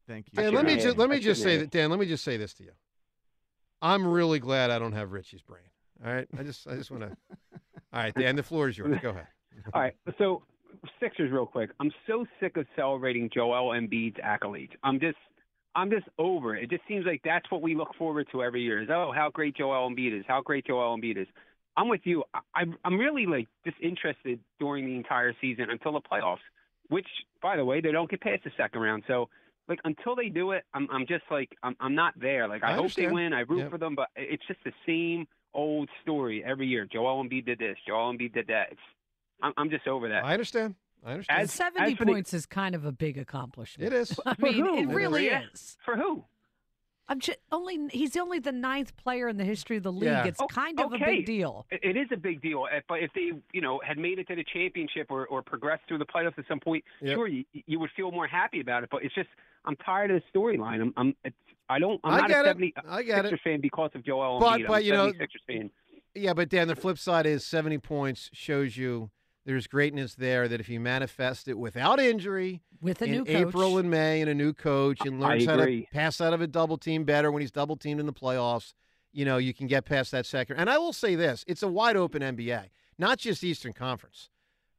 thank 0.08 0.28
you. 0.32 0.42
Dan, 0.42 0.54
let 0.54 0.66
me 0.66 0.76
just 0.78 0.98
let 0.98 1.10
me 1.10 1.20
just 1.20 1.42
say 1.42 1.58
that 1.58 1.72
Dan, 1.72 1.90
let 1.90 2.00
me 2.00 2.06
just 2.06 2.24
say 2.24 2.38
this 2.38 2.54
to 2.56 2.64
you. 2.64 2.72
I'm 3.82 4.06
really 4.06 4.40
glad 4.40 4.72
I 4.72 4.80
don't 4.80 4.94
have 4.94 5.12
Richie's 5.12 5.42
brain. 5.42 5.64
All 6.06 6.14
right, 6.14 6.28
I 6.38 6.44
just 6.44 6.68
I 6.68 6.76
just 6.76 6.92
want 6.92 7.04
to. 7.04 7.18
All 7.92 8.02
right, 8.04 8.14
Dan, 8.14 8.36
the 8.36 8.44
floor 8.44 8.70
is 8.70 8.78
yours. 8.78 8.98
Go 9.02 9.10
ahead. 9.10 9.28
All 9.74 9.82
right, 9.82 9.96
so 10.18 10.44
Sixers, 11.00 11.32
real 11.32 11.46
quick. 11.46 11.72
I'm 11.80 11.92
so 12.08 12.26
sick 12.40 12.58
of 12.58 12.66
celebrating 12.76 13.30
Joel 13.34 13.74
Embiid's 13.74 14.18
accolades. 14.18 14.72
I'm 14.84 15.00
just, 15.00 15.18
I'm 15.76 15.90
just 15.90 16.08
over 16.18 16.56
it. 16.56 16.64
It 16.64 16.70
just 16.70 16.84
seems 16.88 17.06
like 17.06 17.22
that's 17.24 17.50
what 17.52 17.62
we 17.62 17.76
look 17.76 17.94
forward 17.98 18.28
to 18.32 18.44
every 18.44 18.62
year. 18.62 18.82
Is 18.82 18.90
oh, 18.92 19.12
how 19.16 19.30
great 19.30 19.56
Joel 19.56 19.90
Embiid 19.90 20.18
is, 20.18 20.26
how 20.28 20.42
great 20.42 20.66
Joel 20.66 20.98
Embiid 20.98 21.18
is. 21.18 21.28
I'm 21.78 21.88
with 21.90 22.02
you. 22.04 22.24
I, 22.34 22.40
I'm- 22.56 22.78
I'm 22.84 22.98
really 22.98 23.26
like 23.26 23.48
disinterested 23.64 24.40
during 24.60 24.86
the 24.86 24.96
entire 24.96 25.34
season 25.42 25.70
until 25.70 25.94
the 25.94 26.02
playoffs, 26.02 26.38
which, 26.90 27.08
by 27.42 27.56
the 27.56 27.66
way, 27.66 27.82
they 27.82 27.92
don't 27.92 28.10
get 28.10 28.22
past 28.22 28.44
the 28.44 28.52
second 28.58 28.82
round. 28.82 29.04
So, 29.08 29.30
like 29.68 29.80
until 29.86 30.16
they 30.16 30.30
do 30.30 30.52
it, 30.52 30.64
I'm, 30.74 30.88
I'm 30.92 31.06
just 31.08 31.24
like, 31.30 31.50
I'm, 31.64 31.76
I'm 31.80 31.94
not 31.96 32.14
there. 32.20 32.48
Like 32.48 32.64
I, 32.64 32.72
I 32.72 32.76
hope 32.76 32.92
they 32.94 33.08
win. 33.08 33.34
I 33.34 33.42
root 33.42 33.60
Yep. 33.60 33.72
for 33.72 33.78
them, 33.78 33.96
but 33.96 34.08
it's 34.16 34.44
just 34.48 34.60
the 34.66 34.74
same 34.88 35.28
old 35.54 35.90
story 36.02 36.44
every 36.44 36.68
year. 36.68 36.88
Joel 36.92 37.24
Embiid 37.24 37.46
did 37.46 37.60
this. 37.60 37.78
Joel 37.88 38.14
Embiid 38.14 38.34
did 38.34 38.48
that. 38.48 38.70
It's, 38.72 38.82
I'm, 39.42 39.54
I'm 39.58 39.70
just 39.70 39.88
over 39.88 40.10
that. 40.10 40.26
I 40.26 40.34
understand. 40.34 40.76
I 41.06 41.12
understand. 41.14 41.42
As- 41.42 41.52
70 41.54 41.92
as 41.92 41.98
for 41.98 42.06
the- 42.06 42.12
points 42.12 42.34
is 42.34 42.46
kind 42.48 42.74
of 42.76 42.84
a 42.84 42.92
big 42.92 43.18
accomplishment. 43.18 43.94
it 43.94 43.96
is. 43.96 44.20
I 44.26 44.36
mean, 44.40 44.66
it 44.66 44.80
It 44.84 44.88
really 44.90 45.28
is. 45.28 45.44
is. 45.54 45.78
For 45.86 45.96
who? 45.96 46.26
I'm 47.10 47.20
just 47.20 47.40
only 47.52 47.88
he's 47.92 48.16
only 48.16 48.38
the 48.40 48.52
ninth 48.52 48.96
player 48.96 49.28
in 49.28 49.38
the 49.38 49.44
history 49.44 49.78
of 49.78 49.84
the 49.84 49.92
league. 49.92 50.04
Yeah. 50.04 50.26
It's 50.26 50.40
Oh, 50.40 50.48
kind 50.48 50.80
of 50.80 50.94
a 50.94 50.98
big 51.00 51.26
deal. 51.26 51.66
It 51.72 51.80
it 51.84 51.98
is 51.98 52.08
a 52.14 52.18
big 52.18 52.42
deal, 52.42 52.66
Uh, 52.72 52.80
but 52.88 53.00
if 53.02 53.12
they, 53.14 53.32
you 53.52 53.62
know, 53.62 53.82
had 53.86 53.98
made 53.98 54.20
it 54.20 54.28
to 54.28 54.36
the 54.36 54.44
championship 54.54 55.08
or, 55.10 55.26
or 55.28 55.42
progressed 55.42 55.84
through 55.88 55.98
the 55.98 56.06
playoffs 56.06 56.38
at 56.38 56.46
some 56.48 56.60
point, 56.60 56.84
Yep. 57.02 57.16
sure, 57.16 57.28
you, 57.28 57.44
you 57.66 57.80
would 57.80 57.90
feel 57.98 58.12
more 58.12 58.28
happy 58.28 58.62
about 58.62 58.84
it. 58.84 58.90
But 58.92 59.04
it's 59.04 59.16
just, 59.16 59.30
I'm 59.66 59.76
tired 59.78 60.12
of 60.12 60.22
the 60.22 60.40
storyline. 60.40 60.82
I'm, 60.82 60.94
I'm, 60.98 61.16
it's, 61.26 61.36
I 61.68 61.80
don't, 61.80 62.00
I'm 62.04 62.14
I 62.14 62.18
not 62.20 62.30
get 62.30 62.38
a 62.38 62.42
it. 62.42 62.46
70 62.46 62.74
I 62.88 63.04
get 63.04 63.20
it. 63.26 63.30
Sixers 63.30 63.40
fan 63.44 63.62
because 63.62 63.92
of 63.96 64.06
Joel 64.06 64.40
But- 64.40 64.60
Embiid. 64.62 64.68
but, 64.68 64.74
I'm 64.74 64.80
a 64.82 64.86
you 64.86 64.92
know- 64.94 65.12
76ers 65.12 65.28
fan. 65.48 65.70
Yeah, 66.16 66.34
but 66.34 66.50
Dan, 66.50 66.68
the 66.68 66.76
flip 66.76 66.98
side 66.98 67.26
is 67.26 67.46
70 67.46 67.78
points 67.80 68.30
shows 68.34 68.78
you 68.78 69.10
there's 69.50 69.66
greatness 69.66 70.14
there 70.14 70.48
that 70.48 70.60
if 70.60 70.70
you 70.70 70.80
manifest 70.80 71.48
it 71.48 71.58
without 71.58 72.00
injury 72.00 72.62
With 72.82 73.02
a 73.02 73.06
in 73.06 73.12
new 73.12 73.26
coach. 73.26 73.36
April 73.36 73.80
and 73.80 73.90
May 73.90 74.22
and 74.22 74.30
a 74.30 74.36
new 74.36 74.54
coach 74.54 75.02
and 75.02 75.24
I 75.24 75.30
learns 75.30 75.46
how 75.48 75.56
to 75.56 75.86
pass 75.92 76.22
out 76.22 76.34
of 76.34 76.42
a 76.42 76.46
double 76.46 76.78
team 76.78 77.04
better 77.04 77.32
when 77.32 77.42
he's 77.42 77.50
double 77.50 77.76
teamed 77.76 78.00
in 78.00 78.06
the 78.06 78.14
playoffs, 78.14 78.76
you 79.12 79.26
know, 79.26 79.38
you 79.38 79.56
can 79.56 79.66
get 79.66 79.86
past 79.86 80.12
that 80.12 80.28
second. 80.28 80.58
And 80.58 80.70
I 80.70 80.78
will 80.78 80.94
say 80.94 81.16
this, 81.16 81.44
it's 81.48 81.64
a 81.64 81.68
wide 81.68 81.98
open 81.98 82.22
NBA, 82.22 82.66
not 83.00 83.18
just 83.18 83.44
Eastern 83.44 83.74
Conference. 83.74 84.30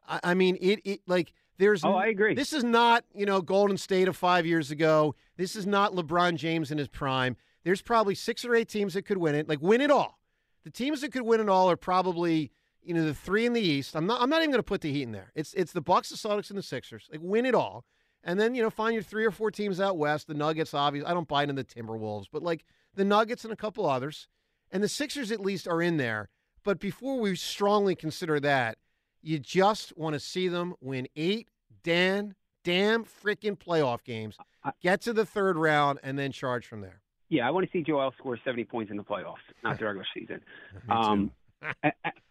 I, 0.09 0.21
I 0.23 0.35
mean, 0.35 0.57
it, 0.61 0.81
it 0.85 1.01
like 1.09 1.33
there's 1.59 1.85
Oh, 1.85 1.95
I 1.95 2.07
agree. 2.07 2.37
This 2.37 2.53
is 2.53 2.63
not, 2.63 3.03
you 3.13 3.27
know, 3.27 3.41
Golden 3.43 3.77
State 3.77 4.07
of 4.07 4.17
5 4.17 4.47
years 4.47 4.71
ago. 4.71 5.17
This 5.37 5.57
is 5.57 5.67
not 5.67 5.95
LeBron 5.95 6.37
James 6.37 6.71
in 6.71 6.79
his 6.79 6.87
prime. 6.87 7.37
There's 7.65 7.83
probably 7.83 8.15
6 8.15 8.45
or 8.45 8.55
8 8.55 8.69
teams 8.69 8.95
that 8.95 9.03
could 9.03 9.19
win 9.19 9.35
it, 9.35 9.49
like 9.49 9.61
win 9.61 9.81
it 9.81 9.91
all. 9.91 10.21
The 10.63 10.71
teams 10.71 11.01
that 11.01 11.13
could 11.13 11.23
win 11.23 11.41
it 11.41 11.49
all 11.49 11.69
are 11.69 11.77
probably 11.77 12.53
you 12.83 12.95
know 12.95 13.05
the 13.05 13.15
three 13.15 13.47
in 13.47 13.53
the 13.53 13.61
East. 13.61 13.95
I'm 13.95 14.07
not. 14.07 14.21
I'm 14.21 14.31
not 14.31 14.39
even 14.39 14.51
going 14.51 14.59
to 14.59 14.65
put 14.65 14.81
the 14.81 14.93
Heat 14.93 15.03
in 15.03 15.13
there. 15.13 15.33
It's 15.35 15.53
it's 15.55 15.73
the 15.73 15.81
Bucks, 15.81 16.11
the 16.11 16.17
Celtics, 16.17 16.51
and 16.51 16.59
the 16.59 16.63
Sixers. 16.63 17.09
Like 17.11 17.21
win 17.23 17.47
it 17.47 17.55
all, 17.55 17.85
and 18.25 18.39
then 18.39 18.55
you 18.55 18.63
know 18.63 18.71
find 18.71 18.95
your 18.95 19.03
three 19.03 19.25
or 19.25 19.31
four 19.31 19.51
teams 19.51 19.81
out 19.81 19.99
west. 19.99 20.27
The 20.27 20.35
Nuggets, 20.35 20.75
obvious. 20.75 21.05
I 21.07 21.15
don't 21.15 21.29
buy 21.29 21.43
into 21.43 21.55
the 21.55 21.65
Timberwolves, 21.65 22.27
but 22.33 22.43
like 22.43 22.65
the 22.95 23.05
Nuggets 23.05 23.45
and 23.45 23.53
a 23.53 23.57
couple 23.57 23.87
others, 23.87 24.29
and 24.71 24.83
the 24.83 24.89
Sixers 24.89 25.31
at 25.31 25.41
least 25.41 25.69
are 25.69 25.83
in 25.83 25.97
there. 25.97 26.29
But 26.63 26.79
before 26.79 27.19
we 27.19 27.37
strongly 27.37 27.95
consider 27.95 28.39
that, 28.41 28.77
you 29.23 29.39
just 29.39 29.97
want 29.97 30.15
to 30.15 30.21
see 30.21 30.49
them 30.49 30.75
win 30.81 31.09
eight 31.17 31.49
Dan 31.83 32.35
damn 32.65 33.05
freaking 33.05 33.59
playoff 33.59 34.05
games, 34.05 34.37
get 34.83 35.01
to 35.03 35.13
the 35.13 35.25
third 35.25 35.57
round, 35.57 35.99
and 36.03 36.19
then 36.19 36.33
charge 36.33 36.67
from 36.67 36.81
there. 36.81 37.01
Yeah, 37.29 37.47
I 37.47 37.51
want 37.51 37.65
to 37.65 37.73
see 37.73 37.83
Joel 37.83 38.13
score 38.19 38.39
70 38.45 38.65
points 38.65 38.91
in 38.91 38.97
the 38.97 39.05
playoffs, 39.05 39.37
not 39.63 39.79
the 39.79 39.85
regular 39.85 40.07
season. 40.15 40.41
Me 40.75 40.81
too. 40.89 40.93
Um, 40.93 41.31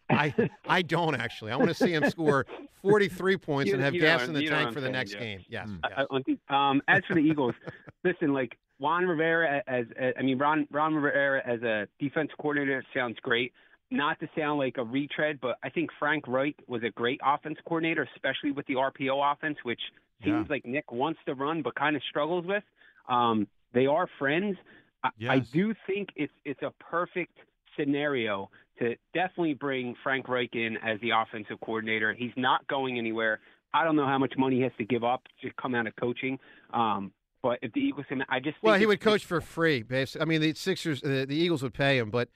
I 0.09 0.33
I 0.67 0.81
don't 0.81 1.15
actually. 1.15 1.51
I 1.51 1.55
want 1.55 1.69
to 1.69 1.73
see 1.75 1.91
him 1.93 2.09
score 2.09 2.45
43 2.81 3.37
points 3.37 3.67
You- 3.69 3.75
and 3.75 3.83
have 3.83 3.93
gas 3.93 4.27
in 4.27 4.33
the 4.33 4.43
you 4.43 4.49
know 4.49 4.55
what 4.57 4.61
tank 4.63 4.73
for 4.73 4.81
the 4.81 4.85
saying, 4.87 4.93
next 4.93 5.13
yeah. 5.13 5.19
game. 5.19 5.45
Yes. 5.49 5.67
Mm. 5.67 6.23
yes. 6.27 6.37
Um, 6.49 6.81
as 6.87 7.03
for 7.07 7.13
the 7.15 7.21
Eagles, 7.21 7.53
listen, 8.03 8.33
like 8.33 8.57
Juan 8.79 9.05
Rivera 9.05 9.61
as, 9.67 9.85
as 9.97 10.13
I 10.17 10.21
mean 10.21 10.37
Ron 10.37 10.67
Ron 10.71 10.95
Rivera 10.95 11.41
as 11.45 11.61
a 11.63 11.87
defense 11.99 12.31
coordinator 12.39 12.83
sounds 12.93 13.17
great. 13.21 13.53
Not 13.91 14.19
to 14.19 14.29
sound 14.37 14.59
like 14.59 14.77
a 14.77 14.83
retread, 14.83 15.39
but 15.41 15.57
I 15.63 15.69
think 15.69 15.89
Frank 15.97 16.27
Reich 16.27 16.55
was 16.67 16.83
a 16.83 16.91
great 16.91 17.19
offense 17.25 17.57
coordinator, 17.65 18.07
especially 18.15 18.51
with 18.51 18.67
the 18.67 18.75
RPO 18.75 19.33
offense, 19.33 19.57
which 19.63 19.81
seems 20.23 20.45
Yeah. 20.47 20.53
like 20.53 20.63
Nick 20.65 20.91
wants 20.91 21.19
to 21.25 21.33
run 21.33 21.63
but 21.63 21.73
kind 21.75 21.95
of 21.95 22.03
struggles 22.07 22.45
with. 22.45 22.63
Um, 23.07 23.47
they 23.73 23.87
are 23.87 24.07
friends. 24.19 24.57
I, 25.03 25.09
I 25.27 25.39
do 25.39 25.73
think 25.87 26.09
it's 26.15 26.33
it's 26.45 26.61
a 26.61 26.71
perfect 26.79 27.35
scenario 27.77 28.49
to 28.79 28.95
definitely 29.13 29.53
bring 29.53 29.95
Frank 30.03 30.27
Reich 30.27 30.53
in 30.53 30.77
as 30.77 30.99
the 31.01 31.11
offensive 31.11 31.59
coordinator. 31.61 32.13
He's 32.13 32.31
not 32.35 32.67
going 32.67 32.97
anywhere. 32.97 33.39
I 33.73 33.83
don't 33.83 33.95
know 33.95 34.05
how 34.05 34.17
much 34.17 34.33
money 34.37 34.57
he 34.57 34.61
has 34.63 34.71
to 34.77 34.85
give 34.85 35.03
up 35.03 35.23
to 35.41 35.49
come 35.61 35.75
out 35.75 35.87
of 35.87 35.95
coaching. 35.95 36.39
Um, 36.73 37.11
but 37.41 37.59
if 37.61 37.71
the 37.73 37.79
Eagles 37.79 38.05
I 38.29 38.39
just 38.39 38.55
think 38.55 38.63
Well, 38.63 38.79
he 38.79 38.85
would 38.85 38.99
coach 38.99 39.23
for 39.23 39.39
free, 39.41 39.83
basically. 39.83 40.21
I 40.21 40.25
mean, 40.25 40.41
the 40.41 40.53
Sixers, 40.53 41.03
uh, 41.03 41.25
the 41.27 41.35
Eagles 41.35 41.63
would 41.63 41.73
pay 41.73 41.97
him, 41.97 42.09
but 42.09 42.29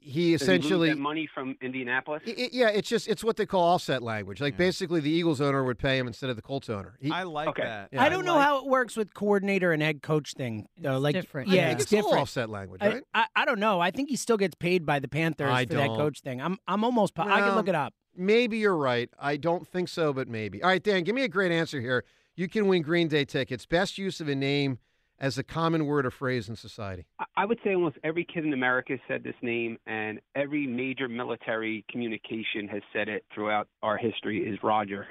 he- 0.00 0.10
he 0.10 0.32
does 0.32 0.42
he 0.42 0.44
essentially, 0.54 0.88
that 0.90 0.98
money 0.98 1.28
from 1.32 1.56
Indianapolis. 1.60 2.22
I- 2.26 2.30
I- 2.30 2.48
yeah, 2.52 2.68
it's 2.68 2.88
just 2.88 3.08
it's 3.08 3.22
what 3.24 3.36
they 3.36 3.46
call 3.46 3.62
offset 3.62 4.02
language. 4.02 4.40
Like 4.40 4.56
basically, 4.56 5.00
the 5.00 5.10
Eagles 5.10 5.40
owner 5.40 5.64
would 5.64 5.78
pay 5.78 5.98
him 5.98 6.06
instead 6.06 6.30
of 6.30 6.36
the 6.36 6.42
Colts 6.42 6.68
owner. 6.70 6.96
He, 7.00 7.10
I 7.10 7.22
like 7.24 7.48
Okay. 7.48 7.62
that. 7.62 7.88
Yeah. 7.92 8.02
I 8.02 8.08
don't 8.08 8.24
know 8.24 8.38
how 8.38 8.58
it 8.58 8.66
works 8.66 8.96
with 8.96 9.14
coordinator 9.14 9.72
and 9.72 9.82
head 9.82 10.02
coach 10.02 10.34
thing. 10.34 10.66
Though. 10.78 10.98
Like, 10.98 11.14
different. 11.14 11.50
I 11.50 11.54
Yeah, 11.54 11.68
think 11.68 11.80
it's, 11.80 11.84
it's 11.84 11.92
all 11.94 12.08
different. 12.10 12.22
offset 12.22 12.50
language, 12.50 12.82
I, 12.82 12.88
right? 12.88 13.02
I, 13.14 13.26
I 13.36 13.44
don't 13.44 13.58
know. 13.60 13.80
I 13.80 13.90
think 13.90 14.10
he 14.10 14.16
still 14.16 14.36
gets 14.36 14.54
paid 14.54 14.84
by 14.86 14.98
the 14.98 15.08
Panthers 15.08 15.50
I 15.50 15.66
for 15.66 15.74
that 15.74 15.86
don't. 15.86 15.96
coach 15.96 16.20
thing. 16.20 16.40
I'm 16.40 16.58
I'm 16.66 16.84
almost. 16.84 17.14
po- 17.14 17.22
I 17.22 17.40
can 17.40 17.54
look 17.54 17.68
um, 17.68 17.68
it 17.68 17.74
up. 17.74 17.94
Maybe 18.16 18.58
you're 18.58 18.76
right. 18.76 19.10
I 19.18 19.36
don't 19.36 19.66
think 19.66 19.88
so, 19.88 20.12
but 20.12 20.26
maybe. 20.28 20.62
All 20.62 20.70
right, 20.70 20.82
Dan, 20.82 21.02
give 21.04 21.14
me 21.14 21.22
a 21.22 21.28
great 21.28 21.52
answer 21.52 21.80
here. 21.80 22.04
You 22.34 22.48
can 22.48 22.66
win 22.68 22.82
Green 22.82 23.08
Day 23.08 23.24
tickets. 23.24 23.66
Best 23.66 23.98
use 23.98 24.20
of 24.20 24.28
a 24.28 24.34
name 24.34 24.78
as 25.18 25.38
a 25.38 25.42
common 25.42 25.86
word 25.86 26.04
or 26.06 26.10
phrase 26.10 26.48
in 26.48 26.56
society. 26.56 27.06
I- 27.18 27.24
I 27.38 27.44
would 27.44 27.58
say 27.62 27.74
almost 27.74 27.96
every 28.02 28.24
kid 28.24 28.44
in 28.44 28.52
America 28.52 28.92
has 28.92 29.00
said 29.06 29.22
this 29.22 29.34
name, 29.42 29.78
and 29.86 30.20
every 30.34 30.66
major 30.66 31.08
military 31.08 31.84
communication 31.90 32.68
has 32.68 32.82
said 32.92 33.08
it 33.08 33.24
throughout 33.32 33.68
our 33.82 33.96
history. 33.96 34.46
Is 34.46 34.62
Roger? 34.62 35.06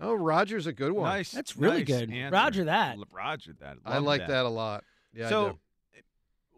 Oh, 0.00 0.14
Roger's 0.14 0.66
a 0.66 0.72
good 0.72 0.92
one. 0.92 1.10
Nice. 1.10 1.32
That's 1.32 1.56
really 1.56 1.78
nice 1.78 1.86
good. 1.86 2.10
answer. 2.12 2.34
Roger 2.34 2.64
that. 2.64 2.98
Roger 3.10 3.52
that. 3.60 3.78
I 3.84 3.98
like 3.98 4.26
that. 4.26 4.44
a 4.44 4.48
lot. 4.48 4.84
Yeah. 5.12 5.26
I 5.26 5.28
so, 5.28 5.48
do. 5.50 5.58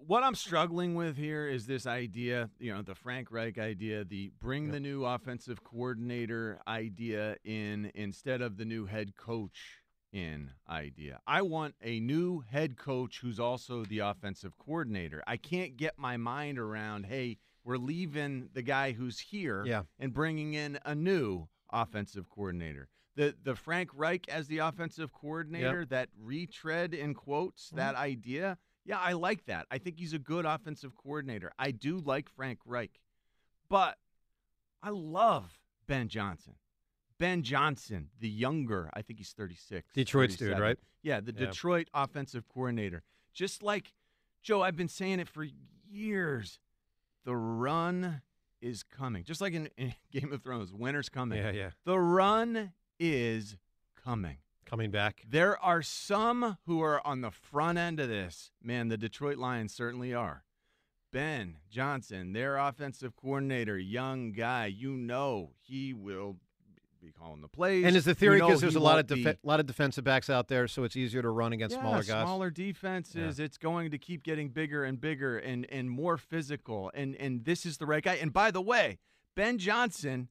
what 0.06 0.22
I'm 0.22 0.34
struggling 0.34 0.94
with 0.94 1.16
here 1.16 1.48
is 1.48 1.66
this 1.66 1.86
idea, 1.86 2.50
you 2.58 2.74
know, 2.74 2.82
the 2.82 2.94
Frank 2.94 3.32
Reich 3.32 3.58
idea, 3.58 4.04
the 4.04 4.30
bring 4.40 4.70
the 4.70 4.80
new 4.80 5.04
offensive 5.04 5.64
coordinator 5.64 6.60
idea 6.68 7.36
in 7.44 7.90
instead 7.94 8.42
of 8.42 8.58
the 8.58 8.64
new 8.64 8.86
head 8.86 9.16
coach 9.16 9.79
in 10.12 10.50
idea. 10.68 11.20
I 11.26 11.42
want 11.42 11.74
a 11.82 12.00
new 12.00 12.40
head 12.50 12.76
coach 12.76 13.20
who's 13.20 13.38
also 13.38 13.84
the 13.84 14.00
offensive 14.00 14.58
coordinator. 14.58 15.22
I 15.26 15.36
can't 15.36 15.76
get 15.76 15.98
my 15.98 16.16
mind 16.16 16.58
around, 16.58 17.06
hey, 17.06 17.38
we're 17.64 17.76
leaving 17.76 18.48
the 18.52 18.62
guy 18.62 18.92
who's 18.92 19.20
here 19.20 19.64
Yeah. 19.66 19.82
and 19.98 20.12
bringing 20.12 20.54
in 20.54 20.78
a 20.84 20.94
new 20.94 21.48
offensive 21.72 22.28
coordinator. 22.28 22.88
The 23.16 23.36
the 23.42 23.54
Frank 23.54 23.90
Reich 23.94 24.28
as 24.28 24.46
the 24.48 24.58
offensive 24.58 25.12
coordinator, 25.12 25.84
that 25.86 26.08
retread 26.18 26.94
in 26.94 27.14
quotes, 27.14 27.66
Mm-hmm. 27.68 27.76
that 27.76 27.94
idea. 27.96 28.58
Yeah, 28.84 28.98
I 28.98 29.12
like 29.12 29.44
that. 29.46 29.66
I 29.70 29.78
think 29.78 29.98
he's 29.98 30.14
a 30.14 30.18
good 30.18 30.46
offensive 30.46 30.96
coordinator. 30.96 31.52
I 31.58 31.70
do 31.70 31.98
like 31.98 32.28
Frank 32.30 32.60
Reich. 32.64 32.98
But 33.68 33.98
I 34.82 34.88
love 34.90 35.58
Ben 35.86 36.08
Johnson. 36.08 36.54
Ben 37.20 37.42
Johnson, 37.42 38.08
the 38.18 38.28
younger, 38.28 38.90
I 38.94 39.02
think 39.02 39.18
he's 39.18 39.32
36. 39.32 39.86
Detroit's 39.94 40.36
dude, 40.36 40.58
right? 40.58 40.78
Yeah, 41.02 41.20
the 41.20 41.32
Yeah. 41.32 41.46
Detroit 41.46 41.88
offensive 41.94 42.48
coordinator. 42.48 43.02
Just 43.34 43.62
like 43.62 43.92
Joe, 44.42 44.62
I've 44.62 44.74
been 44.74 44.88
saying 44.88 45.20
it 45.20 45.28
for 45.28 45.46
years. 45.88 46.58
The 47.24 47.36
run 47.36 48.22
is 48.62 48.82
coming. 48.82 49.22
Just 49.24 49.42
like 49.42 49.52
in, 49.52 49.68
in 49.76 49.94
Game 50.10 50.32
of 50.32 50.42
Thrones, 50.42 50.72
winter's 50.72 51.10
coming. 51.10 51.38
Yeah, 51.38 51.50
yeah. 51.50 51.70
The 51.84 51.98
run 51.98 52.72
is 52.98 53.56
coming. 54.02 54.38
Coming 54.64 54.90
back. 54.90 55.22
There 55.28 55.58
are 55.62 55.82
some 55.82 56.56
who 56.64 56.80
are 56.82 57.06
on 57.06 57.20
the 57.20 57.30
front 57.30 57.76
end 57.76 58.00
of 58.00 58.08
this. 58.08 58.50
Man, 58.62 58.88
the 58.88 58.96
Detroit 58.96 59.36
Lions 59.36 59.74
certainly 59.74 60.14
are. 60.14 60.44
Ben 61.12 61.56
Johnson, 61.68 62.32
their 62.32 62.56
offensive 62.56 63.14
coordinator, 63.16 63.76
young 63.76 64.32
guy, 64.32 64.66
you 64.66 64.92
know 64.92 65.50
he 65.60 65.92
will 65.92 66.36
be 67.00 67.12
calling 67.12 67.40
the 67.40 67.48
plays. 67.48 67.84
And 67.84 67.96
is 67.96 68.04
the 68.04 68.14
theory 68.14 68.40
because 68.40 68.60
there's 68.60 68.74
a 68.76 68.80
lot 68.80 68.96
won't 68.96 69.10
of 69.10 69.16
be- 69.16 69.34
lot 69.42 69.60
of 69.60 69.66
defensive 69.66 70.04
backs 70.04 70.28
out 70.28 70.48
there, 70.48 70.68
so 70.68 70.84
it's 70.84 70.96
easier 70.96 71.22
to 71.22 71.30
run 71.30 71.52
against 71.52 71.76
yeah, 71.76 71.82
smaller 71.82 72.02
guys. 72.02 72.24
Smaller 72.24 72.50
defenses. 72.50 73.38
It's 73.38 73.58
going 73.58 73.90
to 73.90 73.98
keep 73.98 74.22
getting 74.22 74.50
bigger 74.50 74.84
and 74.84 75.00
bigger 75.00 75.38
and 75.38 75.66
and 75.70 75.90
more 75.90 76.16
physical. 76.18 76.90
And 76.94 77.14
and 77.16 77.44
this 77.44 77.64
is 77.64 77.78
the 77.78 77.86
right 77.86 78.02
guy. 78.02 78.14
And 78.14 78.32
by 78.32 78.50
the 78.50 78.60
way, 78.62 78.98
Ben 79.36 79.58
Johnson, 79.58 80.28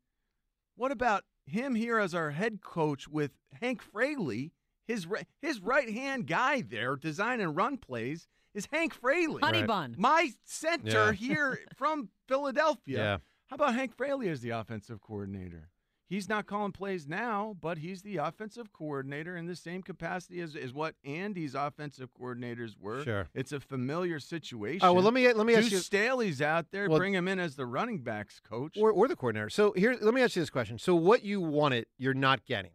what 0.76 0.92
about 0.92 1.24
him 1.46 1.76
here 1.76 1.98
as 2.00 2.14
our 2.14 2.32
head 2.32 2.62
coach 2.62 3.08
with 3.08 3.32
Hank 3.62 3.82
Fraley? 3.82 4.52
His 4.88 5.06
ri- 5.06 5.28
his 5.42 5.62
right 5.62 5.90
hand 5.90 6.26
guy 6.28 6.62
there, 6.62 6.96
design 6.96 7.40
and 7.42 7.56
run 7.56 7.78
plays, 7.78 8.28
is 8.56 8.68
Hank 8.72 8.94
Fraley. 8.94 9.42
Honey 9.42 9.60
Right. 9.60 9.68
bun. 9.68 9.96
My 9.98 10.32
center 10.46 11.08
Yeah. 11.08 11.12
here 11.12 11.60
from 11.76 12.10
Philadelphia. 12.28 12.80
Yeah. 12.98 13.18
How 13.48 13.56
about 13.56 13.74
Hank 13.74 13.96
Fraley 13.98 14.30
as 14.30 14.42
the 14.42 14.52
offensive 14.52 15.02
coordinator? 15.02 15.70
He's 16.10 16.28
not 16.28 16.48
calling 16.48 16.72
plays 16.72 17.08
now, 17.08 17.56
but 17.62 17.78
he's 17.78 18.02
the 18.02 18.18
offensive 18.18 18.74
coordinator 18.74 19.38
in 19.38 19.46
the 19.46 19.56
same 19.56 19.84
capacity 19.84 20.42
as, 20.42 20.56
as 20.56 20.74
what 20.74 20.96
Andy's 21.06 21.54
offensive 21.54 22.10
coordinators 22.20 22.72
were. 22.80 23.04
Sure. 23.04 23.28
It's 23.36 23.52
a 23.52 23.60
familiar 23.60 24.20
situation. 24.20 24.80
Oh, 24.82 24.94
well, 24.94 25.04
let 25.04 25.14
me- 25.14 25.32
let 25.32 25.46
me 25.46 25.54
ask 25.54 25.72
you- 25.72 25.78
Staley's 25.78 26.42
out 26.42 26.72
there. 26.72 26.90
Well- 26.90 26.98
bring 26.98 27.14
him 27.14 27.28
in 27.28 27.40
as 27.40 27.56
the 27.56 27.68
running 27.68 28.00
backs 28.00 28.40
coach. 28.40 28.76
or, 28.76 28.92
or 28.92 29.08
the 29.08 29.16
coordinator. 29.16 29.52
So 29.52 29.72
here, 29.74 29.96
let 30.02 30.16
me 30.16 30.22
ask 30.24 30.36
you 30.36 30.42
this 30.42 30.50
question: 30.50 30.80
So 30.80 30.96
what 30.96 31.22
you 31.24 31.42
wanted, 31.42 31.86
you're 32.00 32.16
not 32.16 32.44
getting. 32.44 32.72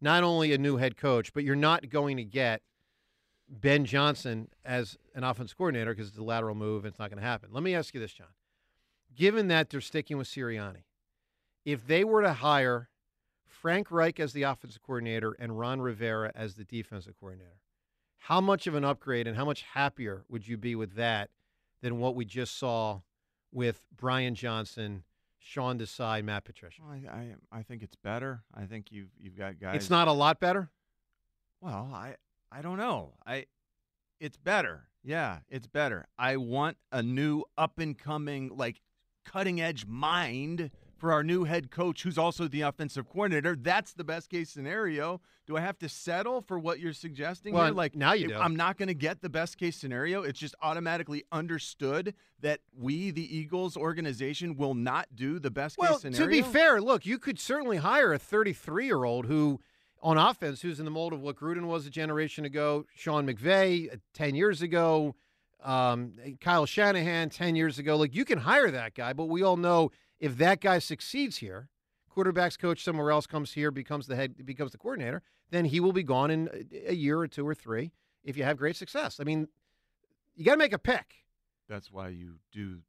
Not 0.00 0.22
only 0.22 0.52
a 0.52 0.58
new 0.58 0.76
head 0.76 0.96
coach, 0.96 1.32
but 1.32 1.42
you're 1.42 1.56
not 1.56 1.88
going 1.88 2.16
to 2.18 2.24
get 2.24 2.62
Ben 3.48 3.84
Johnson 3.84 4.48
as 4.64 4.96
an 5.14 5.24
offensive 5.24 5.56
coordinator 5.58 5.92
because 5.92 6.08
it's 6.08 6.18
a 6.18 6.22
lateral 6.22 6.54
move. 6.54 6.84
And 6.84 6.92
it's 6.92 6.98
not 7.00 7.10
going 7.10 7.20
to 7.20 7.26
happen. 7.26 7.48
Let 7.52 7.62
me 7.64 7.74
ask 7.74 7.94
you 7.94 8.00
this, 8.00 8.12
John. 8.12 8.28
Given 9.14 9.48
that 9.48 9.70
they're 9.70 9.80
sticking 9.80 10.18
with 10.18 10.28
Sirianni, 10.28 10.82
if 11.66 11.86
they 11.86 12.04
were 12.04 12.22
to 12.22 12.32
hire 12.32 12.88
Frank 13.44 13.90
Reich 13.90 14.20
as 14.20 14.32
the 14.32 14.44
offensive 14.44 14.80
coordinator 14.80 15.36
and 15.38 15.58
Ron 15.58 15.80
Rivera 15.80 16.30
as 16.34 16.54
the 16.54 16.64
defensive 16.64 17.14
coordinator, 17.18 17.58
how 18.18 18.40
much 18.40 18.66
of 18.66 18.74
an 18.74 18.84
upgrade 18.84 19.26
and 19.26 19.36
how 19.36 19.44
much 19.44 19.62
happier 19.74 20.24
would 20.28 20.46
you 20.46 20.56
be 20.56 20.74
with 20.76 20.94
that 20.94 21.30
than 21.82 21.98
what 21.98 22.14
we 22.14 22.24
just 22.24 22.56
saw 22.56 23.00
with 23.52 23.84
Brian 23.94 24.34
Johnson, 24.36 25.02
Sean 25.38 25.78
Desai, 25.78 26.24
Matt 26.24 26.44
Patricia? 26.44 26.82
I, 26.88 26.94
I 27.10 27.34
I 27.58 27.62
think 27.62 27.82
it's 27.82 27.96
better. 27.96 28.42
I 28.54 28.64
think 28.66 28.92
you've 28.92 29.10
you've 29.18 29.36
got 29.36 29.58
guys. 29.58 29.76
It's 29.76 29.90
not 29.90 30.06
a 30.08 30.12
lot 30.12 30.38
better. 30.38 30.70
Well, 31.60 31.90
I 31.92 32.14
I 32.52 32.62
don't 32.62 32.78
know. 32.78 33.14
I 33.26 33.46
it's 34.20 34.36
better. 34.36 34.84
Yeah, 35.02 35.38
it's 35.48 35.66
better. 35.66 36.06
I 36.18 36.36
want 36.36 36.76
a 36.92 37.02
new 37.02 37.42
up 37.58 37.78
and 37.78 37.96
coming 37.98 38.50
like 38.56 38.80
cutting 39.24 39.60
edge 39.60 39.86
mind 39.86 40.70
for 40.96 41.12
our 41.12 41.22
new 41.22 41.44
head 41.44 41.70
coach 41.70 42.02
who's 42.02 42.16
also 42.18 42.48
the 42.48 42.62
offensive 42.62 43.08
coordinator. 43.08 43.54
That's 43.54 43.92
the 43.92 44.04
best 44.04 44.30
case 44.30 44.50
scenario. 44.50 45.20
Do 45.46 45.56
I 45.56 45.60
have 45.60 45.78
to 45.78 45.88
settle 45.88 46.40
for 46.40 46.58
what 46.58 46.80
you're 46.80 46.92
suggesting 46.92 47.54
Well, 47.54 47.66
here? 47.66 47.74
Like 47.74 47.94
now 47.94 48.14
you 48.14 48.28
do. 48.28 48.34
I'm 48.34 48.56
not 48.56 48.78
going 48.78 48.88
to 48.88 48.94
get 48.94 49.20
the 49.20 49.28
best 49.28 49.58
case 49.58 49.76
scenario. 49.76 50.22
It's 50.22 50.38
just 50.38 50.54
automatically 50.62 51.24
understood 51.30 52.14
that 52.40 52.60
we 52.76 53.10
the 53.10 53.36
Eagles 53.36 53.76
organization 53.76 54.56
will 54.56 54.74
not 54.74 55.08
do 55.14 55.38
the 55.38 55.50
best 55.50 55.76
Well, 55.78 55.92
case 55.92 56.02
scenario. 56.02 56.26
to 56.26 56.30
be 56.30 56.42
fair, 56.42 56.80
look, 56.80 57.04
you 57.06 57.18
could 57.18 57.38
certainly 57.38 57.76
hire 57.76 58.12
a 58.12 58.18
33 58.18 58.86
year 58.86 59.04
old 59.04 59.26
who, 59.26 59.60
on 60.02 60.16
offense, 60.18 60.62
who's 60.62 60.78
in 60.78 60.84
the 60.84 60.90
mold 60.90 61.12
of 61.12 61.20
what 61.20 61.36
Gruden 61.36 61.66
was 61.66 61.86
a 61.86 61.90
generation 61.90 62.44
ago, 62.44 62.86
Sean 62.94 63.26
McVay 63.26 63.92
uh, 63.92 63.96
10 64.14 64.34
years 64.34 64.62
ago, 64.62 65.14
um, 65.62 66.12
Kyle 66.40 66.66
Shanahan 66.66 67.28
10 67.30 67.56
years 67.56 67.78
ago. 67.78 67.96
Like, 67.96 68.14
you 68.14 68.24
can 68.24 68.38
hire 68.38 68.70
that 68.70 68.94
guy, 68.94 69.12
but 69.12 69.26
we 69.26 69.42
all 69.42 69.56
know 69.56 69.90
if 70.20 70.36
that 70.38 70.60
guy 70.60 70.78
succeeds 70.78 71.38
here, 71.38 71.68
quarterbacks 72.14 72.58
coach 72.58 72.82
somewhere 72.82 73.10
else 73.10 73.26
comes 73.26 73.52
here, 73.52 73.70
becomes 73.70 74.06
the 74.06 74.16
head, 74.16 74.44
becomes 74.46 74.72
the 74.72 74.78
coordinator, 74.78 75.22
then 75.50 75.66
he 75.66 75.80
will 75.80 75.92
be 75.92 76.02
gone 76.02 76.30
in 76.30 76.48
a- 76.72 76.90
a 76.90 76.94
year 76.94 77.18
or 77.18 77.28
two 77.28 77.46
or 77.46 77.54
three 77.54 77.92
if 78.24 78.36
you 78.36 78.44
have 78.44 78.56
great 78.56 78.76
success. 78.76 79.20
I 79.20 79.24
mean, 79.24 79.48
you 80.34 80.44
got 80.44 80.52
to 80.52 80.58
make 80.58 80.72
a 80.72 80.78
pick. 80.78 81.24
That's 81.68 81.90
why 81.90 82.08
you 82.08 82.38
do 82.52 82.82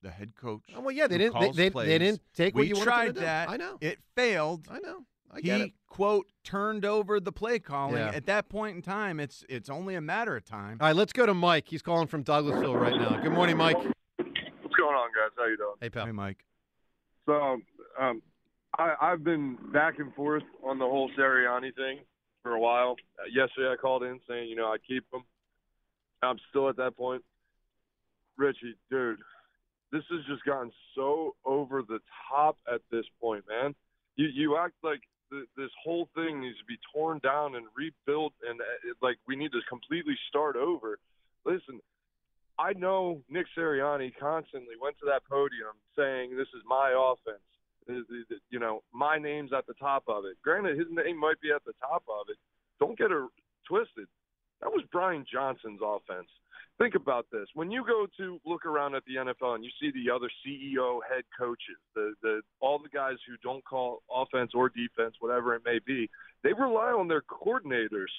the 0.00 0.10
head 0.10 0.34
coach. 0.34 0.62
Oh, 0.74 0.80
well, 0.80 0.90
yeah, 0.92 1.06
they 1.06 1.18
didn't- 1.18 1.38
they- 1.40 1.50
they- 1.50 1.68
they 1.68 1.98
didn't 1.98 2.22
take 2.34 2.54
what 2.54 2.62
we 2.62 2.68
you 2.68 2.74
wanted 2.74 2.86
them 2.86 2.92
tried 2.94 3.14
do. 3.14 3.20
that. 3.20 3.48
I 3.50 3.56
know. 3.56 3.78
it 3.80 4.00
failed. 4.16 4.66
I 4.70 4.78
know. 4.80 5.06
I 5.30 5.36
he 5.36 5.42
get 5.42 5.60
it. 5.62 5.72
quote 5.86 6.30
turned 6.44 6.84
over 6.84 7.18
the 7.20 7.32
play 7.32 7.58
calling. 7.58 7.96
Yeah. 7.96 8.10
At 8.10 8.26
that 8.26 8.48
point 8.50 8.76
in 8.76 8.82
time, 8.82 9.18
it's 9.20 9.44
it's 9.48 9.70
only 9.70 9.94
a 9.94 10.00
matter 10.00 10.36
of 10.36 10.44
time. 10.44 10.76
All 10.80 10.88
right, 10.88 10.96
let's 10.96 11.12
go 11.12 11.24
to 11.24 11.32
Mike. 11.34 11.68
He's 11.68 11.80
calling 11.82 12.06
from 12.06 12.22
Douglassville 12.22 12.78
right 12.78 12.94
now. 13.00 13.18
Good 13.22 13.32
morning, 13.32 13.56
Mike. 13.56 13.76
What's 13.78 14.76
going 14.76 14.94
on, 14.94 15.10
guys? 15.14 15.30
How 15.38 15.46
you 15.46 15.56
doing? 15.56 15.74
Hey, 15.80 15.88
pal. 15.88 16.04
Hey, 16.06 16.12
Mike. 16.12 16.44
So, 17.26 17.58
um, 18.00 18.22
I, 18.78 18.94
I've 19.00 19.22
been 19.22 19.58
back 19.72 19.98
and 19.98 20.14
forth 20.14 20.42
on 20.64 20.78
the 20.78 20.84
whole 20.84 21.10
Sirianni 21.18 21.74
thing 21.74 21.98
for 22.42 22.52
a 22.52 22.60
while. 22.60 22.96
Uh, 23.18 23.26
yesterday, 23.32 23.72
I 23.72 23.76
called 23.76 24.02
in 24.02 24.18
saying, 24.28 24.48
you 24.48 24.56
know, 24.56 24.66
I 24.66 24.76
keep 24.86 25.04
him. 25.12 25.22
I'm 26.22 26.38
still 26.50 26.68
at 26.68 26.76
that 26.76 26.96
point. 26.96 27.22
Ritchie, 28.36 28.76
dude, 28.90 29.18
this 29.92 30.02
has 30.10 30.20
just 30.26 30.44
gotten 30.44 30.72
so 30.94 31.34
over 31.44 31.82
the 31.82 31.98
top 32.30 32.56
at 32.72 32.80
this 32.90 33.04
point, 33.20 33.44
man. 33.48 33.74
You 34.16 34.26
you 34.26 34.56
act 34.56 34.74
like 34.82 35.00
th- 35.30 35.48
this 35.56 35.70
whole 35.82 36.08
thing 36.14 36.40
needs 36.40 36.58
to 36.58 36.64
be 36.64 36.78
torn 36.94 37.20
down 37.22 37.56
and 37.56 37.66
rebuilt, 37.76 38.32
and 38.48 38.60
uh, 38.60 38.64
like 39.02 39.18
we 39.26 39.36
need 39.36 39.52
to 39.52 39.60
completely 39.68 40.16
start 40.28 40.56
over. 40.56 40.98
Listen, 41.44 41.80
I 42.58 42.72
know 42.74 43.22
Nick 43.28 43.46
Sirianni 43.56 44.12
constantly 44.18 44.74
went 44.80 44.98
to 44.98 45.06
that 45.06 45.24
podium 45.28 45.76
saying, 45.96 46.36
"This 46.36 46.48
is 46.54 46.62
my 46.64 46.92
offense." 46.96 47.42
You 48.50 48.60
know, 48.60 48.82
my 48.92 49.18
name's 49.18 49.52
at 49.52 49.66
the 49.66 49.74
top 49.74 50.04
of 50.06 50.24
it. 50.24 50.40
Granted, 50.42 50.78
his 50.78 50.88
name 50.90 51.16
might 51.18 51.40
be 51.40 51.50
at 51.50 51.64
the 51.64 51.72
top 51.80 52.04
of 52.08 52.28
it. 52.28 52.36
Don't 52.78 52.96
get 52.96 53.10
it 53.10 53.28
twisted. 53.66 54.06
That 54.60 54.70
was 54.70 54.84
Brian 54.92 55.24
Johnson's 55.30 55.80
offense. 55.82 56.28
Think 56.78 56.94
about 56.94 57.26
this. 57.30 57.48
When 57.54 57.70
you 57.70 57.84
go 57.84 58.06
to 58.16 58.40
look 58.46 58.64
around 58.64 58.94
at 58.94 59.04
the 59.04 59.16
NFL 59.16 59.54
and 59.54 59.64
you 59.64 59.70
see 59.80 59.90
the 59.90 60.10
other 60.10 60.30
CEO, 60.44 61.00
head 61.08 61.24
coaches, 61.38 61.78
the 61.94 62.14
the 62.22 62.42
all 62.60 62.78
the 62.78 62.88
guys 62.88 63.16
who 63.26 63.36
don't 63.42 63.64
call 63.64 64.02
offense 64.10 64.52
or 64.54 64.68
defense, 64.68 65.16
whatever 65.20 65.54
it 65.54 65.62
may 65.64 65.80
be, 65.84 66.08
they 66.42 66.52
rely 66.52 66.92
on 66.92 67.08
their 67.08 67.22
coordinators 67.22 68.12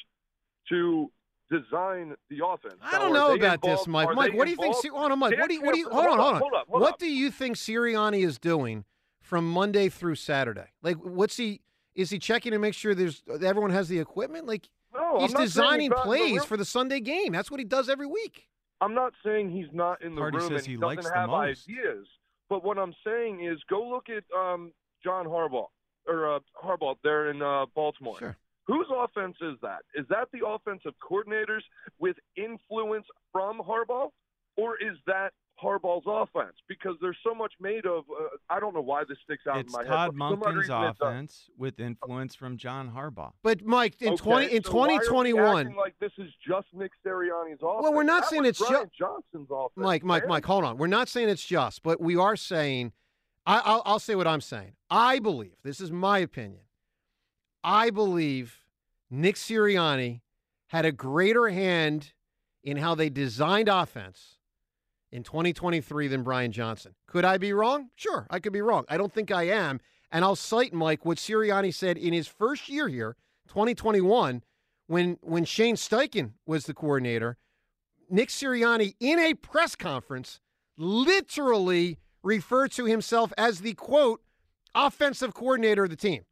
to 0.69 1.09
design 1.51 2.15
the 2.29 2.45
offense. 2.45 2.75
I 2.81 2.91
don't 2.99 3.11
are 3.11 3.13
know 3.13 3.27
they 3.29 3.35
about 3.45 3.61
this, 3.61 3.87
Mike. 3.87 4.09
Mike, 4.15 4.33
what 4.33 4.45
do 4.45 4.51
you 4.51 4.57
think? 4.57 4.75
Hold 4.93 5.11
on, 5.11 5.19
Mike. 5.19 5.37
What 5.37 5.47
do 5.49 5.53
you? 5.55 5.61
What 5.61 5.73
do 5.73 5.79
you? 5.79 5.89
Hold 5.89 6.05
Hold 6.05 6.19
on, 6.19 6.19
hold 6.19 6.33
on. 6.35 6.41
Hold 6.41 6.53
up, 6.53 6.67
hold 6.69 6.81
What 6.81 6.93
up. 6.93 6.99
do 6.99 7.07
you 7.07 7.31
think 7.31 7.57
Sirianni 7.57 8.25
is 8.25 8.37
doing 8.39 8.85
from 9.21 9.49
Monday 9.49 9.89
through 9.89 10.15
Saturday? 10.15 10.67
Like, 10.81 10.97
what's 10.97 11.37
he? 11.37 11.61
Is 11.95 12.09
he 12.09 12.17
checking 12.17 12.51
to 12.53 12.59
make 12.59 12.73
sure 12.73 12.95
there's 12.95 13.21
everyone 13.43 13.71
has 13.71 13.87
the 13.87 13.99
equipment? 13.99 14.47
Like, 14.47 14.67
No, 14.93 15.19
he's 15.19 15.33
I'm 15.35 15.41
designing 15.41 15.81
he's 15.81 15.89
not 15.91 15.97
the 15.97 16.03
plays 16.03 16.37
room. 16.37 16.45
for 16.47 16.57
the 16.57 16.65
Sunday 16.65 16.99
game. 16.99 17.33
That's 17.33 17.51
what 17.51 17.59
he 17.59 17.65
does 17.65 17.87
every 17.87 18.07
week. 18.07 18.47
I'm 18.81 18.95
not 18.95 19.13
saying 19.23 19.51
he's 19.51 19.71
not 19.71 20.01
in 20.01 20.15
the 20.15 20.21
Party 20.21 20.37
room 20.37 20.49
says 20.49 20.61
and 20.63 20.67
he 20.67 20.73
doesn't 20.73 20.87
likes 20.87 21.07
the 21.07 21.13
have 21.13 21.29
most. 21.29 21.69
ideas. 21.69 22.07
But 22.49 22.63
what 22.63 22.77
I'm 22.77 22.93
saying 23.05 23.43
is, 23.45 23.59
go 23.69 23.87
look 23.87 24.07
at 24.09 24.23
um, 24.37 24.73
John 25.03 25.25
Harbaugh 25.25 25.67
or 26.07 26.35
uh, 26.35 26.39
Harbaugh 26.61 26.95
there 27.03 27.29
in 27.29 27.41
uh, 27.41 27.65
Baltimore. 27.75 28.17
Sure. 28.19 28.35
Whose 28.65 28.87
offense 28.95 29.35
is 29.41 29.55
that? 29.61 29.79
Is 29.95 30.05
that 30.09 30.29
the 30.31 30.47
offensive 30.47 30.93
coordinators 31.01 31.61
with 31.99 32.15
influence 32.37 33.05
from 33.31 33.59
Harbaugh, 33.59 34.09
or 34.55 34.75
is 34.77 34.97
that 35.05 35.31
Harbaugh's 35.61 36.05
offense? 36.07 36.55
Because 36.69 36.95
there's 37.01 37.17
so 37.25 37.35
much 37.35 37.51
made 37.59 37.85
of. 37.85 38.05
Uh, 38.09 38.27
I 38.49 38.59
don't 38.61 38.73
know 38.73 38.81
why 38.81 39.03
this 39.07 39.17
sticks 39.23 39.43
out 39.47 39.57
It's 39.57 39.73
in 39.73 39.77
my 39.77 39.83
Todd 39.83 40.11
head. 40.13 40.17
but 40.17 40.29
for 40.29 40.33
some 40.35 40.43
odd 40.43 40.45
Monken's 40.53 40.57
reason 40.59 40.83
it 40.83 40.95
offense 41.01 41.49
with 41.57 41.79
influence 41.79 42.35
from 42.35 42.55
John 42.57 42.91
Harbaugh. 42.95 43.33
But 43.43 43.65
Mike, 43.65 43.95
in 44.01 44.13
Okay, 44.13 44.17
twenty 44.17 44.45
in 44.55 44.63
so 44.63 44.71
why 44.71 44.87
are 44.87 44.87
we 44.99 45.07
twenty 45.07 45.31
twenty 45.31 45.33
one, 45.33 45.75
like 45.75 45.95
this 45.99 46.11
is 46.17 46.29
just 46.47 46.67
Nick 46.73 46.91
Sirianni's 47.05 47.59
offense. 47.61 47.83
Well, 47.83 47.93
we're 47.93 48.03
not 48.03 48.23
That 48.23 48.29
saying 48.29 48.45
it's 48.45 48.59
Brian 48.59 48.85
ju- 48.85 48.91
Johnson's 48.97 49.49
offense. 49.51 49.73
Mike, 49.75 50.03
Mike, 50.03 50.23
man. 50.23 50.29
Mike, 50.29 50.45
hold 50.45 50.63
on. 50.63 50.77
We're 50.77 50.87
not 50.87 51.09
saying 51.09 51.27
it's 51.29 51.45
just, 51.45 51.83
but 51.83 51.99
we 52.01 52.15
are 52.15 52.35
saying. 52.37 52.93
I, 53.45 53.61
I'll, 53.65 53.81
I'll 53.85 53.99
say 53.99 54.15
what 54.15 54.25
I'm 54.25 54.39
saying. 54.39 54.71
I 54.89 55.19
believe 55.19 55.55
this 55.63 55.81
is 55.81 55.91
my 55.91 56.19
opinion. 56.19 56.61
I 57.63 57.89
believe 57.89 58.59
Nick 59.09 59.35
Sirianni 59.35 60.21
had 60.67 60.85
a 60.85 60.91
greater 60.91 61.49
hand 61.49 62.13
in 62.63 62.77
how 62.77 62.95
they 62.95 63.09
designed 63.09 63.69
offense 63.69 64.37
in 65.11 65.23
2023 65.23 66.07
than 66.07 66.23
Brian 66.23 66.51
Johnson. 66.51 66.95
Could 67.07 67.23
I 67.23 67.37
be 67.37 67.53
wrong? 67.53 67.89
Sure, 67.95 68.25
I 68.29 68.39
could 68.39 68.53
be 68.53 68.61
wrong. 68.61 68.85
I 68.89 68.97
don't 68.97 69.13
think 69.13 69.31
I 69.31 69.43
am. 69.43 69.79
And 70.11 70.25
I'll 70.25 70.35
cite 70.35 70.73
Mike 70.73 71.05
what 71.05 71.17
Sirianni 71.17 71.73
said 71.73 71.97
in 71.97 72.13
his 72.13 72.27
first 72.27 72.69
year 72.69 72.87
here, 72.87 73.15
2021, 73.47 74.43
when 74.87 75.17
when 75.21 75.45
Shane 75.45 75.75
Steichen 75.75 76.31
was 76.45 76.65
the 76.65 76.73
coordinator. 76.73 77.37
Nick 78.09 78.29
Sirianni 78.29 78.95
in 78.99 79.19
a 79.19 79.33
press 79.33 79.75
conference 79.75 80.39
literally 80.77 81.97
referred 82.21 82.71
to 82.73 82.85
himself 82.85 83.33
as 83.37 83.61
the 83.61 83.73
quote 83.73 84.21
offensive 84.75 85.33
coordinator 85.33 85.85
of 85.85 85.89
the 85.89 85.95
team. 85.95 86.23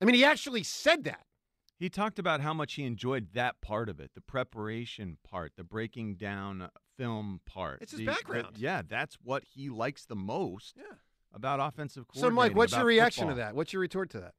I 0.00 0.04
mean, 0.04 0.14
he 0.14 0.24
actually 0.24 0.62
said 0.62 1.04
that. 1.04 1.24
He 1.78 1.88
talked 1.88 2.18
about 2.18 2.40
how 2.40 2.52
much 2.52 2.74
he 2.74 2.84
enjoyed 2.84 3.28
that 3.34 3.60
part 3.60 3.88
of 3.88 4.00
it, 4.00 4.10
the 4.14 4.20
preparation 4.20 5.16
part, 5.22 5.52
the 5.56 5.62
breaking 5.64 6.16
down 6.16 6.70
film 6.96 7.40
part. 7.46 7.80
It's 7.82 7.92
his 7.92 8.00
The- 8.00 8.06
background. 8.06 8.56
the- 8.56 8.60
yeah, 8.60 8.82
that's 8.86 9.14
what 9.22 9.44
he 9.44 9.68
likes 9.68 10.04
the 10.04 10.16
most 10.16 10.76
Yeah. 10.76 10.94
about 11.32 11.60
offensive 11.60 12.06
So. 12.14 12.30
Mike, 12.30 12.54
what's 12.56 12.72
your 12.72 12.80
about 12.80 12.86
reaction 12.88 13.28
to 13.28 13.34
that? 13.34 13.54
What's 13.54 13.72
your 13.72 13.80
retort 13.80 14.10
to 14.10 14.20
that? 14.20 14.34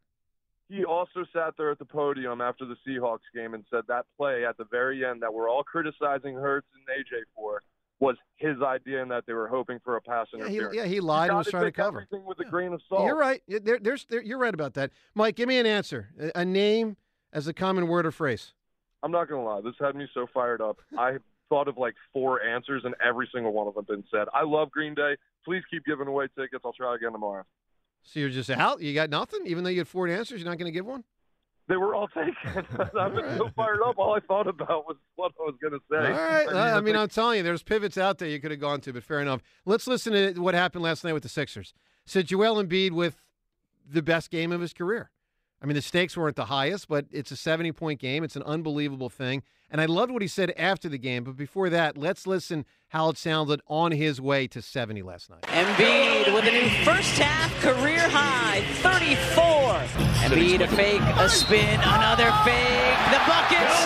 He 0.68 0.84
also 0.86 1.24
sat 1.34 1.56
there 1.58 1.72
at 1.72 1.80
the 1.80 1.86
podium 1.86 2.42
after 2.42 2.66
the 2.66 2.76
Seahawks 2.86 3.22
game 3.34 3.54
and 3.54 3.66
said 3.72 3.88
that 3.88 4.06
play 4.18 4.46
at 4.46 4.58
the 4.58 4.66
very 4.66 5.04
end 5.06 5.22
that 5.24 5.34
we're 5.34 5.50
all 5.50 5.64
criticizing 5.64 6.36
Hurts 6.36 6.68
and 6.76 6.86
AJ 6.90 7.24
for 7.36 7.64
was 8.00 8.16
his 8.38 8.62
idea 8.62 9.02
and 9.02 9.12
that 9.12 9.26
they 9.28 9.34
were 9.34 9.48
hoping 9.48 9.80
for 9.84 9.98
a 9.98 10.02
pass 10.02 10.28
Yeah, 10.34 10.48
he, 10.48 10.56
interference. 10.58 10.76
yeah, 10.78 10.86
he 10.86 11.00
lied 11.02 11.30
and 11.30 11.38
was 11.38 11.48
trying 11.48 11.66
to 11.66 11.72
cover. 11.72 12.08
Everything 12.12 12.26
with 12.26 12.40
a 12.40 12.46
grain 12.46 12.72
of 12.74 12.82
salt. 12.88 13.06
You're 13.06 13.18
right. 13.18 13.42
There, 13.48 13.78
there's, 13.80 14.06
there, 14.06 14.22
you're 14.22 14.38
right 14.38 14.54
about 14.54 14.74
that. 14.76 14.92
Mike, 15.16 15.36
give 15.36 15.48
me 15.50 15.58
an 15.58 15.66
answer. 15.66 16.10
A, 16.20 16.40
a 16.42 16.46
name 16.46 16.96
as 17.34 17.48
a 17.48 17.54
common 17.54 17.88
word 17.88 18.06
or 18.06 18.12
phrase. 18.12 18.54
I'm 19.04 19.12
not 19.12 19.30
gonna 19.30 19.44
lie, 19.44 19.62
this 19.62 19.76
had 19.80 19.96
me 19.96 20.08
so 20.14 20.28
fired 20.34 20.62
up. 20.62 20.78
I 20.98 21.18
thought 21.50 21.68
of 21.68 21.78
like 21.78 21.96
four 22.14 22.42
answers 22.44 22.84
and 22.86 22.96
every 23.06 23.30
single 23.34 23.52
one 23.54 23.68
of 23.68 23.74
them 23.76 23.86
been 23.88 24.04
said. 24.12 24.28
I 24.34 24.44
love 24.44 24.72
Green 24.72 24.94
Day. 24.94 25.16
Please 25.46 25.64
keep 25.72 25.86
giving 25.86 26.08
away 26.08 26.28
tickets. 26.38 26.62
I'll 26.66 26.74
try 26.74 26.96
again 26.96 27.12
tomorrow. 27.14 27.44
So 28.04 28.20
you're 28.20 28.30
just 28.30 28.50
out. 28.50 28.82
You 28.82 28.94
got 28.94 29.10
nothing, 29.10 29.42
even 29.46 29.64
though 29.64 29.70
you 29.70 29.80
had 29.80 29.88
four 29.88 30.08
answers. 30.08 30.42
You're 30.42 30.50
not 30.50 30.58
going 30.58 30.72
to 30.72 30.78
give 30.78 30.86
one. 30.86 31.04
They 31.70 31.78
were 31.78 31.96
all 31.96 32.08
taken. 32.10 32.34
I've 33.00 33.14
been 33.16 33.38
so 33.38 33.50
fired 33.56 33.80
up. 33.86 33.98
All 33.98 34.16
I 34.16 34.20
thought 34.20 34.48
about 34.48 34.86
was 34.88 34.98
what 35.16 35.32
I 35.40 35.44
was 35.44 35.56
gonna 35.62 35.78
say. 35.90 36.12
All 36.12 36.28
right. 36.28 36.50
I 36.50 36.52
I, 36.52 36.72
I 36.72 36.76
mean, 36.78 36.86
think- 36.86 36.98
I'm 36.98 37.08
telling 37.10 37.38
you, 37.38 37.44
there's 37.44 37.64
pivots 37.64 37.98
out 37.98 38.18
there 38.18 38.28
you 38.28 38.42
could 38.42 38.52
have 38.52 38.60
gone 38.60 38.82
to, 38.82 38.92
but 38.92 39.04
fair 39.04 39.22
enough. 39.22 39.42
Let's 39.66 39.88
listen 39.88 40.14
to 40.14 40.42
what 40.42 40.56
happened 40.56 40.84
last 40.84 41.04
night 41.04 41.14
with 41.14 41.24
the 41.24 41.30
Sixers. 41.30 41.74
So 42.06 42.22
Joel 42.24 42.62
Embiid 42.62 42.92
with 42.92 43.22
the 43.88 44.02
best 44.02 44.32
game 44.32 44.52
of 44.52 44.60
his 44.62 44.74
career. 44.74 45.12
I 45.62 45.66
mean, 45.66 45.76
the 45.76 45.82
stakes 45.82 46.16
weren't 46.16 46.36
the 46.38 46.46
highest, 46.46 46.88
but 46.88 47.06
it's 47.12 47.32
a 47.32 47.36
70 47.36 47.72
point 47.74 48.00
game. 48.00 48.24
It's 48.24 48.36
an 48.36 48.44
unbelievable 48.44 49.10
thing. 49.10 49.44
And 49.70 49.80
I 49.80 49.86
loved 49.86 50.12
what 50.12 50.22
he 50.24 50.28
said 50.28 50.52
after 50.58 50.90
the 50.90 50.98
game. 50.98 51.24
But 51.24 51.38
before 51.38 51.70
that, 51.70 51.98
let's 51.98 52.26
listen 52.26 52.66
how 52.88 53.10
it 53.10 53.18
sounded 53.18 53.62
on 53.68 53.92
his 53.92 54.20
way 54.20 54.48
to 54.48 54.62
70 54.62 55.04
last 55.04 55.30
night. 55.30 55.42
Embiid 55.44 56.34
with 56.34 56.46
a 56.46 56.52
new 56.52 56.70
first 56.84 57.20
half 57.20 57.54
career 57.62 58.00
high, 58.10 58.62
34. 58.82 59.59
Embiid 60.26 60.62
a 60.62 60.68
fake, 60.68 61.02
a 61.18 61.30
spin, 61.30 61.80
another 61.80 62.30
fake. 62.44 63.00
The 63.16 63.22
buckets 63.26 63.78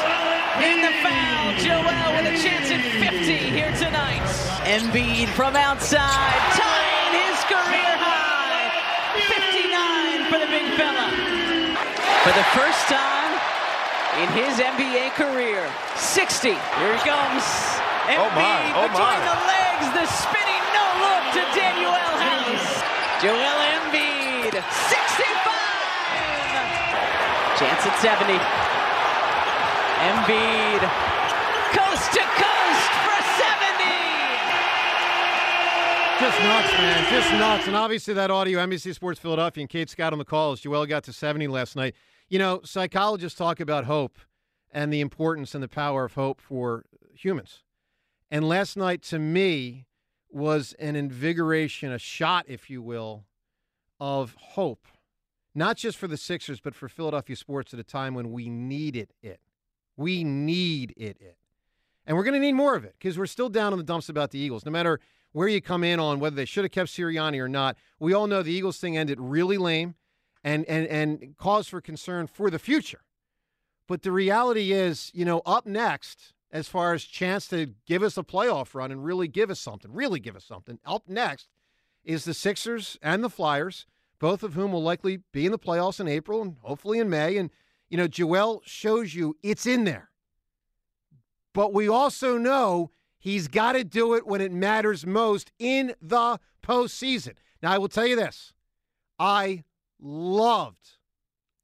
in 0.65 0.81
the 0.81 0.93
foul. 1.05 1.53
Joel 1.61 2.07
with 2.17 2.33
a 2.33 2.35
chance 2.41 2.67
at 2.73 2.81
50 2.81 3.37
here 3.53 3.71
tonight. 3.77 4.25
Embiid 4.65 5.29
from 5.37 5.55
outside, 5.55 6.41
tying 6.57 7.13
his 7.21 7.37
career 7.45 7.93
high. 8.01 8.73
59 9.29 10.33
for 10.33 10.39
the 10.41 10.49
big 10.49 10.67
fella. 10.73 11.07
For 12.25 12.33
the 12.33 12.47
first 12.57 12.81
time 12.89 13.31
in 14.25 14.27
his 14.33 14.57
NBA 14.57 15.13
career, 15.13 15.69
60. 15.95 16.49
Here 16.49 16.57
he 16.57 17.01
comes. 17.05 17.45
Embiid 18.09 18.19
Oh, 18.19 18.29
my. 18.35 18.73
Oh, 18.73 18.89
between 18.89 19.05
my. 19.05 19.21
the 19.21 19.39
legs, 19.47 19.87
the 19.95 20.05
spinning 20.09 20.65
no 20.73 20.85
look 21.05 21.23
to 21.37 21.43
Danuel 21.55 22.13
House. 22.19 22.69
Joel 23.21 23.59
Embiid, 23.77 24.59
65. 24.89 25.42
Chance 27.57 27.85
at 27.85 27.99
70. 28.01 28.33
Embiid, 30.03 30.81
coast 31.71 32.11
to 32.11 32.19
coast 32.19 32.91
for 33.05 33.19
70. 33.37 33.83
Just 36.19 36.39
nuts, 36.41 36.73
man. 36.73 37.11
Just 37.11 37.31
nuts. 37.33 37.67
And 37.67 37.75
obviously, 37.75 38.13
that 38.15 38.31
audio, 38.31 38.59
NBC 38.59 38.95
Sports 38.95 39.19
Philadelphia 39.19 39.61
and 39.61 39.69
Kate 39.69 39.89
Scott 39.89 40.13
on 40.13 40.19
the 40.19 40.25
call 40.25 40.53
as 40.53 40.61
Joel 40.61 40.85
got 40.85 41.03
to 41.03 41.13
70 41.13 41.47
last 41.47 41.75
night. 41.75 41.95
You 42.27 42.39
know, 42.39 42.61
psychologists 42.63 43.37
talk 43.37 43.59
about 43.59 43.85
hope 43.85 44.17
and 44.71 44.91
the 44.91 45.01
importance 45.01 45.53
and 45.53 45.63
the 45.63 45.67
power 45.67 46.05
of 46.05 46.15
hope 46.15 46.41
for 46.41 46.85
humans. 47.13 47.63
And 48.31 48.49
last 48.49 48.75
night, 48.75 49.03
to 49.03 49.19
me, 49.19 49.85
was 50.31 50.73
an 50.79 50.95
invigoration, 50.95 51.91
a 51.91 51.99
shot, 51.99 52.45
if 52.47 52.69
you 52.69 52.81
will, 52.81 53.25
of 53.99 54.35
hope, 54.39 54.87
not 55.55 55.77
just 55.77 55.97
for 55.97 56.07
the 56.07 56.17
Sixers, 56.17 56.59
but 56.59 56.75
for 56.75 56.89
Philadelphia 56.89 57.35
sports 57.35 57.73
at 57.73 57.79
a 57.79 57.83
time 57.83 58.13
when 58.13 58.31
we 58.31 58.49
needed 58.49 59.13
it. 59.21 59.39
We 59.95 60.23
need 60.23 60.93
it. 60.97 61.17
it. 61.19 61.37
And 62.05 62.17
we're 62.17 62.23
going 62.23 62.33
to 62.33 62.39
need 62.39 62.53
more 62.53 62.75
of 62.75 62.83
it 62.83 62.95
because 62.97 63.17
we're 63.17 63.25
still 63.27 63.49
down 63.49 63.71
in 63.71 63.77
the 63.77 63.85
dumps 63.85 64.09
about 64.09 64.31
the 64.31 64.39
Eagles. 64.39 64.65
No 64.65 64.71
matter 64.71 64.99
where 65.31 65.47
you 65.47 65.61
come 65.61 65.83
in 65.83 65.99
on 65.99 66.19
whether 66.19 66.35
they 66.35 66.45
should 66.45 66.63
have 66.63 66.71
kept 66.71 66.89
Sirianni 66.89 67.39
or 67.39 67.47
not, 67.47 67.77
we 67.99 68.13
all 68.13 68.27
know 68.27 68.41
the 68.41 68.51
Eagles 68.51 68.77
thing 68.77 68.97
ended 68.97 69.19
really 69.19 69.57
lame 69.57 69.95
and, 70.43 70.65
and, 70.65 70.87
and 70.87 71.37
cause 71.37 71.67
for 71.67 71.81
concern 71.81 72.27
for 72.27 72.49
the 72.49 72.59
future. 72.59 73.01
But 73.87 74.01
the 74.01 74.11
reality 74.11 74.71
is, 74.71 75.11
you 75.13 75.25
know, 75.25 75.41
up 75.45 75.65
next, 75.65 76.33
as 76.51 76.67
far 76.67 76.93
as 76.93 77.03
chance 77.03 77.47
to 77.47 77.73
give 77.85 78.03
us 78.03 78.17
a 78.17 78.23
playoff 78.23 78.75
run 78.75 78.91
and 78.91 79.03
really 79.03 79.27
give 79.27 79.49
us 79.49 79.59
something, 79.59 79.91
really 79.91 80.19
give 80.19 80.35
us 80.35 80.45
something, 80.45 80.79
up 80.85 81.07
next 81.07 81.49
is 82.03 82.25
the 82.25 82.33
Sixers 82.33 82.97
and 83.01 83.23
the 83.23 83.29
Flyers, 83.29 83.85
both 84.23 84.41
of 84.41 84.53
whom 84.53 84.71
will 84.71 84.81
likely 84.81 85.19
be 85.33 85.45
in 85.45 85.51
the 85.51 85.59
playoffs 85.59 85.99
in 85.99 86.07
April 86.07 86.41
and 86.41 86.55
hopefully 86.61 86.97
in 86.97 87.09
May. 87.09 87.35
And, 87.35 87.49
you 87.89 87.97
know, 87.97 88.07
Joel 88.07 88.61
shows 88.63 89.13
you 89.13 89.35
it's 89.43 89.65
in 89.65 89.83
there. 89.83 90.11
But 91.53 91.73
we 91.73 91.89
also 91.89 92.37
know 92.37 92.91
he's 93.19 93.49
got 93.49 93.73
to 93.73 93.83
do 93.83 94.13
it 94.13 94.25
when 94.25 94.39
it 94.39 94.53
matters 94.53 95.05
most 95.05 95.51
in 95.59 95.93
the 96.01 96.39
postseason. 96.65 97.33
Now, 97.61 97.73
I 97.73 97.77
will 97.77 97.89
tell 97.89 98.07
you 98.07 98.15
this 98.15 98.53
I 99.19 99.65
loved, 99.99 100.91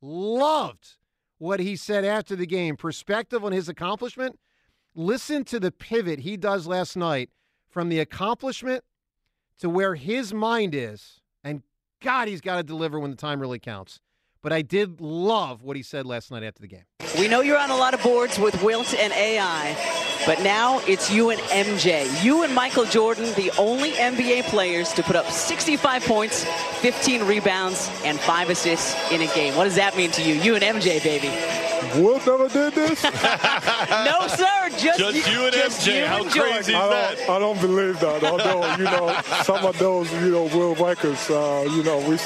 loved 0.02 0.98
what 1.38 1.62
he 1.62 1.78
said 1.78 2.04
after 2.04 2.36
the 2.36 2.46
game. 2.46 2.76
Perspective 2.76 3.46
on 3.46 3.54
his 3.54 3.70
accomplishment. 3.70 4.38
Listen 4.96 5.46
to 5.46 5.62
the 5.62 5.72
pivot 5.72 6.20
he 6.20 6.36
does 6.36 6.68
last 6.68 6.98
night 6.98 7.30
from 7.70 7.88
the 7.88 8.02
accomplishment 8.02 8.84
to 9.60 9.70
where 9.70 9.96
his 9.96 10.34
mind 10.34 10.76
is. 10.76 11.22
God, 12.02 12.28
he's 12.28 12.42
got 12.42 12.58
to 12.58 12.64
deliver 12.64 13.00
when 13.00 13.12
the 13.12 13.18
time 13.18 13.40
really 13.40 13.60
counts. 13.60 14.00
But 14.42 14.54
I 14.54 14.62
did 14.62 15.02
love 15.02 15.64
what 15.64 15.76
he 15.76 15.84
said 15.84 16.06
last 16.06 16.32
night 16.32 16.44
after 16.44 16.62
the 16.62 16.68
game. 16.68 16.86
We 17.20 17.28
know 17.28 17.42
you're 17.42 17.58
on 17.58 17.72
a 17.72 17.76
lot 17.76 17.94
of 17.94 18.02
boards 18.02 18.40
with 18.40 18.64
Wilt 18.64 18.94
and 18.94 19.12
AI, 19.12 19.76
but 20.26 20.42
now 20.42 20.80
it's 20.88 21.12
you 21.12 21.30
and 21.32 21.42
MJ. 21.42 22.24
You 22.24 22.44
and 22.44 22.56
Michael 22.56 22.86
Jordan, 22.86 23.26
the 23.36 23.52
only 23.58 23.92
NBA 23.92 24.44
players 24.44 24.94
to 24.94 25.04
put 25.04 25.18
up 25.18 25.30
65 25.30 26.06
points, 26.06 26.46
15 26.80 27.24
rebounds, 27.24 27.90
and 28.06 28.18
5 28.18 28.50
assists 28.50 28.96
in 29.12 29.22
a 29.22 29.28
game. 29.34 29.58
What 29.58 29.66
does 29.66 29.76
that 29.76 29.98
mean 29.98 30.12
to 30.12 30.22
you? 30.22 30.36
You 30.36 30.56
and 30.56 30.64
MJ, 30.64 31.04
baby. 31.04 31.69
Wilt 31.96 32.26
never 32.28 32.48
did 32.50 32.74
this? 32.74 33.04
no, 33.04 34.28
sir. 34.28 34.70
Just, 34.78 35.00
Just 35.00 35.28
you, 35.28 35.34
you 35.34 35.46
and 35.46 35.54
just 35.54 35.82
MJ. 35.88 36.00
you 36.00 36.06
How 36.06 36.22
and 36.22 36.32
crazy 36.32 36.72
Jordan. 36.74 36.74
is 36.74 36.76
I 36.76 37.16
don't, 37.16 37.30
I 37.30 37.40
don't 37.40 37.62
believe 37.62 38.00
that. 38.00 38.24
Although 38.24 38.76
you 38.76 38.84
know 38.84 39.20
some 39.44 39.66
of 39.66 39.78
those, 39.80 40.12
you 40.14 40.32
know, 40.32 40.44
Will 40.46 40.76
records, 40.76 41.30
uh, 41.30 41.66
you 41.70 41.84
know, 41.84 41.98
we, 42.08 42.18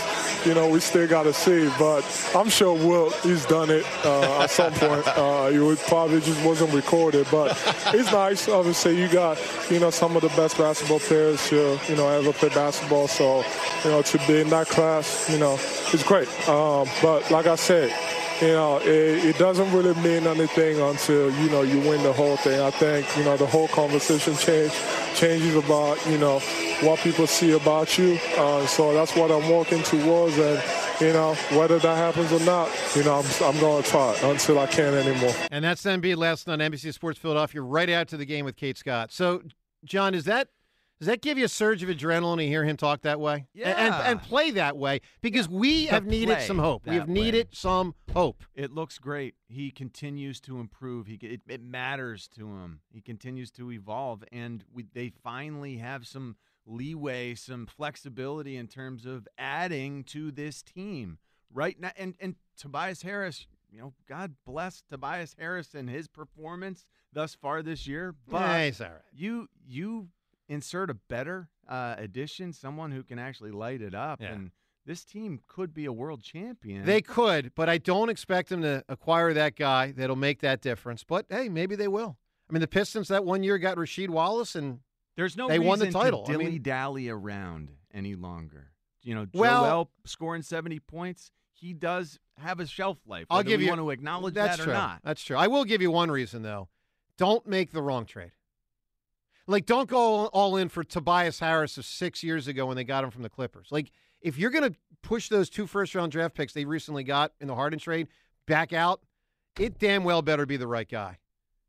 you 0.46 0.54
know, 0.54 0.68
we 0.70 0.80
still 0.80 1.08
got 1.08 1.24
to 1.24 1.34
see. 1.34 1.70
But 1.80 2.04
I'm 2.36 2.50
sure 2.50 2.74
Will, 2.74 3.10
he's 3.22 3.46
done 3.46 3.70
it 3.70 3.86
uh, 4.06 4.44
at 4.44 4.50
some 4.50 4.74
point. 4.74 5.04
Uh, 5.24 5.50
it 5.52 5.80
probably 5.88 6.20
just 6.22 6.44
wasn't 6.44 6.74
recorded, 6.74 7.26
but 7.32 7.52
it's 7.94 8.12
nice. 8.12 8.48
Obviously, 8.50 9.00
you 9.00 9.08
got, 9.08 9.38
you 9.70 9.80
know, 9.80 9.90
some 9.90 10.16
of 10.16 10.22
the 10.22 10.28
best 10.30 10.58
basketball 10.58 11.00
players, 11.00 11.52
uh, 11.54 11.78
you 11.88 11.96
know, 11.96 12.08
ever 12.10 12.34
play 12.34 12.50
basketball. 12.50 13.08
So, 13.08 13.44
you 13.84 13.92
know, 13.92 14.02
to 14.02 14.18
be 14.28 14.42
in 14.42 14.50
that 14.50 14.68
class, 14.68 15.30
you 15.30 15.38
know, 15.38 15.54
it's 15.94 16.04
great. 16.04 16.28
Um, 16.50 16.88
but 17.02 17.30
like 17.32 17.46
I 17.48 17.56
said. 17.56 17.94
You 18.42 18.48
know, 18.50 18.78
it, 18.78 19.26
it 19.26 19.38
doesn't 19.38 19.72
really 19.72 19.94
mean 20.02 20.28
anything 20.28 20.80
until 20.80 21.32
you 21.32 21.50
know 21.50 21.62
you 21.62 21.80
win 21.80 22.04
the 22.04 22.14
whole 22.14 22.36
thing. 22.38 22.60
I 22.60 22.72
think 22.72 23.06
you 23.16 23.24
know 23.24 23.38
the 23.38 23.46
whole 23.46 23.68
conversation 23.70 24.36
change 24.36 24.74
changes 25.16 25.56
about 25.56 26.06
you 26.08 26.18
know 26.18 26.40
what 26.82 27.00
people 27.00 27.28
see 27.28 27.52
about 27.52 27.98
you. 27.98 28.18
Uh, 28.38 28.66
so 28.66 28.94
that's 28.94 29.16
what 29.16 29.32
I'm 29.32 29.50
working 29.50 29.84
towards, 29.84 30.38
and 30.38 30.62
you 31.00 31.14
know 31.14 31.36
whether 31.52 31.80
that 31.80 31.96
happens 31.98 32.32
or 32.32 32.44
not, 32.46 32.70
you 32.96 33.04
know 33.04 33.20
I'm, 33.20 33.54
I'm 33.54 33.60
going 33.60 33.84
to 33.84 33.90
try 33.90 34.18
until 34.24 34.60
I 34.60 34.66
can't 34.68 34.96
anymore. 34.96 35.34
And 35.52 35.64
that's 35.64 35.84
Embiid 35.84 36.18
last 36.18 36.48
night 36.48 36.62
on 36.62 36.72
NBC 36.72 36.94
Sports 36.94 37.20
Philadelphia, 37.20 37.62
right 37.62 37.90
after 37.90 38.18
the 38.18 38.26
game 38.26 38.46
with 38.46 38.56
Kate 38.56 38.78
Scott. 38.78 39.12
So, 39.12 39.44
John, 39.86 40.14
is 40.16 40.26
that 40.26 40.50
does 41.04 41.08
that 41.08 41.22
give 41.22 41.38
you 41.38 41.44
a 41.44 41.50
surge 41.50 41.84
of 41.84 41.90
adrenaline 41.90 42.38
to 42.38 42.48
hear 42.48 42.64
him 42.64 42.78
talk 42.78 43.02
that 43.02 43.20
way? 43.20 43.46
Yeah. 43.54 43.72
And, 43.72 43.94
and 43.94 44.22
play 44.22 44.52
that 44.52 44.78
way 44.78 45.02
because 45.22 45.50
we 45.50 45.88
have 45.88 46.06
needed 46.06 46.40
some 46.44 46.58
hope. 46.58 46.86
We 46.86 46.96
have 46.96 47.10
way. 47.10 47.14
needed 47.14 47.50
some 47.52 47.94
hope. 48.14 48.42
It 48.56 48.72
looks 48.72 49.00
great. 49.00 49.36
He 49.50 49.70
continues 49.70 50.40
to 50.42 50.62
improve. 50.62 51.08
He 51.08 51.16
it, 51.16 51.42
it 51.50 51.62
matters 51.62 52.30
to 52.38 52.48
him. 52.48 52.80
He 52.90 53.02
continues 53.02 53.52
to 53.52 53.70
evolve, 53.74 54.24
and 54.32 54.64
we, 54.74 54.86
they 54.94 55.12
finally 55.22 55.76
have 55.76 56.08
some 56.08 56.38
leeway, 56.66 57.36
some 57.36 57.66
flexibility 57.66 58.56
in 58.56 58.68
terms 58.68 59.06
of 59.06 59.28
adding 59.38 60.06
to 60.06 60.32
this 60.32 60.62
team 60.62 61.18
right 61.54 61.78
now. 61.78 61.92
And 61.98 62.16
and 62.22 62.36
Tobias 62.58 63.02
Harris, 63.02 63.46
you 63.70 63.82
know, 63.82 63.94
God 64.08 64.36
bless 64.46 64.84
Tobias 64.90 65.36
Harris 65.38 65.74
and 65.74 65.90
his 65.90 66.08
performance 66.08 66.86
thus 67.12 67.36
far 67.36 67.62
this 67.62 67.88
year. 67.88 68.16
But 68.26 68.40
Yeah, 68.40 68.66
he's 68.68 68.80
all 68.80 68.88
right. 68.88 69.02
you 69.14 69.50
you 69.68 70.08
insert 70.50 70.90
a 70.90 70.94
better 70.94 71.50
uh, 71.68 71.96
addition, 71.98 72.54
someone 72.54 72.92
who 72.92 73.04
can 73.04 73.20
actually 73.20 73.52
light 73.52 73.82
it 73.82 73.94
up, 73.96 74.22
Yeah. 74.22 74.34
and 74.34 74.52
this 74.86 75.06
team 75.06 75.40
could 75.48 75.74
be 75.74 75.86
a 75.86 75.94
world 75.94 76.22
champion. 76.22 76.86
They 76.86 77.02
could, 77.02 77.54
but 77.56 77.70
I 77.70 77.78
don't 77.78 78.10
expect 78.10 78.50
them 78.50 78.62
to 78.64 78.84
acquire 78.90 79.34
that 79.34 79.56
guy 79.56 79.92
that'll 79.94 80.16
make 80.18 80.40
that 80.42 80.62
difference. 80.62 81.04
But 81.06 81.26
hey, 81.30 81.48
maybe 81.50 81.76
they 81.76 81.88
will. 81.88 82.18
I 82.50 82.54
mean, 82.54 82.60
the 82.62 82.68
Pistons 82.68 83.08
that 83.08 83.24
one 83.24 83.44
year 83.44 83.58
got 83.58 83.78
Rasheed 83.78 84.10
Wallace, 84.10 84.56
and 84.56 84.80
There's 85.16 85.38
no 85.38 85.48
they 85.48 85.60
won 85.60 85.80
the 85.80 85.90
title. 85.92 86.24
to 86.24 86.32
I 86.32 86.34
dilly 86.34 86.46
mean, 86.52 86.62
dally 86.62 87.08
around 87.10 87.72
any 87.94 88.16
longer. 88.16 88.72
You 89.02 89.16
know, 89.16 89.28
Well- 89.34 89.90
scoring 90.06 90.42
70 90.42 90.80
points, 90.82 91.32
he 91.54 91.72
does 91.74 92.20
have 92.38 92.60
a 92.60 92.68
shelf 92.68 92.98
life. 93.06 93.26
I'll 93.30 93.44
give 93.44 93.62
you 93.62 93.70
want 93.70 93.80
to 93.80 93.90
acknowledge 93.90 94.34
that's 94.34 94.58
that 94.58 94.64
true. 94.64 94.74
or 94.74 94.76
not. 94.76 95.00
That's 95.04 95.24
true. 95.24 95.38
I 95.38 95.48
will 95.48 95.64
give 95.66 95.82
you 95.82 95.92
one 95.92 96.12
reason 96.12 96.42
though. 96.42 96.68
Don't 97.18 97.46
make 97.48 97.72
the 97.72 97.82
wrong 97.82 98.06
trade. 98.06 98.32
Like, 99.48 99.66
don't 99.66 99.90
go 99.90 100.28
all 100.28 100.56
in 100.56 100.70
for 100.70 100.84
Tobias 100.84 101.40
Harris 101.40 101.78
of 101.78 101.86
six 101.86 102.24
years 102.24 102.48
ago 102.48 102.66
when 102.66 102.78
they 102.78 102.84
got 102.84 103.04
him 103.04 103.12
from 103.12 103.24
the 103.24 103.30
Clippers. 103.30 103.68
Like, 103.72 103.92
if 104.22 104.38
you're 104.38 104.52
going 104.52 104.72
to 104.72 104.78
push 105.02 105.28
those 105.28 105.50
two 105.50 105.68
first 105.68 105.94
round 105.94 106.12
draft 106.12 106.34
picks 106.34 106.54
they 106.54 106.66
recently 106.66 107.04
got 107.04 107.34
in 107.42 107.48
the 107.48 107.56
Harden 107.56 107.80
trade 107.80 108.08
back 108.48 108.72
out, 108.72 109.02
it 109.60 109.78
damn 109.78 110.04
well 110.04 110.22
better 110.22 110.46
be 110.46 110.58
the 110.58 110.68
right 110.68 110.88
guy. 110.88 111.18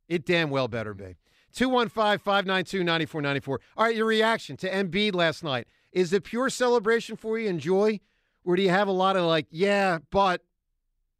It 0.09 0.24
damn 0.24 0.51
well 0.51 0.68
better 0.68 0.94
be. 0.94 1.16
215 1.55 2.18
592 2.18 2.84
9494. 2.84 3.60
All 3.76 3.84
right, 3.84 3.96
your 3.96 4.06
reaction 4.06 4.56
to 4.59 4.70
Embiid 4.70 5.14
last 5.14 5.44
night. 5.44 5.66
Is 5.92 6.12
it 6.12 6.24
pure 6.24 6.51
celebration 6.51 7.16
for 7.16 7.38
you 7.38 7.48
and 7.48 7.60
joy? 7.60 8.01
Or 8.44 8.56
do 8.56 8.62
you 8.62 8.70
have 8.70 8.88
a 8.88 8.92
lot 8.92 9.16
of 9.16 9.24
like, 9.24 9.46
yeah, 9.51 9.98
but 10.10 10.42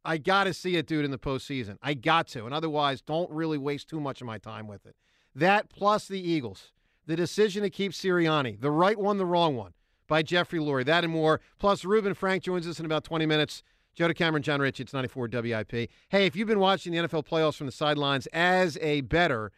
I 0.03 0.17
got 0.17 0.43
to 0.43 0.53
see 0.53 0.75
it, 0.75 0.85
dude, 0.85 1.05
in 1.05 1.11
the 1.11 1.17
postseason. 1.17 1.77
I 1.81 1.95
got 1.95 2.27
to. 2.29 2.45
And 2.45 2.53
otherwise, 2.53 3.01
don't 3.01 3.31
really 3.31 3.57
waste 3.57 3.89
too 3.89 3.99
much 3.99 4.21
of 4.21 4.27
my 4.27 4.37
time 4.37 4.67
with 4.67 4.85
it. 4.85 4.95
That 5.35 5.69
plus 5.69 6.07
the 6.07 6.19
Eagles, 6.19 6.71
the 7.05 7.15
decision 7.15 7.63
to 7.63 7.69
keep 7.69 7.91
Sirianni, 7.91 8.59
the 8.59 8.71
right 8.71 8.97
one, 8.97 9.17
the 9.17 9.25
wrong 9.25 9.55
one, 9.55 9.73
by 10.07 10.23
Jeffrey 10.23 10.59
Lurie. 10.59 10.85
That 10.85 11.03
and 11.03 11.11
more. 11.11 11.41
Plus, 11.59 11.83
Reuben 11.83 12.13
Frank 12.13 12.43
joins 12.43 12.67
us 12.67 12.79
in 12.79 12.85
about 12.85 13.03
20 13.03 13.25
minutes. 13.25 13.63
Joe 13.95 14.07
DeCamara, 14.07 14.41
Jon 14.41 14.59
Ritchie, 14.59 14.83
it's 14.83 14.93
94 14.93 15.29
WIP. 15.31 15.71
Hey, 16.09 16.25
if 16.25 16.35
you've 16.35 16.47
been 16.47 16.59
watching 16.59 16.93
the 16.93 16.99
NFL 16.99 17.25
playoffs 17.25 17.55
from 17.55 17.65
the 17.65 17.71
sidelines 17.71 18.27
as 18.27 18.77
a 18.81 19.01
bettor, 19.01 19.51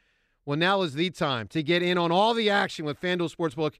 well, 0.45 0.58
now 0.58 0.82
is 0.82 0.94
the 0.94 1.10
time 1.10 1.48
to 1.49 1.64
get 1.64 1.82
in 1.82 1.98
on 1.98 2.12
all 2.12 2.34
the 2.34 2.49
action 2.49 2.86
with 2.86 3.02
FanDuel 3.02 3.36
Sportsbook 3.36 3.74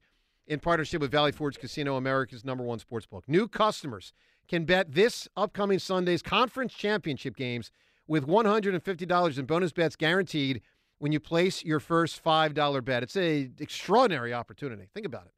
in 0.48 0.58
partnership 0.58 1.00
with 1.00 1.10
Valley 1.10 1.32
Forge 1.32 1.58
Casino, 1.58 1.96
America's 1.96 2.44
number 2.44 2.64
one 2.64 2.80
sportsbook. 2.80 3.22
New 3.28 3.46
customers 3.46 4.12
can 4.48 4.64
bet 4.64 4.92
this 4.92 5.28
upcoming 5.36 5.78
Sunday's 5.78 6.22
conference 6.22 6.72
championship 6.72 7.36
games 7.36 7.70
with 8.06 8.26
$150 8.26 9.38
in 9.38 9.44
bonus 9.44 9.72
bets 9.72 9.94
guaranteed 9.94 10.62
when 10.98 11.12
you 11.12 11.20
place 11.20 11.64
your 11.64 11.80
first 11.80 12.22
$5 12.22 12.84
bet. 12.84 13.02
It's 13.02 13.16
a 13.16 13.50
extraordinary 13.58 14.34
opportunity. 14.34 14.88
Think 14.92 15.06
about 15.06 15.26
it. 15.26 15.32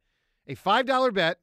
A 0.53 0.57
$5 0.57 1.15
bet 1.15 1.39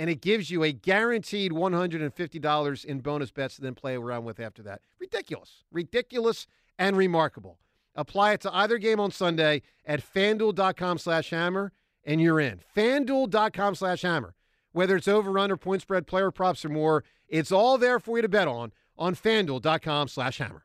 and 0.00 0.08
it 0.08 0.22
gives 0.22 0.50
you 0.50 0.62
a 0.62 0.72
guaranteed 0.72 1.52
$150 1.52 2.84
in 2.86 3.00
bonus 3.00 3.30
bets 3.30 3.56
to 3.56 3.60
then 3.60 3.74
play 3.74 3.96
around 3.96 4.24
with 4.24 4.40
after 4.40 4.62
that. 4.62 4.80
Ridiculous. 4.98 5.62
Ridiculous 5.70 6.46
and 6.78 6.96
remarkable. 6.96 7.58
Apply 7.94 8.32
it 8.32 8.40
to 8.40 8.56
either 8.56 8.78
game 8.78 8.98
on 8.98 9.10
Sunday 9.10 9.60
at 9.84 10.00
fanduel.com 10.00 10.96
slash 10.96 11.28
hammer, 11.28 11.72
and 12.02 12.18
you're 12.18 12.40
in. 12.40 12.62
Fanduel.com 12.74 13.74
slash 13.74 14.00
hammer. 14.00 14.34
Whether 14.72 14.96
it's 14.96 15.08
over, 15.08 15.38
under, 15.38 15.58
point 15.58 15.82
spread, 15.82 16.06
player 16.06 16.30
props, 16.30 16.64
or 16.64 16.70
more, 16.70 17.04
it's 17.28 17.52
all 17.52 17.76
there 17.76 18.00
for 18.00 18.16
you 18.16 18.22
to 18.22 18.28
bet 18.28 18.48
on 18.48 18.72
on 18.96 19.14
fanduel.com 19.14 20.08
slash 20.08 20.38
hammer. 20.38 20.64